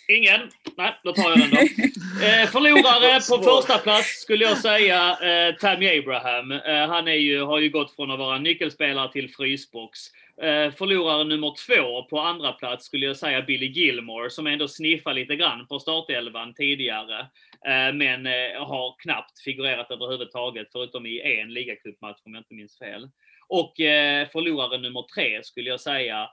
Ingen? 0.09 0.51
Nej, 0.77 1.01
då 1.05 1.13
tar 1.13 1.31
jag 1.31 1.39
den 1.39 1.51
då. 1.51 1.57
Eh, 2.15 2.47
förlorare 2.47 3.21
på 3.29 3.43
första 3.43 3.79
plats 3.79 4.09
skulle 4.09 4.45
jag 4.45 4.59
säga 4.59 5.11
eh, 5.11 5.55
Tammy 5.55 5.99
Abraham. 5.99 6.53
Eh, 6.53 6.89
han 6.89 7.09
är 7.09 7.15
ju, 7.15 7.43
har 7.43 7.59
ju 7.59 7.71
gått 7.71 7.97
från 7.97 8.11
att 8.11 8.19
vara 8.19 8.39
nyckelspelare 8.39 9.13
till 9.13 9.35
frysbox. 9.35 10.01
Eh, 10.43 10.73
förlorare 10.73 11.25
nummer 11.25 11.55
två 11.67 12.03
på 12.03 12.21
andra 12.21 12.53
plats 12.53 12.87
skulle 12.87 13.07
jag 13.07 13.17
säga 13.17 13.43
Billy 13.43 13.67
Gilmore 13.67 14.31
som 14.31 14.47
ändå 14.47 14.69
sniffar 14.69 15.15
lite 15.15 15.37
grann 15.37 15.67
på 15.67 15.79
startelvan 15.79 16.55
tidigare. 16.55 17.21
Eh, 17.67 17.95
men 17.95 18.27
eh, 18.27 18.67
har 18.67 19.03
knappt 19.03 19.43
figurerat 19.45 19.91
överhuvudtaget 19.91 20.69
förutom 20.73 21.07
i 21.07 21.41
en 21.41 21.53
ligacupmatch 21.53 22.21
om 22.25 22.35
jag 22.35 22.41
inte 22.41 22.55
minns 22.55 22.79
fel. 22.79 23.09
Och 23.49 23.81
eh, 23.81 24.29
förlorare 24.29 24.79
nummer 24.79 25.05
tre 25.15 25.45
skulle 25.45 25.71
jag 25.71 25.81
säga 25.81 26.31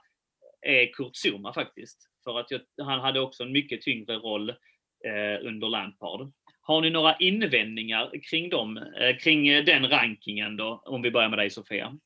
är 0.66 0.92
Kurt 0.92 1.16
Zuma 1.16 1.52
faktiskt. 1.52 2.08
För 2.24 2.40
att 2.40 2.50
jag, 2.50 2.60
han 2.84 3.00
hade 3.00 3.20
också 3.20 3.42
en 3.42 3.52
mycket 3.52 3.82
tyngre 3.82 4.14
roll 4.14 4.50
eh, 4.50 5.46
under 5.46 5.68
Lampard. 5.68 6.32
Har 6.60 6.80
ni 6.80 6.90
några 6.90 7.16
invändningar 7.16 8.10
kring, 8.30 8.50
dem, 8.50 8.76
eh, 8.76 9.16
kring 9.16 9.64
den 9.64 9.88
rankingen 9.88 10.56
då? 10.56 10.82
Om 10.84 11.02
vi 11.02 11.10
börjar 11.10 11.28
med 11.28 11.38
dig 11.38 11.50
Sofia. 11.50 11.98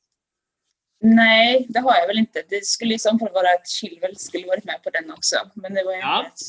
Nej, 0.99 1.65
det 1.69 1.79
har 1.79 1.95
jag 1.95 2.07
väl 2.07 2.17
inte. 2.17 2.43
Det 2.49 2.65
skulle 2.65 2.93
i 2.93 2.99
så 2.99 3.09
fall 3.09 3.33
vara 3.33 3.47
att 3.47 3.67
Chilwell 3.67 4.17
skulle 4.17 4.47
varit 4.47 4.63
med 4.63 4.83
på 4.83 4.89
den 4.89 5.11
också. 5.11 5.35
Men 5.55 5.73
det 5.73 5.83
var 5.83 5.93
ju 5.93 5.99
ja. 5.99 6.25
att 6.25 6.39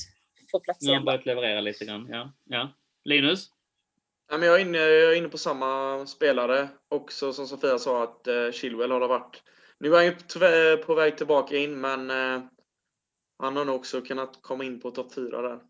få 0.50 0.60
plats 0.60 0.82
Nu 0.82 0.92
har 0.92 1.00
börjat 1.00 1.26
leverera 1.26 1.60
lite 1.60 1.84
grann. 1.84 2.08
Ja. 2.10 2.32
Ja. 2.44 2.72
Linus? 3.04 3.50
Ja, 4.30 4.38
men 4.38 4.48
jag, 4.48 4.56
är 4.56 4.60
inne, 4.60 4.78
jag 4.78 5.12
är 5.12 5.16
inne 5.16 5.28
på 5.28 5.38
samma 5.38 6.06
spelare. 6.06 6.68
Också 6.88 7.32
som 7.32 7.46
Sofia 7.46 7.78
sa 7.78 8.02
att 8.02 8.26
eh, 8.26 8.50
Chilwell 8.52 8.90
har 8.90 9.08
varit 9.08 9.42
Nu 9.80 9.88
är 9.88 9.96
han 9.96 10.06
ju 10.06 10.76
på 10.76 10.94
väg 10.94 11.16
tillbaka 11.16 11.56
in, 11.56 11.80
men 11.80 12.10
eh, 12.10 12.42
han 13.38 13.56
har 13.56 13.64
nog 13.64 13.76
också 13.76 14.00
kunnat 14.00 14.42
komma 14.42 14.64
in 14.64 14.80
på 14.80 14.90
topp 14.90 15.14
4 15.14 15.42
där. 15.42 15.60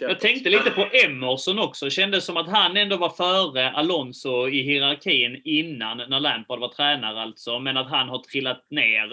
Jag 0.00 0.20
tänkte 0.20 0.50
lite 0.50 0.70
på 0.70 0.88
Emerson 0.92 1.58
också. 1.58 1.90
Kändes 1.90 2.24
som 2.24 2.36
att 2.36 2.48
han 2.48 2.76
ändå 2.76 2.96
var 2.96 3.10
före 3.10 3.70
Alonso 3.70 4.48
i 4.48 4.62
hierarkin 4.62 5.40
innan, 5.44 5.96
när 5.96 6.20
Lampard 6.20 6.60
var 6.60 6.68
tränare 6.68 7.20
alltså. 7.20 7.58
Men 7.58 7.76
att 7.76 7.90
han 7.90 8.08
har 8.08 8.18
trillat 8.18 8.66
ner. 8.70 9.12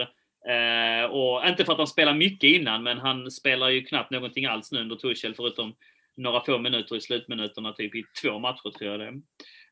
Eh, 0.50 1.06
och 1.06 1.48
inte 1.48 1.66
för 1.66 1.72
att 1.72 1.78
han 1.78 1.88
spelar 1.88 2.14
mycket 2.14 2.50
innan, 2.50 2.84
men 2.84 2.98
han 2.98 3.32
spelar 3.32 3.70
ju 3.70 3.82
knappt 3.82 4.12
någonting 4.12 4.46
alls 4.46 4.72
nu 4.72 4.80
under 4.80 4.96
Tuchel, 4.96 5.36
förutom 5.36 5.76
några 6.18 6.42
få 6.42 6.58
minuter 6.58 6.96
i 6.96 7.02
slutminuterna, 7.02 7.74
typ 7.74 7.96
i 7.96 8.04
två 8.22 8.40
matcher 8.40 8.78
tror 8.78 8.92
jag 8.92 9.00
det. 9.00 9.22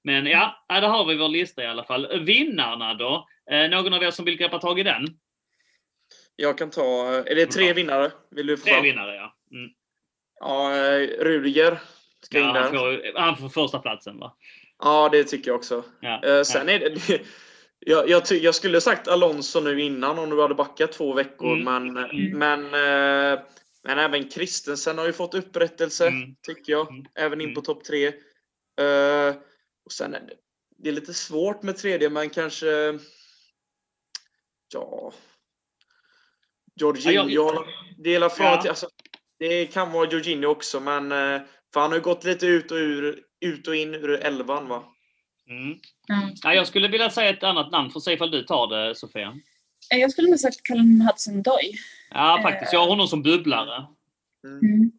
Men 0.04 0.26
ja, 0.26 0.66
där 0.70 0.82
har 0.82 1.06
vi 1.06 1.16
vår 1.16 1.30
lista 1.30 1.64
i 1.64 1.68
alla 1.68 1.84
fall. 1.84 2.20
Vinnarna 2.20 2.93
då? 2.93 3.28
Eh, 3.52 3.70
någon 3.70 3.93
av 3.93 4.04
er 4.04 4.12
som 4.12 4.26
vill 4.26 4.38
greppa 4.38 4.60
tag 4.60 4.80
i 4.80 4.84
den? 4.84 5.08
Jag 6.36 6.58
kan 6.58 6.70
ta... 6.70 7.14
Är 7.26 7.36
det 7.36 7.45
tre 7.45 7.74
vinnare? 7.74 8.12
Vill 8.32 8.47
du 8.47 8.58
få 8.58 8.66
tre 8.66 8.82
vinnare, 8.82 9.16
ja. 9.16 9.36
Mm. 9.52 9.70
Ja, 10.40 10.76
eh, 10.76 11.08
Rudiger 11.20 11.82
ska 12.22 12.40
ja, 12.40 12.50
in. 12.50 12.56
Han 12.56 12.72
får, 12.72 13.20
han 13.20 13.38
får 13.38 13.50
första 13.50 13.80
platsen 13.80 14.20
va? 14.20 14.36
Ja, 14.80 15.10
det 15.12 15.24
tycker 15.24 15.52
jag 15.52 15.58
också. 15.58 15.84
Ja, 16.00 16.24
eh, 16.24 16.44
sen 16.44 16.68
ja. 16.68 16.74
är 16.74 16.80
det... 16.80 17.22
Jag, 17.82 18.10
jag, 18.10 18.24
jag, 18.32 18.56
skulle 18.56 18.82
sagt 18.82 19.08
Alonso 19.08 19.60
nu 19.60 19.82
innan 19.82 20.20
om 20.20 20.30
du 20.30 20.42
hade 20.42 20.56
backat 20.56 20.92
två 20.92 21.14
veckor, 21.14 21.54
mm. 21.54 21.64
men, 21.64 21.98
mm. 21.98 22.40
men, 22.40 22.66
eh, 22.66 23.40
men 23.84 24.00
även 24.00 24.30
Christensen 24.30 24.98
har 24.98 25.06
ju 25.06 25.14
fått 25.14 25.34
upprättelse, 25.34 26.08
mm. 26.08 26.36
tycker 26.42 26.72
jag. 26.72 26.92
Mm. 26.92 27.06
Även 27.16 27.42
in 27.42 27.54
på 27.54 27.60
mm. 27.60 27.64
topp 27.64 27.84
tre. 27.84 28.08
Uh, 28.82 29.36
och 29.86 29.92
sen 29.92 30.14
är 30.14 30.20
det, 30.20 30.34
det 30.78 30.90
är 30.90 30.94
lite 30.94 31.14
svårt 31.14 31.64
med 31.64 31.78
tredje, 31.78 32.10
men 32.10 32.30
kanske... 32.30 33.00
Ja... 34.74 35.14
Jorginho. 36.76 37.30
Ja, 37.30 37.30
jag, 37.30 37.68
delar 37.98 38.30
från 38.30 38.46
ja. 38.46 38.70
alltså, 38.70 38.90
det 39.40 39.66
kan 39.66 39.92
vara 39.92 40.10
Jorginho 40.10 40.48
också, 40.48 40.80
men 40.80 41.12
eh, 41.12 41.42
för 41.74 41.80
han 41.80 41.90
har 41.90 41.98
ju 41.98 42.04
gått 42.04 42.24
lite 42.24 42.46
ut 42.46 42.72
och, 42.72 42.78
ur, 42.78 43.20
ut 43.42 43.68
och 43.68 43.76
in 43.76 43.96
ur 43.96 44.26
elvan. 44.26 44.68
Va? 44.68 44.84
Mm. 45.50 45.64
Mm. 45.64 46.36
Ja, 46.44 46.54
jag 46.54 46.68
skulle 46.68 46.88
vilja 46.88 47.10
säga 47.10 47.30
ett 47.30 47.44
annat 47.44 47.72
namn, 47.72 47.92
för 47.92 48.00
se 48.00 48.14
ifall 48.14 48.32
du 48.32 48.44
tar 48.44 48.68
det, 48.68 48.96
Sofia. 48.96 49.36
Eh, 49.94 50.00
jag 50.00 50.12
skulle 50.12 50.30
nog 50.30 50.40
sagt 50.40 50.64
Callum 50.64 51.02
Hudson-Doy. 51.02 51.74
Ja, 52.12 52.40
faktiskt. 52.44 52.74
Jag 52.74 52.80
har 52.80 52.88
honom 52.88 53.08
som 53.08 53.24
bubblare. 53.24 53.86
Mm. 54.48 54.60
mm. 54.74 54.92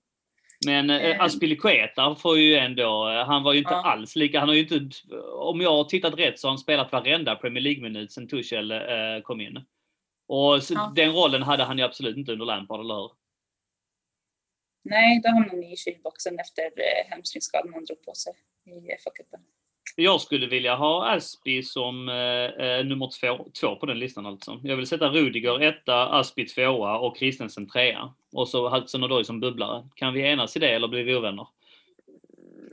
Men 0.66 0.90
eh, 0.90 1.20
Aspilicueta 1.20 2.14
får 2.14 2.38
ju 2.38 2.54
ändå, 2.54 3.08
han 3.26 3.42
var 3.42 3.52
ju 3.52 3.58
inte 3.58 3.72
ja. 3.72 3.92
alls 3.92 4.16
lika, 4.16 4.40
han 4.40 4.48
har 4.48 4.56
ju 4.56 4.60
inte, 4.60 4.90
om 5.34 5.60
jag 5.60 5.70
har 5.70 5.84
tittat 5.84 6.18
rätt 6.18 6.38
så 6.38 6.46
har 6.46 6.50
han 6.50 6.58
spelat 6.58 6.92
varenda 6.92 7.34
Premier 7.34 7.62
League-minut 7.62 8.12
sen 8.12 8.28
Tuchel 8.28 8.70
eh, 8.70 8.78
kom 9.24 9.40
in. 9.40 9.56
Och 10.28 10.60
ja. 10.70 10.92
den 10.96 11.12
rollen 11.12 11.42
hade 11.42 11.64
han 11.64 11.78
ju 11.78 11.84
absolut 11.84 12.16
inte 12.16 12.32
under 12.32 12.46
Lampard, 12.46 12.80
eller 12.80 12.94
hur? 12.94 13.10
Nej, 14.82 15.20
då 15.24 15.28
hamnade 15.28 15.56
ni 15.56 15.72
i 15.72 15.76
kylboxen 15.76 16.38
efter 16.38 16.62
eh, 16.62 17.10
hamstringsskadan 17.10 17.74
han 17.74 17.84
drog 17.84 18.04
på 18.04 18.14
sig 18.14 18.32
i 18.66 18.70
FA-cupen. 18.70 19.40
Jag 19.96 20.20
skulle 20.20 20.46
vilja 20.46 20.74
ha 20.74 21.10
Aspi 21.10 21.62
som 21.62 22.08
eh, 22.08 22.66
eh, 22.66 22.84
nummer 22.84 23.10
två, 23.20 23.50
två 23.60 23.76
på 23.76 23.86
den 23.86 23.98
listan 23.98 24.26
alltså. 24.26 24.60
Jag 24.62 24.76
vill 24.76 24.86
sätta 24.86 25.08
Rudiger 25.08 25.62
etta, 25.62 26.08
Aspi 26.08 26.46
tvåa 26.46 26.98
och 26.98 27.16
Kristensen 27.16 27.68
trea. 27.68 28.14
Och 28.32 28.48
så 28.48 28.68
Hudson 28.68 29.04
Odoi 29.04 29.24
som 29.24 29.40
bubblare. 29.40 29.88
Kan 29.94 30.14
vi 30.14 30.20
enas 30.20 30.56
i 30.56 30.58
det 30.58 30.74
eller 30.74 30.88
blir 30.88 31.04
vi 31.04 31.14
ovänner? 31.14 31.48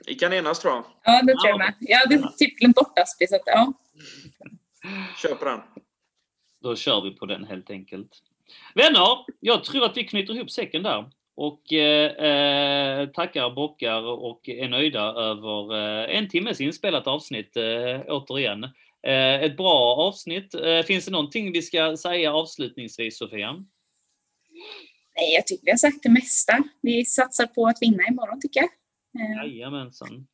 Vi 0.06 0.16
kan 0.16 0.34
enas 0.34 0.60
tror 0.60 0.74
jag. 0.74 0.86
Ja, 1.04 1.22
det 1.22 1.34
tror 1.34 1.50
jag 1.50 1.58
med. 1.58 1.74
Jag 1.80 1.98
hade 1.98 2.32
typ 2.38 2.58
glömt 2.58 2.76
bort 2.76 3.00
Aspi 3.00 3.28
så 3.28 3.36
att, 3.36 3.42
ja. 3.46 3.74
Kör 5.22 5.36
på 5.36 5.46
den. 5.46 5.62
Då 6.62 6.76
kör 6.76 7.02
vi 7.02 7.12
på 7.12 7.26
den 7.26 7.44
helt 7.44 7.70
enkelt. 7.70 8.10
Vänner, 8.76 9.26
jag 9.40 9.64
tror 9.64 9.86
att 9.86 9.98
vi 9.98 10.04
knyter 10.04 10.34
ihop 10.36 10.52
säcken 10.52 10.84
där 10.84 11.12
och 11.38 11.74
eh, 11.74 12.12
eh, 12.12 13.10
tackar, 13.10 13.56
bockar 13.56 14.02
och 14.02 14.50
är 14.50 14.70
nöjda 14.70 15.02
över 15.02 15.76
eh, 15.76 16.18
en 16.18 16.30
timmes 16.30 16.62
inspelat 16.62 17.08
avsnitt 17.08 17.58
eh, 17.58 18.02
återigen. 18.08 18.64
Eh, 19.08 19.44
ett 19.44 19.58
bra 19.58 19.96
avsnitt. 19.96 20.54
Eh, 20.54 20.82
finns 20.82 21.06
det 21.06 21.12
någonting 21.12 21.52
vi 21.52 21.62
ska 21.62 21.98
säga 21.98 22.34
avslutningsvis, 22.34 23.18
Sofia? 23.18 23.54
Nej, 25.16 25.34
jag 25.36 25.48
tycker 25.48 25.66
vi 25.66 25.72
har 25.72 25.78
sagt 25.78 26.04
det 26.04 26.10
mesta. 26.10 26.64
Vi 26.82 27.06
satsar 27.06 27.48
på 27.48 27.68
att 27.68 27.78
vinna 27.82 28.04
imorgon, 28.08 28.42
tycker 28.42 28.60
jag. 28.60 28.70
Jajamensan. 29.46 30.28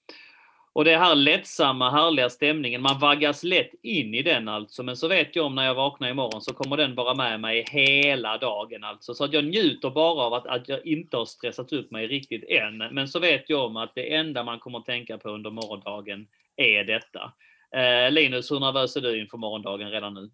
Och 0.75 0.85
det 0.85 0.97
här 0.97 1.15
lättsamma, 1.15 1.89
härliga 1.89 2.29
stämningen, 2.29 2.81
man 2.81 2.99
vaggas 2.99 3.43
lätt 3.43 3.71
in 3.81 4.13
i 4.13 4.21
den 4.21 4.47
alltså. 4.47 4.83
Men 4.83 4.97
så 4.97 5.07
vet 5.07 5.35
jag 5.35 5.45
om 5.45 5.55
när 5.55 5.65
jag 5.65 5.75
vaknar 5.75 6.09
imorgon 6.09 6.41
så 6.41 6.53
kommer 6.53 6.77
den 6.77 6.95
vara 6.95 7.13
med 7.13 7.39
mig 7.39 7.65
hela 7.71 8.37
dagen 8.37 8.83
alltså. 8.83 9.13
Så 9.13 9.23
att 9.23 9.33
jag 9.33 9.45
njuter 9.45 9.89
bara 9.89 10.21
av 10.21 10.33
att, 10.33 10.47
att 10.47 10.69
jag 10.69 10.85
inte 10.85 11.17
har 11.17 11.25
stressat 11.25 11.73
upp 11.73 11.91
mig 11.91 12.07
riktigt 12.07 12.43
än. 12.49 12.77
Men 12.77 13.07
så 13.07 13.19
vet 13.19 13.49
jag 13.49 13.65
om 13.65 13.77
att 13.77 13.95
det 13.95 14.13
enda 14.15 14.43
man 14.43 14.59
kommer 14.59 14.79
att 14.79 14.85
tänka 14.85 15.17
på 15.17 15.29
under 15.29 15.49
morgondagen 15.49 16.27
är 16.55 16.83
detta. 16.83 17.33
Eh, 17.75 18.11
Linus, 18.11 18.51
hur 18.51 18.59
nervös 18.59 18.95
är 18.95 19.01
du 19.01 19.21
inför 19.21 19.37
morgondagen 19.37 19.91
redan 19.91 20.13
nu? 20.13 20.29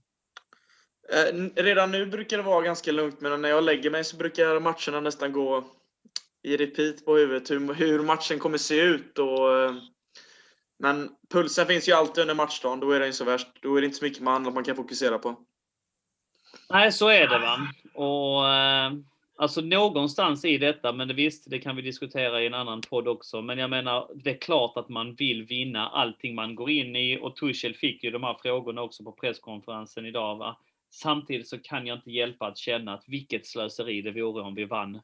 Eh, 1.13 1.63
redan 1.63 1.91
nu 1.91 2.05
brukar 2.05 2.37
det 2.37 2.43
vara 2.43 2.61
ganska 2.61 2.91
lugnt, 2.91 3.21
men 3.21 3.41
när 3.41 3.49
jag 3.49 3.63
lägger 3.63 3.89
mig 3.89 4.03
så 4.03 4.17
brukar 4.17 4.59
matcherna 4.59 4.99
nästan 5.01 5.31
gå 5.31 5.63
i 6.43 6.57
repeat 6.57 7.05
på 7.05 7.15
huvudet. 7.15 7.51
Hur, 7.51 7.73
hur 7.73 7.99
matchen 7.99 8.39
kommer 8.39 8.57
se 8.57 8.81
ut 8.81 9.19
och 9.19 9.59
eh, 9.59 9.75
men 10.79 11.09
pulsen 11.29 11.65
finns 11.65 11.89
ju 11.89 11.93
alltid 11.93 12.21
under 12.21 12.35
matchdagen. 12.35 12.79
Då 12.79 12.91
är 12.91 12.99
det 12.99 13.05
inte 13.05 13.17
så 13.17 13.25
värst. 13.25 13.47
Då 13.61 13.75
är 13.75 13.81
det 13.81 13.85
inte 13.85 13.97
så 13.97 14.05
mycket 14.05 14.23
man, 14.23 14.53
man 14.53 14.63
kan 14.63 14.75
fokusera 14.75 15.17
på. 15.17 15.35
Nej, 16.69 16.91
så 16.91 17.07
är 17.07 17.27
det 17.27 17.39
va. 17.39 17.57
Och, 17.93 18.47
eh, 18.47 18.91
alltså 19.35 19.61
någonstans 19.61 20.45
i 20.45 20.57
detta, 20.57 20.93
men 20.93 21.07
det 21.07 21.13
visst, 21.13 21.49
det 21.49 21.59
kan 21.59 21.75
vi 21.75 21.81
diskutera 21.81 22.41
i 22.41 22.47
en 22.47 22.53
annan 22.53 22.81
podd 22.81 23.07
också. 23.07 23.41
Men 23.41 23.57
jag 23.57 23.69
menar, 23.69 24.11
det 24.15 24.29
är 24.29 24.37
klart 24.37 24.77
att 24.77 24.89
man 24.89 25.15
vill 25.15 25.43
vinna 25.43 25.89
allting 25.89 26.35
man 26.35 26.55
går 26.55 26.69
in 26.69 26.95
i. 26.95 27.19
Och 27.21 27.35
Tuchel 27.35 27.75
fick 27.75 28.03
ju 28.03 28.11
de 28.11 28.23
här 28.23 28.37
frågorna 28.41 28.81
också 28.81 29.03
på 29.03 29.11
presskonferensen 29.11 30.05
idag. 30.05 30.35
Va? 30.35 30.57
Samtidigt 30.91 31.47
så 31.47 31.59
kan 31.59 31.87
jag 31.87 31.97
inte 31.97 32.11
hjälpa 32.11 32.47
att 32.47 32.57
känna 32.57 32.93
att 32.93 33.03
vilket 33.07 33.47
slöseri 33.47 34.01
det 34.01 34.11
vore 34.11 34.43
om 34.43 34.55
vi 34.55 34.65
vann 34.65 35.01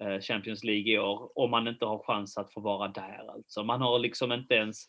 eh, 0.00 0.20
Champions 0.20 0.64
League 0.64 0.92
i 0.92 0.98
år. 0.98 1.38
Om 1.38 1.50
man 1.50 1.68
inte 1.68 1.84
har 1.84 1.98
chans 1.98 2.38
att 2.38 2.52
få 2.52 2.60
vara 2.60 2.88
där 2.88 3.30
alltså. 3.34 3.62
Man 3.62 3.80
har 3.80 3.98
liksom 3.98 4.32
inte 4.32 4.54
ens 4.54 4.88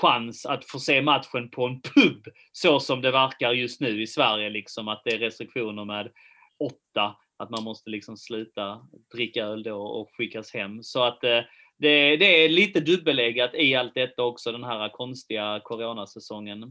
chans 0.00 0.46
att 0.46 0.64
få 0.64 0.78
se 0.78 1.02
matchen 1.02 1.50
på 1.50 1.66
en 1.66 1.80
pub 1.80 2.26
så 2.52 2.80
som 2.80 3.02
det 3.02 3.10
verkar 3.10 3.52
just 3.52 3.80
nu 3.80 4.02
i 4.02 4.06
Sverige, 4.06 4.50
liksom 4.50 4.88
att 4.88 5.02
det 5.04 5.10
är 5.10 5.18
restriktioner 5.18 5.84
med 5.84 6.12
åtta, 6.58 7.16
att 7.36 7.50
man 7.50 7.64
måste 7.64 7.90
liksom 7.90 8.16
sluta 8.16 8.86
dricka 9.12 9.44
öl 9.44 9.62
då 9.62 9.82
och 9.82 10.10
skickas 10.16 10.54
hem. 10.54 10.82
Så 10.82 11.04
att 11.04 11.24
eh, 11.24 11.40
det, 11.78 12.16
det, 12.16 12.44
är 12.44 12.48
lite 12.48 12.80
dubbeläggat 12.80 13.54
i 13.54 13.74
allt 13.74 13.94
detta 13.94 14.22
också, 14.22 14.52
den 14.52 14.64
här 14.64 14.88
konstiga 14.88 15.60
coronasäsongen. 15.64 16.62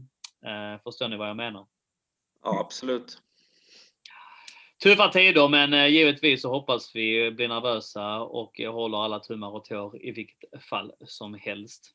Eh, 0.46 0.82
förstår 0.84 1.08
ni 1.08 1.16
vad 1.16 1.28
jag 1.28 1.36
menar? 1.36 1.66
Ja, 2.42 2.60
absolut. 2.60 3.18
Tuffa 4.82 5.08
tider, 5.08 5.48
men 5.48 5.74
eh, 5.74 5.86
givetvis 5.86 6.42
så 6.42 6.48
hoppas 6.50 6.96
vi 6.96 7.30
blir 7.30 7.48
nervösa 7.48 8.20
och 8.20 8.60
håller 8.60 9.04
alla 9.04 9.20
tummar 9.20 9.50
och 9.50 9.64
tår 9.64 10.04
i 10.04 10.10
vilket 10.10 10.64
fall 10.70 10.92
som 11.06 11.34
helst. 11.34 11.94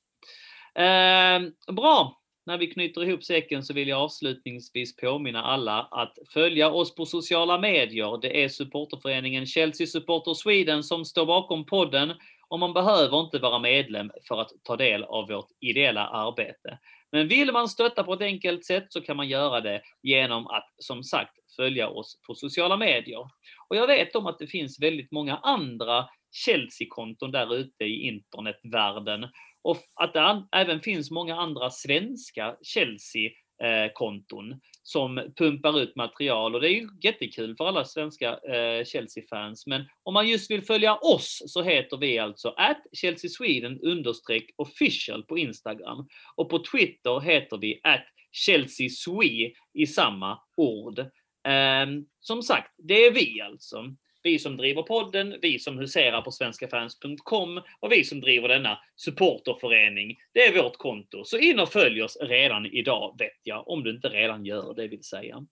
Eh, 0.75 1.73
bra! 1.73 2.15
När 2.45 2.57
vi 2.57 2.67
knyter 2.67 3.03
ihop 3.03 3.23
säcken 3.23 3.63
så 3.63 3.73
vill 3.73 3.87
jag 3.87 3.99
avslutningsvis 4.01 4.95
påminna 4.95 5.43
alla 5.43 5.87
att 5.91 6.17
följa 6.33 6.71
oss 6.71 6.95
på 6.95 7.05
sociala 7.05 7.59
medier. 7.59 8.19
Det 8.21 8.43
är 8.43 8.49
supporterföreningen 8.49 9.45
Chelsea 9.45 9.87
Supporter 9.87 10.33
Sweden 10.33 10.83
som 10.83 11.05
står 11.05 11.25
bakom 11.25 11.65
podden 11.65 12.13
och 12.47 12.59
man 12.59 12.73
behöver 12.73 13.19
inte 13.19 13.39
vara 13.39 13.59
medlem 13.59 14.11
för 14.27 14.41
att 14.41 14.51
ta 14.63 14.75
del 14.75 15.03
av 15.03 15.27
vårt 15.27 15.47
ideella 15.59 16.07
arbete. 16.07 16.79
Men 17.11 17.27
vill 17.27 17.51
man 17.51 17.69
stötta 17.69 18.03
på 18.03 18.13
ett 18.13 18.21
enkelt 18.21 18.65
sätt 18.65 18.85
så 18.89 19.01
kan 19.01 19.17
man 19.17 19.27
göra 19.27 19.61
det 19.61 19.81
genom 20.03 20.47
att 20.47 20.69
som 20.77 21.03
sagt 21.03 21.33
följa 21.55 21.89
oss 21.89 22.19
på 22.27 22.35
sociala 22.35 22.77
medier. 22.77 23.27
Och 23.67 23.75
jag 23.75 23.87
vet 23.87 24.15
om 24.15 24.27
att 24.27 24.39
det 24.39 24.47
finns 24.47 24.79
väldigt 24.79 25.11
många 25.11 25.37
andra 25.37 26.05
Chelsea-konton 26.31 27.31
där 27.31 27.55
ute 27.55 27.83
i 27.83 28.07
internetvärlden 28.07 29.27
och 29.61 29.77
att 29.95 30.13
det 30.13 30.43
även 30.51 30.81
finns 30.81 31.11
många 31.11 31.35
andra 31.35 31.69
svenska 31.69 32.55
Chelsea-konton 32.61 34.59
som 34.83 35.33
pumpar 35.37 35.79
ut 35.79 35.95
material 35.95 36.55
och 36.55 36.61
det 36.61 36.69
är 36.69 36.73
ju 36.73 36.89
jättekul 37.01 37.55
för 37.57 37.67
alla 37.67 37.85
svenska 37.85 38.37
eh, 38.37 38.85
Chelsea-fans. 38.85 39.67
Men 39.67 39.85
om 40.03 40.13
man 40.13 40.27
just 40.27 40.51
vill 40.51 40.61
följa 40.61 40.95
oss 40.95 41.43
så 41.47 41.63
heter 41.63 41.97
vi 41.97 42.19
alltså 42.19 42.49
at 42.57 42.81
Chelsea 42.93 43.29
Sweden 43.29 43.79
understreck 43.81 44.49
official 44.55 45.23
på 45.23 45.37
Instagram 45.37 46.07
och 46.35 46.49
på 46.49 46.59
Twitter 46.59 47.19
heter 47.19 47.57
vi 47.57 47.81
at 47.83 48.05
Chelsea 48.31 48.89
Swe 48.89 49.51
i 49.73 49.87
samma 49.87 50.39
ord. 50.57 51.05
Ehm, 51.47 52.05
som 52.19 52.41
sagt, 52.41 52.73
det 52.77 53.05
är 53.05 53.11
vi 53.11 53.41
alltså 53.41 53.85
vi 54.23 54.39
som 54.39 54.57
driver 54.57 54.81
podden, 54.81 55.35
vi 55.41 55.59
som 55.59 55.77
huserar 55.77 56.21
på 56.21 56.31
svenskafans.com 56.31 57.61
och 57.79 57.91
vi 57.91 58.03
som 58.03 58.21
driver 58.21 58.47
denna 58.47 58.79
supporterförening. 58.95 60.17
Det 60.33 60.45
är 60.45 60.63
vårt 60.63 60.77
konto. 60.77 61.23
Så 61.23 61.37
in 61.37 61.59
och 61.59 61.69
följ 61.69 62.03
oss 62.03 62.17
redan 62.21 62.65
idag 62.65 63.15
vet 63.19 63.39
jag, 63.43 63.67
om 63.67 63.83
du 63.83 63.89
inte 63.89 64.09
redan 64.09 64.45
gör 64.45 64.73
det 64.73 64.87
vill 64.87 65.03
säga. 65.03 65.45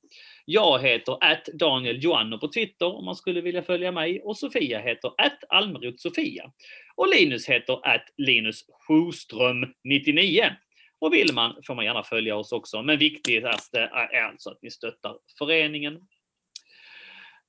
Jag 0.46 0.80
heter 0.82 1.18
att 1.22 1.46
Daniel 1.46 2.04
Joanno 2.04 2.38
på 2.38 2.48
Twitter 2.48 2.96
om 2.96 3.06
man 3.06 3.16
skulle 3.16 3.42
vilja 3.42 3.64
följa 3.64 3.92
mig 3.92 4.22
och 4.22 4.38
Sofia 4.38 4.80
heter 4.80 5.12
att 5.18 5.40
Almroth 5.50 5.98
Sofia. 5.98 6.52
Och 6.96 7.08
Linus 7.16 7.50
heter 7.50 7.88
att 7.88 8.06
Linus 8.18 8.66
Sjoström 8.88 9.74
99. 9.84 10.52
Och 11.00 11.14
vill 11.14 11.34
man 11.34 11.56
får 11.68 11.76
man 11.76 11.86
gärna 11.86 12.04
följa 12.04 12.36
oss 12.36 12.52
också. 12.52 12.82
Men 12.82 13.00
viktigast 13.00 13.74
är 13.74 14.22
alltså 14.22 14.50
att 14.50 14.62
ni 14.62 14.72
stöttar 14.72 15.18
föreningen. 15.38 16.00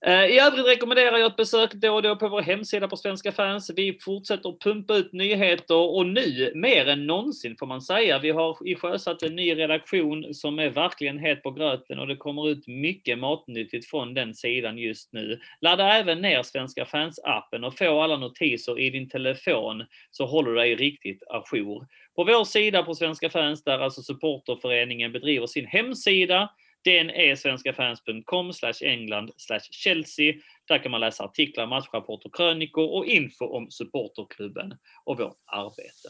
Eh, 0.07 0.25
I 0.25 0.39
övrigt 0.41 0.67
rekommenderar 0.67 1.19
jag 1.19 1.31
ett 1.31 1.37
besök 1.37 1.75
då 1.75 1.95
och 1.95 2.03
då 2.03 2.17
på 2.17 2.29
vår 2.29 2.43
hemsida 2.43 2.89
på 2.89 2.97
Svenska 2.97 3.33
fans. 3.33 3.71
Vi 3.77 3.99
fortsätter 4.01 4.59
pumpa 4.61 4.95
ut 4.95 5.13
nyheter 5.13 5.97
och 5.97 6.07
nu 6.07 6.53
mer 6.55 6.89
än 6.89 7.07
någonsin 7.07 7.57
får 7.59 7.67
man 7.67 7.83
säga. 7.83 8.19
Vi 8.19 8.31
har 8.31 8.77
sjösatt 8.77 9.23
en 9.23 9.37
ny 9.37 9.55
redaktion 9.55 10.35
som 10.35 10.59
är 10.59 10.71
verkligen 10.71 11.19
het 11.19 11.43
på 11.43 11.51
gröten 11.51 11.99
och 11.99 12.07
det 12.07 12.17
kommer 12.17 12.49
ut 12.49 12.67
mycket 12.67 13.19
matnyttigt 13.19 13.91
från 13.91 14.15
den 14.15 14.35
sidan 14.35 14.79
just 14.79 15.13
nu. 15.13 15.41
Ladda 15.61 15.93
även 15.93 16.21
ner 16.21 16.43
Svenska 16.43 16.85
fans-appen 16.85 17.65
och 17.65 17.79
få 17.79 18.01
alla 18.01 18.17
notiser 18.17 18.81
i 18.81 18.91
din 18.91 19.09
telefon 19.09 19.85
så 20.11 20.27
håller 20.27 20.51
du 20.51 20.57
dig 20.57 20.75
riktigt 20.75 21.23
ajour. 21.29 21.87
På 22.17 22.25
vår 22.25 22.45
sida 22.45 22.83
på 22.83 22.95
Svenska 22.95 23.31
fans, 23.31 23.65
där 23.65 23.79
alltså 23.79 24.03
supporterföreningen 24.03 25.13
bedriver 25.13 25.47
sin 25.47 25.67
hemsida, 25.67 26.51
den 26.89 27.11
är 27.11 27.37
svenskafans.com 27.37 28.53
England 28.83 29.31
Chelsea. 29.71 30.35
Där 30.69 30.79
kan 30.79 30.91
man 30.91 31.01
läsa 31.01 31.25
artiklar, 31.25 31.67
matchrapporter, 31.67 32.31
krönikor 32.33 32.91
och 32.91 33.07
info 33.07 33.45
om 33.45 33.71
supporterklubben 33.71 34.75
och 35.05 35.19
vårt 35.19 35.37
arbete. 35.47 36.09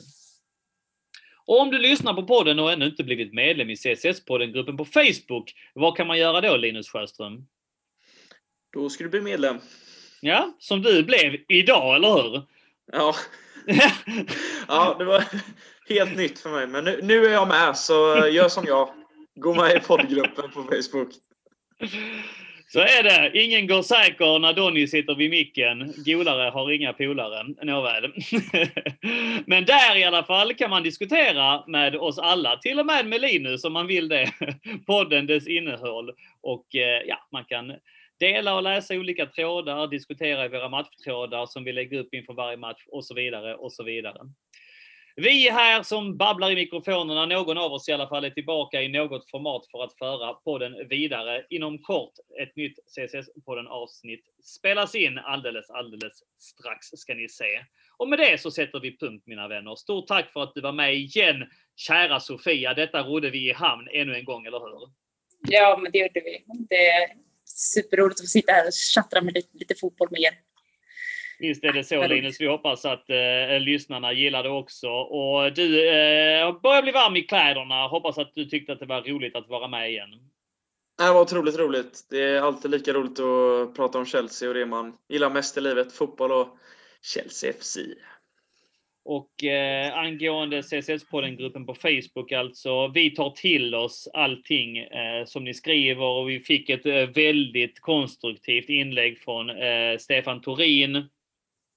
Och 1.46 1.60
om 1.60 1.70
du 1.70 1.78
lyssnar 1.78 2.14
på 2.14 2.22
podden 2.22 2.58
och 2.58 2.72
ännu 2.72 2.86
inte 2.86 3.04
blivit 3.04 3.34
medlem 3.34 3.70
i 3.70 3.74
CSS-podden-gruppen 3.74 4.76
på 4.76 4.84
Facebook, 4.84 5.54
vad 5.74 5.96
kan 5.96 6.06
man 6.06 6.18
göra 6.18 6.40
då 6.40 6.56
Linus 6.56 6.88
Sjöström? 6.88 7.46
Då 8.72 8.90
ska 8.90 9.04
du 9.04 9.10
bli 9.10 9.20
medlem. 9.20 9.58
Ja, 10.20 10.56
som 10.58 10.82
du 10.82 11.02
blev 11.02 11.36
idag, 11.48 11.96
eller 11.96 12.08
hur? 12.08 12.42
Ja. 12.92 13.14
ja, 14.68 14.96
det 14.98 15.04
var 15.04 15.24
helt 15.88 16.16
nytt 16.16 16.38
för 16.38 16.50
mig. 16.50 16.66
Men 16.66 16.84
nu, 16.84 17.00
nu 17.02 17.26
är 17.26 17.30
jag 17.30 17.48
med, 17.48 17.76
så 17.76 18.26
gör 18.26 18.48
som 18.48 18.64
jag. 18.66 18.97
Gå 19.40 19.54
med 19.54 19.76
i 19.76 19.80
poddgruppen 19.80 20.50
på 20.50 20.62
Facebook. 20.62 21.08
Så 22.72 22.80
är 22.80 23.02
det. 23.02 23.44
Ingen 23.44 23.66
går 23.66 23.82
säker 23.82 24.38
när 24.38 24.52
Donny 24.52 24.86
sitter 24.86 25.14
vid 25.14 25.30
micken. 25.30 25.94
Golare 25.96 26.50
har 26.50 26.70
inga 26.70 26.92
polare. 26.92 27.54
Nåväl. 27.62 28.04
Men 29.46 29.64
där 29.64 29.96
i 29.96 30.04
alla 30.04 30.24
fall 30.24 30.54
kan 30.54 30.70
man 30.70 30.82
diskutera 30.82 31.64
med 31.66 31.96
oss 31.96 32.18
alla, 32.18 32.56
till 32.56 32.80
och 32.80 32.86
med 32.86 33.06
med 33.06 33.20
Linus 33.20 33.64
om 33.64 33.72
man 33.72 33.86
vill 33.86 34.08
det. 34.08 34.32
Podden, 34.86 35.26
dess 35.26 35.46
innehåll. 35.46 36.12
Och 36.40 36.74
eh, 36.74 37.02
ja, 37.06 37.28
man 37.32 37.44
kan 37.44 37.72
dela 38.20 38.54
och 38.54 38.62
läsa 38.62 38.94
olika 38.94 39.26
trådar, 39.26 39.86
diskutera 39.86 40.44
i 40.44 40.48
våra 40.48 40.68
matchtrådar 40.68 41.46
som 41.46 41.64
vi 41.64 41.72
lägger 41.72 41.98
upp 41.98 42.14
inför 42.14 42.34
varje 42.34 42.56
match 42.56 42.84
och 42.88 43.04
så 43.04 43.14
vidare 43.14 43.54
och 43.54 43.72
så 43.72 43.84
vidare. 43.84 44.20
Vi 45.20 45.50
här 45.50 45.82
som 45.82 46.16
babblar 46.16 46.50
i 46.50 46.54
mikrofonerna, 46.54 47.26
någon 47.26 47.58
av 47.58 47.72
oss 47.72 47.88
i 47.88 47.92
alla 47.92 48.08
fall, 48.08 48.24
är 48.24 48.30
tillbaka 48.30 48.82
i 48.82 48.88
något 48.88 49.30
format 49.30 49.66
för 49.70 49.84
att 49.84 49.98
föra 49.98 50.32
podden 50.32 50.88
vidare. 50.88 51.46
Inom 51.50 51.78
kort 51.78 52.12
ett 52.42 52.56
nytt 52.56 52.78
CSS-podden 52.96 53.66
avsnitt 53.66 54.24
spelas 54.42 54.94
in 54.94 55.18
alldeles, 55.18 55.70
alldeles 55.70 56.12
strax 56.38 56.86
ska 56.86 57.14
ni 57.14 57.28
se. 57.28 57.64
Och 57.96 58.08
med 58.08 58.18
det 58.18 58.40
så 58.40 58.50
sätter 58.50 58.80
vi 58.80 58.98
punkt 58.98 59.22
mina 59.26 59.48
vänner. 59.48 59.74
Stort 59.74 60.06
tack 60.06 60.32
för 60.32 60.42
att 60.42 60.54
du 60.54 60.60
var 60.60 60.72
med 60.72 60.94
igen, 60.94 61.44
kära 61.76 62.20
Sofia. 62.20 62.74
Detta 62.74 63.02
rodde 63.02 63.30
vi 63.30 63.48
i 63.48 63.52
hamn 63.52 63.88
ännu 63.92 64.14
en 64.14 64.24
gång, 64.24 64.46
eller 64.46 64.60
hur? 64.60 64.90
Ja, 65.48 65.78
men 65.82 65.92
det 65.92 65.98
gjorde 65.98 66.20
vi. 66.20 66.44
Det 66.68 66.88
är 66.88 67.08
superroligt 67.44 68.20
att 68.20 68.24
få 68.24 68.28
sitta 68.28 68.52
här 68.52 68.66
och 68.66 68.72
tjattra 68.72 69.20
med 69.20 69.34
lite, 69.34 69.58
lite 69.58 69.74
fotboll 69.74 70.08
med 70.10 70.20
er. 70.20 70.47
Visst 71.38 71.64
är 71.64 71.72
det 71.72 71.84
så 71.84 72.06
Linus. 72.06 72.40
Vi 72.40 72.46
hoppas 72.46 72.84
att 72.84 73.10
eh, 73.10 73.60
lyssnarna 73.60 74.12
gillar 74.12 74.42
det 74.42 74.48
också. 74.48 74.88
Och 74.88 75.52
du 75.52 75.88
eh, 75.88 76.60
börjar 76.60 76.82
bli 76.82 76.92
varm 76.92 77.16
i 77.16 77.22
kläderna. 77.22 77.86
Hoppas 77.86 78.18
att 78.18 78.34
du 78.34 78.44
tyckte 78.44 78.72
att 78.72 78.80
det 78.80 78.86
var 78.86 79.02
roligt 79.02 79.36
att 79.36 79.48
vara 79.48 79.68
med 79.68 79.90
igen. 79.90 80.08
Det 80.98 81.12
var 81.12 81.20
otroligt 81.20 81.58
roligt. 81.58 82.06
Det 82.10 82.22
är 82.22 82.40
alltid 82.40 82.70
lika 82.70 82.92
roligt 82.92 83.20
att 83.20 83.76
prata 83.76 83.98
om 83.98 84.06
Chelsea 84.06 84.48
och 84.48 84.54
det 84.54 84.66
man 84.66 84.96
gillar 85.08 85.30
mest 85.30 85.58
i 85.58 85.60
livet. 85.60 85.92
Fotboll 85.92 86.32
och 86.32 86.48
Chelsea 87.02 87.52
FC. 87.52 87.78
Och 89.04 89.44
eh, 89.44 89.98
angående 89.98 90.62
CSS-podden-gruppen 90.62 91.66
på 91.66 91.74
Facebook 91.74 92.32
alltså, 92.32 92.88
vi 92.88 93.10
tar 93.10 93.30
till 93.30 93.74
oss 93.74 94.08
allting 94.14 94.78
eh, 94.78 95.24
som 95.24 95.44
ni 95.44 95.54
skriver 95.54 96.04
och 96.04 96.28
vi 96.28 96.40
fick 96.40 96.70
ett 96.70 96.86
eh, 96.86 97.06
väldigt 97.06 97.80
konstruktivt 97.80 98.68
inlägg 98.68 99.18
från 99.18 99.50
eh, 99.50 99.98
Stefan 99.98 100.40
Torin 100.40 101.08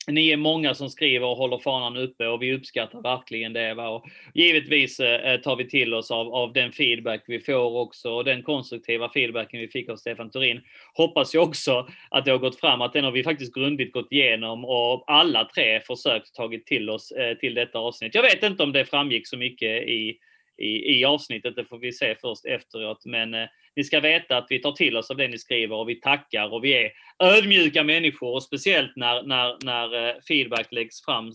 ni 0.07 0.31
är 0.31 0.37
många 0.37 0.73
som 0.73 0.89
skriver 0.89 1.27
och 1.27 1.37
håller 1.37 1.57
fanan 1.57 1.97
uppe 1.97 2.27
och 2.27 2.41
vi 2.41 2.53
uppskattar 2.53 3.01
verkligen 3.01 3.53
det. 3.53 3.73
Va? 3.73 3.89
Och 3.89 4.05
givetvis 4.33 4.99
eh, 4.99 5.33
eh, 5.33 5.41
tar 5.41 5.55
vi 5.55 5.69
till 5.69 5.93
oss 5.93 6.11
av, 6.11 6.33
av 6.33 6.53
den 6.53 6.71
feedback 6.71 7.23
vi 7.27 7.39
får 7.39 7.77
också 7.77 8.11
och 8.11 8.25
den 8.25 8.43
konstruktiva 8.43 9.09
feedbacken 9.09 9.59
vi 9.59 9.67
fick 9.67 9.89
av 9.89 9.95
Stefan 9.95 10.31
Turin. 10.31 10.61
Hoppas 10.93 11.33
jag 11.33 11.43
också 11.43 11.87
att 12.09 12.25
det 12.25 12.31
har 12.31 12.37
gått 12.37 12.59
fram, 12.59 12.81
att 12.81 12.93
den 12.93 13.03
har 13.03 13.11
vi 13.11 13.23
faktiskt 13.23 13.53
grundligt 13.53 13.93
gått 13.93 14.11
igenom 14.11 14.65
och 14.65 15.03
alla 15.07 15.45
tre 15.45 15.81
försökt 15.81 16.35
tagit 16.35 16.65
till 16.65 16.89
oss 16.89 17.11
eh, 17.11 17.37
till 17.37 17.53
detta 17.53 17.79
avsnitt. 17.79 18.15
Jag 18.15 18.23
vet 18.23 18.43
inte 18.43 18.63
om 18.63 18.71
det 18.71 18.85
framgick 18.85 19.27
så 19.27 19.37
mycket 19.37 19.83
i 19.87 20.17
i, 20.61 20.99
i 20.99 21.05
avsnittet. 21.05 21.55
Det 21.55 21.65
får 21.65 21.77
vi 21.77 21.93
se 21.93 22.15
först 22.15 22.45
efteråt. 22.45 23.05
Men 23.05 23.33
eh, 23.33 23.47
ni 23.75 23.83
ska 23.83 23.99
veta 23.99 24.37
att 24.37 24.47
vi 24.49 24.59
tar 24.59 24.71
till 24.71 24.97
oss 24.97 25.11
av 25.11 25.17
det 25.17 25.27
ni 25.27 25.37
skriver 25.37 25.75
och 25.75 25.89
vi 25.89 25.95
tackar 25.95 26.53
och 26.53 26.63
vi 26.63 26.73
är 26.73 26.91
ödmjuka 27.23 27.83
människor 27.83 28.33
och 28.33 28.43
speciellt 28.43 28.95
när, 28.95 29.23
när, 29.23 29.57
när 29.65 30.09
eh, 30.09 30.15
feedback 30.27 30.67
läggs 30.71 31.05
fram 31.05 31.33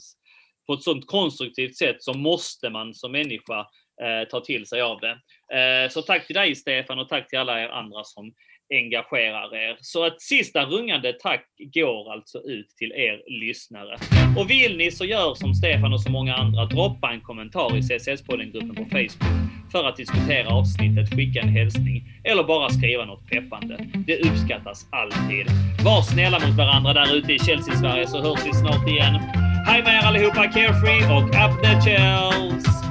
på 0.66 0.74
ett 0.74 0.82
sådant 0.82 1.06
konstruktivt 1.06 1.76
sätt 1.76 1.96
så 1.98 2.14
måste 2.14 2.70
man 2.70 2.94
som 2.94 3.12
människa 3.12 3.58
eh, 4.02 4.28
ta 4.30 4.40
till 4.40 4.66
sig 4.66 4.80
av 4.80 5.00
det. 5.00 5.18
Eh, 5.58 5.88
så 5.90 6.02
tack 6.02 6.26
till 6.26 6.34
dig 6.34 6.54
Stefan 6.54 6.98
och 6.98 7.08
tack 7.08 7.28
till 7.28 7.38
alla 7.38 7.62
er 7.62 7.68
andra 7.68 8.04
som 8.04 8.32
engagerar 8.74 9.54
er. 9.54 9.76
Så 9.80 10.04
ett 10.04 10.20
sista 10.20 10.64
rungande 10.64 11.12
tack 11.12 11.46
går 11.74 12.12
alltså 12.12 12.38
ut 12.38 12.68
till 12.68 12.92
er 12.92 13.40
lyssnare. 13.40 13.96
Och 14.38 14.50
vill 14.50 14.76
ni 14.76 14.90
så 14.90 15.04
gör 15.04 15.34
som 15.34 15.54
Stefan 15.54 15.92
och 15.92 16.02
så 16.02 16.10
många 16.10 16.34
andra, 16.34 16.64
droppa 16.64 17.12
en 17.12 17.20
kommentar 17.20 17.76
i 17.76 17.82
CSS-podden-gruppen 17.82 18.74
på 18.74 18.84
Facebook 18.84 19.45
för 19.72 19.84
att 19.84 19.96
diskutera 19.96 20.48
avsnittet, 20.48 21.14
skicka 21.14 21.40
en 21.40 21.48
hälsning 21.48 22.04
eller 22.24 22.44
bara 22.44 22.68
skriva 22.68 23.04
något 23.04 23.26
peppande. 23.26 23.78
Det 24.06 24.18
uppskattas 24.18 24.86
alltid. 24.90 25.46
Var 25.84 26.02
snälla 26.02 26.38
mot 26.46 26.56
varandra 26.56 26.92
där 26.92 27.14
ute 27.14 27.32
i 27.32 27.38
Chelsea-Sverige 27.38 28.06
så 28.06 28.22
hörs 28.22 28.46
vi 28.46 28.52
snart 28.52 28.88
igen. 28.88 29.14
Hej 29.66 29.82
med 29.82 29.94
er 29.94 30.06
allihopa, 30.06 30.42
Carefree 30.42 31.16
och 31.16 31.28
Up 31.28 31.62
the 31.62 31.80
Chels! 31.80 32.85